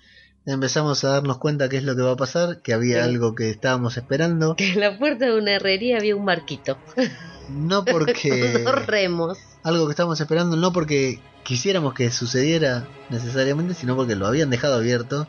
empezamos 0.45 1.03
a 1.03 1.09
darnos 1.09 1.37
cuenta 1.39 1.67
qué 1.67 1.75
es 1.77 1.83
lo 1.83 1.95
que 1.97 2.01
va 2.03 2.11
a 2.11 2.15
pasar, 2.15 2.61
que 2.61 2.73
había 2.73 3.03
Sí. 3.03 3.09
algo 3.09 3.35
que 3.35 3.49
estábamos 3.49 3.97
esperando. 3.97 4.55
Que 4.55 4.69
en 4.73 4.79
la 4.79 4.97
puerta 4.97 5.25
de 5.25 5.37
una 5.37 5.51
herrería 5.55 5.97
había 5.97 6.15
un 6.15 6.25
barquito, 6.25 6.77
No 7.49 7.83
porque. 7.91 8.63
dos 8.63 8.85
remos. 8.85 9.37
algo 9.63 9.85
que 9.87 9.91
estábamos 9.91 10.19
esperando, 10.19 10.55
no 10.55 10.71
porque 10.71 11.19
quisiéramos 11.43 11.93
que 11.93 12.11
sucediera 12.11 12.87
necesariamente, 13.09 13.73
sino 13.73 13.95
porque 13.95 14.15
lo 14.15 14.27
habían 14.27 14.49
dejado 14.49 14.75
abierto. 14.75 15.27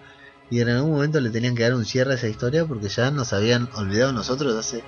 Y 0.52 0.60
en 0.60 0.68
algún 0.68 0.90
momento 0.90 1.20
le 1.20 1.30
tenían 1.30 1.54
que 1.54 1.62
dar 1.62 1.74
un 1.74 1.84
cierre 1.84 2.12
a 2.12 2.16
esa 2.16 2.26
historia 2.26 2.64
porque 2.64 2.88
ya 2.88 3.12
nos 3.12 3.32
habían 3.32 3.68
olvidado 3.76 4.12
nosotros 4.12 4.56
hace 4.56 4.82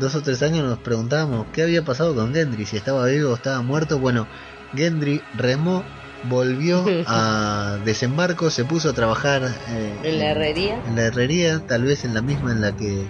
dos 0.00 0.12
o 0.16 0.22
tres 0.22 0.42
años 0.42 0.64
nos 0.68 0.78
preguntábamos 0.80 1.46
qué 1.52 1.62
había 1.62 1.84
pasado 1.84 2.16
con 2.16 2.34
Gendry, 2.34 2.66
si 2.66 2.76
estaba 2.76 3.06
vivo 3.06 3.30
o 3.30 3.34
estaba 3.36 3.62
muerto. 3.62 4.00
Bueno, 4.00 4.26
Gendry 4.74 5.22
remó 5.36 5.84
volvió 6.24 6.84
a 7.06 7.78
desembarco, 7.84 8.50
se 8.50 8.64
puso 8.64 8.90
a 8.90 8.92
trabajar 8.92 9.54
eh, 9.68 10.00
En 10.02 10.18
la 10.18 10.30
herrería. 10.32 10.82
en 10.84 10.96
la 10.96 11.02
herrería, 11.02 11.60
tal 11.66 11.84
vez 11.84 12.04
en 12.04 12.14
la 12.14 12.22
misma 12.22 12.50
en 12.50 12.60
la 12.60 12.76
que 12.76 13.06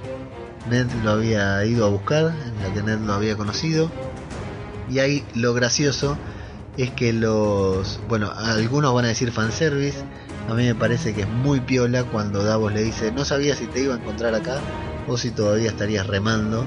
Ned 0.70 0.86
lo 1.02 1.12
había 1.12 1.64
ido 1.64 1.86
a 1.86 1.88
buscar, 1.88 2.32
en 2.46 2.62
la 2.62 2.72
que 2.72 2.82
Ned 2.82 3.00
lo 3.00 3.12
había 3.12 3.36
conocido. 3.36 3.90
Y 4.90 4.98
ahí 4.98 5.24
lo 5.34 5.54
gracioso 5.54 6.16
es 6.76 6.90
que 6.90 7.12
los, 7.12 8.00
bueno, 8.08 8.32
algunos 8.36 8.92
van 8.94 9.04
a 9.04 9.08
decir 9.08 9.30
fanservice, 9.30 9.98
a 10.48 10.54
mí 10.54 10.64
me 10.64 10.74
parece 10.74 11.14
que 11.14 11.22
es 11.22 11.28
muy 11.28 11.60
piola 11.60 12.04
cuando 12.04 12.44
Davos 12.44 12.72
le 12.72 12.82
dice, 12.82 13.12
no 13.12 13.24
sabía 13.24 13.56
si 13.56 13.66
te 13.66 13.80
iba 13.80 13.94
a 13.94 13.98
encontrar 13.98 14.34
acá 14.34 14.58
o 15.08 15.16
si 15.16 15.30
todavía 15.30 15.70
estarías 15.70 16.06
remando. 16.06 16.66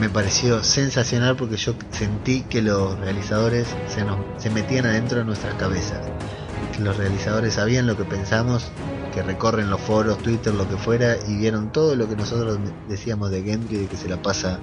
Me 0.00 0.08
pareció 0.08 0.62
sensacional 0.62 1.36
porque 1.36 1.56
yo 1.56 1.74
sentí 1.90 2.42
que 2.42 2.62
los 2.62 2.98
realizadores 3.00 3.66
se, 3.88 4.04
nos, 4.04 4.18
se 4.40 4.50
metían 4.50 4.86
adentro 4.86 5.18
de 5.18 5.24
nuestras 5.24 5.54
cabezas. 5.54 6.00
Los 6.78 6.96
realizadores 6.96 7.54
sabían 7.54 7.86
lo 7.86 7.96
que 7.96 8.04
pensamos, 8.04 8.70
que 9.18 9.24
recorren 9.24 9.68
los 9.68 9.80
foros, 9.80 10.18
Twitter, 10.18 10.54
lo 10.54 10.68
que 10.68 10.76
fuera, 10.76 11.16
y 11.26 11.36
vieron 11.36 11.72
todo 11.72 11.96
lo 11.96 12.08
que 12.08 12.14
nosotros 12.14 12.58
decíamos 12.88 13.30
de 13.32 13.42
Gendry, 13.42 13.78
de 13.78 13.86
que 13.86 13.96
se 13.96 14.08
la 14.08 14.22
pasa 14.22 14.60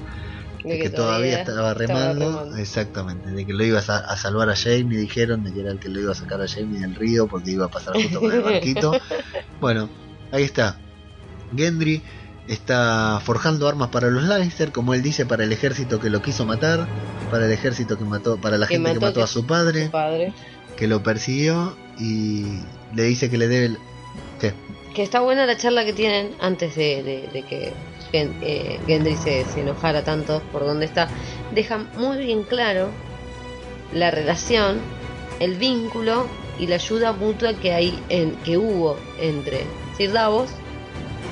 de 0.64 0.80
que, 0.80 0.89
todavía, 0.89 1.39
estaba 1.39 1.74
remando, 1.74 2.30
remando. 2.39 2.56
exactamente, 2.58 3.32
de 3.32 3.45
que 3.45 3.51
lo 3.51 3.66
ibas 3.66 3.89
a, 3.89 3.97
a 3.97 4.16
salvar 4.16 4.49
a 4.49 4.56
Jamie, 4.56 4.97
dijeron, 4.97 5.43
de 5.43 5.51
que 5.51 5.60
era 5.60 5.72
el 5.72 5.80
que 5.80 5.89
lo 5.89 5.99
iba 5.99 6.14
a 6.14 6.16
sacar 6.16 6.41
a 6.41 6.47
Jamie 6.47 6.80
del 6.80 6.95
río 6.95 7.28
porque 7.28 7.51
iba 7.51 7.66
a 7.66 7.68
pasar 7.70 7.95
justo 7.95 8.22
por 8.22 8.34
el 8.34 8.41
barquito. 8.43 8.93
bueno, 9.60 9.89
ahí 10.32 10.43
está. 10.43 10.80
Gendry 11.56 12.01
está 12.47 13.20
forjando 13.26 13.68
armas 13.68 13.89
para 13.89 14.10
los 14.10 14.24
Lannister, 14.24 14.72
como 14.72 14.93
él 14.93 15.01
dice, 15.03 15.26
para 15.26 15.43
el 15.43 15.51
ejército 15.51 15.99
que 15.99 16.10
lo 16.10 16.22
quiso 16.22 16.45
matar, 16.45 16.88
para 17.30 17.45
el 17.45 17.51
ejército 17.51 17.97
que 17.97 18.06
mató, 18.06 18.38
para 18.38 18.58
la 18.58 18.68
Que 18.68 18.76
gente 18.76 18.93
que 18.93 18.99
mató 19.01 19.22
a 19.22 19.28
su 19.28 19.45
padre, 19.45 19.88
Su 19.88 19.91
padre. 19.91 20.34
que 20.78 20.88
lo 20.88 21.03
persiguió 21.03 21.76
y 21.99 22.60
le 22.95 23.03
dice 23.03 23.30
que 23.30 23.38
le 23.38 23.49
debe. 23.49 23.76
Que 24.95 25.03
está 25.03 25.19
buena 25.19 25.45
la 25.45 25.57
charla 25.57 25.83
que 25.85 25.93
tienen 25.93 26.35
antes 26.39 26.75
de, 26.75 27.03
de- 27.03 27.27
de 27.33 27.41
que 27.43 27.73
eh, 28.13 28.79
Gendry 28.87 29.17
se, 29.17 29.43
se 29.43 29.59
enojara 29.61 30.03
tanto 30.03 30.41
por 30.53 30.61
donde 30.65 30.85
está. 30.85 31.09
Dejan 31.51 31.89
muy 31.97 32.17
bien 32.19 32.43
claro 32.43 32.89
la 33.93 34.09
relación, 34.09 34.81
el 35.41 35.55
vínculo 35.55 36.27
y 36.57 36.67
la 36.67 36.75
ayuda 36.75 37.11
mutua 37.11 37.53
que 37.59 37.73
hay 37.73 38.01
en, 38.07 38.35
que 38.37 38.57
hubo 38.57 38.97
entre 39.19 39.65
Sir 39.97 40.13
Davos 40.13 40.49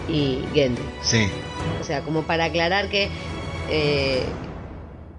y 0.10 0.40
Gendry. 0.54 0.84
Sí, 1.02 1.30
O 1.80 1.84
sea, 1.86 2.02
como 2.02 2.24
para 2.24 2.46
aclarar 2.46 2.90
que 2.90 3.08
eh, 3.70 4.26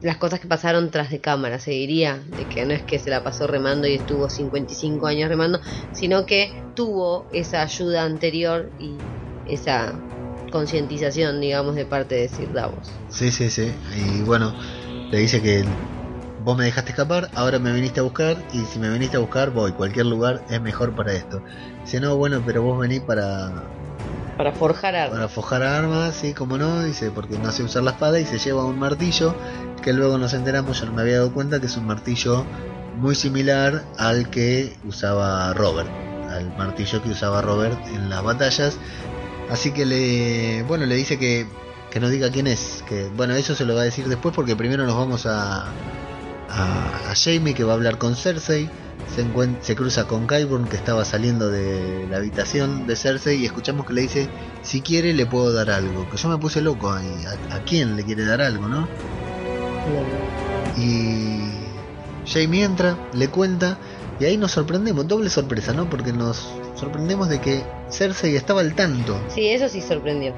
las 0.05 0.19
cosas 0.19 0.39
que 0.39 0.47
pasaron 0.47 0.91
tras 0.91 1.11
de 1.11 1.19
cámara, 1.19 1.59
se 1.59 1.71
diría, 1.71 2.21
de 2.37 2.45
que 2.45 2.67
no 2.67 2.75
es 2.75 2.83
que 2.83 2.99
se 2.99 3.09
la 3.09 3.25
pasó 3.25 3.47
remando 3.47 3.87
y 3.87 3.95
estuvo 3.95 4.29
55 4.29 5.07
años 5.07 5.31
remando, 5.31 5.61
sino 5.93 6.27
que 6.27 6.53
tuvo 6.75 7.27
esa 7.33 7.63
ayuda 7.63 8.05
anterior 8.05 8.71
y 8.79 8.99
esa 9.49 9.95
concientización, 10.53 11.41
digamos, 11.41 11.75
de 11.75 11.87
parte 11.87 12.17
de 12.17 12.29
Sir 12.29 12.53
Davos. 12.53 12.93
sí, 13.09 13.31
sí, 13.31 13.49
sí. 13.49 13.73
Y 13.97 14.21
bueno, 14.23 14.55
le 15.11 15.19
dice 15.19 15.41
que 15.41 15.65
vos 16.45 16.59
me 16.59 16.65
dejaste 16.65 16.91
escapar, 16.91 17.31
ahora 17.35 17.59
me 17.59 17.73
viniste 17.73 18.01
a 18.01 18.03
buscar 18.03 18.37
y 18.53 18.59
si 18.67 18.79
me 18.79 18.91
viniste 18.91 19.17
a 19.17 19.21
buscar 19.21 19.53
voy, 19.53 19.73
cualquier 19.73 20.05
lugar 20.05 20.45
es 20.51 20.61
mejor 20.61 20.95
para 20.95 21.15
esto. 21.15 21.43
Dice, 21.83 21.99
no, 22.01 22.15
bueno, 22.19 22.43
pero 22.45 22.63
vos 22.63 22.79
venís 22.79 23.01
para, 23.01 23.65
Para 24.37 24.53
forjar 24.53 24.97
armas. 24.97 25.11
para 25.11 25.29
forjar 25.29 25.63
armas, 25.63 26.15
sí, 26.17 26.35
como 26.35 26.59
no, 26.59 26.83
dice, 26.83 27.11
porque 27.11 27.39
no 27.39 27.53
sé 27.53 27.63
usar 27.63 27.85
la 27.85 27.93
espada 27.93 28.19
y 28.19 28.27
se 28.27 28.39
lleva 28.39 28.65
un 28.65 28.79
martillo 28.79 29.37
que 29.83 29.93
luego 29.93 30.19
nos 30.19 30.35
enteramos, 30.35 30.81
yo 30.81 30.87
no 30.87 30.93
me 30.93 31.03
había 31.03 31.19
dado 31.19 31.33
cuenta 31.33 31.61
que 31.61 31.67
es 31.67 31.77
un 31.77 31.87
martillo 31.87 32.45
muy 32.97 33.15
similar 33.15 33.85
al 33.99 34.31
que 34.31 34.77
usaba 34.85 35.53
Robert, 35.55 35.89
al 36.31 36.57
martillo 36.57 37.03
que 37.03 37.11
usaba 37.11 37.43
Robert 37.43 37.79
en 37.89 38.09
las 38.11 38.23
batallas. 38.23 38.79
Así 39.51 39.73
que 39.73 39.85
le, 39.85 40.63
bueno, 40.65 40.87
le 40.87 40.97
dice 40.97 41.19
que, 41.19 41.47
que 41.91 42.01
no 42.01 42.09
diga 42.09 42.31
quién 42.31 42.47
es, 42.47 42.83
que 42.89 43.09
bueno, 43.17 43.35
eso 43.35 43.55
se 43.55 43.65
lo 43.65 43.75
va 43.75 43.83
a 43.83 43.85
decir 43.85 44.09
después 44.09 44.35
porque 44.35 44.57
primero 44.57 44.85
nos 44.85 44.97
vamos 44.97 45.27
a, 45.27 45.67
a 46.49 47.15
Jamie 47.15 47.55
que 47.55 47.63
va 47.63 47.73
a 47.73 47.77
hablar 47.77 47.99
con 47.99 48.17
Cersei. 48.17 48.69
Se, 49.15 49.25
se 49.61 49.77
cruza 49.77 50.07
con 50.07 50.27
Qyburn 50.27 50.67
que 50.67 50.77
estaba 50.77 51.05
saliendo 51.05 51.51
de 51.51 52.07
la 52.11 52.17
habitación 52.17 52.87
de 52.87 52.97
Cersei 52.97 53.37
y 53.37 53.47
escuchamos 53.47 53.87
que 53.87 53.93
le 53.93 54.03
dice 54.03 54.29
si 54.63 54.81
quiere 54.81 55.13
le 55.13 55.27
puedo 55.27 55.53
dar 55.53 55.71
algo. 55.71 56.09
Que 56.11 56.17
yo 56.17 56.29
me 56.29 56.39
puse 56.39 56.61
loco 56.61 56.93
ahí. 56.93 57.25
¿A, 57.51 57.57
a 57.57 57.65
quién 57.65 57.97
le 57.97 58.05
quiere 58.05 58.25
dar 58.25 58.41
algo, 58.41 58.67
no? 58.67 58.89
Y 60.77 61.51
Jamie 62.27 62.65
entra, 62.65 62.97
le 63.13 63.29
cuenta 63.29 63.79
y 64.19 64.25
ahí 64.25 64.37
nos 64.37 64.53
sorprendemos, 64.53 65.07
doble 65.07 65.29
sorpresa, 65.29 65.73
¿no? 65.73 65.91
Porque 65.91 66.13
nos 66.13 66.49
sorprendemos 66.77 67.29
de 67.29 67.41
que 67.41 67.65
Cersei 67.91 68.37
estaba 68.37 68.61
al 68.61 68.75
tanto. 68.75 69.21
Sí, 69.29 69.49
eso 69.49 69.69
sí 69.69 69.81
sorprendió. 69.81 70.33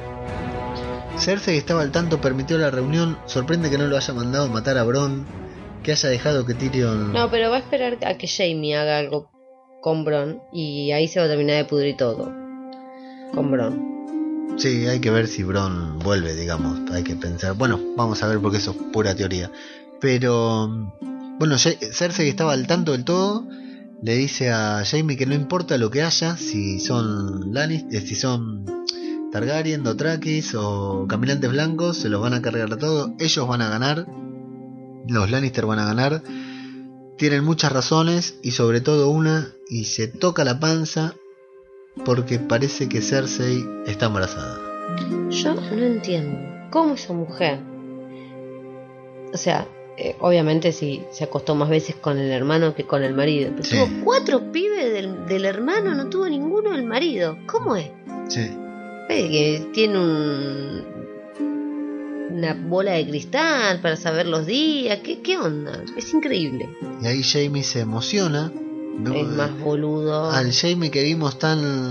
Cersei 1.18 1.56
estaba 1.56 1.82
al 1.82 1.90
tanto, 1.90 2.20
permitió 2.20 2.58
la 2.58 2.70
reunión, 2.70 3.18
sorprende 3.26 3.70
que 3.70 3.78
no 3.78 3.86
lo 3.86 3.96
haya 3.96 4.12
mandado 4.12 4.48
matar 4.48 4.76
a 4.78 4.84
Bron, 4.84 5.24
que 5.86 5.92
haya 5.92 6.08
dejado 6.08 6.44
que 6.44 6.54
Tyrion... 6.54 7.12
No, 7.12 7.30
pero 7.30 7.48
va 7.48 7.58
a 7.58 7.60
esperar 7.60 7.96
a 8.04 8.18
que 8.18 8.26
Jamie 8.26 8.74
haga 8.74 8.98
algo 8.98 9.30
con 9.80 10.04
Bron 10.04 10.42
y 10.52 10.90
ahí 10.90 11.06
se 11.06 11.20
va 11.20 11.26
a 11.26 11.28
terminar 11.28 11.58
de 11.58 11.64
pudrir 11.64 11.96
todo. 11.96 12.34
Con 13.32 13.52
Bron. 13.52 14.56
Sí, 14.56 14.88
hay 14.88 14.98
que 14.98 15.12
ver 15.12 15.28
si 15.28 15.44
Bron 15.44 16.00
vuelve, 16.00 16.34
digamos, 16.34 16.90
hay 16.90 17.04
que 17.04 17.14
pensar. 17.14 17.54
Bueno, 17.54 17.78
vamos 17.96 18.20
a 18.24 18.26
ver 18.26 18.40
porque 18.40 18.56
eso 18.56 18.72
es 18.72 18.78
pura 18.92 19.14
teoría. 19.14 19.52
Pero, 20.00 20.92
bueno, 21.38 21.56
Cersei 21.56 22.28
estaba 22.28 22.52
al 22.52 22.66
tanto 22.66 22.90
del 22.90 23.04
todo, 23.04 23.46
le 24.02 24.16
dice 24.16 24.50
a 24.50 24.82
Jaime 24.84 25.16
que 25.16 25.26
no 25.26 25.36
importa 25.36 25.78
lo 25.78 25.90
que 25.90 26.02
haya, 26.02 26.36
si 26.36 26.80
son 26.80 27.54
Lannister, 27.54 28.02
si 28.02 28.16
son 28.16 28.66
Targaryen, 29.30 29.84
Dothrakis 29.84 30.52
o 30.56 31.06
Caminantes 31.08 31.48
Blancos, 31.48 31.98
se 31.98 32.08
los 32.08 32.20
van 32.20 32.34
a 32.34 32.42
cargar 32.42 32.72
a 32.72 32.76
todos, 32.76 33.12
ellos 33.20 33.46
van 33.46 33.62
a 33.62 33.68
ganar, 33.68 34.04
los 35.08 35.30
Lannister 35.30 35.66
van 35.66 35.78
a 35.78 35.84
ganar, 35.86 36.22
tienen 37.18 37.44
muchas 37.44 37.72
razones 37.72 38.38
y 38.42 38.50
sobre 38.52 38.80
todo 38.80 39.10
una, 39.10 39.48
y 39.68 39.84
se 39.84 40.08
toca 40.08 40.44
la 40.44 40.60
panza 40.60 41.14
porque 42.04 42.38
parece 42.38 42.88
que 42.88 43.00
Cersei 43.00 43.64
está 43.86 44.06
embarazada. 44.06 44.58
Yo 45.30 45.54
no 45.54 45.84
entiendo. 45.84 46.38
¿Cómo 46.70 46.94
esa 46.94 47.12
mujer? 47.12 47.58
O 49.32 49.36
sea, 49.36 49.66
eh, 49.96 50.14
obviamente 50.20 50.72
si 50.72 51.02
se 51.10 51.24
acostó 51.24 51.54
más 51.54 51.68
veces 51.70 51.96
con 51.96 52.18
el 52.18 52.30
hermano 52.30 52.74
que 52.74 52.84
con 52.84 53.02
el 53.02 53.14
marido. 53.14 53.50
Pero 53.52 53.64
Sí. 53.64 53.76
tuvo 53.76 54.04
cuatro 54.04 54.52
pibes 54.52 54.92
del, 54.92 55.26
del 55.26 55.44
hermano, 55.46 55.94
no 55.94 56.08
tuvo 56.08 56.28
ninguno 56.28 56.70
del 56.72 56.84
marido. 56.84 57.38
¿Cómo 57.46 57.76
es? 57.76 57.90
Sí. 58.28 58.50
Ve 59.08 59.28
que 59.30 59.68
tiene 59.72 59.98
un 59.98 60.84
una 62.30 62.54
bola 62.54 62.92
de 62.92 63.08
cristal 63.08 63.80
para 63.80 63.96
saber 63.96 64.26
los 64.26 64.46
días. 64.46 65.00
¿Qué, 65.02 65.20
qué 65.20 65.38
onda? 65.38 65.82
Es 65.96 66.12
increíble. 66.12 66.68
Y 67.02 67.06
ahí 67.06 67.22
Jamie 67.22 67.62
se 67.62 67.80
emociona. 67.80 68.52
Es 69.14 69.28
más 69.28 69.58
boludo. 69.60 70.30
Al 70.30 70.52
Jamie 70.52 70.90
que 70.90 71.02
vimos 71.02 71.38
tan 71.38 71.90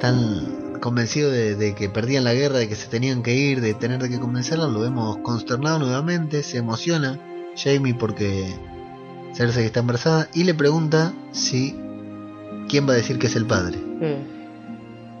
tan 0.00 0.78
convencido 0.80 1.30
de, 1.30 1.54
de 1.54 1.74
que 1.74 1.88
perdían 1.88 2.24
la 2.24 2.34
guerra, 2.34 2.58
de 2.58 2.68
que 2.68 2.74
se 2.74 2.88
tenían 2.88 3.22
que 3.22 3.34
ir, 3.34 3.62
de 3.62 3.72
tener 3.72 4.06
que 4.06 4.20
convencerla, 4.20 4.66
lo 4.66 4.80
vemos 4.80 5.16
consternado 5.18 5.78
nuevamente, 5.78 6.42
se 6.42 6.58
emociona 6.58 7.18
Jamie 7.56 7.94
porque 7.94 8.54
Cersei 9.32 9.64
está 9.64 9.80
embarazada 9.80 10.28
y 10.34 10.44
le 10.44 10.52
pregunta 10.52 11.14
si 11.32 11.74
quién 12.68 12.86
va 12.86 12.92
a 12.92 12.96
decir 12.96 13.18
que 13.18 13.28
es 13.28 13.36
el 13.36 13.46
padre. 13.46 13.78
Mm. 13.78 14.33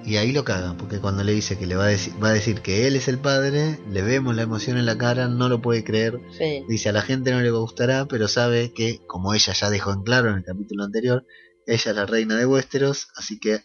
Y 0.06 0.16
ahí 0.16 0.32
lo 0.32 0.44
caga, 0.44 0.76
porque 0.76 0.98
cuando 0.98 1.24
le 1.24 1.32
dice 1.32 1.56
que 1.56 1.66
le 1.66 1.76
va 1.76 1.84
a 1.84 1.88
decir, 1.88 2.12
va 2.22 2.28
a 2.28 2.32
decir 2.32 2.60
que 2.60 2.86
él 2.86 2.96
es 2.96 3.08
el 3.08 3.18
padre, 3.18 3.78
le 3.90 4.02
vemos 4.02 4.34
la 4.36 4.42
emoción 4.42 4.76
en 4.76 4.84
la 4.84 4.98
cara, 4.98 5.28
no 5.28 5.48
lo 5.48 5.62
puede 5.62 5.82
creer, 5.82 6.20
Sí. 6.38 6.62
Dice 6.68 6.90
a 6.90 6.92
la 6.92 7.02
gente 7.02 7.30
no 7.30 7.40
le 7.40 7.50
gustará, 7.50 8.06
pero 8.06 8.28
sabe 8.28 8.72
que, 8.74 9.00
como 9.06 9.32
ella 9.32 9.52
ya 9.54 9.70
dejó 9.70 9.92
en 9.92 10.02
claro 10.02 10.30
en 10.30 10.36
el 10.36 10.44
capítulo 10.44 10.84
anterior, 10.84 11.24
ella 11.66 11.90
es 11.90 11.96
la 11.96 12.06
reina 12.06 12.36
de 12.36 12.44
Westeros, 12.44 13.08
así 13.16 13.40
que 13.40 13.60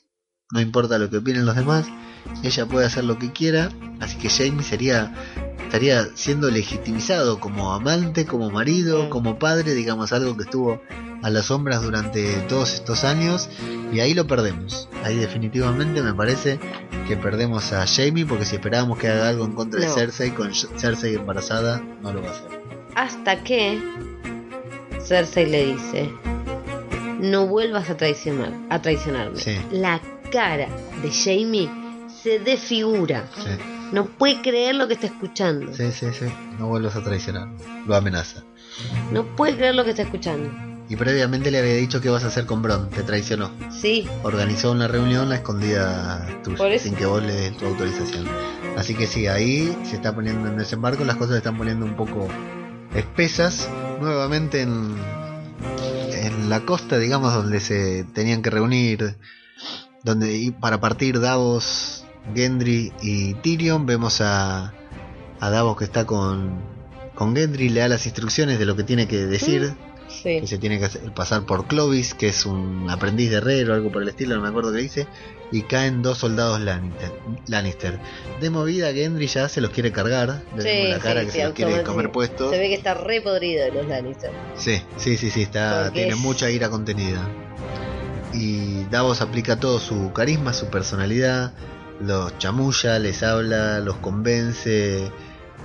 no 0.52 0.62
importa 0.62 0.98
lo 0.98 1.10
que 1.10 1.18
opinen 1.18 1.46
los 1.46 1.56
demás, 1.56 1.88
ella 2.44 2.66
puede 2.66 2.86
hacer 2.86 3.04
lo 3.04 3.20
que 3.20 3.34
quiera, 3.34 3.70
así 4.00 4.18
que 4.18 4.30
Jamie 4.30 4.64
sería 4.64 5.14
estaría 5.70 6.10
siendo 6.16 6.50
legitimizado 6.50 7.40
como 7.40 7.74
amante, 7.74 8.26
como 8.26 8.50
marido, 8.50 9.10
como 9.12 9.38
padre, 9.38 9.76
digamos 9.76 10.12
algo 10.14 10.36
que 10.36 10.44
estuvo 10.44 10.82
a 11.22 11.30
las 11.30 11.46
sombras 11.48 11.82
durante 11.82 12.34
todos 12.48 12.74
estos 12.74 13.04
años 13.04 13.50
y 13.92 14.00
ahí 14.00 14.14
lo 14.14 14.28
perdemos. 14.28 14.90
Ahí 15.04 15.18
definitivamente 15.18 16.02
me 16.02 16.14
parece 16.14 16.60
que 17.08 17.18
perdemos 17.18 17.74
a 17.74 17.86
Jamie 17.88 18.26
porque 18.26 18.46
si 18.46 18.56
esperábamos 18.56 18.98
que 18.98 19.08
haga 19.08 19.30
algo 19.30 19.46
en 19.46 19.54
contra 19.54 19.80
de. 19.80 19.88
Cersei 19.88 20.32
con 20.32 20.54
Cersei 20.54 21.16
embarazada 21.16 21.82
no 22.02 22.14
lo 22.14 22.22
va 22.22 22.30
a 22.30 22.32
hacer. 22.32 22.60
Hasta 22.96 23.44
que 23.44 23.82
Cersei 25.02 25.50
le 25.50 25.66
dice, 25.74 26.12
no 27.20 27.48
vuelvas 27.48 27.90
a 27.90 27.98
traicionar, 27.98 28.54
a 28.70 28.82
traicionarme. 28.82 29.40
Sí. 29.40 29.58
La 29.72 30.02
cara 30.32 30.68
de 31.02 31.12
Jamie 31.12 31.70
se 32.22 32.40
desfigura. 32.40 33.28
Sí. 33.36 33.50
No 33.92 34.06
puede 34.06 34.42
creer 34.42 34.76
lo 34.76 34.88
que 34.88 34.94
está 34.94 35.08
escuchando. 35.08 35.74
Sí, 35.74 35.92
sí, 35.92 36.08
sí. 36.14 36.26
No 36.60 36.68
vuelvas 36.68 36.96
a 36.96 37.04
traicionar. 37.04 37.48
Lo 37.88 37.96
amenaza. 37.96 38.44
No 39.12 39.24
puede 39.36 39.56
creer 39.56 39.76
lo 39.76 39.84
que 39.84 39.92
está 39.92 40.04
escuchando. 40.04 40.69
Y 40.90 40.96
previamente 40.96 41.52
le 41.52 41.60
había 41.60 41.76
dicho 41.76 42.02
qué 42.02 42.10
vas 42.10 42.24
a 42.24 42.28
hacer 42.28 42.48
con 42.48 42.64
Bron, 42.64 42.90
te 42.90 43.04
traicionó. 43.04 43.52
Sí, 43.70 44.10
Organizó 44.24 44.72
una 44.72 44.88
reunión 44.88 45.32
a 45.32 45.36
escondida 45.36 46.26
tuya, 46.44 46.80
sin 46.80 46.96
que 46.96 47.06
vos 47.06 47.22
le 47.22 47.32
des 47.32 47.58
tu 47.58 47.68
autorización. 47.68 48.28
Así 48.76 48.96
que 48.96 49.06
sí, 49.06 49.28
ahí 49.28 49.78
se 49.84 49.98
está 49.98 50.16
poniendo 50.16 50.50
en 50.50 50.58
desembarco, 50.58 51.04
las 51.06 51.16
cosas 51.16 51.34
se 51.34 51.38
están 51.38 51.58
poniendo 51.58 51.86
un 51.86 51.96
poco 51.96 52.28
espesas. 52.96 53.70
Nuevamente 54.02 54.62
en, 54.62 54.96
en 56.12 56.50
la 56.50 56.62
costa, 56.62 56.98
digamos, 56.98 57.36
donde 57.36 57.60
se 57.60 58.04
tenían 58.16 58.42
que 58.42 58.50
reunir, 58.50 59.16
donde 60.04 60.38
y 60.38 60.50
para 60.50 60.80
partir 60.80 61.20
Davos, 61.20 62.04
Gendry 62.34 62.94
y 63.04 63.36
Tyrion, 63.36 63.86
vemos 63.86 64.22
a, 64.22 64.74
a 65.40 65.50
Davos 65.52 65.78
que 65.78 65.84
está 65.84 66.06
con, 66.06 66.64
con 67.14 67.36
Gendry, 67.36 67.70
le 67.70 67.82
da 67.82 67.90
las 67.90 68.08
instrucciones 68.08 68.58
de 68.58 68.66
lo 68.66 68.76
que 68.76 68.84
tiene 68.84 69.08
que 69.08 69.18
decir 69.28 69.68
sí. 69.68 69.89
Que 70.24 70.48
se 70.48 70.58
tiene 70.58 70.80
que 70.80 70.86
hacer- 70.86 71.12
pasar 71.14 71.44
por 71.46 71.68
Clovis, 71.68 72.14
que 72.14 72.28
es 72.30 72.46
un 72.46 72.90
aprendiz 72.90 73.30
de 73.30 73.38
herrero, 73.38 73.74
algo 73.74 73.92
por 73.92 74.02
el 74.02 74.10
estilo, 74.10 74.36
no 74.36 74.42
me 74.42 74.50
acuerdo 74.50 74.72
qué 74.74 74.80
dice, 74.80 75.08
y 75.52 75.62
caen 75.64 76.02
dos 76.02 76.18
soldados 76.20 76.60
Lannister. 76.60 77.12
Lannister. 77.48 78.00
De 78.42 78.50
movida, 78.50 78.92
Gendry 78.94 79.28
ya 79.28 79.48
se 79.50 79.62
los 79.62 79.72
quiere 79.72 79.92
cargar, 79.92 80.44
le 80.56 80.62
Sí, 80.62 80.90
la 80.90 81.00
cara 81.00 81.22
sí, 81.22 81.26
que 81.28 81.32
se 81.32 81.44
los 81.46 81.54
quiere 81.54 81.84
comer 81.84 82.12
puesto. 82.12 82.50
Se 82.52 82.58
ve 82.58 82.68
que 82.70 82.76
está 82.76 82.94
re 82.94 83.22
podrido 83.22 83.64
de 83.66 83.72
los 83.72 83.88
Lannister. 83.88 84.32
Sí, 84.56 84.82
sí, 84.98 85.18
sí, 85.18 85.30
sí, 85.30 85.44
está, 85.44 85.84
Porque 85.86 86.00
tiene 86.02 86.14
es- 86.14 86.20
mucha 86.20 86.50
ira 86.50 86.70
contenida. 86.70 87.28
Y 88.34 88.84
Davos 88.86 89.22
aplica 89.22 89.60
todo 89.60 89.80
su 89.80 90.12
carisma, 90.14 90.54
su 90.54 90.68
personalidad, 90.68 91.54
los 92.00 92.38
chamulla, 92.38 93.00
les 93.00 93.24
habla, 93.24 93.80
los 93.80 93.96
convence, 93.98 95.12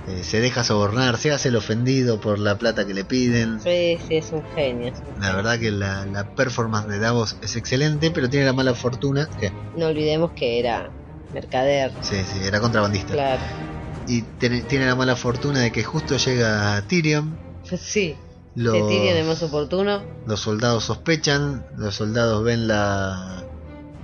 eh, 0.07 0.23
se 0.23 0.39
deja 0.39 0.63
sobornar, 0.63 1.17
se 1.17 1.31
hace 1.31 1.49
el 1.49 1.55
ofendido 1.55 2.19
por 2.21 2.37
la 2.39 2.57
plata 2.57 2.85
que 2.85 2.93
le 2.93 3.05
piden. 3.05 3.59
Sí, 3.59 3.97
sí, 4.07 4.17
es 4.17 4.31
un 4.31 4.43
genio. 4.53 4.89
es 4.89 4.99
un 4.99 5.21
La 5.21 5.35
verdad 5.35 5.59
que 5.59 5.71
la, 5.71 6.05
la 6.05 6.35
performance 6.35 6.87
de 6.87 6.99
Davos 6.99 7.37
es 7.41 7.55
excelente, 7.55 8.11
pero 8.11 8.29
tiene 8.29 8.45
la 8.45 8.53
mala 8.53 8.73
fortuna 8.75 9.27
que 9.39 9.51
No 9.75 9.87
olvidemos 9.87 10.31
que 10.31 10.59
era 10.59 10.91
mercader. 11.33 11.91
sí, 12.01 12.17
sí, 12.31 12.39
era 12.45 12.59
contrabandista. 12.59 13.13
Claro. 13.13 13.41
Y 14.07 14.21
tiene, 14.21 14.61
tiene 14.61 14.85
la 14.85 14.95
mala 14.95 15.15
fortuna 15.15 15.59
de 15.61 15.71
que 15.71 15.83
justo 15.83 16.17
llega 16.17 16.81
Tyrion. 16.87 17.37
Sí. 17.77 18.15
Los, 18.53 18.73
Tyrion 18.87 19.17
es 19.17 19.25
más 19.25 19.43
oportuno. 19.43 20.01
los 20.27 20.39
soldados 20.39 20.85
sospechan, 20.85 21.65
los 21.77 21.95
soldados 21.95 22.41
ven 22.43 22.67
la 22.69 23.43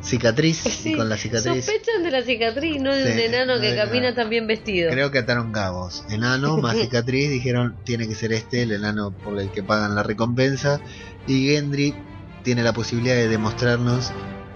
cicatriz 0.01 0.57
Sí, 0.57 0.93
y 0.93 0.97
con 0.97 1.09
la 1.09 1.17
cicatriz 1.17 1.65
Sospechan 1.65 2.03
de 2.03 2.11
la 2.11 2.23
cicatriz, 2.23 2.81
no 2.81 2.93
de 2.93 3.05
Sí, 3.05 3.11
un 3.13 3.19
enano 3.19 3.55
no 3.55 3.61
que 3.61 3.75
camina 3.75 4.09
nada. 4.09 4.15
tan 4.15 4.29
bien 4.29 4.47
vestido. 4.47 4.91
creo 4.91 5.11
que 5.11 5.19
ataron 5.19 5.51
cabos. 5.51 6.03
Enano 6.09 6.57
más 6.61 6.77
cicatriz 6.77 7.29
dijeron 7.29 7.77
tiene 7.83 8.07
que 8.07 8.15
ser 8.15 8.33
este 8.33 8.63
el 8.63 8.71
enano 8.71 9.11
por 9.11 9.39
el 9.39 9.51
que 9.51 9.63
pagan 9.63 9.95
la 9.95 10.03
recompensa 10.03 10.81
y 11.27 11.47
Gendry 11.49 11.95
tiene 12.43 12.63
la 12.63 12.73
posibilidad 12.73 13.15
de 13.15 13.27
demostrarnos 13.27 14.11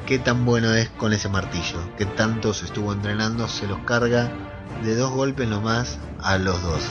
qué 0.08 0.20
tan 0.20 0.46
bueno 0.46 0.74
es 0.74 0.90
con 0.90 1.14
ese 1.14 1.30
martillo, 1.30 1.80
que 1.98 2.06
tanto 2.06 2.54
se 2.54 2.66
estuvo 2.66 2.94
entrenando, 2.94 3.48
se 3.48 3.68
los 3.68 3.80
carga 3.80 4.32
de 4.84 4.96
dos 4.96 5.12
golpes 5.12 5.48
nomás 5.48 6.00
a 6.22 6.38
los 6.38 6.62
dos. 6.62 6.82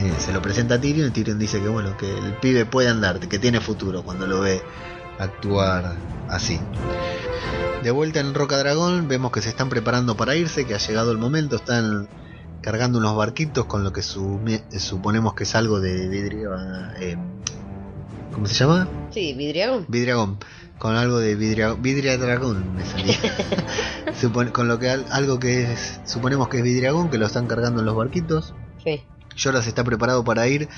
Eh, 0.00 0.12
se 0.18 0.32
lo 0.32 0.42
presenta 0.42 0.74
a 0.74 0.80
Tyrion 0.80 1.08
y 1.08 1.10
Tyrion 1.12 1.38
dice 1.38 1.60
que 1.60 1.68
bueno, 1.68 1.96
que 1.96 2.10
el 2.18 2.34
pibe 2.34 2.66
puede 2.66 2.88
andar, 2.88 3.20
que 3.20 3.38
tiene 3.38 3.60
futuro 3.60 4.02
cuando 4.02 4.26
lo 4.26 4.40
ve 4.40 4.60
actuar 5.18 5.96
así. 6.28 6.58
De 7.82 7.90
vuelta 7.90 8.20
en 8.20 8.34
Roca 8.34 8.56
Dragón 8.58 9.08
vemos 9.08 9.30
que 9.30 9.42
se 9.42 9.50
están 9.50 9.68
preparando 9.68 10.16
para 10.16 10.36
irse, 10.36 10.64
que 10.66 10.74
ha 10.74 10.78
llegado 10.78 11.12
el 11.12 11.18
momento, 11.18 11.56
están 11.56 12.08
cargando 12.62 12.98
unos 12.98 13.14
barquitos 13.14 13.66
con 13.66 13.84
lo 13.84 13.92
que 13.92 14.00
sumi- 14.00 14.62
suponemos 14.78 15.34
que 15.34 15.44
es 15.44 15.54
algo 15.54 15.80
de 15.80 16.08
vidrio... 16.08 16.50
eh, 16.98 17.16
¿Cómo 18.32 18.46
se 18.46 18.54
llama? 18.54 18.88
Sí, 19.10 19.34
vidriagón. 19.34 19.84
Vidriagón. 19.86 20.38
Con 20.78 20.96
algo 20.96 21.18
de 21.18 21.36
vidria, 21.36 21.74
vidria 21.74 22.18
dragón 22.18 22.74
me 22.74 22.84
salía. 22.84 23.16
Con 24.52 24.68
lo 24.68 24.78
que 24.78 24.88
al- 24.90 25.04
algo 25.10 25.38
que 25.38 25.70
es, 25.72 26.00
suponemos 26.06 26.48
que 26.48 26.58
es 26.58 26.62
vidriagón, 26.64 27.10
que 27.10 27.18
lo 27.18 27.26
están 27.26 27.46
cargando 27.46 27.80
en 27.80 27.86
los 27.86 27.94
barquitos. 27.94 28.54
Sí. 28.82 29.02
Jorah 29.40 29.58
está 29.60 29.84
preparado 29.84 30.24
para 30.24 30.46
ir 30.48 30.68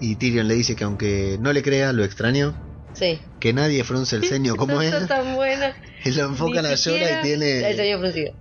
y 0.00 0.14
Tyrion 0.16 0.46
le 0.46 0.54
dice 0.54 0.76
que 0.76 0.84
aunque 0.84 1.36
no 1.40 1.52
le 1.52 1.62
crea, 1.62 1.92
lo 1.92 2.04
extrañó. 2.04 2.54
Sí. 2.94 3.20
Que 3.40 3.52
nadie 3.52 3.84
frunce 3.84 4.16
el 4.16 4.24
ceño 4.24 4.56
como 4.56 4.80
está 4.82 5.06
tan 5.06 5.34
buena. 5.34 5.74
Y 6.04 6.10
lo 6.10 6.24
enfocan 6.24 6.66
a 6.66 6.76
Jorah 6.76 7.20
y 7.20 7.22
tiene... 7.22 7.70
El 7.70 7.76
ceño 7.76 7.98
fruncido. 7.98 8.32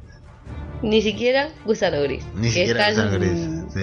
Ni 0.81 1.01
siquiera 1.03 1.49
gusano 1.63 2.01
gris. 2.01 2.23
Ni 2.33 2.47
que 2.47 2.53
siquiera 2.53 2.89
es 2.89 2.95
tan 2.95 3.05
gusano 3.05 3.19
gris, 3.19 3.73
sí. 3.73 3.81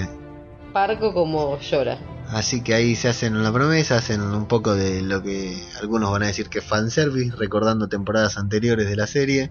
Parco 0.73 1.15
como 1.15 1.59
llora. 1.61 1.99
Así 2.31 2.61
que 2.61 2.75
ahí 2.75 2.95
se 2.95 3.09
hacen 3.09 3.37
una 3.37 3.53
promesa, 3.53 3.97
hacen 3.97 4.21
un 4.21 4.47
poco 4.47 4.75
de 4.75 5.01
lo 5.01 5.23
que 5.23 5.57
algunos 5.81 6.11
van 6.11 6.25
a 6.25 6.27
decir 6.27 6.49
que 6.49 6.59
es 6.59 6.65
fanservice, 6.65 7.35
recordando 7.37 7.89
temporadas 7.89 8.37
anteriores 8.37 8.89
de 8.89 8.97
la 8.97 9.07
serie, 9.07 9.51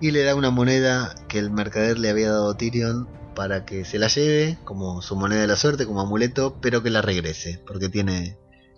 y 0.00 0.10
le 0.10 0.22
da 0.22 0.34
una 0.34 0.50
moneda 0.50 1.14
que 1.28 1.38
el 1.38 1.50
mercader 1.50 1.98
le 1.98 2.10
había 2.10 2.30
dado 2.30 2.50
a 2.50 2.56
Tyrion 2.56 3.08
para 3.34 3.64
que 3.64 3.84
se 3.86 3.98
la 3.98 4.08
lleve 4.08 4.58
como 4.64 5.00
su 5.00 5.16
moneda 5.16 5.40
de 5.40 5.46
la 5.46 5.56
suerte, 5.56 5.86
como 5.86 6.02
amuleto, 6.02 6.58
pero 6.60 6.82
que 6.82 6.90
la 6.90 7.00
regrese, 7.00 7.62
porque 7.66 7.88
tiene, 7.88 8.36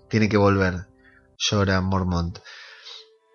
tiene 0.09 0.29
que 0.29 0.37
volver. 0.37 0.87
Llora 1.39 1.81
Mormont. 1.81 2.39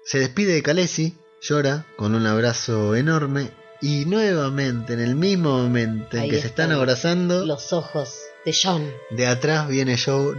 Se 0.06 0.20
despide 0.20 0.54
de 0.54 0.64
Khaleesi, 0.64 1.18
llora 1.42 1.86
con 1.98 2.16
un 2.16 2.26
abrazo 2.26 2.96
enorme, 2.96 3.52
y 3.82 4.06
nuevamente 4.06 4.94
en 4.94 5.00
el 5.00 5.16
mismo 5.16 5.58
momento 5.58 6.18
en 6.18 6.24
Ahí 6.24 6.30
que 6.30 6.42
se 6.42 6.48
están 6.48 6.72
abrazando, 6.72 7.46
Los 7.46 7.72
ojos 7.74 8.18
de 8.46 8.56
John. 8.60 8.92
de 9.12 9.28
atrás 9.28 9.68
viene 9.68 9.98
Joe, 9.98 10.36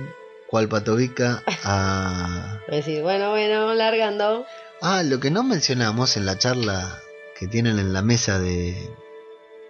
cual 0.48 0.68
patobica, 0.68 1.42
a... 1.64 2.58
Decir, 2.68 3.02
bueno, 3.02 3.30
bueno, 3.30 3.72
largando. 3.74 4.44
Ah, 4.82 5.02
lo 5.02 5.20
que 5.20 5.30
no 5.30 5.42
mencionamos 5.42 6.16
en 6.16 6.26
la 6.26 6.38
charla 6.38 6.98
que 7.38 7.46
tienen 7.46 7.78
en 7.78 7.92
la 7.92 8.02
mesa 8.02 8.38
de... 8.38 8.76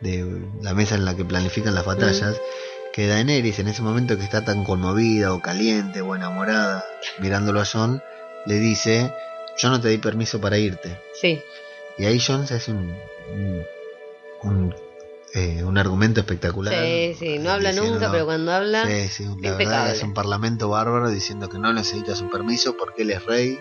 de 0.00 0.48
la 0.62 0.74
mesa 0.74 0.94
en 0.94 1.04
la 1.04 1.14
que 1.14 1.24
planifican 1.24 1.74
las 1.74 1.84
batallas, 1.84 2.40
que 2.92 3.06
Daenerys 3.06 3.58
en 3.58 3.68
ese 3.68 3.82
momento 3.82 4.16
que 4.16 4.24
está 4.24 4.44
tan 4.44 4.64
conmovida 4.64 5.32
o 5.32 5.40
caliente 5.40 6.00
o 6.00 6.14
enamorada, 6.16 6.84
mirándolo 7.20 7.60
a 7.60 7.64
John, 7.64 8.02
le 8.46 8.54
dice, 8.58 9.12
yo 9.58 9.70
no 9.70 9.80
te 9.80 9.88
di 9.88 9.98
permiso 9.98 10.40
para 10.40 10.58
irte. 10.58 11.00
Sí. 11.20 11.40
Y 11.98 12.04
ahí 12.06 12.20
John 12.24 12.46
se 12.46 12.54
hace 12.54 12.72
un... 12.72 12.94
un, 13.32 13.64
un, 14.42 14.74
eh, 15.34 15.62
un 15.62 15.78
argumento 15.78 16.20
espectacular. 16.20 16.74
Sí, 16.74 17.14
sí. 17.18 17.38
No 17.38 17.50
habla 17.52 17.70
diciendo- 17.70 17.92
nunca, 17.94 18.10
pero 18.10 18.24
cuando 18.26 18.52
habla. 18.52 18.86
Sí, 18.86 19.08
sí, 19.08 19.24
la 19.24 19.30
verdad 19.34 19.50
impecable. 19.60 19.92
es 19.92 20.02
un 20.02 20.14
parlamento 20.14 20.68
bárbaro 20.70 21.08
diciendo 21.10 21.48
que 21.48 21.58
no 21.58 21.72
necesita 21.72 22.16
su 22.16 22.28
permiso 22.28 22.76
porque 22.76 23.02
él 23.02 23.10
es 23.10 23.24
rey 23.26 23.58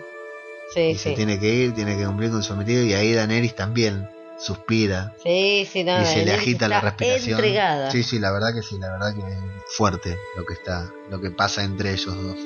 Sí, 0.74 0.80
y 0.80 0.94
se 0.96 1.12
tiene 1.12 1.38
que 1.40 1.48
ir, 1.52 1.74
tiene 1.74 1.96
que 1.96 2.04
cumplir 2.04 2.30
con 2.30 2.42
su 2.44 2.50
cometido 2.52 2.82
y 2.82 2.94
ahí 2.94 3.12
Daenerys 3.12 3.54
también 3.56 4.08
suspira 4.40 5.14
Sí, 5.22 5.68
sí, 5.70 5.84
no, 5.84 6.00
y 6.00 6.06
se 6.06 6.24
le 6.24 6.32
agita 6.32 6.68
la 6.68 6.80
respiración. 6.80 7.38
Entregada. 7.38 7.90
Sí, 7.90 8.02
sí, 8.02 8.18
la 8.18 8.32
verdad 8.32 8.54
que 8.54 8.62
sí, 8.62 8.78
la 8.78 8.90
verdad 8.90 9.14
que 9.14 9.20
es 9.20 9.38
fuerte 9.76 10.18
lo 10.36 10.44
que 10.44 10.54
está, 10.54 10.90
lo 11.10 11.20
que 11.20 11.30
pasa 11.30 11.62
entre 11.62 11.92
ellos 11.92 12.16
dos. 12.16 12.36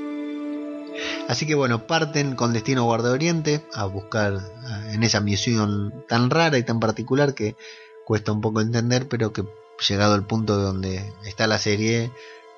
Así 1.29 1.47
que 1.47 1.55
bueno, 1.55 1.87
parten 1.87 2.37
con 2.37 2.53
destino 2.53 2.85
Guarda 2.85 3.11
Oriente 3.11 3.65
a 3.73 3.85
buscar 3.87 4.35
eh, 4.35 4.93
en 4.95 5.03
esa 5.03 5.21
misión 5.21 6.05
tan 6.09 6.31
rara 6.31 6.59
y 6.59 6.63
tan 6.63 6.81
particular 6.81 7.35
que 7.35 7.57
cuesta 8.05 8.33
un 8.33 8.41
poco 8.41 8.61
entender, 8.61 9.09
pero 9.09 9.33
que 9.33 9.45
llegado 9.89 10.15
el 10.15 10.25
punto 10.25 10.57
donde 10.57 11.13
está 11.25 11.47
la 11.47 11.59
serie, 11.59 12.11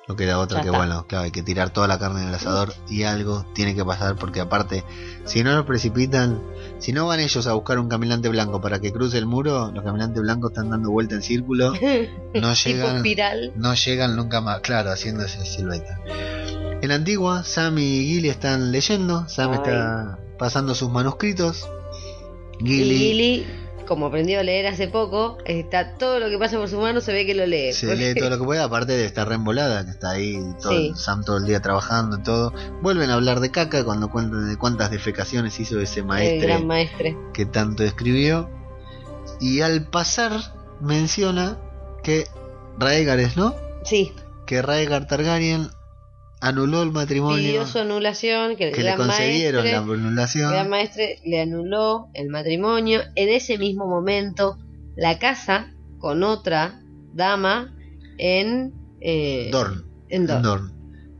no 0.07 0.15
queda 0.15 0.39
otra 0.39 0.59
Ya 0.59 0.63
que 0.63 0.69
está. 0.69 0.77
bueno, 0.77 1.05
claro, 1.07 1.25
hay 1.25 1.31
que 1.31 1.43
tirar 1.43 1.69
toda 1.71 1.87
la 1.87 1.99
carne 1.99 2.21
en 2.21 2.29
el 2.29 2.35
asador 2.35 2.73
y 2.89 3.03
algo 3.03 3.45
tiene 3.53 3.75
que 3.75 3.83
pasar 3.83 4.15
porque 4.15 4.39
aparte, 4.39 4.83
si 5.25 5.43
no 5.43 5.53
lo 5.53 5.65
precipitan, 5.65 6.41
si 6.79 6.93
no 6.93 7.07
van 7.07 7.19
ellos 7.19 7.45
a 7.45 7.53
buscar 7.53 7.77
un 7.79 7.89
caminante 7.89 8.29
blanco 8.29 8.61
para 8.61 8.79
que 8.79 8.93
cruce 8.93 9.17
el 9.17 9.25
muro, 9.25 9.71
los 9.73 9.83
caminantes 9.83 10.21
blancos 10.21 10.51
están 10.51 10.69
dando 10.69 10.91
vuelta 10.91 11.15
en 11.15 11.21
círculo, 11.21 11.73
no 12.33 12.53
llegan, 12.53 13.03
no 13.55 13.73
llegan 13.73 14.15
nunca 14.15 14.39
más, 14.41 14.61
claro, 14.61 14.91
haciéndose 14.91 15.45
silueta. 15.45 15.99
En 16.81 16.89
la 16.89 16.95
antigua, 16.95 17.43
Sam 17.43 17.79
y 17.79 18.05
Gilly 18.05 18.29
están 18.29 18.71
leyendo, 18.71 19.27
Sam 19.27 19.51
Ay. 19.51 19.57
está 19.57 20.19
pasando 20.37 20.73
sus 20.75 20.89
manuscritos, 20.89 21.67
Gilly 22.59 22.97
Gilly, 22.97 23.47
como 23.87 24.07
aprendió 24.07 24.39
a 24.39 24.43
leer 24.43 24.67
hace 24.67 24.87
poco, 24.87 25.37
está 25.45 25.95
todo 25.95 26.19
lo 26.19 26.29
que 26.29 26.37
pasa 26.37 26.57
por 26.57 26.69
su 26.69 26.79
mano 26.79 27.01
se 27.01 27.13
ve 27.13 27.25
que 27.25 27.33
lo 27.33 27.45
lee. 27.45 27.73
se 27.73 27.87
porque- 27.87 28.13
lee 28.13 28.19
todo 28.19 28.29
lo 28.29 28.37
que 28.37 28.43
puede, 28.43 28.61
aparte 28.61 28.93
de 28.93 29.05
estar 29.05 29.27
reembolada, 29.27 29.83
que 29.85 29.91
está 29.91 30.11
ahí 30.11 30.37
todo, 30.61 30.71
Sí. 30.73 30.91
Sam 30.95 31.23
todo 31.23 31.37
el 31.37 31.45
día 31.45 31.61
trabajando 31.61 32.17
y 32.17 32.23
todo. 32.23 32.53
Vuelven 32.81 33.09
a 33.09 33.15
hablar 33.15 33.39
de 33.39 33.49
caca 33.51 33.83
cuando 33.83 34.09
cuentan 34.09 34.49
de 34.49 34.57
cuántas 34.57 34.91
defecaciones 34.91 35.59
hizo 35.59 35.79
ese 35.79 36.01
El 36.01 36.05
maestre 36.05 36.47
gran 36.47 36.67
maestre. 36.67 37.17
que 37.33 37.45
tanto 37.45 37.83
escribió. 37.83 38.49
Y 39.39 39.61
al 39.61 39.87
pasar 39.89 40.31
menciona 40.81 41.57
que 42.03 42.25
Raegar 42.79 43.19
es, 43.19 43.37
¿no? 43.37 43.55
Sí, 43.83 44.13
Que 44.45 44.61
Raegar 44.61 45.07
Targaryen 45.07 45.69
anuló 46.41 46.83
el 46.83 46.91
matrimonio 46.91 47.37
pidió 47.37 47.65
su 47.67 47.79
anulación, 47.79 48.55
que 48.55 48.71
que 48.71 48.83
le 48.83 48.95
concedieron 48.95 49.63
maestre, 49.63 49.71
la 49.87 49.93
anulación. 49.93 50.45
el 50.45 50.51
gran 50.53 50.69
maestre 50.69 51.19
le 51.25 51.41
anuló 51.41 52.07
el 52.13 52.29
matrimonio. 52.29 53.01
En 53.15 53.29
ese 53.29 53.57
mismo 53.57 53.87
momento, 53.87 54.57
la 54.95 55.19
casa 55.19 55.73
con 55.99 56.23
otra 56.23 56.81
dama 57.13 57.75
en... 58.17 58.73
eh, 59.01 59.49
Dorn. 59.51 59.85
en 60.09 60.27
Dorn. 60.27 60.41
Dorn. 60.43 60.73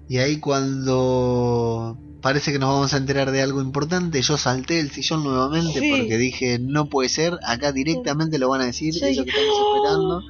Y 0.10 0.18
ahí 0.20 0.40
cuando 0.40 1.98
parece 2.22 2.52
que 2.52 2.60
nos 2.60 2.70
vamos 2.70 2.94
a 2.94 2.98
enterar 2.98 3.32
de 3.32 3.42
algo 3.42 3.62
importante. 3.62 4.22
Yo 4.22 4.38
salté 4.38 4.80
el 4.80 4.92
sillón 4.92 5.24
nuevamente 5.24 5.80
Sí. 5.80 5.90
porque 5.92 6.18
dije, 6.18 6.60
no 6.60 6.88
puede 6.90 7.10
ser, 7.10 7.38
acá 7.46 7.72
directamente 7.72 8.38
lo 8.40 8.50
van 8.50 8.62
a 8.62 8.66
decir, 8.66 8.94
Yo 8.94 9.06
es 9.06 9.18
lo 9.18 9.24
que 9.24 9.30
estamos 9.30 9.58
esperando. 9.76 10.22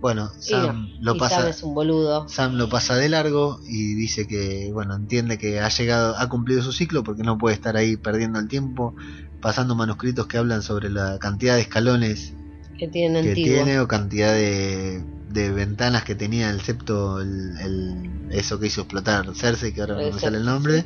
Bueno, 0.00 0.30
Sam 0.38 0.90
no, 1.00 1.12
lo 1.12 1.18
pasa 1.18 1.40
Sam 1.40 1.48
es 1.48 1.62
un 1.62 1.74
boludo. 1.74 2.28
Sam 2.28 2.54
lo 2.54 2.68
pasa 2.68 2.94
de 2.96 3.08
largo 3.08 3.58
y 3.66 3.94
dice 3.94 4.26
que, 4.26 4.70
bueno, 4.72 4.94
entiende 4.94 5.38
que 5.38 5.60
ha 5.60 5.68
llegado, 5.68 6.16
ha 6.16 6.28
cumplido 6.28 6.62
su 6.62 6.72
ciclo 6.72 7.02
porque 7.02 7.22
no 7.22 7.36
puede 7.38 7.54
estar 7.56 7.76
ahí 7.76 7.96
perdiendo 7.96 8.38
el 8.38 8.48
tiempo, 8.48 8.94
pasando 9.40 9.74
manuscritos 9.74 10.26
que 10.26 10.38
hablan 10.38 10.62
sobre 10.62 10.90
la 10.90 11.18
cantidad 11.18 11.54
de 11.56 11.62
escalones 11.62 12.32
Que 12.78 12.86
tiene 12.88 13.22
que 13.22 13.34
tiene 13.34 13.80
o 13.80 13.88
cantidad 13.88 14.32
de, 14.32 15.02
de 15.30 15.50
ventanas 15.50 16.04
que 16.04 16.14
tenía 16.14 16.50
el 16.50 16.60
septo, 16.60 17.20
el, 17.20 17.56
el- 17.60 18.10
eso 18.30 18.60
que 18.60 18.66
hizo 18.68 18.82
explotar 18.82 19.34
Cersei, 19.34 19.72
que 19.72 19.80
ahora 19.80 19.94
no 19.94 20.00
me 20.14 20.20
sale 20.20 20.36
el 20.38 20.44
nombre, 20.44 20.84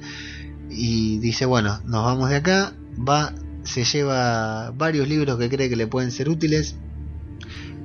y 0.70 1.18
dice, 1.18 1.44
bueno, 1.44 1.80
nos 1.84 2.04
vamos 2.04 2.30
de 2.30 2.36
acá, 2.36 2.72
va, 2.96 3.34
se 3.64 3.84
lleva 3.84 4.70
varios 4.70 5.06
libros 5.08 5.38
que 5.38 5.48
cree 5.50 5.68
que 5.68 5.76
le 5.76 5.86
pueden 5.86 6.10
ser 6.12 6.28
útiles, 6.28 6.76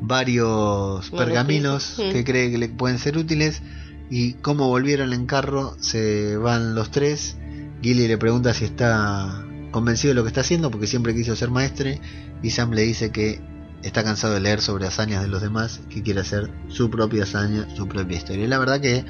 varios 0.02 1.10
pergaminos 1.12 1.96
que 1.98 2.24
cree 2.24 2.52
que 2.52 2.58
le 2.58 2.70
pueden 2.70 3.00
ser 3.00 3.18
útiles, 3.18 3.62
y 4.10 4.34
como 4.34 4.68
volvieron 4.68 5.14
en 5.14 5.26
carro, 5.26 5.76
se 5.80 6.38
van 6.38 6.76
los 6.76 6.92
tres, 6.92 7.38
Gilly 7.82 8.08
le 8.08 8.18
pregunta 8.18 8.54
si 8.54 8.66
está 8.66 9.46
convencido 9.72 10.12
de 10.12 10.16
lo 10.16 10.24
que 10.24 10.30
está 10.30 10.42
haciendo, 10.42 10.72
porque 10.72 10.88
siempre 10.88 11.14
quiso 11.14 11.36
ser 11.36 11.50
maestre, 11.50 12.00
y 12.42 12.50
Sam 12.52 12.72
le 12.72 12.84
dice 12.84 13.12
que 13.12 13.42
está 13.84 14.04
cansado 14.04 14.34
de 14.34 14.40
leer 14.40 14.62
sobre 14.62 14.88
hazañas 14.88 15.22
de 15.22 15.28
los 15.28 15.42
demás, 15.42 15.82
que 15.90 16.02
quiere 16.02 16.22
hacer 16.22 16.52
su 16.70 16.90
propia 16.90 17.24
hazaña, 17.24 17.68
su 17.76 17.88
propia 17.88 18.18
historia. 18.18 18.46
Y 18.46 18.48
la 18.48 18.60
verdad 18.60 18.82
que 18.82 19.06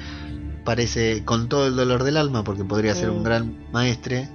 parece 0.64 1.24
con 1.24 1.48
todo 1.48 1.66
el 1.66 1.76
dolor 1.76 2.04
del 2.04 2.16
alma, 2.16 2.44
porque 2.44 2.64
podría 2.64 2.94
ser 2.94 3.10
un 3.10 3.22
gran 3.22 3.56
maestre, 3.72 4.28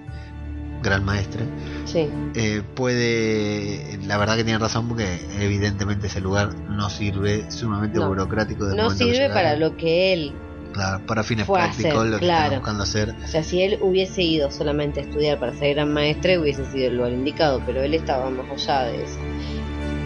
gran 0.84 1.03
maestre, 1.03 1.45
Sí. 1.86 2.07
eh, 2.36 2.61
puede, 2.75 3.97
la 4.05 4.17
verdad 4.17 4.36
que 4.36 4.43
tiene 4.43 4.59
razón 4.59 4.88
porque 4.89 5.19
evidentemente 5.39 6.07
ese 6.07 6.21
lugar 6.21 6.53
no 6.69 6.89
sirve, 6.89 7.49
sumamente 7.49 7.97
No. 7.99 8.07
burocrático. 8.09 8.67
el 8.69 8.75
No 8.77 8.89
sirve 8.91 9.29
para 9.29 9.55
lo 9.55 9.75
que 9.77 10.13
él. 10.13 10.34
Claro, 10.73 11.05
para 11.05 11.23
fines 11.23 11.45
prácticos, 11.47 11.93
hacer, 11.93 12.09
lo 12.09 12.17
que 12.19 12.25
claro. 12.25 12.43
están 12.45 12.59
buscando 12.59 12.84
hacer. 12.84 13.15
O 13.23 13.27
sea, 13.27 13.43
si 13.43 13.61
él 13.61 13.77
hubiese 13.81 14.23
ido 14.23 14.49
solamente 14.51 15.01
a 15.01 15.03
estudiar 15.03 15.39
para 15.39 15.53
ser 15.53 15.75
gran 15.75 15.93
maestre, 15.93 16.39
hubiese 16.39 16.65
sido 16.71 16.88
el 16.88 16.97
lugar 16.97 17.11
indicado, 17.11 17.61
pero 17.65 17.84
él 17.84 17.93
estaba 17.93 18.29
más 18.31 18.49
allá 18.67 18.86
de 18.86 19.03
eso. 19.03 19.17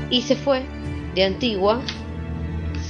Y 0.10 0.22
se 0.24 0.36
fue 0.36 0.64
de 1.16 1.24
Antigua 1.24 1.80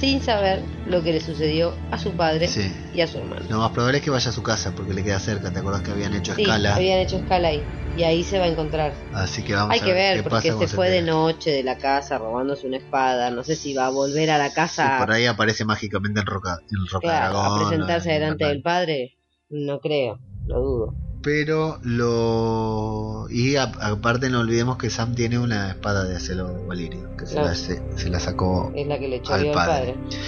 sin 0.00 0.20
saber 0.20 0.60
lo 0.88 1.02
que 1.02 1.12
le 1.12 1.20
sucedió 1.20 1.74
a 1.90 1.98
su 1.98 2.12
padre 2.12 2.48
Sí. 2.48 2.72
y 2.94 3.00
a 3.00 3.06
su 3.06 3.18
hermano. 3.18 3.42
Lo 3.48 3.58
más 3.58 3.70
probable 3.72 3.98
es 3.98 4.04
que 4.04 4.10
vaya 4.10 4.30
a 4.30 4.32
su 4.32 4.42
casa 4.42 4.72
porque 4.74 4.94
le 4.94 5.04
queda 5.04 5.18
cerca. 5.20 5.52
¿Te 5.52 5.58
acordás 5.58 5.82
que 5.82 5.90
habían 5.90 6.14
hecho 6.14 6.34
Sí, 6.34 6.42
escala? 6.42 6.74
habían 6.76 6.98
hecho 7.00 7.16
escala 7.18 7.48
ahí. 7.48 7.62
Y 7.96 8.02
ahí 8.04 8.22
se 8.22 8.38
va 8.38 8.44
a 8.44 8.48
encontrar. 8.48 8.92
Así 9.12 9.42
que 9.42 9.54
vamos 9.54 9.72
Hay 9.74 9.80
a 9.80 9.84
que 9.84 9.92
ver 9.92 10.14
ver, 10.14 10.24
qué 10.24 10.30
porque 10.30 10.52
se 10.52 10.68
fue 10.68 10.88
de 10.90 11.02
noche 11.02 11.50
de 11.50 11.62
la 11.64 11.76
casa 11.78 12.16
robándose 12.18 12.66
una 12.66 12.76
espada. 12.76 13.30
No 13.30 13.42
sé 13.44 13.56
si 13.56 13.74
va 13.74 13.86
a 13.86 13.90
volver 13.90 14.30
a 14.30 14.38
la 14.38 14.48
Sí, 14.50 14.54
casa 14.54 14.96
por 14.98 15.10
ahí 15.10 15.26
aparece 15.26 15.64
mágicamente 15.64 16.20
en 16.20 16.26
Roca, 16.26 16.58
en 16.70 16.86
Roca 16.86 17.00
claro, 17.08 17.38
Dragón, 17.38 17.62
a 17.62 17.68
presentarse 17.68 18.08
en 18.14 18.20
delante 18.20 18.44
del 18.46 18.62
padre. 18.62 19.16
No 19.50 19.80
creo, 19.80 20.20
lo 20.46 20.60
dudo. 20.60 20.94
Pero 21.22 21.78
lo. 21.82 23.26
Y 23.30 23.56
a- 23.56 23.64
aparte, 23.80 24.30
no 24.30 24.40
olvidemos 24.40 24.76
que 24.78 24.88
Sam 24.90 25.14
tiene 25.16 25.38
una 25.38 25.70
espada 25.70 26.04
de 26.04 26.16
acero 26.16 26.64
valirio, 26.66 27.16
que 27.16 27.26
se, 27.26 27.34
la, 27.34 27.54
se, 27.54 27.82
se 27.96 28.08
la 28.08 28.20
sacó. 28.20 28.72
Es 28.76 28.86
la 28.86 28.98
que 28.98 29.08
le 29.08 29.16
Al 29.16 29.22
choreó 29.22 29.48
al 29.50 29.54
padre. 29.54 29.94
padre. 29.94 30.18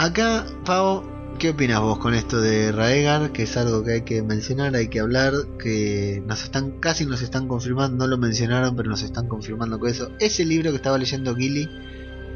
Acá, 0.00 0.46
Pau, 0.64 1.02
¿qué 1.40 1.50
opinas 1.50 1.80
vos 1.80 1.98
con 1.98 2.14
esto 2.14 2.40
de 2.40 2.70
Raegar? 2.70 3.32
Que 3.32 3.42
es 3.42 3.56
algo 3.56 3.82
que 3.82 3.94
hay 3.94 4.02
que 4.02 4.22
mencionar, 4.22 4.76
hay 4.76 4.86
que 4.86 5.00
hablar, 5.00 5.32
que 5.60 6.22
nos 6.24 6.44
están, 6.44 6.70
casi 6.78 7.04
nos 7.04 7.20
están 7.20 7.48
confirmando, 7.48 7.96
no 8.04 8.06
lo 8.06 8.16
mencionaron, 8.16 8.76
pero 8.76 8.88
nos 8.90 9.02
están 9.02 9.26
confirmando 9.26 9.80
con 9.80 9.88
eso. 9.90 10.12
Ese 10.20 10.44
libro 10.44 10.70
que 10.70 10.76
estaba 10.76 10.98
leyendo 10.98 11.34
Gilly, 11.34 11.68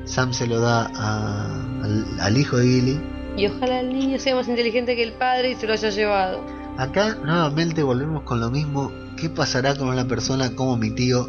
Sam 0.06 0.32
se 0.32 0.48
lo 0.48 0.58
da 0.58 0.90
a- 0.92 1.82
al, 1.84 2.04
al 2.20 2.36
hijo 2.36 2.56
de 2.56 2.64
Gilly. 2.66 3.00
Y 3.36 3.46
ojalá 3.46 3.78
el 3.78 3.92
niño 3.96 4.18
sea 4.18 4.34
más 4.34 4.48
inteligente 4.48 4.96
que 4.96 5.04
el 5.04 5.12
padre 5.12 5.52
y 5.52 5.54
se 5.54 5.68
lo 5.68 5.74
haya 5.74 5.90
llevado. 5.90 6.44
Acá 6.78 7.16
nuevamente 7.24 7.84
volvemos 7.84 8.24
con 8.24 8.40
lo 8.40 8.50
mismo. 8.50 8.90
¿Qué 9.16 9.30
pasará 9.30 9.76
con 9.76 9.86
una 9.88 10.08
persona 10.08 10.50
como 10.56 10.76
mi 10.76 10.90
tío 10.90 11.28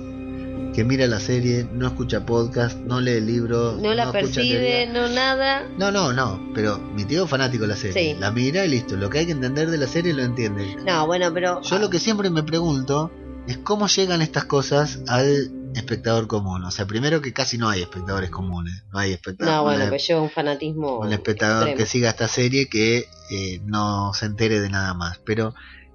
que 0.74 0.84
mira 0.84 1.06
la 1.08 1.20
serie, 1.20 1.68
no 1.72 1.88
escucha 1.88 2.26
podcast, 2.26 2.78
no 2.80 3.00
lee 3.00 3.12
el 3.12 3.28
libro, 3.28 3.78
No 3.80 3.94
la 3.94 4.12
percibe, 4.12 4.88
no 4.88 5.08
nada. 5.08 5.68
No, 5.78 5.92
no, 5.92 6.14
no, 6.14 6.52
pero 6.56 6.80
mi 6.80 7.06
tío 7.06 7.26
es 7.26 7.30
fanático 7.30 7.64
de 7.64 7.68
la 7.70 7.76
serie. 7.76 8.14
Sí. 8.14 8.20
La 8.20 8.32
mira 8.32 8.66
y 8.66 8.70
listo. 8.70 8.96
Lo 8.96 9.10
que 9.10 9.20
hay 9.20 9.26
que 9.28 9.34
entender 9.34 9.70
de 9.70 9.78
la 9.78 9.88
serie 9.88 10.14
lo 10.14 10.24
entiende. 10.24 10.78
No, 10.86 11.06
bueno, 11.06 11.32
pero. 11.34 11.62
Yo 11.62 11.78
lo 11.78 11.90
que 11.90 12.00
siempre 12.00 12.30
me 12.32 12.42
pregunto 12.44 13.12
es 13.48 13.58
cómo 13.60 13.88
llegan 13.88 14.22
estas 14.22 14.46
cosas 14.46 15.02
al 15.08 15.52
espectador 15.76 16.28
común. 16.28 16.64
O 16.64 16.72
sea, 16.72 16.86
primero 16.88 17.22
que 17.22 17.34
casi 17.34 17.58
no 17.58 17.70
hay 17.70 17.82
espectadores 17.82 18.30
comunes. 18.30 18.84
No 18.92 19.00
hay 19.00 19.12
espectadores 19.12 19.56
No, 19.56 19.64
bueno, 19.64 19.86
pues 19.90 20.08
lleva 20.08 20.22
un 20.22 20.30
fanatismo. 20.30 21.00
un 21.00 21.14
espectador 21.14 21.68
extremo. 21.68 21.78
que 21.78 21.86
siga 21.86 22.10
esta 22.10 22.28
serie 22.28 22.68
que 22.68 23.06
eh, 23.30 23.60
no 23.66 24.12
se 24.14 24.26
entere 24.26 24.60
de 24.60 24.70
nada 24.70 24.94
más. 24.94 25.20
Pero, 25.26 25.54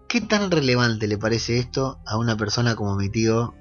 ¿qué 0.08 0.20
tan 0.20 0.50
relevante 0.50 1.06
le 1.08 1.18
parece 1.18 1.58
esto 1.58 2.00
a 2.06 2.16
una 2.16 2.36
persona 2.36 2.76
como 2.76 2.96
mi 2.96 3.08
tío? 3.08 3.54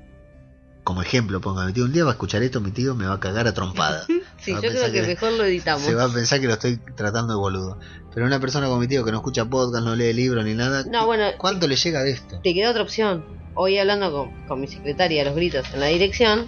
Como 0.88 1.02
ejemplo, 1.02 1.42
ponga 1.42 1.66
mi 1.66 1.74
tío, 1.74 1.84
un 1.84 1.92
día 1.92 2.06
va 2.06 2.12
a 2.12 2.14
escuchar 2.14 2.42
esto, 2.44 2.62
mi 2.62 2.72
tío 2.72 2.96
me 2.96 3.06
va 3.06 3.16
a 3.16 3.20
cagar 3.20 3.46
a 3.46 3.54
trompada. 3.54 4.06
Sí, 4.40 4.54
yo 4.54 4.62
creo 4.62 4.86
que, 4.86 4.92
que- 4.94 5.02
mejor 5.02 5.34
lo 5.34 5.44
editamos. 5.44 5.82
Se 5.84 5.94
va 5.94 6.06
a 6.06 6.10
pensar 6.10 6.40
que 6.40 6.48
lo 6.48 6.54
estoy 6.54 6.78
tratando 6.96 7.34
de 7.34 7.40
boludo. 7.40 7.78
Pero 8.14 8.26
una 8.26 8.40
persona 8.40 8.68
como 8.68 8.80
mi 8.80 8.88
tío 8.88 9.04
que 9.04 9.12
no 9.12 9.18
escucha 9.18 9.44
podcast, 9.44 9.84
no 9.84 9.98
lee 9.98 10.14
libros 10.14 10.46
ni 10.46 10.54
nada, 10.54 10.86
No, 10.90 11.06
bueno, 11.06 11.26
¿cuánto 11.38 11.68
le 11.68 11.76
llega 11.76 12.04
de 12.04 12.12
esto? 12.12 12.40
te 12.42 12.54
queda 12.54 12.70
otra 12.72 12.84
opción. 12.84 13.26
Hoy 13.56 13.78
hablando 13.78 14.10
con, 14.14 14.48
con 14.48 14.62
mi 14.62 14.68
secretaria 14.70 15.26
los 15.26 15.36
gritos 15.36 15.66
en 15.74 15.82
la 15.82 15.88
dirección, 15.88 16.48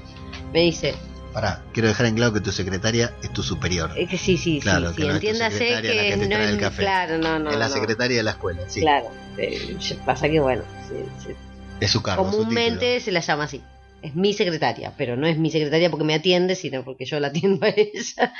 me 0.53 0.61
dice, 0.61 0.95
Pará, 1.33 1.61
quiero 1.73 1.89
dejar 1.89 2.05
en 2.05 2.15
claro 2.15 2.31
que 2.31 2.39
tu 2.39 2.53
secretaria 2.53 3.13
es 3.21 3.33
tu 3.33 3.43
superior. 3.43 3.91
es 3.97 4.09
que 4.09 4.17
sí, 4.17 4.37
sí, 4.37 4.61
Claro, 4.61 4.91
sí, 4.91 4.95
que 4.95 5.01
sí, 5.01 5.07
no 5.09 5.13
entiéndase 5.15 5.81
que, 5.81 5.81
que 5.81 6.17
no 6.29 6.35
es 6.37 6.49
el 6.51 6.57
café. 6.59 6.83
claro, 6.83 7.17
no, 7.17 7.39
no, 7.39 7.51
es 7.51 7.57
la 7.59 7.67
no. 7.67 7.73
secretaria 7.73 8.15
de 8.15 8.23
la 8.23 8.31
escuela, 8.31 8.61
sí. 8.69 8.79
Claro, 8.79 9.07
eh, 9.37 9.75
pasa 10.05 10.29
que 10.29 10.39
bueno, 10.39 10.63
sí, 10.87 10.95
sí. 11.27 11.33
Es 11.81 11.91
su 11.91 12.01
cargo. 12.01 12.23
su 12.23 12.37
comúnmente 12.37 13.01
se 13.01 13.11
la 13.11 13.19
llama 13.19 13.43
así. 13.43 13.61
Es 14.01 14.15
mi 14.15 14.33
secretaria, 14.33 14.93
pero 14.97 15.15
no 15.17 15.27
es 15.27 15.37
mi 15.37 15.51
secretaria 15.51 15.89
porque 15.89 16.05
me 16.05 16.13
atiende, 16.13 16.55
sino 16.55 16.83
porque 16.83 17.05
yo 17.05 17.19
la 17.19 17.27
atiendo 17.27 17.65
a 17.65 17.69
ella. 17.69 18.33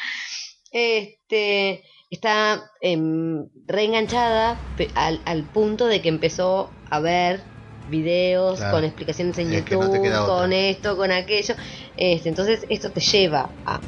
Este 0.72 1.84
está 2.10 2.72
em, 2.82 3.48
reenganchada 3.68 4.58
al, 4.96 5.22
al 5.26 5.44
punto 5.44 5.86
de 5.88 6.02
que 6.02 6.10
empezó 6.10 6.72
a 6.90 7.00
ver 7.00 7.42
videos 7.90 8.60
Claro. 8.60 8.78
con 8.78 8.84
explicaciones 8.86 9.38
en 9.40 9.54
Es 9.54 9.64
que 9.64 9.76
no 9.76 9.90
te 9.90 9.98
YouTube, 9.98 10.26
con 10.28 10.54
esto, 10.54 10.98
con 10.98 11.12
aquello. 11.12 11.56
Este, 11.98 12.30
entonces 12.30 12.66
esto 12.70 12.92
te 12.92 13.02
lleva 13.02 13.50
a... 13.66 13.80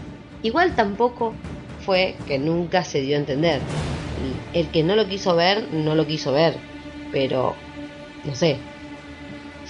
Igual 0.43 0.75
tampoco 0.75 1.33
fue 1.85 2.15
que 2.27 2.37
nunca 2.39 2.83
se 2.83 3.01
dio 3.01 3.15
a 3.15 3.19
entender. 3.19 3.61
El 4.53 4.67
que 4.69 4.83
no 4.83 4.95
lo 4.95 5.07
quiso 5.07 5.35
ver, 5.35 5.71
no 5.71 5.95
lo 5.95 6.05
quiso 6.05 6.31
ver. 6.31 6.55
Pero, 7.11 7.55
no 8.23 8.35
sé, 8.35 8.57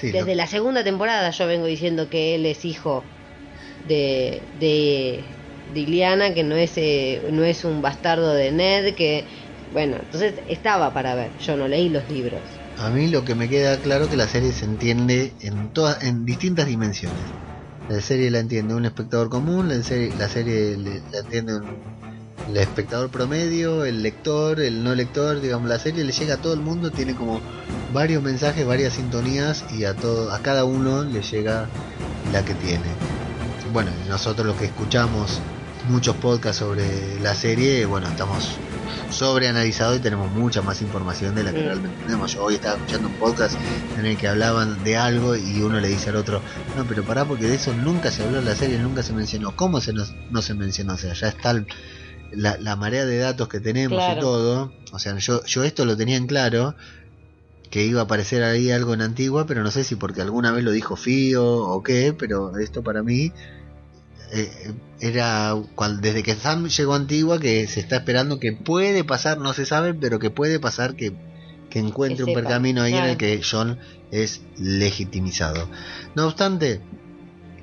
Sí, 0.02 0.12
lo- 0.14 0.20
desde 0.20 0.36
la 0.36 0.48
segunda 0.48 0.84
temporada 0.84 1.32
yo 1.32 1.48
vengo 1.48 1.66
diciendo 1.66 2.10
que 2.10 2.36
él 2.36 2.46
es 2.46 2.66
hijo 2.66 3.16
de, 3.84 4.50
de, 4.54 5.40
de 5.66 5.80
Iliana, 5.82 6.34
que 6.34 6.44
no 6.44 6.56
es, 6.58 6.74
eh, 6.78 7.24
no 7.32 7.44
es 7.46 7.66
un 7.66 7.82
bastardo 7.82 8.34
de 8.34 8.52
Ned, 8.52 8.96
que... 8.96 9.30
Bueno, 9.72 9.98
entonces 9.98 10.42
estaba 10.48 10.94
para 10.94 11.16
ver. 11.16 11.36
Yo 11.40 11.58
no 11.58 11.68
leí 11.68 11.90
los 11.90 12.10
libros. 12.10 12.64
A 12.76 12.90
mí 12.92 13.08
lo 13.08 13.24
que 13.24 13.36
me 13.36 13.48
queda 13.50 13.82
claro 13.82 14.10
que 14.10 14.18
la 14.18 14.28
serie 14.28 14.52
se 14.54 14.66
entiende 14.66 15.38
en 15.40 15.72
todas, 15.72 16.02
en 16.04 16.26
distintas 16.26 16.68
dimensiones. 16.68 17.36
La 17.88 18.02
serie 18.02 18.32
la 18.32 18.40
entiende 18.40 18.76
un 18.76 18.86
espectador 18.86 19.30
común, 19.30 19.70
la 19.70 19.82
serie, 19.84 20.14
la 20.16 20.30
serie 20.30 20.78
la 20.78 21.20
entiende 21.22 21.56
un- 21.58 21.82
el 22.50 22.58
espectador 22.58 23.10
promedio, 23.10 23.86
el 23.86 24.02
lector, 24.04 24.60
el 24.60 24.84
no 24.84 24.94
lector, 24.96 25.40
digamos, 25.42 25.70
la 25.70 25.80
serie 25.80 26.04
le 26.04 26.12
llega 26.12 26.36
a 26.36 26.38
todo 26.38 26.54
el 26.54 26.60
mundo, 26.60 26.92
tiene 26.92 27.16
como 27.16 27.40
varios 27.94 28.22
mensajes, 28.24 28.66
varias 28.66 28.94
sintonías 28.94 29.66
y 29.78 29.86
a 29.86 29.94
todo, 29.96 30.32
a 30.32 30.40
cada 30.40 30.64
uno 30.66 31.04
le 31.04 31.22
llega 31.22 31.68
la 32.32 32.44
que 32.44 32.54
tiene. 32.56 32.86
Bueno, 33.74 33.92
nosotros 34.10 34.46
los 34.48 34.58
que 34.58 34.66
escuchamos 34.66 35.40
muchos 35.90 36.16
podcasts 36.18 36.60
sobre 36.60 37.20
la 37.22 37.34
serie, 37.36 37.86
bueno, 37.86 38.08
estamos 38.08 38.50
sobreanalizados 39.10 39.98
y 39.98 40.00
tenemos 40.00 40.32
mucha 40.32 40.62
más 40.62 40.82
información 40.82 41.36
de 41.36 41.44
la 41.44 41.52
que 41.54 41.62
realmente 41.64 42.04
tenemos. 42.06 42.34
Yo 42.34 42.44
hoy 42.44 42.56
estaba 42.56 42.76
escuchando 42.76 43.08
un 43.10 43.14
podcast 43.16 43.56
en 43.98 44.06
el 44.06 44.18
que 44.18 44.28
hablaban 44.28 44.84
de 44.84 44.98
algo 44.98 45.36
y 45.36 45.62
uno 45.62 45.80
le 45.80 45.88
dice 45.90 46.10
al 46.10 46.16
otro, 46.18 46.42
no, 46.78 46.86
pero 46.86 47.04
pará 47.04 47.26
porque 47.26 47.46
de 47.48 47.56
eso 47.56 47.74
nunca 47.74 48.12
se 48.12 48.24
habló 48.24 48.40
en 48.40 48.46
la 48.46 48.56
serie, 48.56 48.78
nunca 48.78 49.04
se 49.04 49.14
mencionó. 49.14 49.56
¿Cómo 49.56 49.82
se 49.82 49.94
nos, 49.94 50.14
no 50.30 50.42
se 50.42 50.54
mencionó? 50.54 50.94
O 50.94 50.98
sea, 50.98 51.14
ya 51.14 51.28
está 51.28 51.52
el- 51.52 51.66
la, 52.32 52.58
la 52.58 52.76
marea 52.76 53.06
de 53.06 53.18
datos 53.18 53.48
que 53.48 53.60
tenemos 53.60 53.98
y 54.18 54.20
todo. 54.22 54.74
O 54.92 55.00
sea, 55.00 55.18
yo, 55.18 55.44
yo 55.46 55.64
esto 55.64 55.86
lo 55.86 55.96
tenía 55.98 56.18
en 56.18 56.28
claro 56.28 56.76
que 57.70 57.86
iba 57.86 58.02
a 58.02 58.04
aparecer 58.04 58.44
ahí 58.44 58.70
algo 58.72 58.94
en 58.94 59.02
Antigua, 59.02 59.46
pero 59.46 59.64
no 59.64 59.72
sé 59.72 59.84
si 59.84 59.96
porque 59.96 60.22
alguna 60.22 60.52
vez 60.52 60.64
lo 60.64 60.72
dijo 60.72 60.96
Fío 60.98 61.46
o 61.46 61.82
qué, 61.84 62.14
pero 62.18 62.58
esto 62.58 62.84
para 62.84 63.02
mí 63.02 63.32
eh, 64.34 64.74
era 65.00 65.56
cual- 65.76 66.02
desde 66.02 66.24
que 66.24 66.36
Sam 66.36 66.68
llegó 66.68 66.94
a 66.94 66.98
Antigua 66.98 67.40
que 67.40 67.68
se 67.68 67.80
está 67.80 67.98
esperando 67.98 68.40
que 68.40 68.54
puede 68.54 69.04
pasar, 69.04 69.38
no 69.40 69.54
se 69.54 69.66
sabe, 69.66 69.94
pero 69.94 70.20
que 70.20 70.30
puede 70.30 70.60
pasar 70.60 70.96
que 70.96 71.14
que 71.70 71.80
encuentre 71.80 72.26
Que 72.26 72.32
un 72.32 72.36
pergamino 72.36 72.82
ahí 72.82 72.92
en 72.94 72.98
el 73.12 73.18
que 73.18 73.42
John 73.50 73.80
es 74.12 74.42
legitimizado. 74.58 75.70
No 76.16 76.26
obstante, 76.28 76.82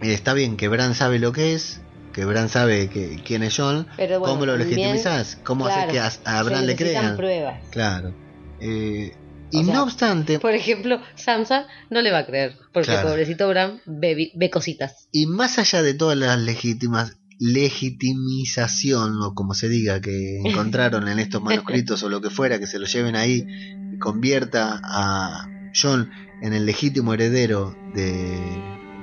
eh, 0.00 0.14
está 0.14 0.32
bien 0.32 0.56
que 0.56 0.68
Bran 0.68 0.94
sabe 0.94 1.18
lo 1.18 1.32
que 1.32 1.52
es, 1.52 1.82
que 2.12 2.24
Bran 2.24 2.48
sabe 2.48 2.88
que, 2.88 3.20
quién 3.24 3.42
es 3.42 3.56
John, 3.56 3.86
Pero 3.96 4.20
bueno, 4.20 4.34
¿cómo 4.34 4.46
lo 4.46 4.56
legitimizás? 4.56 5.36
¿Cómo 5.44 5.64
claro, 5.66 5.90
hacer 5.90 5.92
que 5.92 6.28
a, 6.28 6.42
Bran 6.42 6.66
le 6.66 6.76
crean? 6.76 7.16
pruebas. 7.16 7.60
Claro. 7.70 8.14
Eh, 8.60 9.14
y 9.50 9.60
O 9.60 9.64
sea, 9.64 9.74
no 9.74 9.82
obstante, 9.84 10.38
Por 10.38 10.54
ejemplo, 10.54 11.00
Sansa 11.14 11.66
no 11.90 12.02
le 12.02 12.10
va 12.10 12.18
a 12.18 12.26
creer, 12.26 12.56
porque 12.72 12.90
Claro. 12.90 13.08
pobrecito 13.08 13.48
Bran 13.48 13.80
ve, 13.86 14.32
ve 14.34 14.50
cositas. 14.50 15.08
y 15.12 15.26
más 15.26 15.58
allá 15.58 15.82
de 15.82 15.94
todas 15.94 16.18
las 16.18 16.38
legítimas 16.38 17.16
legitimización 17.40 19.22
o 19.22 19.32
como 19.34 19.54
se 19.54 19.68
diga 19.68 20.00
que 20.00 20.40
encontraron 20.44 21.08
en 21.08 21.18
estos 21.18 21.40
manuscritos 21.42 22.02
o 22.02 22.08
lo 22.08 22.20
que 22.20 22.30
fuera 22.30 22.58
que 22.58 22.66
se 22.66 22.78
lo 22.78 22.86
lleven 22.86 23.16
ahí 23.16 23.46
y 23.94 23.98
convierta 23.98 24.80
a 24.82 25.48
John 25.74 26.10
en 26.42 26.52
el 26.52 26.66
legítimo 26.66 27.14
heredero 27.14 27.76
de, 27.94 28.40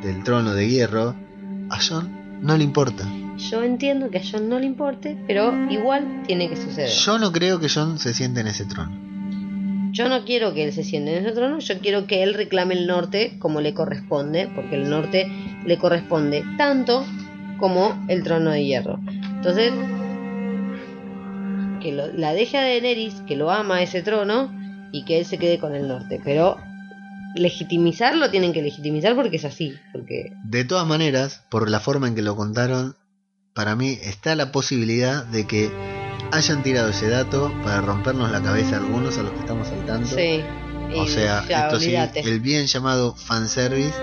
del 0.03 0.24
trono 0.24 0.53
de 0.53 0.70
hierro 0.70 1.16
a 1.70 1.80
John 1.82 2.24
no 2.46 2.56
le 2.58 2.64
importa 2.64 3.04
Yo 3.38 3.64
entiendo 3.64 4.10
que 4.12 4.20
a 4.20 4.22
John 4.30 4.48
no 4.50 4.60
le 4.60 4.66
importe, 4.66 5.18
pero 5.28 5.54
igual 5.70 6.24
tiene 6.28 6.48
que 6.50 6.56
suceder. 6.56 6.89
yo 6.89 7.18
no 7.20 7.32
creo 7.32 7.60
que 7.60 7.68
John 7.70 7.98
se 8.00 8.14
siente 8.14 8.39
en 8.41 8.48
ese 8.48 8.66
trono 8.66 8.91
Yo 9.91 10.10
no 10.10 10.24
quiero 10.26 10.54
que 10.54 10.64
él 10.66 10.72
se 10.74 10.84
siente 10.84 11.18
en 11.18 11.26
ese 11.26 11.34
trono, 11.36 11.60
yo 11.60 11.80
quiero 11.80 12.06
que 12.08 12.22
él 12.24 12.34
reclame 12.34 12.74
el 12.76 12.86
norte 12.88 13.38
como 13.39 13.62
le 13.62 13.74
corresponde, 13.74 14.50
porque 14.56 14.76
el 14.76 14.89
norte 14.89 15.28
le 15.66 15.78
corresponde 15.78 16.43
tanto 16.58 17.06
como 17.58 18.04
el 18.10 18.22
trono 18.24 18.52
de 18.52 18.66
hierro. 18.66 19.00
Entonces, 19.38 19.72
que 21.82 21.91
lo- 21.93 22.12
la 22.14 22.34
deje 22.34 22.58
a 22.58 22.62
Daenerys, 22.62 23.22
que 23.28 23.36
lo 23.38 23.52
ama 23.52 23.82
ese 23.82 24.02
trono, 24.02 24.52
y 24.91 25.04
que 25.06 25.20
él 25.20 25.26
se 25.26 25.38
quede 25.38 25.60
con 25.60 25.74
el 25.76 25.88
norte. 25.88 26.20
Pero 26.24 26.58
legitimizarlo 27.36 28.29
tienen 28.31 28.53
que 28.53 28.61
legitimizar 28.61 29.15
porque 29.15 29.38
es 29.38 29.45
así. 29.45 29.73
Porque 29.91 30.31
De 30.43 30.65
todas 30.65 30.88
maneras, 30.88 31.43
por 31.49 31.69
la 31.69 31.79
forma 31.79 32.07
en 32.07 32.15
que 32.15 32.21
lo 32.21 32.36
contaron, 32.36 32.95
para 33.53 33.75
mí 33.75 33.97
está 34.01 34.36
la 34.36 34.51
posibilidad 34.51 35.25
de 35.25 35.45
que 35.47 35.71
hayan 36.31 36.63
tirado 36.63 36.89
ese 36.89 37.09
dato 37.09 37.53
para 37.63 37.81
rompernos 37.81 38.31
la 38.31 38.41
cabeza 38.41 38.75
a 38.75 38.79
algunos 38.79 39.17
a 39.17 39.23
los 39.23 39.31
que 39.31 39.39
estamos 39.39 39.67
al 39.69 39.86
tanto. 39.86 40.15
sí. 40.15 40.41
o 40.95 41.05
sea, 41.07 41.45
ya, 41.47 41.65
esto 41.67 41.79
sí, 41.79 41.95
el 41.95 42.39
bien 42.39 42.65
llamado 42.67 43.15
fanservice 43.15 43.93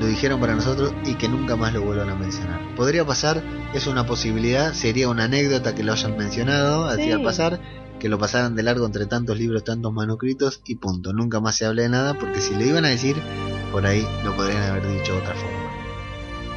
lo 0.00 0.06
dijeron 0.06 0.38
para 0.40 0.54
nosotros 0.54 0.92
y 1.04 1.14
que 1.14 1.28
nunca 1.28 1.56
más 1.56 1.72
lo 1.72 1.82
vuelvan 1.82 2.08
a 2.10 2.14
mencionar. 2.14 2.74
Podría 2.76 3.04
pasar, 3.04 3.42
es 3.74 3.86
una 3.86 4.06
posibilidad, 4.06 4.72
sería 4.72 5.08
una 5.08 5.24
anécdota 5.24 5.74
que 5.74 5.82
lo 5.82 5.92
hayan 5.92 6.16
mencionado, 6.16 6.86
así 6.86 7.04
Sí. 7.04 7.12
al 7.12 7.22
pasar, 7.22 7.60
que 7.98 8.08
lo 8.08 8.18
pasaran 8.18 8.54
de 8.54 8.62
largo 8.62 8.86
entre 8.86 9.06
tantos 9.06 9.36
libros, 9.38 9.64
tantos 9.64 9.92
manuscritos 9.92 10.60
y 10.66 10.76
punto. 10.76 11.12
Nunca 11.12 11.40
más 11.40 11.56
se 11.56 11.66
hable 11.66 11.82
de 11.82 11.88
nada 11.88 12.14
porque 12.14 12.40
si 12.40 12.54
lo 12.54 12.62
iban 12.64 12.84
a 12.84 12.88
decir, 12.88 13.16
por 13.72 13.84
ahí 13.86 14.06
lo 14.24 14.34
podrían 14.36 14.62
haber 14.62 14.86
dicho 14.88 15.12
de 15.14 15.18
otra 15.20 15.34
forma. 15.34 15.58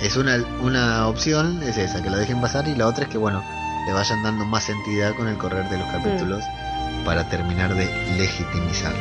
Es 0.02 0.18
una, 0.18 0.44
una 0.64 1.08
opción, 1.08 1.62
es 1.64 1.78
esa, 1.78 2.02
que 2.02 2.10
lo 2.10 2.18
dejen 2.18 2.42
pasar 2.42 2.68
y 2.68 2.76
la 2.76 2.88
otra 2.88 3.04
es 3.06 3.10
que, 3.10 3.18
bueno, 3.18 3.44
le 3.88 3.94
vayan 3.94 4.24
dando 4.24 4.46
más 4.46 4.70
entidad 4.70 5.16
con 5.16 5.28
el 5.28 5.38
correr 5.38 5.70
de 5.70 5.78
los 5.78 5.88
Mm. 5.88 5.92
capítulos 5.92 6.44
para 7.06 7.28
terminar 7.30 7.76
de 7.76 7.86
legitimizar. 8.18 8.94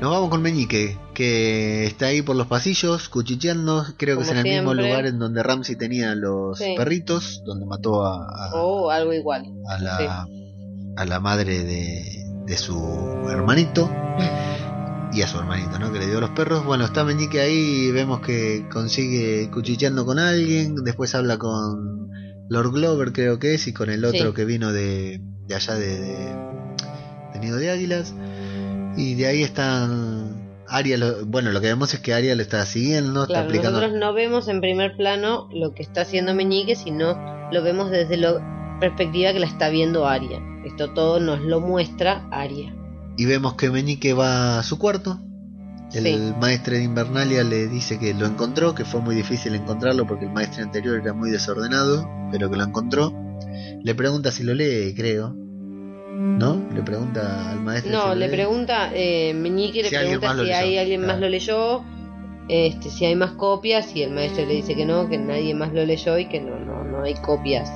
Nos 0.00 0.10
vamos 0.10 0.28
con 0.28 0.42
Meñique, 0.42 0.98
que 1.14 1.86
está 1.86 2.06
ahí 2.06 2.20
por 2.20 2.36
los 2.36 2.46
pasillos, 2.46 3.08
cuchicheando, 3.08 3.86
creo 3.96 4.18
que 4.18 4.24
es 4.24 4.30
en 4.30 4.38
el 4.38 4.42
mismo 4.44 4.72
siempre. 4.72 4.86
lugar 4.88 5.06
en 5.06 5.18
donde 5.18 5.42
Ramsey 5.42 5.76
tenía 5.76 6.14
los 6.14 6.58
Sí. 6.58 6.74
perritos, 6.76 7.42
donde 7.46 7.64
mató 7.64 8.04
a, 8.04 8.26
a- 8.48 8.54
O 8.54 8.90
algo 8.90 9.14
igual. 9.14 9.46
a 9.66 9.78
la, 9.78 10.26
a 10.96 11.04
la 11.04 11.20
madre 11.20 11.64
de, 11.64 12.24
de 12.46 12.56
su 12.56 12.76
hermanito 13.30 13.90
y 15.12 15.22
a 15.22 15.28
su 15.28 15.38
hermanito, 15.38 15.78
¿no? 15.78 15.92
Que 15.92 15.98
le 16.00 16.06
dio 16.06 16.20
los 16.20 16.30
perros. 16.30 16.64
Bueno, 16.64 16.84
está 16.84 17.04
Meñique 17.04 17.40
ahí, 17.40 17.90
vemos 17.92 18.20
que 18.20 18.66
consigue 18.72 19.48
cuchicheando 19.50 20.04
con 20.04 20.18
alguien, 20.18 20.74
después 20.84 21.14
habla 21.14 21.38
con 21.38 22.10
Lord 22.48 22.72
Glover, 22.72 23.12
creo 23.12 23.38
que 23.38 23.54
es, 23.54 23.66
y 23.68 23.72
con 23.72 23.90
el 23.90 24.04
otro 24.04 24.28
Sí. 24.30 24.34
que 24.34 24.44
vino 24.44 24.72
de, 24.72 25.20
de 25.46 25.54
allá 25.54 25.74
de, 25.74 25.98
de, 26.00 26.16
de 27.32 27.40
Nido 27.40 27.56
de 27.58 27.70
Águilas. 27.70 28.14
Y 28.96 29.14
de 29.14 29.26
ahí 29.26 29.42
están. 29.42 30.42
Aria, 30.66 30.96
lo- 30.96 31.26
bueno, 31.26 31.52
lo 31.52 31.60
que 31.60 31.66
vemos 31.68 31.92
es 31.94 32.00
que 32.00 32.14
Aria 32.14 32.34
lo 32.34 32.42
está 32.42 32.64
siguiendo, 32.66 33.22
está 33.22 33.34
Claro, 33.34 33.46
aplicando. 33.48 33.78
nosotros 33.80 34.00
no 34.00 34.14
vemos 34.14 34.48
en 34.48 34.60
primer 34.60 34.96
plano 34.96 35.48
lo 35.52 35.74
que 35.74 35.82
está 35.82 36.00
haciendo 36.02 36.34
Meñique, 36.34 36.74
sino 36.74 37.16
lo 37.52 37.62
vemos 37.62 37.90
desde 37.90 38.16
la 38.16 38.32
perspectiva 38.88 39.32
que 39.32 39.40
la 39.40 39.46
está 39.46 39.70
viendo 39.70 40.06
Aria. 40.06 40.40
Esto 40.64 40.92
todo 40.92 41.18
nos 41.20 41.40
lo 41.40 41.60
muestra 41.60 42.26
Aria. 42.30 42.74
Y 43.16 43.24
vemos 43.24 43.54
que 43.54 43.70
Meñique 43.70 44.12
va 44.12 44.58
a 44.58 44.62
su 44.62 44.78
cuarto. 44.78 45.20
El 45.94 46.04
Sí. 46.04 46.34
maestre 46.40 46.78
de 46.78 46.84
Invernalia 46.84 47.44
le 47.44 47.68
dice 47.68 47.98
que 47.98 48.12
lo 48.14 48.26
encontró, 48.26 48.74
que 48.74 48.84
fue 48.84 49.00
muy 49.00 49.14
difícil 49.14 49.54
encontrarlo 49.54 50.06
porque 50.06 50.24
el 50.26 50.32
maestre 50.32 50.62
anterior 50.62 50.98
era 51.00 51.12
muy 51.12 51.30
desordenado, 51.30 52.08
pero 52.30 52.50
que 52.50 52.56
lo 52.56 52.64
encontró. 52.64 53.12
Le 53.82 53.94
pregunta 53.94 54.30
si 54.30 54.42
lo 54.42 54.54
lee, 54.54 54.92
creo. 54.94 55.34
¿No? 56.16 56.62
Le 56.74 56.82
pregunta 56.82 57.50
al 57.50 57.60
maestro. 57.60 57.92
No, 57.92 58.14
le 58.14 58.28
pregunta, 58.28 58.90
eh, 58.92 59.32
Meñique 59.34 59.82
le 59.82 59.88
Si 59.88 59.96
pregunta 59.96 60.34
si 60.44 60.50
hay 60.50 60.78
alguien 60.78 61.06
más 61.06 61.18
lo 61.20 61.28
leyó, 61.28 61.82
este, 62.48 62.90
si 62.90 63.04
hay 63.04 63.16
más 63.16 63.32
copias, 63.32 63.94
y 63.96 64.02
el 64.02 64.12
maestro 64.12 64.44
le 64.46 64.54
dice 64.54 64.74
que 64.74 64.84
no, 64.84 65.08
que 65.08 65.18
nadie 65.18 65.54
más 65.54 65.72
lo 65.72 65.84
leyó 65.84 66.18
y 66.18 66.26
que 66.26 66.40
no, 66.40 66.58
no, 66.58 66.84
no 66.84 67.02
hay 67.02 67.14
copias 67.14 67.70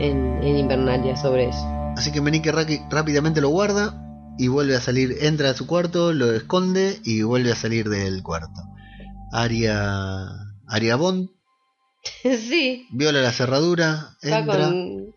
en, 0.00 0.42
en 0.42 0.56
Invernalia 0.56 1.16
sobre 1.16 1.48
eso. 1.48 1.64
Así 1.96 2.12
que 2.12 2.20
Meñique 2.20 2.50
rápidamente 2.52 3.40
lo 3.40 3.50
guarda 3.50 3.94
y 4.38 4.48
vuelve 4.48 4.74
a 4.74 4.80
salir, 4.80 5.18
entra 5.20 5.50
a 5.50 5.54
su 5.54 5.66
cuarto, 5.66 6.12
lo 6.12 6.32
esconde 6.32 6.98
y 7.04 7.22
vuelve 7.22 7.52
a 7.52 7.56
salir 7.56 7.88
del 7.88 8.22
cuarto. 8.22 8.62
Aria, 9.32 10.26
Aria 10.66 10.96
Bond 10.96 11.28
sí, 12.22 12.86
viola 12.90 13.20
la 13.20 13.32
cerradura, 13.32 14.16
va 14.24 14.38
entra. 14.38 14.68
con, 14.68 15.14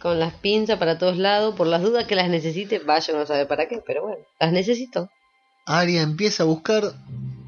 con 0.00 0.18
las 0.18 0.34
pinzas 0.34 0.78
para 0.78 0.98
todos 0.98 1.16
lados, 1.16 1.54
por 1.54 1.68
las 1.68 1.82
dudas 1.82 2.06
que 2.06 2.16
las 2.16 2.28
necesite, 2.28 2.80
vaya 2.80 3.14
no 3.14 3.26
sabe 3.26 3.46
para 3.46 3.68
qué, 3.68 3.80
pero 3.86 4.02
bueno, 4.02 4.18
las 4.40 4.52
necesito. 4.52 5.08
Aria 5.64 6.02
empieza 6.02 6.42
a 6.42 6.46
buscar, 6.46 6.94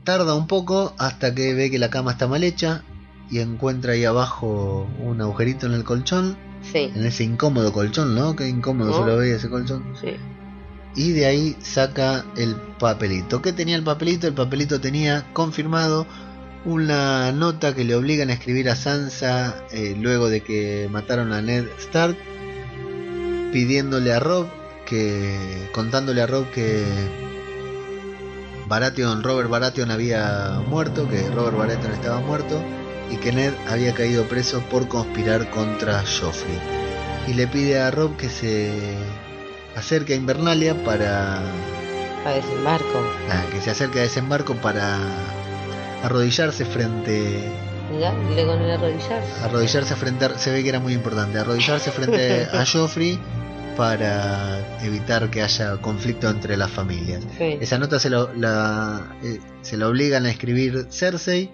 tarda 0.05 0.35
un 0.35 0.47
poco 0.47 0.95
hasta 0.99 1.35
que 1.35 1.55
ve 1.55 1.71
que 1.71 1.79
la 1.79 1.91
cama 1.91 2.13
está 2.13 2.29
mal 2.29 2.45
hecha 2.45 2.85
y 3.31 3.41
encuentra 3.41 3.93
ahí 3.93 4.05
abajo 4.05 4.87
un 4.99 5.21
agujerito 5.21 5.67
en 5.67 5.73
el 5.73 5.85
colchón, 5.85 6.37
Sí, 6.63 6.91
en 6.95 7.07
ese 7.07 7.23
incómodo 7.25 7.73
colchón, 7.73 8.15
¿no? 8.15 8.35
Qué 8.35 8.49
incómodo 8.49 8.93
se 8.93 9.07
lo 9.07 9.17
veía 9.17 9.37
ese 9.37 9.49
colchón. 9.49 9.85
sí. 10.01 10.17
Y 10.97 11.13
de 11.13 11.27
ahí 11.27 11.57
saca 11.61 12.25
el 12.37 12.57
papelito. 12.57 13.41
¿Qué 13.41 13.53
tenía 13.53 13.77
el 13.77 13.85
papelito? 13.85 14.27
El 14.27 14.35
papelito 14.35 14.81
tenía 14.81 15.25
confirmado 15.33 16.07
una 16.65 17.31
nota 17.31 17.75
que 17.75 17.85
le 17.85 17.95
obligan 17.95 18.31
a 18.31 18.33
escribir 18.33 18.69
a 18.69 18.75
Sansa 18.75 19.63
eh, 19.71 19.95
luego 19.97 20.29
de 20.29 20.41
que 20.41 20.89
mataron 20.91 21.33
a 21.33 21.41
Ned 21.41 21.67
Stark, 21.79 22.17
pidiéndole 23.53 24.13
a 24.13 24.19
Rob 24.19 24.49
que, 24.87 25.69
contándole 25.73 26.21
a 26.21 26.27
Rob 26.27 26.51
que 26.51 26.85
Baratheon, 28.67 29.23
Robert 29.23 29.49
Baratheon 29.49 29.91
había 29.91 30.61
muerto, 30.69 31.09
que 31.09 31.31
Robert 31.31 31.57
Baratheon 31.57 31.93
estaba 31.93 32.21
muerto 32.21 32.61
y 33.11 33.17
que 33.17 33.33
Ned 33.33 33.53
había 33.69 33.95
caído 33.95 34.25
preso 34.25 34.61
por 34.71 34.89
conspirar 34.89 35.49
contra 35.51 36.03
Joffrey. 36.03 36.59
Y 37.27 37.35
le 37.35 37.47
pide 37.47 37.81
a 37.81 37.91
Rob 37.91 38.17
que 38.17 38.29
se 38.29 38.73
acerque 39.77 40.15
a 40.15 40.17
Invernalia 40.17 40.75
para 40.85 41.39
A 42.25 42.31
desembarco. 42.31 43.03
ah, 43.31 43.45
que 43.53 43.61
se 43.61 43.71
acerque 43.71 44.01
a 44.01 44.03
desembarco 44.03 44.55
para 44.57 44.99
arrodillarse 46.03 46.65
frente 46.65 47.41
Mirá, 47.93 48.15
dile 48.29 48.45
con 48.47 48.61
el 48.61 48.71
arrodillar. 48.71 49.23
arrodillarse 49.43 49.97
frente 49.97 50.25
a, 50.27 50.39
se 50.39 50.51
ve 50.53 50.63
que 50.63 50.69
era 50.69 50.81
muy 50.81 50.93
importante 50.95 51.39
arrodillarse 51.39 51.91
frente 51.91 52.47
a 52.53 52.65
Joffrey 52.73 53.19
para 53.77 54.59
evitar 54.83 55.31
que 55.31 55.43
haya 55.43 55.77
conflicto 55.79 56.29
entre 56.29 56.57
las 56.57 56.71
familias 56.71 57.23
Sí. 57.39 57.59
esa 57.61 57.79
nota 57.79 57.99
se 57.99 58.11
lo, 58.11 58.33
la, 58.35 59.07
eh, 59.23 59.39
se 59.63 59.77
la 59.77 59.89
obligan 59.89 60.27
a 60.27 60.31
escribir 60.31 60.87
Cersei 60.91 61.51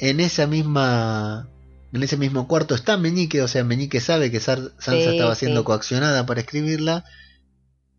en 0.00 0.20
esa 0.20 0.46
misma 0.46 1.48
en 1.92 2.02
ese 2.02 2.16
mismo 2.16 2.48
cuarto 2.48 2.74
está 2.74 2.96
Meñique 2.96 3.40
o 3.42 3.48
sea 3.48 3.62
Meñique 3.64 4.00
sabe 4.00 4.30
que 4.30 4.40
Sar- 4.40 4.72
Sansa 4.78 5.10
Sí, 5.10 5.16
estaba 5.16 5.34
siendo 5.34 5.60
sí. 5.60 5.64
coaccionada 5.64 6.26
para 6.26 6.40
escribirla 6.40 7.04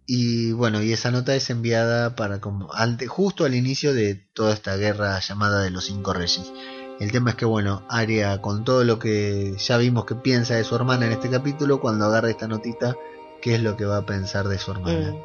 y 0.07 0.51
bueno 0.51 0.81
y 0.83 0.91
esa 0.93 1.11
nota 1.11 1.35
es 1.35 1.49
enviada 1.49 2.15
para 2.15 2.39
como 2.39 2.71
ante, 2.73 3.07
justo 3.07 3.45
al 3.45 3.55
inicio 3.55 3.93
de 3.93 4.15
toda 4.33 4.53
esta 4.53 4.75
guerra 4.75 5.19
llamada 5.19 5.61
de 5.63 5.71
los 5.71 5.85
cinco 5.85 6.13
reyes 6.13 6.51
el 6.99 7.11
tema 7.11 7.31
es 7.31 7.35
que 7.35 7.45
bueno 7.45 7.85
Arya 7.89 8.39
con 8.41 8.63
todo 8.65 8.83
lo 8.83 8.99
que 8.99 9.55
ya 9.57 9.77
vimos 9.77 10.05
que 10.05 10.15
piensa 10.15 10.55
de 10.55 10.63
su 10.63 10.75
hermana 10.75 11.05
en 11.07 11.13
este 11.13 11.29
capítulo 11.29 11.79
cuando 11.81 12.05
agarra 12.05 12.29
esta 12.29 12.47
notita 12.47 12.95
qué 13.41 13.55
es 13.55 13.61
lo 13.61 13.77
que 13.77 13.85
va 13.85 13.97
a 13.97 14.05
pensar 14.05 14.47
de 14.47 14.57
su 14.59 14.71
hermana 14.71 15.11
Mm. 15.11 15.17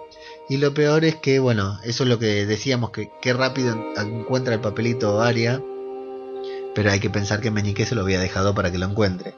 y 0.48 0.56
lo 0.58 0.74
peor 0.74 1.04
es 1.04 1.14
que, 1.16 1.38
bueno, 1.38 1.78
eso 1.84 2.02
es 2.02 2.08
lo 2.08 2.18
que 2.18 2.44
decíamos, 2.44 2.90
que 2.90 3.10
qué 3.22 3.32
rápido 3.32 3.72
en- 3.72 4.18
encuentra 4.20 4.52
el 4.52 4.60
papelito 4.60 5.22
Aria, 5.22 5.62
pero 6.74 6.90
hay 6.90 7.00
que 7.00 7.10
pensar 7.10 7.40
que 7.40 7.50
Meñique 7.50 7.86
se 7.86 7.94
lo 7.94 8.02
había 8.02 8.20
dejado 8.20 8.54
para 8.54 8.70
que 8.70 8.78
lo 8.78 8.86
encuentre. 8.86 9.34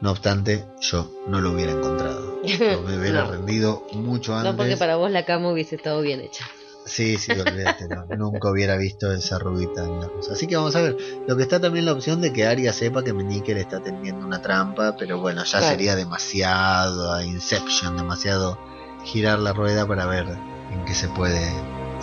No 0.00 0.12
obstante, 0.12 0.64
yo 0.80 1.10
no 1.26 1.40
lo 1.40 1.50
hubiera 1.52 1.72
encontrado. 1.72 2.40
Yo 2.44 2.82
me 2.82 2.96
hubiera 3.00 3.24
No. 3.24 3.32
rendido 3.32 3.84
mucho 3.92 4.34
antes. 4.36 4.52
No, 4.52 4.56
porque 4.56 4.76
para 4.76 4.96
vos 4.96 5.10
la 5.10 5.24
cama 5.24 5.50
hubiese 5.52 5.74
estado 5.76 6.00
bien 6.00 6.20
hecha. 6.20 6.44
Sí, 6.86 7.18
sí, 7.18 7.32
olvídate, 7.32 7.86
no, 7.88 8.06
nunca 8.16 8.50
hubiera 8.50 8.76
visto 8.76 9.12
esa 9.12 9.38
rubita 9.38 9.84
en 9.84 10.00
la 10.00 10.08
cosa. 10.08 10.32
Así 10.32 10.46
que 10.46 10.56
vamos 10.56 10.74
a 10.76 10.80
ver. 10.82 10.96
Lo 11.26 11.36
que 11.36 11.42
está 11.42 11.60
también 11.60 11.84
la 11.84 11.92
opción 11.92 12.20
de 12.20 12.32
que 12.32 12.46
Arya 12.46 12.72
sepa 12.72 13.02
que 13.04 13.12
Meñique 13.12 13.54
le 13.54 13.60
está 13.60 13.80
tendiendo 13.82 14.24
una 14.24 14.40
trampa, 14.40 14.96
pero 14.96 15.18
bueno, 15.18 15.44
ya 15.44 15.58
Claro. 15.58 15.66
sería 15.74 15.96
demasiado 15.96 17.20
Inception, 17.20 17.96
demasiado 17.96 18.58
girar 19.04 19.38
la 19.38 19.52
rueda 19.52 19.86
para 19.86 20.06
ver 20.06 20.26
en 20.72 20.84
qué 20.86 20.94
se 20.94 21.08
puede, 21.08 21.46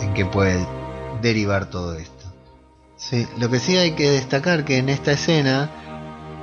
en 0.00 0.14
qué 0.14 0.24
puede 0.26 0.66
derivar 1.22 1.68
todo 1.70 1.94
esto. 1.94 2.15
Sí, 2.96 3.26
lo 3.38 3.50
que 3.50 3.58
sí 3.58 3.76
hay 3.76 3.92
que 3.92 4.10
destacar 4.10 4.64
que 4.64 4.78
en 4.78 4.88
esta 4.88 5.12
escena 5.12 5.70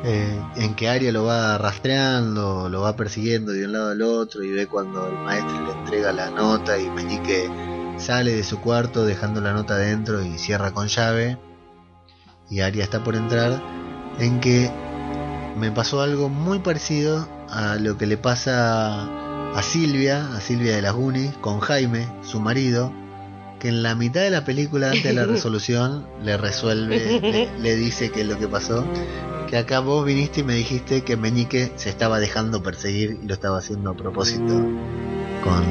eh, 0.04 0.40
en 0.58 0.76
que 0.76 0.88
Arya 0.88 1.12
lo 1.12 1.24
va 1.24 1.58
rastreando, 1.58 2.70
lo 2.70 2.82
va 2.82 2.96
persiguiendo 2.96 3.52
de 3.52 3.66
un 3.66 3.74
lado 3.74 3.90
al 3.92 4.02
otro 4.02 4.44
y 4.44 4.52
ve 4.52 4.68
cuando 4.68 5.08
el 5.08 5.14
maestro 5.14 5.66
le 5.66 5.72
entrega 5.72 6.12
la 6.12 6.30
nota 6.30 6.78
y 6.78 6.90
Meñique 6.90 7.50
sale 7.98 8.36
de 8.36 8.44
su 8.44 8.60
cuarto 8.60 9.06
dejando 9.06 9.42
la 9.42 9.54
nota 9.54 9.78
dentro 9.78 10.24
y 10.24 10.38
cierra 10.38 10.74
con 10.74 10.88
llave 10.88 11.40
y 12.50 12.60
Arya 12.60 12.84
está 12.84 13.04
por 13.04 13.16
entrar 13.16 13.62
en 14.20 14.40
que 14.40 14.70
me 15.58 15.72
pasó 15.72 16.02
algo 16.02 16.30
muy 16.30 16.60
parecido 16.60 17.28
a 17.50 17.76
lo 17.76 17.98
que 17.98 18.06
le 18.06 18.18
pasa 18.18 19.04
a 19.56 19.62
Silvia, 19.64 20.36
a 20.36 20.42
Silvia 20.42 20.76
de 20.76 20.82
las 20.82 20.94
Goonies, 20.94 21.36
con 21.38 21.60
Jaime, 21.60 22.08
su 22.24 22.40
marido, 22.40 22.92
que 23.64 23.70
en 23.70 23.82
la 23.82 23.96
mitad 23.96 24.20
de 24.22 24.30
la 24.30 24.44
película, 24.44 24.88
antes 24.88 25.04
de 25.06 25.14
la 25.14 25.26
resolución, 25.26 26.06
le 26.22 26.36
resuelve, 26.38 27.20
le, 27.22 27.50
le 27.60 27.76
dice 27.78 28.12
qué 28.12 28.22
es 28.22 28.28
lo 28.28 28.38
que 28.38 28.48
pasó. 28.50 28.86
Que 29.50 29.56
acá 29.58 29.80
vos 29.80 30.06
viniste 30.06 30.42
y 30.42 30.44
me 30.44 30.54
dijiste 30.54 31.04
que 31.04 31.16
Meñique 31.16 31.72
se 31.78 31.90
estaba 31.90 32.20
dejando 32.20 32.62
perseguir 32.62 33.20
y 33.24 33.26
lo 33.28 33.34
estaba 33.34 33.60
haciendo 33.60 33.92
a 33.92 33.96
propósito 33.96 34.54
con 35.44 35.64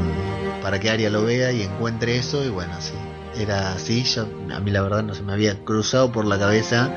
para 0.63 0.81
que 0.81 0.89
Aria 0.91 1.11
lo 1.11 1.25
vea 1.25 1.53
y 1.53 1.63
encuentre 1.63 2.17
eso 2.17 2.43
y 2.45 2.49
bueno, 2.49 2.73
sí, 2.81 2.95
era 3.39 3.73
así, 3.73 4.05
yo, 4.05 4.27
a 4.55 4.61
mí 4.61 4.71
la 4.71 4.81
verdad 4.83 5.03
no 5.03 5.13
se 5.15 5.23
me 5.23 5.33
había 5.35 5.59
cruzado 5.65 6.13
por 6.13 6.25
la 6.25 6.39
cabeza. 6.39 6.91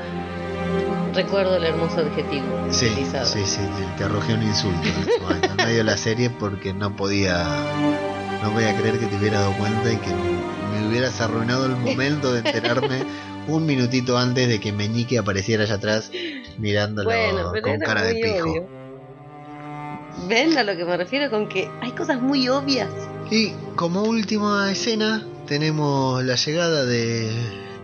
Recuerdo 1.12 1.56
el 1.56 1.64
hermoso 1.64 1.98
adjetivo 2.00 2.44
Sí, 2.70 2.86
utilizado. 2.86 3.26
sí, 3.26 3.40
sí, 3.44 3.60
te, 3.98 4.04
arrojé 4.04 4.34
un 4.34 4.42
insulto 4.44 4.88
en, 5.30 5.50
en 5.50 5.56
medio 5.56 5.78
de 5.78 5.84
la 5.84 5.96
serie 5.96 6.30
porque 6.30 6.72
no 6.72 6.94
podía 6.96 7.44
no 8.42 8.52
podía 8.52 8.76
creer 8.76 8.98
que 8.98 9.06
te 9.06 9.16
hubieras 9.16 9.40
dado 9.40 9.52
cuenta 9.54 9.92
y 9.92 9.96
que 9.96 10.10
me 10.86 10.90
hubieras 10.92 11.20
arruinado 11.20 11.66
el 11.66 11.76
momento 11.76 12.32
de 12.32 12.38
enterarme 12.38 13.04
un 13.48 13.66
minutito 13.66 14.16
antes 14.18 14.48
de 14.48 14.60
que 14.60 14.72
Meñique 14.72 15.18
apareciera 15.18 15.64
allá 15.64 15.74
atrás 15.74 16.10
mirándolo 16.58 17.08
Bueno, 17.10 17.52
con 17.62 17.78
cara 17.80 18.02
de 18.02 18.14
pijo. 18.14 18.50
obvio. 18.50 18.66
¿Ven 20.28 20.56
a 20.56 20.62
lo 20.62 20.76
que 20.76 20.84
me 20.84 20.96
refiero 20.96 21.30
con 21.30 21.48
que 21.48 21.70
hay 21.82 21.90
cosas 21.92 22.20
muy 22.20 22.48
obvias? 22.48 22.88
Y 23.30 23.50
como 23.76 24.02
última 24.02 24.70
escena 24.72 25.24
tenemos 25.46 26.22
la 26.24 26.36
llegada 26.36 26.84
de, 26.84 27.30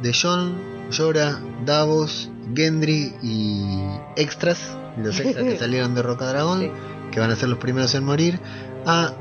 de 0.03 0.13
John, 0.21 0.57
Llora, 0.91 1.41
Davos, 1.65 2.31
Gendry 2.55 3.15
y 3.23 3.81
extras, 4.17 4.77
los 4.97 5.21
extras 5.21 5.45
que 5.45 5.59
salieron 5.59 5.95
de 5.95 6.03
Roca 6.03 6.27
Dragón, 6.27 6.61
Sí. 6.61 6.71
que 7.13 7.21
van 7.21 7.31
a 7.31 7.37
ser 7.37 7.49
los 7.51 7.59
primeros 7.59 7.95
en 7.95 8.05
morir, 8.05 8.41
a 8.87 9.13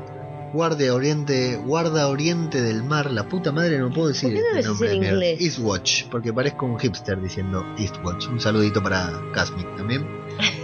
Guardia 0.52 0.94
Oriente, 0.94 1.56
Guarda 1.56 2.08
Oriente 2.08 2.60
del 2.60 2.82
Mar, 2.82 3.10
la 3.10 3.28
puta 3.28 3.52
madre 3.52 3.78
no 3.78 3.90
puedo 3.90 4.08
decir 4.08 4.34
¿Por 4.34 4.38
qué 4.38 4.42
no 4.42 4.56
este 4.56 4.68
nombre 4.68 4.92
en 4.92 5.04
inglés? 5.04 5.40
Eastwatch, 5.40 6.04
porque 6.10 6.32
parezco 6.32 6.66
un 6.66 6.78
hipster 6.78 7.20
diciendo 7.20 7.64
Eastwatch. 7.78 8.28
Un 8.28 8.40
saludito 8.40 8.82
para 8.82 9.12
Casmic 9.32 9.76
también, 9.76 10.06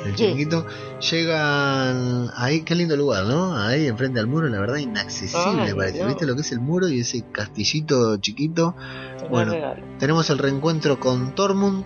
el 0.04 0.14
chiquito. 0.16 0.66
Llegan 1.10 2.30
ahí, 2.36 2.62
qué 2.62 2.74
lindo 2.74 2.96
lugar, 2.96 3.24
¿no? 3.24 3.56
Ahí 3.56 3.86
enfrente 3.86 4.20
al 4.20 4.26
muro, 4.26 4.48
la 4.48 4.60
verdad 4.60 4.76
inaccesible 4.76 5.62
Ay, 5.62 5.74
parece. 5.74 6.00
no. 6.00 6.08
¿Viste 6.08 6.26
lo 6.26 6.34
que 6.34 6.42
es 6.42 6.52
el 6.52 6.60
muro 6.60 6.88
y 6.88 7.00
ese 7.00 7.24
castillito 7.32 8.16
chiquito? 8.18 8.74
Te 9.18 9.26
Bueno. 9.28 9.54
Tenemos 9.98 10.28
el 10.30 10.38
reencuentro 10.38 11.00
con 11.00 11.34
Tormund, 11.34 11.84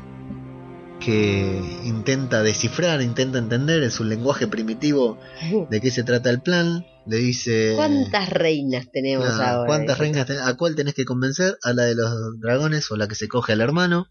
que 0.99 1.61
intenta 1.85 2.43
descifrar, 2.43 3.03
intenta 3.03 3.39
entender 3.39 3.83
en 3.83 3.91
su 3.91 4.05
lenguaje 4.05 4.47
primitivo 4.47 5.19
de 5.71 5.81
qué 5.81 5.91
se 5.91 6.03
trata 6.03 6.31
el 6.31 6.41
plan. 6.41 6.85
Le 7.07 7.17
dice... 7.17 7.73
¿Cuántas 7.77 8.29
reinas 8.31 8.91
tenemos 8.93 9.29
ahora? 9.29 9.67
¿Cuántas 9.67 9.99
reinas 9.99 10.27
ten- 10.27 10.39
¿A 10.39 10.55
cuál 10.57 10.77
tenés 10.77 10.95
que 10.95 11.05
convencer? 11.05 11.59
¿A 11.63 11.73
la 11.73 11.85
de 11.85 11.95
los 11.97 12.39
dragones 12.41 12.91
o 12.91 12.97
la 12.97 13.09
que 13.09 13.15
se 13.17 13.29
coge 13.29 13.53
al 13.53 13.61
hermano? 13.61 14.07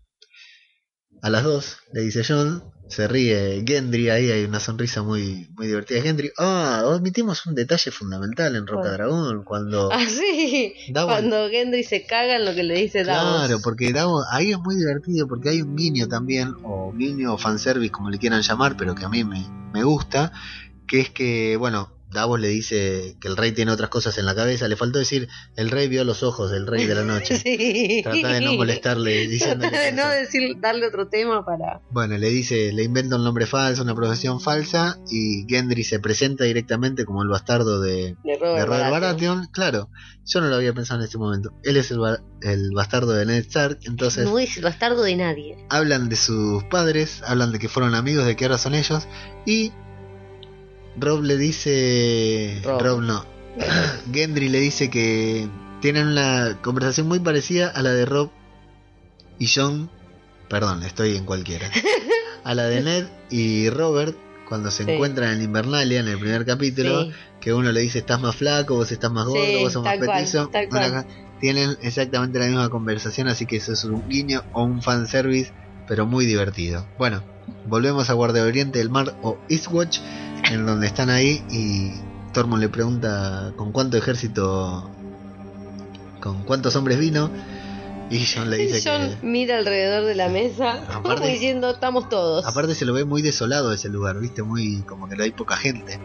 A 1.21 1.29
las 1.29 1.43
dos, 1.43 1.77
le 1.93 2.01
dice 2.01 2.23
John. 2.27 2.63
Se 2.89 3.07
ríe 3.07 3.63
Gendry, 3.65 4.09
ahí 4.09 4.29
hay 4.31 4.43
una 4.43 4.59
sonrisa 4.59 5.01
muy, 5.01 5.47
muy 5.55 5.67
divertida 5.67 5.99
de 5.99 6.03
Gendry. 6.03 6.31
Ah, 6.37 6.83
omitimos 6.87 7.45
un 7.45 7.55
detalle 7.55 7.89
fundamental 7.89 8.53
en 8.57 8.67
Roca. 8.67 8.91
Dragón, 8.91 9.45
cuando... 9.45 9.89
Ah, 9.93 10.05
sí. 10.09 10.73
Davos- 10.89 11.13
Cuando 11.13 11.47
Gendry 11.49 11.85
se 11.85 12.05
caga 12.05 12.35
en 12.35 12.43
lo 12.43 12.53
que 12.53 12.63
le 12.63 12.73
dice 12.77 13.05
Davos. 13.05 13.45
Claro, 13.45 13.59
porque 13.63 13.93
Davos- 13.93 14.25
ahí 14.31 14.51
es 14.51 14.57
muy 14.59 14.75
divertido 14.75 15.25
porque 15.29 15.47
hay 15.51 15.61
un 15.61 15.77
guiño 15.77 16.09
también, 16.09 16.53
o 16.65 16.91
guiño 16.93 17.33
o 17.33 17.37
fanservice 17.37 17.91
como 17.93 18.09
le 18.09 18.17
quieran 18.17 18.41
llamar, 18.41 18.75
pero 18.75 18.93
que 18.93 19.05
a 19.05 19.09
mí 19.09 19.23
me, 19.23 19.47
me 19.71 19.83
gusta, 19.85 20.33
que 20.85 20.99
es 20.99 21.09
que, 21.11 21.55
bueno, 21.55 21.93
Davos 22.11 22.39
le 22.39 22.49
dice 22.49 23.15
que 23.21 23.27
el 23.27 23.37
rey 23.37 23.51
tiene 23.53 23.71
otras 23.71 23.89
cosas 23.89 24.17
en 24.17 24.25
la 24.25 24.35
cabeza, 24.35 24.67
le 24.67 24.75
faltó 24.75 24.99
decir, 24.99 25.27
el 25.55 25.69
rey 25.69 25.87
vio 25.87 26.03
los 26.03 26.23
ojos 26.23 26.51
del 26.51 26.67
rey 26.67 26.85
de 26.85 26.95
la 26.95 27.03
noche. 27.03 27.39
Sí. 27.41 28.01
Trata 28.03 28.33
de 28.33 28.41
no 28.41 28.53
molestarle 28.53 29.27
diciéndole 29.27 29.69
Trata 29.71 29.85
de 29.85 29.91
no 29.93 30.09
decir, 30.09 30.55
darle 30.59 30.87
otro 30.87 31.07
tema 31.07 31.45
para. 31.45 31.81
Bueno, 31.91 32.17
le 32.17 32.29
dice, 32.29 32.71
le 32.73 32.83
inventa 32.83 33.15
un 33.15 33.23
nombre 33.23 33.45
falso, 33.45 33.81
una 33.83 33.95
profesión 33.95 34.39
falsa, 34.41 34.99
y 35.09 35.45
Gendry 35.47 35.83
se 35.83 35.99
presenta 35.99 36.43
directamente 36.43 37.05
como 37.05 37.23
el 37.23 37.29
bastardo 37.29 37.79
de, 37.81 38.15
De 38.23 38.31
de 38.33 38.37
Robert, 38.39 38.67
Baratheon. 38.69 38.91
Baratheon. 38.91 39.47
Claro, 39.51 39.89
yo 40.25 40.41
no 40.41 40.47
lo 40.47 40.55
había 40.55 40.73
pensado 40.73 40.99
en 40.99 41.05
este 41.05 41.17
momento. 41.17 41.53
Él 41.63 41.77
es 41.77 41.91
el, 41.91 41.99
el 42.41 42.71
bastardo 42.73 43.11
de 43.13 43.25
Ned 43.25 43.39
Stark, 43.45 43.79
entonces 43.83 44.25
No 44.25 44.37
es 44.39 44.57
el 44.57 44.63
bastardo 44.63 45.01
de 45.03 45.15
nadie. 45.15 45.65
hablan 45.69 46.09
de 46.09 46.15
sus 46.15 46.63
padres, 46.65 47.21
hablan 47.25 47.51
de 47.51 47.59
que 47.59 47.69
fueron 47.69 47.95
amigos, 47.95 48.25
de 48.25 48.35
que 48.35 48.45
ahora 48.45 48.57
son 48.57 48.75
ellos, 48.75 49.07
y 49.45 49.71
Rob 50.97 51.21
le 51.23 51.37
dice... 51.37 52.61
Rob. 52.63 52.81
Rob 52.81 53.01
no. 53.01 53.25
Gendry 54.13 54.49
le 54.49 54.59
dice 54.59 54.89
que 54.89 55.47
tienen 55.81 56.07
una 56.07 56.59
conversación 56.61 57.07
muy 57.07 57.19
parecida 57.19 57.69
a 57.69 57.81
la 57.81 57.91
de 57.91 58.05
Rob 58.05 58.29
y 59.39 59.47
John, 59.47 59.89
perdón, 60.49 60.83
estoy 60.83 61.17
en 61.17 61.25
cualquiera, 61.25 61.69
a 62.43 62.53
la 62.55 62.65
de 62.65 62.81
Ned 62.81 63.05
y 63.29 63.69
Robert 63.69 64.15
cuando 64.47 64.69
se 64.69 64.83
Sí. 64.85 64.91
encuentran 64.91 65.31
en 65.37 65.41
Invernalia 65.41 65.99
en 66.01 66.07
el 66.07 66.19
primer 66.19 66.45
capítulo, 66.45 67.05
Sí. 67.05 67.11
que 67.39 67.53
uno 67.53 67.71
le 67.71 67.81
dice 67.81 67.99
estás 67.99 68.21
más 68.21 68.35
flaco, 68.35 68.75
vos 68.75 68.91
estás 68.91 69.11
más 69.11 69.25
gordo, 69.25 69.43
Sí, 69.43 69.57
vos 69.63 69.73
sos 69.73 69.83
más 69.83 69.97
petizo. 69.97 70.49
tienen 71.39 71.75
exactamente 71.81 72.37
la 72.37 72.45
misma 72.45 72.69
conversación, 72.69 73.27
así 73.27 73.45
que 73.47 73.55
eso 73.57 73.73
es 73.73 73.83
un 73.83 74.07
guiño 74.07 74.43
o 74.53 74.63
un 74.63 74.81
fanservice, 74.83 75.51
pero 75.87 76.05
muy 76.05 76.25
divertido. 76.25 76.85
Bueno, 76.99 77.23
volvemos 77.67 78.09
a 78.09 78.13
Guardia 78.13 78.43
Oriente 78.43 78.77
del 78.79 78.89
Mar 78.91 79.17
o 79.23 79.39
Eastwatch, 79.49 79.99
en 80.51 80.65
donde 80.65 80.87
están 80.87 81.09
ahí 81.09 81.43
y 81.49 81.91
Tormund 82.33 82.61
le 82.61 82.69
pregunta 82.69 83.53
con 83.55 83.71
cuánto 83.71 83.97
ejército, 83.97 84.89
con 86.21 86.43
cuántos 86.43 86.75
hombres 86.75 86.99
vino, 86.99 87.29
y 88.09 88.25
John 88.25 88.49
le 88.49 88.57
dice 88.57 88.81
John 88.89 89.09
que... 89.09 89.25
mira 89.25 89.57
alrededor 89.57 90.05
de 90.05 90.15
la 90.15 90.29
mesa 90.29 90.83
Aparte- 90.93 91.27
diciendo 91.27 91.71
estamos 91.71 92.09
todos. 92.09 92.45
Aparte 92.45 92.75
se 92.75 92.85
lo 92.85 92.93
ve 92.93 93.05
muy 93.05 93.21
desolado 93.21 93.73
ese 93.73 93.89
lugar, 93.89 94.19
viste, 94.19 94.43
muy 94.43 94.81
como 94.81 95.07
que 95.07 95.15
no 95.15 95.23
hay 95.23 95.31
poca 95.31 95.55
gente. 95.55 95.99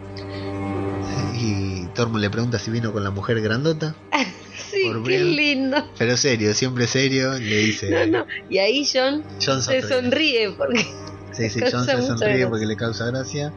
Y 1.39 1.85
Tormund 1.93 2.21
le 2.21 2.29
pregunta 2.29 2.57
si 2.59 2.71
vino 2.71 2.91
con 2.91 3.03
la 3.03 3.11
mujer 3.11 3.41
grandota, 3.41 3.95
sí, 4.71 4.81
por 4.85 5.03
qué 5.03 5.19
lindo. 5.23 5.87
pero 5.97 6.17
serio, 6.17 6.53
siempre 6.53 6.87
serio, 6.87 7.33
le 7.33 7.57
dice... 7.57 8.07
No, 8.07 8.19
no. 8.19 8.25
Y 8.49 8.57
ahí 8.57 8.87
John 8.91 9.23
John 9.43 9.61
se 9.61 9.81
sonríe. 9.81 10.51
porque 10.51 10.85
Sí, 11.31 11.49
sí, 11.49 11.59
John 11.71 11.85
se 11.85 12.01
sonríe 12.01 12.47
porque 12.47 12.65
le 12.65 12.75
causa 12.75 13.05
gracia. 13.05 13.53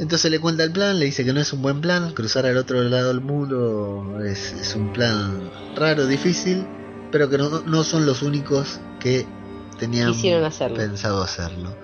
Entonces 0.00 0.30
le 0.30 0.40
cuenta 0.40 0.64
el 0.64 0.72
plan, 0.72 0.98
le 0.98 1.04
dice 1.04 1.26
que 1.26 1.34
no 1.34 1.40
es 1.40 1.52
un 1.52 1.60
buen 1.60 1.82
plan, 1.82 2.12
cruzar 2.14 2.46
al 2.46 2.56
otro 2.56 2.82
lado 2.82 3.08
del 3.08 3.20
muro 3.20 4.24
es, 4.24 4.52
es 4.54 4.74
un 4.74 4.94
plan 4.94 5.50
raro, 5.76 6.06
difícil, 6.06 6.66
pero 7.12 7.28
que 7.28 7.36
no, 7.36 7.60
no 7.60 7.84
son 7.84 8.06
los 8.06 8.22
únicos 8.22 8.80
que 8.98 9.26
tenían 9.78 10.08
hacerlo. 10.44 10.76
pensado 10.76 11.22
hacerlo. 11.22 11.76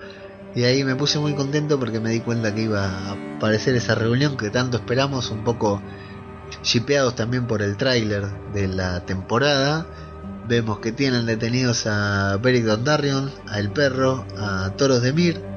Y 0.55 0.63
ahí 0.63 0.83
me 0.83 0.95
puse 0.95 1.19
muy 1.19 1.35
contento 1.35 1.77
porque 1.79 1.99
me 1.99 2.09
di 2.09 2.21
cuenta 2.21 2.55
que 2.55 2.63
iba 2.63 2.85
a 2.85 3.11
aparecer 3.37 3.75
esa 3.75 3.93
reunión 3.93 4.35
que 4.35 4.49
tanto 4.49 4.77
esperamos, 4.77 5.29
un 5.29 5.43
poco 5.43 5.79
shipeados 6.63 7.13
también 7.13 7.45
por 7.45 7.61
el 7.61 7.77
tráiler 7.77 8.25
de 8.51 8.67
la 8.67 9.05
temporada. 9.05 9.85
Vemos 10.47 10.79
que 10.79 10.91
tienen 10.91 11.27
detenidos 11.27 11.85
a 11.85 12.37
Beric 12.37 12.63
Dondarrion, 12.63 13.31
a 13.47 13.59
El 13.59 13.69
Perro, 13.69 14.25
a 14.39 14.71
Toros 14.75 15.03
de 15.03 15.13
Mir. 15.13 15.56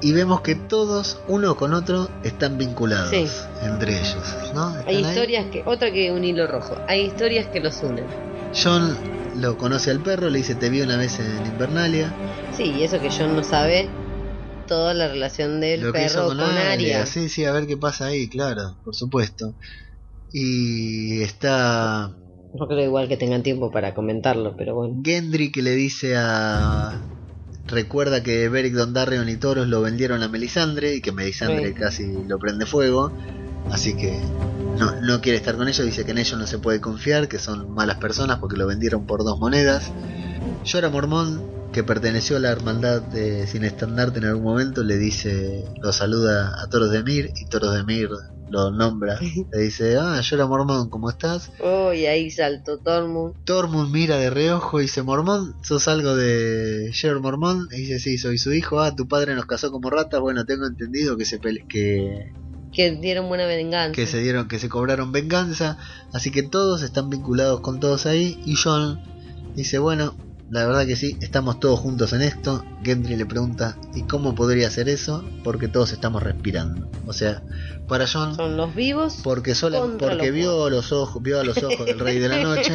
Y 0.00 0.12
vemos 0.12 0.42
que 0.42 0.54
todos, 0.54 1.20
uno 1.28 1.56
con 1.56 1.72
otro, 1.72 2.10
están 2.24 2.58
vinculados 2.58 3.10
Sí. 3.10 3.26
entre 3.62 3.98
ellos. 3.98 4.52
¿no? 4.54 4.74
hay 4.86 4.96
ahí. 4.96 5.04
historias 5.04 5.46
que 5.50 5.62
otra 5.64 5.90
que 5.90 6.12
un 6.12 6.24
hilo 6.24 6.46
rojo. 6.46 6.76
Hay 6.88 7.06
historias 7.06 7.46
que 7.48 7.60
los 7.60 7.82
unen. 7.82 8.04
John 8.54 8.96
lo 9.36 9.56
conoce 9.58 9.90
al 9.90 10.00
perro, 10.00 10.30
le 10.30 10.38
dice 10.38 10.54
te 10.54 10.68
vi 10.70 10.80
una 10.82 10.96
vez 10.96 11.18
en 11.18 11.46
Invernalia. 11.46 12.12
Sí, 12.56 12.74
y 12.78 12.82
eso 12.84 13.00
que 13.00 13.10
John 13.10 13.34
no 13.34 13.42
sabe 13.42 13.88
toda 14.68 14.94
la 14.94 15.08
relación 15.08 15.60
del 15.60 15.82
lo 15.82 15.92
perro 15.92 16.26
con, 16.26 16.38
con. 16.38 16.46
Arya. 16.46 17.06
Sí, 17.06 17.28
sí, 17.28 17.44
a 17.44 17.52
ver 17.52 17.66
qué 17.66 17.76
pasa 17.76 18.06
ahí, 18.06 18.28
claro, 18.28 18.76
por 18.84 18.94
supuesto. 18.94 19.54
Y 20.32 21.22
está 21.22 22.12
No 22.54 22.66
creo 22.66 22.84
igual 22.84 23.08
que 23.08 23.16
tengan 23.16 23.42
tiempo 23.42 23.70
para 23.70 23.94
comentarlo, 23.94 24.54
pero 24.56 24.74
bueno. 24.74 25.00
Gendry 25.04 25.50
que 25.50 25.62
le 25.62 25.72
dice 25.72 26.14
a. 26.16 27.00
Recuerda 27.66 28.22
que 28.22 28.48
Beric 28.48 28.74
Dondarrion 28.74 29.28
y 29.28 29.36
Toros 29.36 29.66
lo 29.68 29.80
vendieron 29.80 30.22
a 30.22 30.28
Melisandre 30.28 30.96
y 30.96 31.00
que 31.00 31.12
Melisandre 31.12 31.68
Sí. 31.68 31.74
casi 31.74 32.12
lo 32.28 32.38
prende 32.38 32.66
fuego. 32.66 33.12
Así 33.70 33.96
que 33.96 34.20
no, 34.78 35.00
no 35.00 35.20
quiere 35.22 35.38
estar 35.38 35.56
con 35.56 35.68
ellos. 35.68 35.84
Dice 35.86 36.04
que 36.04 36.10
en 36.10 36.18
ellos 36.18 36.38
no 36.38 36.46
se 36.46 36.58
puede 36.58 36.80
confiar, 36.80 37.28
que 37.28 37.38
son 37.38 37.72
malas 37.72 37.96
personas 37.96 38.38
porque 38.38 38.56
lo 38.56 38.66
vendieron 38.66 39.06
por 39.06 39.24
dos 39.24 39.38
monedas. 39.38 39.90
Llora 40.64 40.90
Mormón, 40.90 41.42
que 41.72 41.82
perteneció 41.82 42.36
a 42.36 42.40
la 42.40 42.50
hermandad 42.50 43.00
de 43.00 43.46
Sin 43.46 43.64
Estandarte 43.64 44.18
en 44.18 44.26
algún 44.26 44.44
momento, 44.44 44.84
le 44.84 44.98
dice, 44.98 45.64
lo 45.80 45.92
saluda 45.92 46.62
a 46.62 46.68
Toros 46.68 46.90
de 46.90 47.02
Mir 47.02 47.30
y 47.34 47.46
Toros 47.46 47.74
de 47.74 47.82
Mir 47.82 48.10
lo 48.54 48.70
nombra. 48.70 49.18
Le 49.52 49.60
dice, 49.60 49.96
ah, 49.98 50.20
Llora 50.20 50.46
Mormón, 50.46 50.88
¿cómo 50.88 51.10
estás? 51.10 51.50
Oh, 51.60 51.92
y 51.92 52.06
ahí 52.06 52.30
saltó 52.30 52.78
Tormund. 52.78 53.34
Tormund 53.44 53.92
mira 53.92 54.16
de 54.16 54.30
reojo 54.30 54.78
y 54.80 54.84
dice, 54.84 55.02
Mormón, 55.02 55.54
¿sos 55.62 55.88
algo 55.88 56.14
de 56.16 56.90
Ger 56.92 57.18
Mormón? 57.20 57.66
Y 57.72 57.82
dice, 57.82 57.98
sí, 57.98 58.18
soy 58.18 58.38
su 58.38 58.52
hijo. 58.52 58.80
Ah, 58.80 58.94
tu 58.94 59.06
padre 59.08 59.34
nos 59.34 59.46
casó 59.46 59.70
como 59.70 59.90
ratas. 59.90 60.20
Bueno, 60.20 60.44
tengo 60.44 60.66
entendido 60.66 61.16
que 61.16 61.24
se, 61.24 61.40
pele- 61.40 61.66
que, 61.68 62.32
Que 62.72 62.92
dieron 62.92 63.28
buena 63.28 63.46
venganza. 63.46 63.92
que 63.94 64.06
se 64.06 64.18
dieron, 64.20 64.48
que 64.48 64.58
se 64.58 64.68
cobraron 64.68 65.12
venganza. 65.12 65.78
Así 66.12 66.30
que 66.30 66.42
todos 66.42 66.82
están 66.82 67.10
vinculados 67.10 67.60
con 67.60 67.80
todos 67.80 68.06
ahí. 68.06 68.38
Y 68.46 68.54
John 68.56 69.00
dice, 69.54 69.78
bueno, 69.78 70.14
la 70.50 70.66
verdad 70.66 70.86
que 70.86 70.96
sí, 70.96 71.16
estamos 71.20 71.58
todos 71.58 71.80
juntos 71.80 72.12
en 72.12 72.22
esto. 72.22 72.64
Gendry 72.82 73.16
le 73.16 73.26
pregunta, 73.26 73.76
¿y 73.94 74.02
cómo 74.02 74.34
podría 74.34 74.68
hacer 74.68 74.88
eso? 74.88 75.24
Porque 75.42 75.68
todos 75.68 75.92
estamos 75.92 76.22
respirando. 76.22 76.88
O 77.06 77.12
sea, 77.12 77.42
para 77.88 78.06
John... 78.06 78.36
Son 78.36 78.56
los 78.56 78.74
vivos. 78.74 79.20
Porque, 79.22 79.54
sola, 79.54 79.80
porque 79.98 80.26
los 80.26 80.32
vio 80.32 80.70
los 80.70 80.92
ojos, 80.92 81.22
vio 81.22 81.40
a 81.40 81.44
los 81.44 81.62
ojos 81.62 81.86
del 81.86 81.98
rey 81.98 82.18
de 82.18 82.28
la 82.28 82.42
noche. 82.42 82.72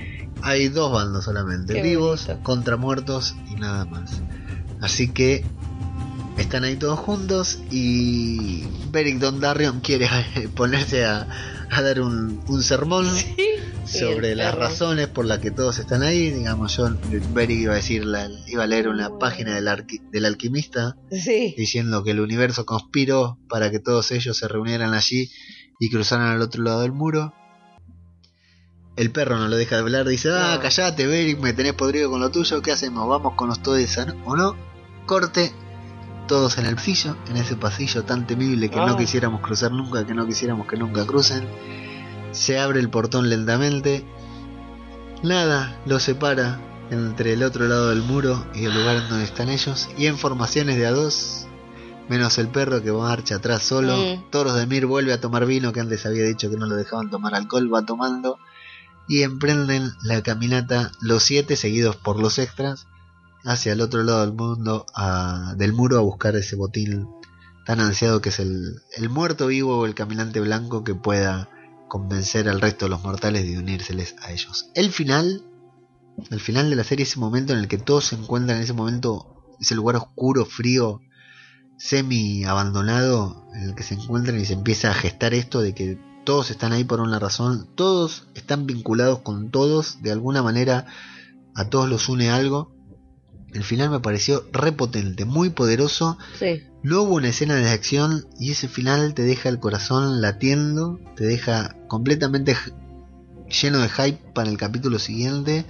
Hay 0.42 0.68
dos 0.68 0.90
bandos 0.92 1.24
solamente, 1.24 1.74
Qué 1.74 1.82
vivos 1.82 2.26
bonito. 2.26 2.44
contra 2.44 2.76
muertos 2.76 3.36
y 3.50 3.54
nada 3.54 3.84
más. 3.84 4.20
Así 4.80 5.08
que 5.12 5.44
están 6.38 6.64
ahí 6.64 6.74
todos 6.76 6.98
juntos 6.98 7.60
y 7.70 8.64
Beric 8.90 9.18
Dondarrion 9.18 9.80
quiere 9.80 10.08
ponerse 10.56 11.04
a, 11.04 11.28
a 11.70 11.82
dar 11.82 12.00
un, 12.00 12.42
un 12.48 12.62
sermón 12.62 13.06
sobre 13.98 14.34
las 14.34 14.54
razones 14.54 15.08
por 15.08 15.24
las 15.26 15.38
que 15.40 15.50
todos 15.50 15.78
están 15.78 16.02
ahí. 16.02 16.30
Digamos, 16.30 16.76
yo, 16.76 16.88
Beric 17.32 17.58
iba 17.60 17.72
a 17.72 17.76
decir, 17.76 18.04
la- 18.04 18.28
iba 18.46 18.64
a 18.64 18.66
leer 18.66 18.88
una 18.88 19.18
página 19.18 19.54
del, 19.54 19.68
arqui- 19.68 20.02
del 20.10 20.24
alquimista 20.24 20.96
Sí. 21.10 21.54
diciendo 21.56 22.02
que 22.04 22.10
el 22.12 22.20
universo 22.20 22.64
conspiró 22.66 23.38
para 23.48 23.70
que 23.70 23.78
todos 23.78 24.10
ellos 24.12 24.36
se 24.36 24.48
reunieran 24.48 24.94
allí 24.94 25.30
y 25.80 25.90
cruzaran 25.90 26.28
al 26.28 26.40
otro 26.42 26.62
lado 26.62 26.82
del 26.82 26.92
muro. 26.92 27.32
El 28.96 29.10
perro 29.10 29.38
no 29.38 29.48
lo 29.48 29.56
deja 29.56 29.76
de 29.76 29.82
hablar, 29.82 30.06
dice, 30.06 30.28
ah, 30.32 30.58
callate, 30.60 31.06
Beric, 31.06 31.40
me 31.40 31.52
tenés 31.54 31.72
podrido 31.72 32.10
con 32.10 32.20
lo 32.20 32.30
tuyo, 32.30 32.60
¿qué 32.60 32.72
hacemos? 32.72 33.08
¿Vamos 33.08 33.34
con 33.36 33.48
los 33.48 33.62
todes 33.62 33.96
o 34.26 34.36
no? 34.36 34.54
Corte, 35.06 35.50
todos 36.28 36.58
en 36.58 36.66
el 36.66 36.74
pasillo, 36.76 37.16
en 37.30 37.36
ese 37.38 37.56
pasillo 37.56 38.04
tan 38.04 38.26
temible 38.26 38.68
que 38.70 38.76
no 38.76 38.88
Ah. 38.92 38.96
quisiéramos 38.96 39.40
cruzar 39.40 39.72
nunca, 39.72 40.06
que 40.06 40.14
no 40.14 40.26
quisiéramos 40.26 40.66
que 40.66 40.76
nunca 40.76 41.06
crucen. 41.06 41.44
Se 42.32 42.58
abre 42.58 42.80
el 42.80 42.90
portón 42.90 43.28
lentamente. 43.28 44.04
Nada 45.22 45.80
los 45.86 46.02
separa 46.02 46.60
entre 46.90 47.32
el 47.34 47.42
otro 47.42 47.66
lado 47.68 47.90
del 47.90 48.02
muro 48.02 48.44
y 48.54 48.64
el 48.64 48.74
lugar 48.74 49.08
donde 49.08 49.24
están 49.24 49.48
ellos. 49.48 49.88
Y 49.96 50.06
en 50.06 50.18
formaciones 50.18 50.76
de 50.76 50.86
a 50.86 50.90
dos, 50.92 51.46
menos 52.08 52.38
el 52.38 52.48
perro 52.48 52.82
que 52.82 52.92
marcha 52.92 53.36
atrás 53.36 53.62
solo. 53.62 53.96
Mm. 53.96 54.30
Toros 54.30 54.54
de 54.54 54.66
Mir 54.66 54.86
vuelve 54.86 55.12
a 55.12 55.20
tomar 55.20 55.46
vino, 55.46 55.72
que 55.72 55.80
antes 55.80 56.04
había 56.06 56.24
dicho 56.24 56.50
que 56.50 56.56
no 56.56 56.66
lo 56.66 56.74
dejaban 56.76 57.10
tomar 57.10 57.34
alcohol, 57.34 57.72
va 57.72 57.84
tomando. 57.86 58.38
Y 59.08 59.22
emprenden 59.22 59.90
la 60.02 60.22
caminata 60.22 60.90
los 61.00 61.22
siete, 61.22 61.56
seguidos 61.56 61.96
por 61.96 62.20
los 62.20 62.38
extras, 62.38 62.86
hacia 63.44 63.72
el 63.72 63.80
otro 63.80 64.02
lado 64.02 64.20
del 64.22 64.32
mundo, 64.32 64.86
a- 64.94 65.54
del 65.56 65.72
muro, 65.72 65.98
a 65.98 66.02
buscar 66.02 66.34
ese 66.36 66.56
botín 66.56 67.08
tan 67.64 67.78
ansiado 67.80 68.20
que 68.20 68.30
es 68.30 68.40
el, 68.40 68.80
el 68.96 69.08
muerto 69.08 69.46
vivo 69.46 69.78
o 69.78 69.86
el 69.86 69.94
caminante 69.94 70.40
blanco 70.40 70.82
que 70.82 70.94
pueda 70.96 71.48
convencer 71.92 72.48
al 72.48 72.62
resto 72.62 72.86
de 72.86 72.88
los 72.88 73.02
mortales 73.02 73.44
de 73.44 73.58
unírseles 73.58 74.16
a 74.22 74.32
ellos. 74.32 74.70
El 74.74 74.90
final, 74.92 75.44
el 76.30 76.40
final 76.40 76.70
de 76.70 76.76
la 76.76 76.84
serie, 76.84 77.02
ese 77.02 77.20
momento 77.20 77.52
en 77.52 77.58
el 77.58 77.68
que 77.68 77.76
todos 77.76 78.06
se 78.06 78.14
encuentran 78.16 78.56
en 78.56 78.64
ese 78.64 78.72
momento, 78.72 79.44
ese 79.60 79.74
lugar 79.74 79.96
oscuro, 79.96 80.46
frío, 80.46 81.02
semi 81.76 82.44
abandonado, 82.44 83.44
en 83.52 83.64
el 83.64 83.74
que 83.74 83.82
se 83.82 83.92
encuentran 83.92 84.40
y 84.40 84.46
se 84.46 84.54
empieza 84.54 84.90
a 84.90 84.94
gestar 84.94 85.34
esto 85.34 85.60
de 85.60 85.74
que 85.74 85.98
todos 86.24 86.50
están 86.50 86.72
ahí 86.72 86.84
por 86.84 86.98
una 86.98 87.18
razón, 87.18 87.68
todos 87.74 88.26
están 88.34 88.64
vinculados 88.64 89.18
con 89.18 89.50
todos, 89.50 90.00
de 90.00 90.12
alguna 90.12 90.42
manera 90.42 90.86
a 91.54 91.68
todos 91.68 91.90
los 91.90 92.08
une 92.08 92.30
algo. 92.30 92.74
El 93.52 93.64
final 93.64 93.90
me 93.90 94.00
pareció 94.00 94.48
repotente, 94.50 95.26
muy 95.26 95.50
poderoso, 95.50 96.16
Sí. 96.38 96.62
No 96.82 97.02
hubo 97.02 97.14
una 97.16 97.28
escena 97.28 97.54
de 97.54 97.70
acción 97.70 98.26
y 98.38 98.52
ese 98.52 98.68
final 98.68 99.14
te 99.14 99.22
deja 99.22 99.48
el 99.48 99.60
corazón 99.60 100.20
latiendo, 100.20 100.98
te 101.16 101.24
deja 101.24 101.76
completamente 101.86 102.56
lleno 103.48 103.78
de 103.78 103.88
hype 103.88 104.32
para 104.34 104.50
el 104.50 104.56
capítulo 104.56 104.98
siguiente. 104.98 105.64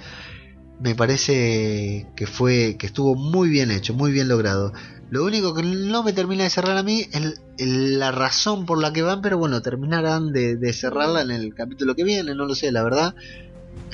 Me 0.80 0.94
parece 0.94 2.08
que 2.16 2.26
fue 2.26 2.76
que 2.78 2.86
estuvo 2.86 3.14
muy 3.14 3.50
bien 3.50 3.70
hecho, 3.70 3.94
muy 3.94 4.10
bien 4.10 4.28
logrado. 4.28 4.72
Lo 5.10 5.24
único 5.24 5.54
que 5.54 5.62
no 5.62 6.02
me 6.02 6.14
termina 6.14 6.44
de 6.44 6.50
cerrar 6.50 6.78
a 6.78 6.82
mí 6.82 7.06
es 7.12 7.40
la 7.58 8.10
razón 8.10 8.64
por 8.64 8.80
la 8.80 8.94
que 8.94 9.02
van, 9.02 9.20
pero 9.20 9.36
bueno, 9.36 9.60
terminarán 9.60 10.32
de 10.32 10.72
cerrarla 10.72 11.20
en 11.20 11.30
el 11.30 11.54
capítulo 11.54 11.94
que 11.94 12.04
viene, 12.04 12.34
no 12.34 12.46
lo 12.46 12.54
sé, 12.54 12.72
la 12.72 12.82
verdad. 12.82 13.14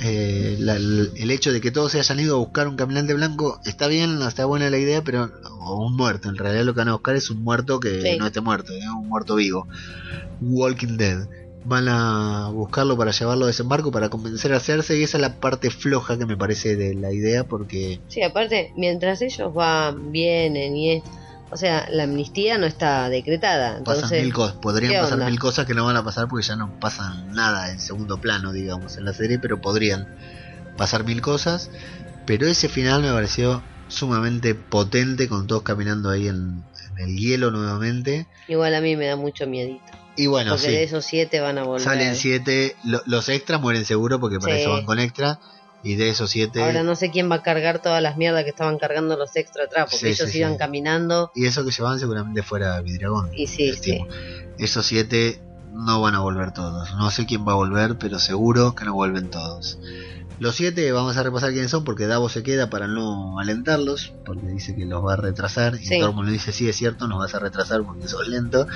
Eh, 0.00 0.56
la- 0.60 0.76
el, 0.76 1.30
hecho 1.30 1.52
de 1.52 1.60
que 1.60 1.72
todos 1.72 1.90
se 1.92 1.98
hayan 1.98 2.20
ido 2.20 2.36
a 2.36 2.38
buscar 2.38 2.68
un 2.68 2.76
caminante 2.76 3.14
blanco 3.14 3.60
está 3.66 3.88
bien, 3.88 4.22
está 4.22 4.44
buena 4.44 4.70
la 4.70 4.78
idea, 4.78 5.02
pero 5.02 5.28
o 5.60 5.86
un 5.86 5.96
muerto. 5.96 6.28
En 6.28 6.36
realidad 6.36 6.64
lo 6.64 6.72
que 6.72 6.78
van 6.78 6.88
a 6.88 6.92
buscar 6.92 7.16
es 7.16 7.30
un 7.30 7.42
muerto 7.42 7.80
que 7.80 8.00
Sí. 8.02 8.16
no 8.18 8.26
esté 8.26 8.40
muerto, 8.40 8.72
es 8.72 8.84
un 8.86 9.08
muerto 9.08 9.34
vivo. 9.34 9.66
Walking 10.40 10.96
Dead. 10.96 11.26
Van 11.64 11.88
a 11.88 12.48
buscarlo 12.52 12.96
para 12.96 13.10
llevarlo 13.10 13.44
a 13.44 13.48
desembarco 13.48 13.90
para 13.90 14.08
convencer 14.08 14.52
a 14.52 14.60
Cersei 14.60 15.00
y 15.00 15.02
esa 15.02 15.18
es 15.18 15.20
la 15.22 15.34
parte 15.40 15.70
floja 15.70 16.16
que 16.16 16.24
me 16.26 16.36
parece 16.36 16.76
de 16.76 16.94
la 16.94 17.12
idea 17.12 17.44
porque 17.44 18.00
Sí, 18.08 18.22
aparte, 18.22 18.72
mientras 18.76 19.20
ellos 19.22 19.52
van, 19.52 20.12
vienen 20.12 20.76
y. 20.76 21.02
O 21.50 21.56
sea, 21.56 21.86
la 21.90 22.02
amnistía 22.04 22.58
no 22.58 22.66
está 22.66 23.08
decretada. 23.08 23.82
pasan 23.84 24.10
mil 24.10 24.32
cosas. 24.32 24.56
Podrían 24.56 24.92
¿qué 24.92 24.98
pasar 24.98 25.18
mil 25.24 25.38
cosas 25.38 25.66
que 25.66 25.74
no 25.74 25.84
van 25.84 25.96
a 25.96 26.04
pasar 26.04 26.28
porque 26.28 26.46
ya 26.46 26.56
no 26.56 26.78
pasan 26.78 27.32
nada 27.32 27.70
en 27.70 27.80
segundo 27.80 28.20
plano, 28.20 28.52
digamos, 28.52 28.98
en 28.98 29.04
la 29.06 29.14
serie, 29.14 29.38
pero 29.38 29.60
podrían 29.60 30.06
pasar 30.76 31.04
mil 31.04 31.20
cosas. 31.22 31.70
Pero 32.26 32.46
ese 32.46 32.68
final 32.68 33.02
me 33.02 33.10
pareció 33.12 33.62
sumamente 33.88 34.54
potente 34.54 35.28
con 35.28 35.46
todos 35.46 35.62
caminando 35.62 36.10
ahí 36.10 36.28
en, 36.28 36.62
en 36.98 37.08
el 37.08 37.16
hielo 37.16 37.50
nuevamente. 37.50 38.26
igual 38.48 38.74
a 38.74 38.80
mí 38.82 38.96
me 38.96 39.06
da 39.06 39.16
mucho 39.16 39.46
miedito. 39.46 39.82
Y 40.16 40.26
bueno, 40.26 40.50
porque 40.50 40.66
sí, 40.66 40.72
de 40.72 40.82
esos 40.82 41.04
siete 41.06 41.40
van 41.40 41.56
a 41.58 41.62
volver. 41.62 41.80
salen 41.80 42.16
siete, 42.16 42.76
lo- 42.84 43.02
los 43.06 43.28
extras 43.28 43.60
mueren 43.60 43.84
seguro 43.84 44.18
porque 44.20 44.38
para 44.38 44.56
Sí. 44.56 44.62
eso 44.62 44.72
van 44.72 44.84
con 44.84 44.98
extra. 44.98 45.38
Y 45.82 45.94
de 45.94 46.10
esos 46.10 46.30
siete... 46.30 46.62
Ahora 46.62 46.82
no 46.82 46.94
sé 46.96 47.10
quién 47.10 47.30
va 47.30 47.36
a 47.36 47.42
cargar 47.42 47.80
todas 47.80 48.02
las 48.02 48.16
mierdas 48.16 48.42
que 48.44 48.50
estaban 48.50 48.78
cargando 48.78 49.16
los 49.16 49.34
extra 49.36 49.64
porque 49.68 49.96
Sí, 49.96 50.06
ellos 50.08 50.30
sí, 50.30 50.38
iban 50.38 50.52
sí. 50.52 50.58
caminando 50.58 51.30
Y 51.34 51.46
eso 51.46 51.64
que 51.64 51.70
llevaban 51.70 51.98
seguramente 52.00 52.42
fuera 52.42 52.80
Vidragón. 52.80 53.30
y 53.34 53.46
sí, 53.46 53.72
sí. 53.74 54.04
Esos 54.58 54.86
siete 54.86 55.40
no 55.72 56.00
van 56.00 56.14
a 56.14 56.20
volver 56.20 56.52
todos. 56.52 56.92
No 56.94 57.10
sé 57.10 57.26
quién 57.26 57.46
va 57.46 57.52
a 57.52 57.56
volver, 57.56 57.96
pero 57.98 58.18
seguro 58.18 58.74
que 58.74 58.84
no 58.84 58.94
vuelven 58.94 59.30
todos. 59.30 59.78
Los 60.40 60.54
siete 60.54 60.90
vamos 60.92 61.16
a 61.16 61.22
repasar 61.24 61.50
quiénes 61.50 61.70
son 61.70 61.82
porque 61.84 62.06
Davos 62.06 62.32
se 62.32 62.44
queda 62.44 62.70
para 62.70 62.86
no 62.86 63.40
alentarlos, 63.40 64.12
porque 64.24 64.46
dice 64.46 64.74
que 64.76 64.84
los 64.86 65.04
va 65.04 65.14
a 65.14 65.16
retrasar. 65.16 65.76
Y. 65.80 66.00
Tormund 66.00 66.26
le 66.28 66.32
dice, 66.32 66.52
sí, 66.52 66.68
es 66.68 66.76
cierto, 66.76 67.08
nos 67.08 67.18
vas 67.18 67.34
a 67.34 67.40
retrasar 67.40 67.82
porque 67.82 68.06
sos 68.06 68.26
lento. 68.28 68.66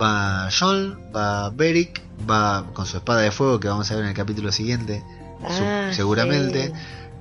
Va 0.00 0.48
John, 0.58 0.98
va 1.14 1.50
Beric, 1.50 2.02
va 2.28 2.66
con 2.72 2.86
su 2.86 2.96
espada 2.98 3.20
de 3.20 3.30
fuego 3.30 3.60
que 3.60 3.68
vamos 3.68 3.90
a 3.90 3.94
ver 3.94 4.04
en 4.04 4.10
el 4.10 4.16
capítulo 4.16 4.52
siguiente, 4.52 5.02
Ah, 5.44 5.90
seguramente. 5.94 6.68
sí. 6.68 6.72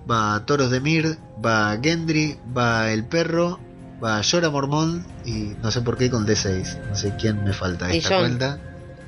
Va 0.10 0.44
Toros 0.46 0.72
de 0.72 0.80
Mir, 0.82 1.18
va 1.46 1.78
Gendry, 1.82 2.38
va 2.56 2.92
el 2.92 3.06
perro, 3.06 3.60
va 4.04 4.22
Llora 4.22 4.50
Mormón 4.50 5.06
y 5.26 5.54
no 5.62 5.70
sé 5.72 5.82
por 5.82 5.98
qué 5.98 6.10
con 6.10 6.26
D6. 6.26 6.90
No 6.90 6.96
sé 6.96 7.16
quién 7.20 7.44
me 7.44 7.54
falta 7.54 7.92
esta 7.92 8.18
cuenta. 8.20 8.60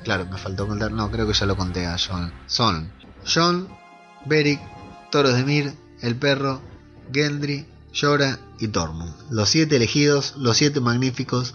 Claro, 0.04 0.26
me 0.26 0.38
faltó 0.38 0.66
contar. 0.68 0.92
No, 0.92 1.10
creo 1.10 1.26
que 1.26 1.32
ya 1.32 1.46
lo 1.46 1.56
conté 1.56 1.86
a 1.86 1.96
John. 1.98 2.32
Son 2.46 2.90
John, 3.26 3.68
Beric, 4.26 4.60
Toros 5.10 5.34
de 5.34 5.44
Mir, 5.44 5.72
el 6.00 6.14
perro, 6.16 6.60
Gendry, 7.12 7.66
Llora 7.92 8.38
y 8.58 8.68
Tormund. 8.68 9.14
Los 9.30 9.48
siete 9.48 9.76
elegidos, 9.76 10.34
los 10.36 10.56
siete 10.56 10.80
magníficos, 10.80 11.54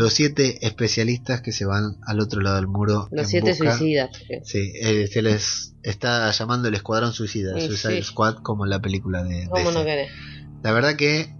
los 0.00 0.12
siete 0.12 0.66
especialistas 0.66 1.40
que 1.40 1.52
se 1.52 1.64
van 1.64 1.96
al 2.06 2.20
otro 2.20 2.40
lado 2.40 2.56
del 2.56 2.66
muro. 2.68 3.08
Los 3.12 3.28
siete 3.28 3.50
busca- 3.50 3.76
suicidas. 3.76 4.10
Sí, 4.44 4.72
eh, 4.80 5.06
se 5.06 5.22
les 5.22 5.76
está 5.82 6.30
llamando 6.30 6.68
el 6.68 6.74
Escuadrón 6.74 7.12
Suicida, 7.12 7.58
Sí, 7.60 7.66
Suicide 7.68 7.96
sí. 7.98 8.02
Squad, 8.02 8.36
como 8.42 8.64
en 8.64 8.70
la 8.70 8.80
película 8.80 9.22
de 9.22 9.48
¿Cómo 9.50 9.70
no 9.70 9.84
querés? 9.84 10.10
La 10.62 10.72
verdad 10.72 10.96
que 10.96 11.30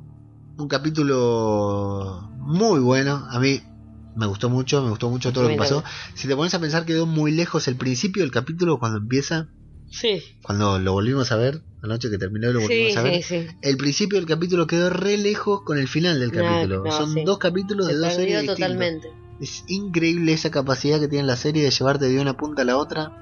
un 0.56 0.68
capítulo 0.68 2.30
muy 2.38 2.80
bueno. 2.80 3.26
A 3.30 3.40
mí 3.40 3.60
me 4.14 4.26
gustó 4.26 4.48
mucho, 4.50 4.82
me 4.82 4.90
gustó 4.90 5.10
mucho 5.10 5.32
todo 5.32 5.44
lo 5.44 5.50
que 5.50 5.56
pasó. 5.56 5.82
Si 6.14 6.28
te 6.28 6.36
pones 6.36 6.54
a 6.54 6.60
pensar, 6.60 6.84
quedó 6.84 7.06
muy 7.06 7.32
lejos 7.32 7.66
el 7.68 7.76
principio 7.76 8.22
del 8.22 8.30
capítulo 8.30 8.78
cuando 8.78 8.98
empieza, 8.98 9.48
Sí. 9.90 10.22
cuando 10.42 10.78
lo 10.78 10.92
volvimos 10.92 11.32
a 11.32 11.36
ver, 11.36 11.62
la 11.86 11.94
noche 11.94 12.10
que 12.10 12.18
terminó 12.18 12.50
lo 12.52 12.60
Sí, 12.60 12.66
volvimos 12.66 12.96
a 12.96 13.02
ver. 13.02 13.22
sí, 13.22 13.40
sí. 13.42 13.46
El 13.62 13.76
principio 13.76 14.18
del 14.18 14.26
capítulo 14.26 14.66
quedó 14.66 14.90
re 14.90 15.16
lejos 15.16 15.62
con 15.62 15.78
el 15.78 15.88
final 15.88 16.18
del 16.20 16.32
capítulo. 16.32 16.82
no, 16.84 16.90
Son 16.90 17.24
dos 17.24 17.38
capítulos 17.38 17.86
Se 17.86 17.94
de 17.94 17.98
dos 17.98 18.14
series 18.14 18.42
distintas. 18.42 19.12
Es 19.40 19.64
increíble 19.68 20.32
esa 20.32 20.50
capacidad 20.50 21.00
que 21.00 21.08
tiene 21.08 21.26
la 21.26 21.36
serie 21.36 21.62
de 21.64 21.70
llevarte 21.70 22.06
de 22.08 22.20
una 22.20 22.36
punta 22.36 22.62
a 22.62 22.64
la 22.64 22.76
otra. 22.76 23.20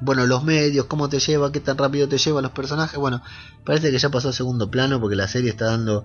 Bueno, 0.00 0.26
los 0.26 0.42
medios, 0.44 0.86
cómo 0.86 1.08
te 1.08 1.18
lleva, 1.20 1.52
qué 1.52 1.60
tan 1.60 1.78
rápido 1.78 2.08
te 2.08 2.18
lleva 2.18 2.42
los 2.42 2.52
personajes. 2.52 2.98
Bueno, 2.98 3.22
parece 3.64 3.90
que 3.90 3.98
ya 3.98 4.08
pasó 4.10 4.30
a 4.30 4.32
segundo 4.32 4.70
plano 4.70 5.00
porque 5.00 5.16
la 5.16 5.28
serie 5.28 5.50
está 5.50 5.66
dando. 5.66 6.04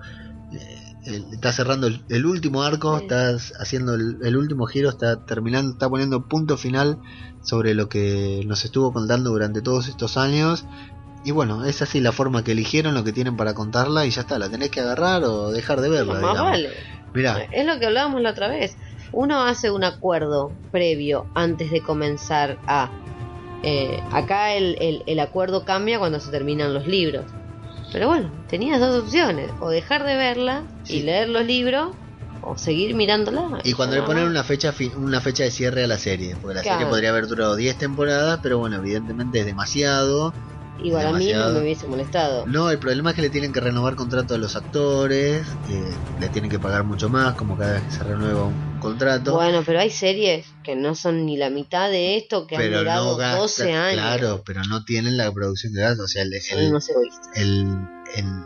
eh, 0.52 1.24
está 1.32 1.54
cerrando 1.54 1.88
el, 1.88 2.04
el 2.10 2.26
último 2.26 2.64
arco, 2.64 2.98
Sí. 2.98 3.04
está 3.06 3.38
haciendo 3.60 3.96
el, 3.96 4.18
el 4.24 4.36
último 4.36 4.66
giro, 4.66 4.90
está 4.90 5.26
terminando, 5.26 5.72
está 5.74 5.88
poniendo 5.90 6.28
punto 6.28 6.58
final 6.58 7.00
sobre 7.44 7.74
lo 7.76 7.88
que 7.88 8.44
nos 8.46 8.66
estuvo 8.66 8.92
contando 8.92 9.30
durante 9.30 9.62
todos 9.62 9.88
estos 9.88 10.18
años. 10.18 10.66
Y 11.28 11.32
bueno, 11.32 11.66
es 11.66 11.82
así 11.82 12.00
la 12.00 12.14
forma 12.14 12.42
que 12.42 12.54
eligieron, 12.54 12.94
lo 12.94 13.04
que 13.04 13.12
tienen 13.12 13.36
para 13.36 13.54
contarla 13.54 14.06
y 14.06 14.12
ya 14.12 14.22
está, 14.22 14.40
la 14.40 14.48
tenés 14.50 14.72
que 14.72 14.80
agarrar 14.80 15.26
o 15.26 15.52
dejar 15.52 15.82
de 15.82 15.90
verla. 15.90 16.22
Más 16.22 16.42
vale. 16.42 16.70
Mirá, 17.14 17.50
Es 17.52 17.66
lo 17.66 17.78
que 17.80 17.86
hablábamos 17.88 18.22
la 18.22 18.30
otra 18.30 18.48
vez. 18.48 18.78
Uno 19.12 19.44
hace 19.44 19.70
un 19.70 19.84
acuerdo 19.84 20.54
previo 20.72 21.28
antes 21.36 21.70
de 21.70 21.82
comenzar 21.82 22.60
a... 22.66 22.94
eh, 23.62 24.00
acá 24.14 24.54
el, 24.54 24.78
el- 24.80 25.04
el 25.06 25.20
acuerdo 25.20 25.66
cambia 25.66 26.00
cuando 26.00 26.22
se 26.22 26.32
terminan 26.32 26.74
los 26.74 26.88
libros. 26.88 27.26
Pero 27.92 28.08
bueno, 28.08 28.32
tenías 28.48 28.80
dos 28.80 29.04
opciones. 29.04 29.52
O 29.60 29.70
dejar 29.70 30.06
de 30.06 30.16
verla 30.16 30.64
Sí. 30.84 31.00
y 31.00 31.02
leer 31.02 31.28
los 31.28 31.46
libros, 31.46 31.90
o 32.42 32.58
seguir 32.58 32.96
mirándola. 32.96 33.60
Y 33.66 33.74
cuando 33.74 33.98
le 33.98 34.04
ponen 34.04 34.24
una 34.28 34.46
fecha 34.46 34.74
una 34.96 35.20
fecha 35.20 35.44
de 35.44 35.52
cierre 35.52 35.84
a 35.84 35.88
la 35.88 35.98
serie, 35.98 36.38
porque 36.42 36.56
la 36.56 36.62
Claro. 36.62 36.78
serie 36.80 36.90
podría 36.90 37.10
haber 37.10 37.28
durado 37.28 37.58
10 37.58 37.78
temporadas, 37.78 38.40
pero 38.42 38.60
bueno, 38.60 38.78
evidentemente 38.78 39.42
es 39.42 39.46
demasiado. 39.46 40.34
Igual 40.80 41.08
a 41.08 41.12
mí 41.14 41.32
no 41.34 41.50
me 41.50 41.62
hubiese 41.62 41.88
molestado. 41.88 42.46
No, 42.46 42.70
el 42.70 42.78
problema 42.80 43.10
es 43.10 43.16
que 43.16 43.22
le 43.24 43.30
tienen 43.30 43.52
que 43.52 43.60
renovar 43.60 43.96
contrato 43.96 44.36
a 44.36 44.38
los 44.38 44.56
actores, 44.56 45.48
eh, 45.68 45.98
le 46.18 46.30
tienen 46.30 46.50
que 46.52 46.60
pagar 46.60 46.84
mucho 46.86 47.10
más, 47.10 47.36
como 47.36 47.58
cada 47.58 47.74
vez 47.74 47.84
que 47.86 47.92
se 47.92 48.04
renueva 48.04 48.46
un 48.48 48.60
contrato. 48.80 49.34
Bueno, 49.34 49.64
pero 49.66 49.80
hay 49.80 49.90
series 49.90 50.46
que 50.64 50.76
no 50.76 50.94
son 50.96 51.26
ni 51.26 51.36
la 51.36 51.50
mitad 51.50 51.90
de 51.90 52.16
esto, 52.18 52.46
que 52.46 52.56
han 52.58 52.72
durado 52.72 53.12
no 53.12 53.18
gasta, 53.18 53.38
12 53.40 53.74
años. 53.74 53.94
claro, 54.02 54.44
pero 54.46 54.64
no 54.66 54.84
tienen 54.86 55.18
la 55.18 55.32
producción 55.32 55.74
de 55.74 55.82
gastos, 55.82 56.06
o 56.06 56.08
sea, 56.08 56.22
el, 56.24 56.34
el- 56.34 56.42
el- 57.36 57.88
el- 58.16 58.44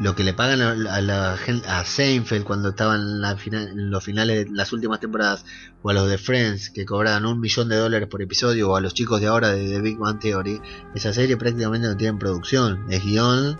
lo 0.00 0.14
que 0.14 0.24
le 0.24 0.32
pagan 0.32 0.62
a, 0.62 0.70
a 0.94 1.00
la 1.02 1.36
a 1.68 1.84
Seinfeld 1.84 2.44
cuando 2.44 2.70
estaban 2.70 3.00
en, 3.00 3.20
la 3.20 3.36
final- 3.36 3.68
en 3.68 3.90
los 3.90 4.02
finales 4.02 4.46
de 4.46 4.50
las 4.52 4.72
últimas 4.72 4.98
temporadas 5.00 5.44
o 5.82 5.90
a 5.90 5.92
los 5.92 6.08
de 6.08 6.16
Friends 6.18 6.70
que 6.70 6.84
cobraban 6.86 7.26
un 7.26 7.38
millón 7.40 7.68
de 7.68 7.76
dólares 7.76 8.08
por 8.08 8.22
episodio 8.22 8.70
o 8.70 8.76
a 8.76 8.80
los 8.80 8.94
chicos 8.94 9.20
de 9.20 9.26
ahora 9.26 9.48
de, 9.50 9.68
The 9.68 9.80
Big 9.80 9.98
Bang 9.98 10.18
Theory 10.18 10.60
esa 10.94 11.12
serie 11.12 11.36
prácticamente 11.36 11.86
no 11.86 11.96
tiene 11.96 12.18
producción 12.18 12.86
es 12.90 13.04
guion 13.04 13.58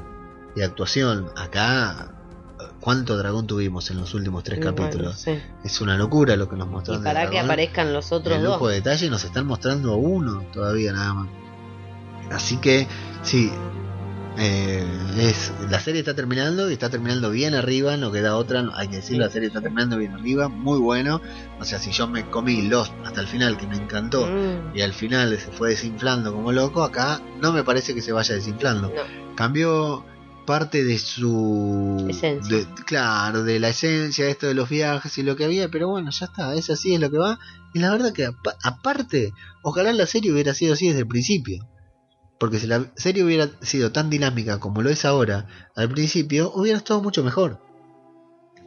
y 0.57 0.62
actuación 0.62 1.27
acá 1.37 2.15
cuánto 2.81 3.19
dragón 3.19 3.47
tuvimos 3.47 3.91
en 3.91 3.99
los 3.99 4.15
últimos 4.15 4.43
tres 4.43 4.59
Y 4.59 4.62
bueno, 4.62 4.77
capítulos 4.77 5.17
sí. 5.21 5.39
es 5.62 5.81
una 5.83 5.99
locura 5.99 6.37
lo 6.37 6.49
que 6.49 6.57
nos 6.57 6.69
Y 6.69 6.71
mostraron 6.71 7.03
de 7.03 7.09
para 7.11 7.21
que 7.25 7.33
Dragón 7.33 7.51
aparezcan 7.51 7.93
los 7.93 8.12
otros 8.12 8.37
el 8.39 8.45
lujo 8.45 8.59
dos. 8.61 8.69
de 8.71 8.75
detalle 8.77 9.07
y 9.07 9.11
nos 9.11 9.23
están 9.25 9.47
mostrando 9.47 9.93
a 9.93 9.97
uno 9.97 10.43
todavía 10.53 10.93
nada 10.95 11.12
más. 11.15 11.29
Así 12.31 12.57
que 12.59 12.87
sí, 13.23 13.51
eh, 14.39 14.85
es 15.19 15.52
la 15.69 15.81
serie 15.81 16.01
está 16.01 16.15
terminando 16.15 16.70
y 16.70 16.73
está 16.74 16.89
terminando 16.89 17.31
bien 17.31 17.55
arriba, 17.55 17.97
no 17.97 18.11
queda 18.12 18.36
otra, 18.36 18.65
hay 18.74 18.89
que 18.89 18.97
decir, 18.97 19.19
la 19.19 19.28
serie 19.31 19.48
está 19.48 19.61
terminando 19.61 19.97
bien 19.98 20.12
arriba, 20.12 20.48
muy 20.48 20.78
bueno. 20.78 21.20
O 21.59 21.65
sea, 21.65 21.78
si 21.78 21.90
yo 21.90 22.07
me 22.09 22.24
comí 22.31 22.62
Lost 22.62 22.93
hasta 23.05 23.20
el 23.20 23.27
final, 23.27 23.57
que 23.57 23.66
me 23.66 23.77
encantó, 23.77 24.27
Mm, 24.27 24.77
y 24.77 24.81
al 24.82 24.93
final 24.93 25.36
se 25.39 25.51
fue 25.51 25.70
desinflando 25.70 26.32
como 26.32 26.52
loco, 26.52 26.82
acá 26.85 27.20
no 27.40 27.52
me 27.52 27.65
parece 27.65 27.94
que 27.94 28.01
se 28.02 28.12
vaya 28.12 28.35
desinflando. 28.35 28.89
no. 28.89 29.35
Cambió 29.35 30.05
parte 30.47 30.85
de 30.85 30.98
su 30.98 32.07
Esencia. 32.09 32.57
de- 32.57 32.66
claro 32.85 33.44
de 33.44 33.61
la 33.61 33.69
esencia 33.69 34.27
esto 34.28 34.47
de 34.48 34.55
los 34.55 34.69
viajes 34.69 35.16
y 35.19 35.23
lo 35.23 35.36
que 35.36 35.44
había 35.44 35.69
pero 35.69 35.89
bueno 35.89 36.11
ya 36.11 36.27
está 36.27 36.55
es 36.55 36.70
así 36.70 36.93
es 36.94 37.01
lo 37.01 37.09
que 37.11 37.19
va 37.19 37.39
y 37.73 37.78
la 37.78 37.90
verdad 37.90 38.12
que 38.12 38.24
apa- 38.27 38.57
aparte 38.65 39.32
ojalá 39.62 39.93
la 39.93 40.07
serie 40.07 40.32
hubiera 40.32 40.52
sido 40.55 40.73
así 40.74 40.89
desde 40.89 41.01
el 41.01 41.07
principio 41.07 41.65
porque 42.41 42.59
si 42.59 42.67
la 42.67 42.91
serie 42.97 43.23
hubiera 43.23 43.51
sido 43.61 43.93
tan 43.93 44.09
dinámica 44.11 44.59
como 44.59 44.81
lo 44.83 44.89
es 44.91 45.05
ahora 45.05 45.47
al 45.77 45.91
principio 45.91 46.51
hubiera 46.55 46.79
estado 46.79 47.03
mucho 47.03 47.23
mejor 47.23 47.61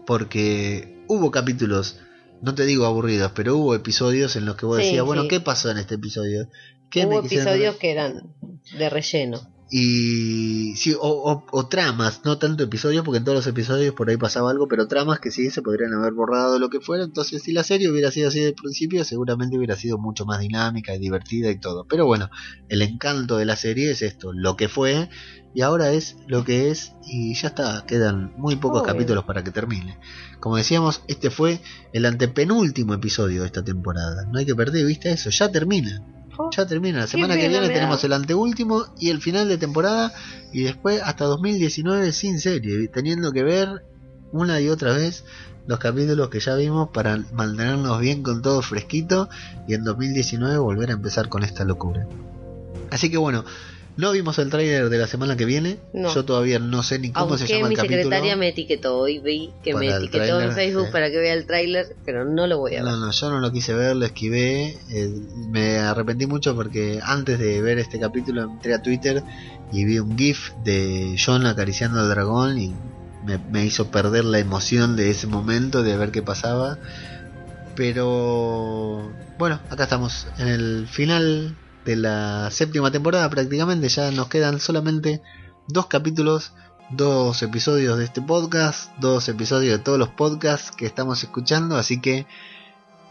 porque 0.05 1.03
hubo 1.07 1.31
capítulos 1.31 1.99
no 2.41 2.55
te 2.55 2.65
digo 2.65 2.85
aburridos 2.85 3.31
pero 3.33 3.57
hubo 3.57 3.75
episodios 3.75 4.35
en 4.35 4.45
los 4.45 4.55
que 4.55 4.65
vos 4.65 4.77
Sí, 4.77 4.85
decías 4.85 5.03
bueno 5.03 5.23
sí. 5.23 5.27
qué 5.29 5.39
pasó 5.39 5.71
en 5.71 5.79
este 5.79 5.95
episodio 5.95 6.47
¿Qué 6.89 7.07
Hubo 7.07 7.21
me 7.23 7.27
episodios 7.27 7.77
que 7.77 7.89
eran 7.89 8.35
de 8.77 8.87
relleno. 8.87 9.41
Y 9.69 10.75
sí, 10.75 10.93
o, 10.93 10.99
o- 11.01 11.45
o 11.51 11.67
tramas, 11.67 12.21
no 12.25 12.37
tanto 12.37 12.63
episodios, 12.63 13.03
porque 13.03 13.17
en 13.17 13.23
todos 13.23 13.37
los 13.37 13.47
episodios 13.47 13.93
por 13.95 14.09
ahí 14.09 14.17
pasaba 14.17 14.51
algo, 14.51 14.67
pero 14.67 14.87
tramas 14.87 15.19
que 15.19 15.31
sí 15.31 15.49
se 15.49 15.61
podrían 15.61 15.93
haber 15.93 16.13
borrado 16.13 16.59
lo 16.59 16.69
que 16.69 16.79
fuera. 16.79 17.03
Entonces, 17.03 17.41
si 17.43 17.53
la 17.53 17.63
serie 17.63 17.89
hubiera 17.89 18.11
sido 18.11 18.27
así 18.27 18.39
desde 18.39 18.49
el 18.49 18.55
principio, 18.55 19.03
seguramente 19.03 19.57
hubiera 19.57 19.75
sido 19.75 19.97
mucho 19.97 20.25
más 20.25 20.39
dinámica 20.39 20.93
y 20.95 20.99
divertida 20.99 21.49
y 21.49 21.59
todo. 21.59 21.85
Pero 21.89 22.05
bueno, 22.05 22.29
el 22.69 22.81
encanto 22.81 23.37
de 23.37 23.45
la 23.45 23.55
serie 23.55 23.91
es 23.91 24.01
esto, 24.01 24.31
lo 24.33 24.55
que 24.55 24.67
fue, 24.69 25.09
y 25.55 25.61
ahora 25.61 25.91
es 25.91 26.17
lo 26.27 26.43
que 26.43 26.69
es, 26.71 26.93
y 27.07 27.33
ya 27.35 27.49
está, 27.49 27.83
quedan 27.87 28.33
muy 28.37 28.55
pocos 28.57 28.81
capítulos 28.93 29.23
para 29.25 29.43
que 29.43 29.51
termine. 29.51 29.97
Como 30.39 30.57
decíamos, 30.57 31.01
este 31.07 31.29
fue 31.29 31.61
el 31.93 32.05
antepenúltimo 32.05 32.93
episodio 32.93 33.41
de 33.41 33.47
esta 33.47 33.63
temporada. 33.63 34.25
No 34.31 34.39
hay 34.39 34.45
que 34.45 34.55
perder 34.55 34.85
vista 34.85 35.09
eso, 35.09 35.29
ya 35.29 35.49
termina. 35.51 36.01
Ya 36.51 36.65
termina, 36.65 36.99
la 36.99 37.07
semana 37.07 37.35
que 37.35 37.47
viene 37.47 37.69
tenemos 37.69 38.03
el 38.03 38.13
anteúltimo 38.13 38.85
y 38.99 39.09
el 39.09 39.21
final 39.21 39.47
de 39.47 39.57
temporada 39.57 40.11
y 40.51 40.63
después 40.63 41.01
hasta 41.03 41.25
2019 41.25 42.11
sin 42.11 42.39
serie, 42.39 42.87
teniendo 42.87 43.31
que 43.31 43.43
ver 43.43 43.85
una 44.31 44.59
y 44.59 44.69
otra 44.69 44.93
vez 44.93 45.25
los 45.67 45.79
capítulos 45.79 46.29
que 46.29 46.39
ya 46.39 46.55
vimos 46.55 46.89
para 46.89 47.17
mantenernos 47.33 47.99
bien 47.99 48.23
con 48.23 48.41
todo 48.41 48.61
fresquito 48.61 49.29
y 49.67 49.75
en 49.75 49.83
2019 49.83 50.57
volver 50.57 50.89
a 50.89 50.93
empezar 50.93 51.29
con 51.29 51.43
esta 51.43 51.63
locura. 51.63 52.07
Así 52.89 53.09
que 53.09 53.17
bueno, 53.17 53.45
no 53.95 54.11
vimos 54.11 54.39
el 54.39 54.49
tráiler 54.49 54.89
de 54.89 54.97
la 54.97 55.07
semana 55.07 55.37
que 55.37 55.45
viene, 55.45 55.77
No. 55.93 56.13
yo 56.13 56.25
todavía 56.25 56.57
no 56.59 56.81
sé 56.83 56.97
ni 56.99 57.11
cómo 57.11 57.37
se 57.37 57.45
llama 57.47 57.63
el 57.65 57.69
mi 57.69 57.75
capítulo. 57.75 58.01
secretaria 58.03 58.35
me 58.35 58.47
etiquetó 58.49 58.97
hoy 58.97 59.19
vi 59.19 59.51
que 59.63 59.75
me 59.75 59.87
etiquetó 59.87 60.41
en 60.41 60.51
Facebook 60.53 60.89
para 60.91 61.11
que 61.11 61.17
vea 61.17 61.33
el 61.33 61.45
tráiler, 61.45 61.95
pero 62.05 62.25
no 62.25 62.47
lo 62.47 62.57
voy 62.57 62.75
a 62.75 62.83
ver. 62.83 62.91
No, 62.91 62.97
no, 62.97 63.11
yo 63.11 63.29
no 63.29 63.39
lo 63.39 63.51
quise 63.51 63.73
ver, 63.73 63.95
lo 63.95 64.05
esquivé. 64.05 64.77
eh, 64.89 65.09
me 65.49 65.77
arrepentí 65.77 66.25
mucho 66.25 66.55
porque 66.55 66.99
antes 67.03 67.37
de 67.37 67.61
ver 67.61 67.77
este 67.79 67.99
capítulo 67.99 68.43
entré 68.43 68.73
a 68.73 68.81
Twitter 68.81 69.23
y 69.71 69.85
vi 69.85 69.99
un 69.99 70.17
GIF 70.17 70.51
de 70.63 71.15
John 71.23 71.45
acariciando 71.45 71.99
al 71.99 72.09
dragón 72.09 72.57
y 72.59 72.73
me, 73.25 73.37
me 73.51 73.63
hizo 73.65 73.91
perder 73.91 74.25
la 74.25 74.39
emoción 74.39 74.95
de 74.95 75.09
ese 75.11 75.27
momento 75.27 75.83
de 75.83 75.95
ver 75.97 76.11
qué 76.11 76.21
pasaba. 76.21 76.77
Pero 77.75 79.11
bueno, 79.37 79.59
acá 79.69 79.83
estamos 79.83 80.27
en 80.37 80.47
el 80.47 80.87
final 80.87 81.55
de 81.85 81.95
la 81.95 82.49
séptima 82.51 82.91
temporada 82.91 83.29
prácticamente. 83.29 83.89
Ya 83.89 84.11
nos 84.11 84.27
quedan 84.27 84.59
solamente 84.59 85.21
dos 85.67 85.87
capítulos 85.87 86.53
dos 86.89 87.41
episodios 87.41 87.97
de 87.97 88.05
este 88.05 88.21
podcast, 88.21 88.91
dos 88.99 89.27
episodios 89.29 89.77
de 89.77 89.83
todos 89.83 89.97
los 89.97 90.09
podcasts 90.09 90.71
que 90.71 90.85
estamos 90.85 91.23
escuchando, 91.23 91.77
así 91.77 91.99
que 91.99 92.27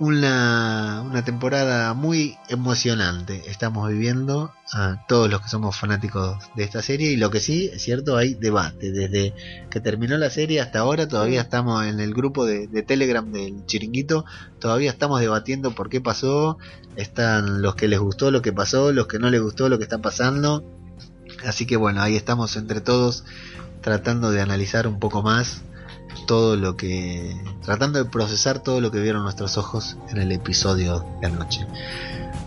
una, 0.03 1.01
una 1.03 1.25
temporada 1.25 1.95
muy 1.95 2.37
emocionante. 2.49 3.45
Estamos 3.47 3.89
viviendo 3.89 4.51
a 4.73 5.07
todos 5.07 5.31
los 5.31 5.43
que 5.43 5.49
somos 5.49 5.77
fanáticos 5.77 6.39
de 6.57 6.65
esta 6.65 6.83
serie 6.83 7.13
y 7.13 7.17
lo 7.17 7.31
que 7.31 7.39
sí 7.39 7.71
es 7.73 7.83
cierto 7.83 8.17
hay 8.17 8.35
debate. 8.35 8.91
Desde 8.91 9.33
que 9.71 9.79
terminó 9.79 10.19
la 10.19 10.29
serie 10.29 10.61
hasta 10.61 10.81
ahora 10.81 11.07
todavía 11.07 11.41
estamos 11.41 11.87
en 11.87 12.01
el 12.01 12.15
grupo 12.15 12.45
de, 12.45 12.67
de 12.67 12.83
Telegram 12.83 13.31
del 13.31 13.65
chiringuito. 13.67 14.25
Todavía 14.59 14.91
estamos 14.91 15.21
debatiendo 15.21 15.73
por 15.73 15.89
qué 15.89 16.01
pasó. 16.01 16.59
Están 16.97 17.63
los 17.63 17.77
que 17.77 17.87
les 17.87 18.01
gustó 18.01 18.33
lo 18.33 18.43
que 18.43 18.53
pasó 18.53 18.91
los 18.91 19.07
que 19.07 19.21
no 19.21 19.31
les 19.31 19.41
gustó 19.41 19.69
lo 19.69 19.79
que 19.79 19.85
está 19.85 19.99
pasando. 19.99 20.65
Así 21.45 21.65
que 21.65 21.77
bueno 21.77 22.03
ahí 22.03 22.17
estamos 22.17 22.57
entre 22.57 22.81
todos 22.81 23.25
tratando 23.83 24.33
de 24.33 24.41
analizar 24.41 24.89
un 24.89 24.99
poco 24.99 25.23
más 25.23 25.63
todo 26.27 26.57
lo 26.57 26.77
que 26.77 27.37
tratando 27.63 28.03
de 28.03 28.11
procesar 28.11 28.63
todo 28.63 28.81
lo 28.81 28.91
que 28.91 29.01
vieron 29.01 29.23
nuestros 29.23 29.59
ojos 29.59 29.97
en 30.11 30.19
el 30.19 30.33
episodio 30.33 31.05
de 31.21 31.27
anoche. 31.27 31.67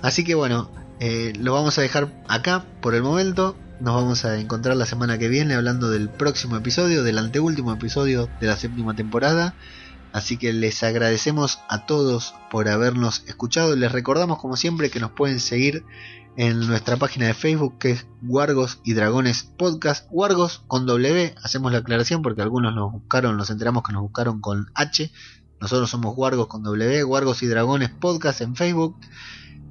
Así 0.01 0.23
que 0.23 0.35
bueno 0.35 0.69
eh, 0.99 1.33
lo 1.37 1.53
vamos 1.53 1.77
a 1.77 1.81
dejar 1.81 2.23
acá 2.27 2.65
por 2.81 2.95
el 2.95 3.03
momento. 3.03 3.55
Nos 3.79 3.95
vamos 3.95 4.23
a 4.23 4.39
encontrar 4.39 4.77
la 4.77 4.85
semana 4.85 5.17
que 5.17 5.27
viene 5.27 5.53
hablando 5.53 5.89
del 5.89 6.09
próximo 6.09 6.55
episodio 6.55 7.03
del 7.03 7.17
anteúltimo 7.17 7.73
episodio 7.73 8.29
de 8.39 8.47
la 8.47 8.55
séptima 8.55 8.95
temporada. 8.95 9.55
Así 10.13 10.37
que 10.37 10.53
les 10.53 10.81
agradecemos 10.81 11.59
a 11.67 11.85
todos 11.85 12.35
por 12.49 12.69
habernos 12.69 13.23
escuchado. 13.27 13.75
Les 13.75 13.91
recordamos 13.91 14.39
como 14.39 14.55
siempre 14.55 14.89
que 14.89 15.01
nos 15.01 15.11
pueden 15.11 15.41
seguir 15.41 15.83
en 16.37 16.59
nuestra 16.67 16.97
página 16.97 17.27
de 17.27 17.33
Facebook 17.33 17.77
que 17.77 17.91
es 17.91 18.07
Wargos 18.23 18.79
y 18.83 18.93
Dragones 18.93 19.43
Podcast. 19.43 20.07
Wargos 20.11 20.63
con 20.67 20.85
W, 20.85 21.35
hacemos 21.41 21.71
la 21.71 21.79
aclaración 21.79 22.21
porque 22.21 22.41
algunos 22.41 22.75
nos 22.75 22.91
buscaron, 22.91 23.37
nos 23.37 23.49
enteramos 23.49 23.83
que 23.83 23.93
nos 23.93 24.01
buscaron 24.01 24.41
con 24.41 24.67
H. 24.73 25.11
Nosotros 25.61 25.89
somos 25.89 26.15
Wargos 26.17 26.47
con 26.47 26.63
W, 26.63 27.03
Wargos 27.05 27.41
y 27.43 27.47
Dragones 27.47 27.89
Podcast 27.89 28.41
en 28.41 28.55
Facebook. 28.55 28.97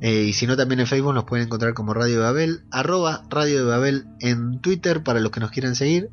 Eh, 0.01 0.25
y 0.25 0.33
si 0.33 0.47
no, 0.47 0.57
también 0.57 0.81
en 0.81 0.87
Facebook 0.87 1.15
nos 1.15 1.25
pueden 1.25 1.47
encontrar 1.47 1.75
como 1.75 1.95
Radio 1.95 2.17
de 2.17 2.23
Babel, 2.23 2.65
arroba 2.71 3.25
Radio 3.31 3.59
de 3.59 3.65
Babel 3.65 4.07
en 4.21 4.61
Twitter 4.61 5.03
para 5.03 5.21
los 5.21 5.31
que 5.31 5.41
nos 5.41 5.51
quieran 5.51 5.75
seguir. 5.75 6.11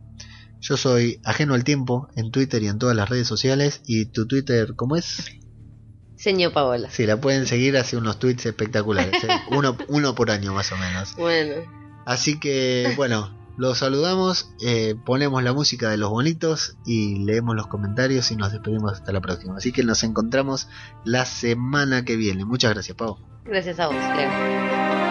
Yo 0.59 0.77
soy 0.77 1.19
ajeno 1.23 1.55
al 1.55 1.63
tiempo 1.63 2.07
en 2.15 2.29
Twitter 2.29 2.61
y 2.61 2.67
en 2.67 2.77
todas 2.77 2.95
las 2.95 3.09
redes 3.09 3.27
sociales. 3.27 3.81
¿Y 3.85 4.05
tu 4.05 4.27
Twitter 4.27 4.75
cómo 4.75 4.95
es? 4.95 5.25
Señor 6.21 6.53
Paola. 6.53 6.89
Sí, 6.91 7.07
la 7.07 7.19
pueden 7.19 7.47
seguir, 7.47 7.75
hace 7.77 7.97
unos 7.97 8.19
tweets 8.19 8.45
espectaculares. 8.45 9.23
¿eh? 9.23 9.27
uno, 9.51 9.75
uno 9.87 10.13
por 10.13 10.29
año 10.29 10.53
más 10.53 10.71
o 10.71 10.77
menos. 10.77 11.15
Bueno, 11.15 11.55
Así 12.05 12.39
que, 12.39 12.93
bueno, 12.95 13.31
los 13.57 13.79
saludamos, 13.79 14.51
eh, 14.63 14.95
ponemos 15.03 15.43
la 15.43 15.53
música 15.53 15.89
de 15.89 15.97
los 15.97 16.09
bonitos 16.09 16.77
y 16.85 17.17
leemos 17.25 17.55
los 17.55 17.67
comentarios 17.67 18.31
y 18.31 18.35
nos 18.35 18.51
despedimos 18.51 18.93
hasta 18.93 19.11
la 19.11 19.21
próxima. 19.21 19.57
Así 19.57 19.71
que 19.71 19.83
nos 19.83 20.03
encontramos 20.03 20.67
la 21.05 21.25
semana 21.25 22.05
que 22.05 22.15
viene. 22.15 22.45
Muchas 22.45 22.73
gracias, 22.73 22.95
Pau. 22.95 23.17
gracias 23.43 23.79
a 23.79 23.87
vos, 23.87 23.95
Leo. 23.95 25.10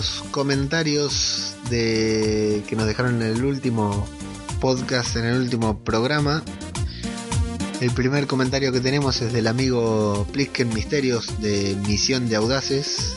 Los 0.00 0.24
comentarios 0.30 1.54
de 1.68 2.62
que 2.66 2.74
nos 2.74 2.86
dejaron 2.86 3.20
en 3.20 3.36
el 3.36 3.44
último 3.44 4.08
podcast, 4.58 5.14
en 5.16 5.26
el 5.26 5.38
último 5.38 5.84
programa. 5.84 6.42
El 7.82 7.90
primer 7.90 8.26
comentario 8.26 8.72
que 8.72 8.80
tenemos 8.80 9.20
es 9.20 9.30
del 9.30 9.46
amigo 9.46 10.26
Plisken 10.32 10.72
Misterios 10.72 11.38
de 11.42 11.76
Misión 11.86 12.30
de 12.30 12.36
Audaces. 12.36 13.14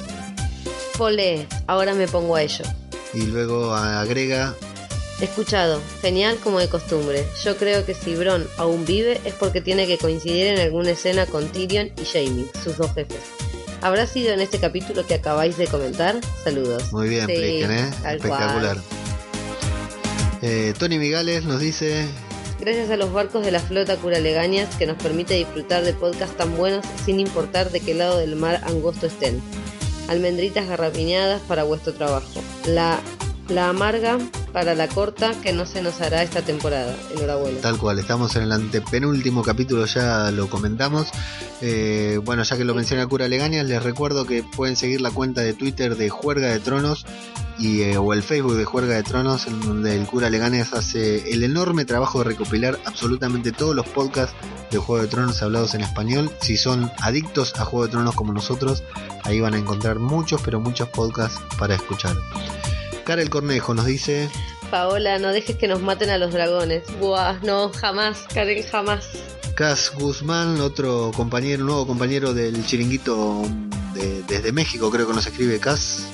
Pole, 0.98 1.48
ahora 1.68 1.94
me 1.94 2.06
pongo 2.10 2.36
a 2.36 2.42
ello. 2.42 2.66
Y 3.14 3.28
luego 3.28 3.74
agrega 3.74 4.54
Escuchado, 5.22 5.82
genial 6.02 6.38
como 6.44 6.60
de 6.60 6.68
costumbre. 6.68 7.26
Yo 7.46 7.56
creo 7.56 7.86
que 7.86 7.94
si 7.94 8.14
Bron 8.16 8.46
aún 8.58 8.84
vive 8.84 9.22
es 9.24 9.34
porque 9.36 9.62
tiene 9.62 9.88
que 9.88 9.98
coincidir 9.98 10.48
en 10.48 10.60
alguna 10.60 10.92
escena 10.92 11.28
con 11.28 11.48
Tyrion 11.48 11.94
y 12.02 12.04
Jaime, 12.04 12.48
sus 12.62 12.76
dos 12.76 12.94
jefes. 12.94 13.43
¿Habrá 13.84 14.08
sido 14.08 14.34
en 14.34 14.40
este 14.40 14.60
capítulo 14.60 15.06
que 15.06 15.16
acabáis 15.16 15.58
de 15.58 15.68
comentar? 15.68 16.16
Saludos. 16.42 16.94
Muy 16.94 17.10
bien, 17.10 17.28
Sí, 17.28 17.34
¿eh? 17.36 17.90
Espectacular. 18.06 18.78
Eh, 20.42 20.74
Tony 20.80 20.98
Migales 21.00 21.44
nos 21.44 21.60
dice 21.60 22.06
Gracias 22.62 22.90
a 22.92 22.96
los 22.96 23.12
barcos 23.12 23.44
de 23.46 23.52
la 23.52 23.60
flota 23.60 23.98
Curalegañas 23.98 24.74
que 24.78 24.86
nos 24.86 24.96
permite 24.96 25.34
disfrutar 25.34 25.84
de 25.84 25.92
podcasts 25.94 26.38
tan 26.38 26.56
buenos 26.56 26.86
sin 27.04 27.20
importar 27.20 27.72
de 27.72 27.82
qué 27.82 27.94
lado 27.94 28.20
del 28.20 28.38
mar 28.38 28.62
angosto 28.64 29.08
estén. 29.08 29.42
Almendritas 30.08 30.66
garrapiñadas 30.66 31.42
para 31.42 31.64
vuestro 31.64 31.94
trabajo. 31.94 32.42
La, 32.66 33.02
la 33.50 33.70
amarga 33.70 34.18
para 34.52 34.76
la 34.76 34.88
corta 34.88 35.34
que 35.42 35.52
no 35.52 35.66
se 35.66 35.82
nos 35.82 36.00
hará 36.02 36.24
esta 36.24 36.42
temporada. 36.42 36.96
Enhorabuena. 37.16 37.60
Tal 37.62 37.78
cual, 37.78 38.00
estamos 38.00 38.36
en 38.36 38.44
el 38.44 38.52
antepenúltimo 38.52 39.44
capítulo, 39.44 39.86
ya 39.86 40.32
lo 40.32 40.50
comentamos. 40.50 41.10
Eh, 41.62 42.20
bueno, 42.24 42.44
ya 42.44 42.58
que 42.58 42.64
lo 42.64 42.76
menciona 42.76 43.08
Cura 43.08 43.28
Legañas, 43.28 43.66
les 43.66 43.82
recuerdo 43.82 44.26
que 44.26 44.44
pueden 44.44 44.76
seguir 44.76 45.02
la 45.02 45.12
cuenta 45.12 45.42
de 45.42 45.54
Twitter 45.54 45.96
de 45.96 46.10
Juerga 46.10 46.48
de 46.48 46.60
Tronos 46.60 47.06
y, 47.58 47.82
eh, 47.82 47.98
o 47.98 48.14
el 48.14 48.24
Facebook 48.24 48.56
de 48.56 48.66
Juerga 48.66 48.96
de 48.96 49.04
Tronos, 49.04 49.48
en 49.48 49.60
donde 49.62 49.96
el 49.96 50.06
Cura 50.06 50.30
Legañas 50.30 50.74
hace 50.74 51.32
el 51.32 51.44
enorme 51.44 51.86
trabajo 51.86 52.20
de 52.20 52.26
recopilar 52.26 52.80
absolutamente 52.86 53.52
todos 53.52 53.76
los 53.76 53.88
podcasts 53.88 54.36
de 54.72 54.78
Juego 54.78 55.04
de 55.04 55.08
Tronos 55.08 55.42
hablados 55.42 55.74
en 55.74 55.82
español. 55.82 56.32
Si 56.42 56.58
son 56.58 56.92
adictos 57.02 57.54
a 57.60 57.66
Juego 57.66 57.86
de 57.86 57.92
Tronos 57.92 58.16
como 58.16 58.34
nosotros, 58.34 58.84
ahí 59.24 59.40
van 59.40 59.54
a 59.54 59.58
encontrar 59.58 60.00
muchos, 60.00 60.42
pero 60.42 60.60
muchos 60.60 60.90
podcasts 60.90 61.42
para 61.58 61.76
escuchar. 61.76 62.16
Karel 63.06 63.30
Cornejo 63.30 63.74
nos 63.74 63.86
dice... 63.86 64.30
Paola, 64.72 65.20
no 65.20 65.30
dejes 65.30 65.56
que 65.58 65.68
nos 65.68 65.82
maten 65.82 66.10
a 66.10 66.18
los 66.18 66.34
dragones. 66.34 66.84
Buah, 67.00 67.40
no, 67.44 67.70
jamás, 67.70 68.20
Karen, 68.34 68.64
jamás. 68.64 69.06
Cas 69.56 69.92
Guzmán, 69.94 70.60
otro 70.62 71.12
compañero, 71.16 71.64
nuevo 71.64 71.86
compañero 71.86 72.34
del 72.34 72.66
chiringuito 72.66 73.44
de- 73.94 74.24
desde 74.24 74.52
México, 74.52 74.90
creo 74.90 75.06
que 75.08 75.14
nos 75.14 75.28
escribe 75.28 75.60
Cas. 75.60 76.08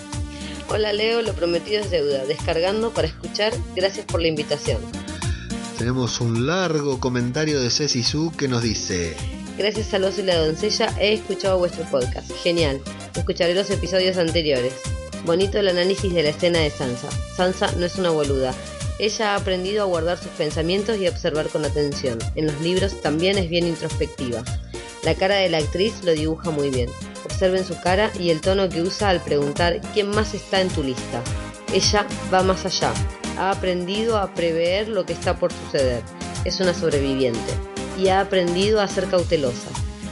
Hola 0.67 0.91
Leo, 0.91 1.21
lo 1.21 1.33
prometido 1.33 1.81
es 1.81 1.89
deuda. 1.89 2.25
Descargando 2.25 2.91
para 2.91 3.07
escuchar. 3.07 3.53
Gracias 3.75 4.05
por 4.05 4.21
la 4.21 4.27
invitación. 4.27 4.79
Tenemos 5.77 6.19
un 6.19 6.45
largo 6.45 6.99
comentario 6.99 7.61
de 7.61 7.69
Ceci 7.71 8.03
Su 8.03 8.31
que 8.37 8.47
nos 8.49 8.61
dice: 8.61 9.15
Gracias 9.57 9.93
al 9.93 10.03
oso 10.03 10.19
y 10.21 10.25
la 10.25 10.35
doncella 10.37 10.93
he 10.99 11.13
escuchado 11.13 11.57
vuestro 11.57 11.85
podcast. 11.85 12.29
Genial. 12.43 12.81
Escucharé 13.15 13.55
los 13.55 13.69
episodios 13.71 14.17
anteriores. 14.17 14.73
Bonito 15.25 15.59
el 15.59 15.67
análisis 15.67 16.13
de 16.13 16.23
la 16.23 16.29
escena 16.29 16.59
de 16.59 16.69
Sansa. 16.69 17.09
Sansa 17.35 17.71
no 17.73 17.85
es 17.85 17.97
una 17.97 18.09
boluda. 18.09 18.53
Ella 18.99 19.33
ha 19.33 19.35
aprendido 19.35 19.83
a 19.83 19.85
guardar 19.85 20.17
sus 20.17 20.31
pensamientos 20.31 20.97
y 20.97 21.07
a 21.07 21.09
observar 21.09 21.47
con 21.49 21.65
atención. 21.65 22.19
En 22.35 22.47
los 22.47 22.59
libros 22.61 23.01
también 23.01 23.37
es 23.37 23.49
bien 23.49 23.67
introspectiva. 23.67 24.43
La 25.03 25.15
cara 25.15 25.35
de 25.35 25.49
la 25.49 25.59
actriz 25.59 26.03
lo 26.03 26.11
dibuja 26.11 26.51
muy 26.51 26.69
bien. 26.69 26.89
Observen 27.25 27.65
su 27.65 27.79
cara 27.79 28.11
y 28.19 28.29
el 28.29 28.41
tono 28.41 28.69
que 28.69 28.81
usa 28.81 29.09
al 29.09 29.21
preguntar 29.21 29.81
quién 29.93 30.09
más 30.09 30.33
está 30.33 30.61
en 30.61 30.69
tu 30.69 30.83
lista. 30.83 31.21
Ella 31.73 32.05
va 32.33 32.43
más 32.43 32.65
allá. 32.65 32.93
Ha 33.37 33.51
aprendido 33.51 34.17
a 34.17 34.33
prever 34.33 34.87
lo 34.89 35.05
que 35.05 35.13
está 35.13 35.37
por 35.37 35.53
suceder. 35.53 36.01
Es 36.43 36.59
una 36.59 36.73
sobreviviente. 36.73 37.53
Y 37.97 38.07
ha 38.07 38.21
aprendido 38.21 38.81
a 38.81 38.87
ser 38.87 39.07
cautelosa. 39.07 39.69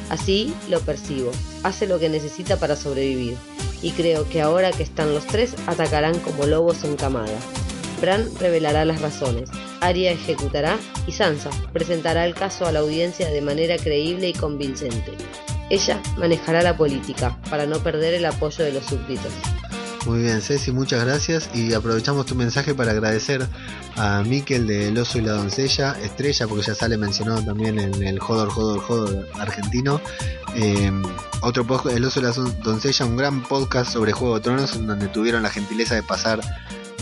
Así 0.10 0.54
lo 0.70 0.80
percibo. 0.82 1.32
Hace 1.64 1.88
lo 1.88 2.00
que 2.00 2.10
necesita 2.10 2.58
para 2.58 2.76
sobrevivir. 2.76 3.38
Y 3.82 3.92
creo 3.92 4.28
que 4.28 4.42
ahora 4.42 4.72
que 4.72 4.84
están 4.84 5.14
los 5.14 5.26
tres, 5.28 5.56
atacarán 5.68 6.20
como 6.20 6.46
lobos 6.46 6.84
en 6.84 6.96
camada. 6.96 7.38
Bran 8.02 8.30
revelará 8.40 8.86
las 8.86 9.02
razones, 9.02 9.50
Arya 9.82 10.12
ejecutará 10.12 10.78
y 11.08 11.12
Sansa 11.12 11.50
presentará 11.74 12.26
el 12.26 12.36
caso 12.36 12.66
a 12.66 12.72
la 12.72 12.80
audiencia 12.80 13.30
de 13.30 13.42
manera 13.42 13.78
creíble 13.78 14.30
y 14.30 14.34
convincente. 14.34 15.14
Ella 15.70 16.02
manejará 16.18 16.62
la 16.62 16.78
política 16.78 17.38
para 17.50 17.66
no 17.66 17.80
perder 17.80 18.14
el 18.14 18.26
apoyo 18.26 18.64
de 18.64 18.74
los 18.74 18.86
súbditos. 18.86 19.34
Muy 20.06 20.22
bien, 20.22 20.42
Ceci, 20.42 20.72
muchas 20.72 21.04
gracias. 21.04 21.50
Y 21.54 21.74
aprovechamos 21.74 22.26
tu 22.26 22.34
mensaje 22.34 22.74
para 22.74 22.92
agradecer 22.92 23.46
a 23.98 24.24
Miquel 24.24 24.66
de 24.66 24.88
El 24.88 24.98
Oso 24.98 25.18
y 25.18 25.22
la 25.22 25.34
Doncella, 25.34 25.98
Estrella, 26.02 26.48
porque 26.48 26.66
ya 26.66 26.76
sale 26.76 26.98
mencionado 26.98 27.42
también 27.42 27.78
en 27.78 28.02
el 28.02 28.18
Jodor, 28.18 28.50
Jodor, 28.50 28.80
Jodor 28.80 29.28
argentino. 29.34 30.00
Eh, 30.60 30.92
otro 31.42 31.68
podcast, 31.68 31.96
El 31.96 32.04
Oso 32.04 32.20
y 32.20 32.24
la 32.24 32.32
Doncella, 32.32 33.06
un 33.06 33.16
gran 33.16 33.44
podcast 33.44 33.92
sobre 33.92 34.12
Juego 34.12 34.36
de 34.36 34.42
Tronos, 34.42 34.76
en 34.76 34.88
donde 34.88 35.08
tuvieron 35.08 35.44
la 35.44 35.52
gentileza 35.52 35.94
de 35.94 36.02
pasar 36.02 36.42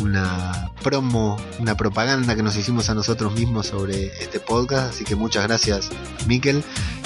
una 0.01 0.71
promo, 0.83 1.37
una 1.59 1.77
propaganda 1.77 2.35
que 2.35 2.43
nos 2.43 2.57
hicimos 2.57 2.89
a 2.89 2.93
nosotros 2.93 3.33
mismos 3.33 3.67
sobre 3.67 4.07
este 4.21 4.41
podcast. 4.41 4.93
Así 4.93 5.05
que 5.05 5.15
muchas 5.15 5.47
gracias, 5.47 5.89
Miquel. 6.27 6.65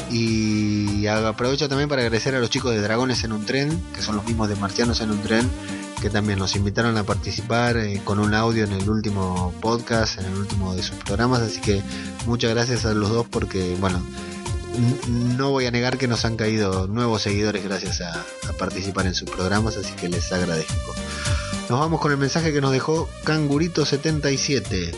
Y 0.10 1.06
aprovecho 1.06 1.70
también 1.70 1.88
para 1.88 2.02
agradecer 2.02 2.34
a 2.34 2.40
los 2.40 2.50
chicos 2.50 2.72
de 2.74 2.82
Dragones 2.82 3.24
en 3.24 3.32
un 3.32 3.46
tren, 3.46 3.80
que 3.94 4.02
son 4.02 4.16
los 4.16 4.26
mismos 4.26 4.50
de 4.50 4.56
Marcianos 4.56 5.02
en 5.02 5.12
un 5.12 5.22
tren, 5.22 5.48
que 6.02 6.10
también 6.10 6.40
nos 6.40 6.56
invitaron 6.56 6.98
a 6.98 7.04
participar 7.04 7.78
eh, 7.78 8.02
con 8.04 8.18
un 8.18 8.34
audio 8.34 8.64
en 8.64 8.72
el 8.72 8.90
último 8.90 9.54
podcast, 9.62 10.18
en 10.18 10.26
el 10.26 10.34
último 10.34 10.74
de 10.74 10.82
sus 10.82 10.96
programas. 10.98 11.42
Así 11.42 11.62
que 11.62 11.84
muchas 12.26 12.50
gracias 12.50 12.86
a 12.86 12.94
los 12.96 13.12
dos 13.12 13.28
porque, 13.30 13.78
bueno, 13.80 14.02
no 15.08 15.52
voy 15.52 15.66
a 15.66 15.72
negar 15.72 15.98
que 15.98 16.08
nos 16.08 16.26
han 16.26 16.38
caído 16.38 16.88
nuevos 16.88 17.22
seguidores 17.22 17.64
gracias 17.64 18.02
a, 18.02 18.26
a 18.48 18.54
participar 18.54 19.06
en 19.06 19.16
sus 19.16 19.30
programas, 19.30 19.78
así 19.78 19.92
que 19.94 20.10
les 20.10 20.32
agradezco. 20.32 20.94
Nos 21.70 21.80
vamos 21.80 22.02
con 22.02 22.12
el 22.12 22.18
mensaje 22.18 22.52
que 22.52 22.62
nos 22.62 22.72
dejó 22.72 23.08
Cangurito77. 23.26 24.96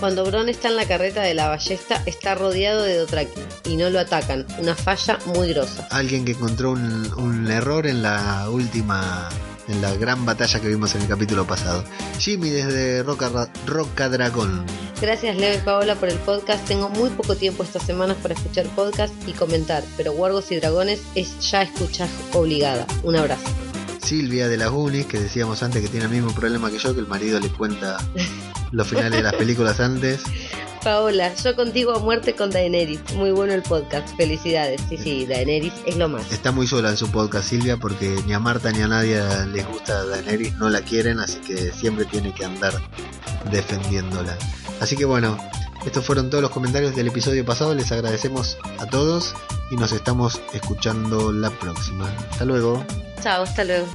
Cuando 0.00 0.24
Bron 0.26 0.48
está 0.50 0.68
en 0.68 0.76
la 0.76 0.86
carreta 0.86 1.22
de 1.22 1.32
la 1.32 1.48
ballesta, 1.48 2.02
está 2.04 2.34
rodeado 2.34 2.82
de 2.82 2.98
Dothraki 2.98 3.40
y 3.64 3.76
no 3.76 3.88
lo 3.88 3.98
atacan. 3.98 4.46
Una 4.58 4.74
falla 4.74 5.18
muy 5.24 5.48
grosa. 5.48 5.88
Alguien 5.90 6.26
que 6.26 6.32
encontró 6.32 6.72
un, 6.72 7.10
un 7.14 7.50
error 7.50 7.86
en 7.86 8.02
la 8.02 8.48
última, 8.50 9.30
en 9.68 9.82
la 9.82 9.94
gran 9.94 10.24
batalla 10.24 10.60
que 10.60 10.68
vimos 10.68 10.94
en 10.94 11.02
el 11.02 11.08
capítulo 11.08 11.46
pasado. 11.46 11.84
Jimmy 12.18 12.50
desde 12.50 13.02
Roca, 13.02 13.50
Roca 13.66 14.08
Dragón. 14.08 14.64
Gracias 15.00 15.36
Leo 15.36 15.54
y 15.54 15.58
Paola 15.58 15.94
por 15.94 16.08
el 16.08 16.18
podcast. 16.18 16.66
Tengo 16.66 16.88
muy 16.88 17.10
poco 17.10 17.36
tiempo 17.36 17.62
estas 17.62 17.82
semanas 17.82 18.16
para 18.22 18.34
escuchar 18.34 18.66
podcast 18.74 19.12
y 19.26 19.32
comentar, 19.32 19.84
pero 19.96 20.12
Wargos 20.12 20.50
y 20.52 20.56
Dragones 20.56 21.02
es 21.14 21.50
ya 21.50 21.62
escuchar 21.62 22.08
obligada. 22.32 22.86
Un 23.02 23.16
abrazo. 23.16 23.44
Silvia 24.02 24.48
de 24.48 24.56
las 24.56 24.70
Unis, 24.70 25.06
que 25.06 25.18
decíamos 25.18 25.62
antes 25.62 25.82
que 25.82 25.88
tiene 25.88 26.06
el 26.06 26.12
mismo 26.12 26.32
problema 26.32 26.70
que 26.70 26.78
yo, 26.78 26.94
que 26.94 27.00
el 27.00 27.08
marido 27.08 27.40
le 27.40 27.48
cuenta 27.48 27.98
los 28.70 28.88
finales 28.88 29.12
de 29.12 29.22
las 29.22 29.34
películas 29.34 29.80
antes. 29.80 30.22
Paola, 30.86 31.34
yo 31.34 31.56
contigo 31.56 31.96
a 31.96 31.98
muerte 31.98 32.36
con 32.36 32.50
Daenerys. 32.50 33.00
Muy 33.14 33.32
bueno 33.32 33.52
el 33.54 33.62
podcast, 33.62 34.16
felicidades. 34.16 34.80
Sí, 34.88 34.96
sí, 34.96 35.26
Daenerys 35.26 35.72
es 35.84 35.96
lo 35.96 36.08
más. 36.08 36.30
Está 36.30 36.52
muy 36.52 36.68
sola 36.68 36.90
en 36.90 36.96
su 36.96 37.10
podcast 37.10 37.48
Silvia 37.48 37.76
porque 37.76 38.16
ni 38.24 38.32
a 38.32 38.38
Marta 38.38 38.70
ni 38.70 38.82
a 38.82 38.86
nadie 38.86 39.20
les 39.52 39.66
gusta 39.66 40.04
Daenerys, 40.04 40.54
no 40.58 40.70
la 40.70 40.82
quieren, 40.82 41.18
así 41.18 41.40
que 41.40 41.72
siempre 41.72 42.04
tiene 42.04 42.32
que 42.32 42.44
andar 42.44 42.72
defendiéndola. 43.50 44.38
Así 44.78 44.96
que 44.96 45.04
bueno, 45.04 45.36
estos 45.84 46.04
fueron 46.04 46.30
todos 46.30 46.40
los 46.40 46.52
comentarios 46.52 46.94
del 46.94 47.08
episodio 47.08 47.44
pasado, 47.44 47.74
les 47.74 47.90
agradecemos 47.90 48.56
a 48.78 48.86
todos 48.86 49.34
y 49.72 49.74
nos 49.74 49.90
estamos 49.90 50.40
escuchando 50.52 51.32
la 51.32 51.50
próxima. 51.50 52.08
Hasta 52.30 52.44
luego. 52.44 52.86
Chao, 53.24 53.42
hasta 53.42 53.64
luego. 53.64 53.88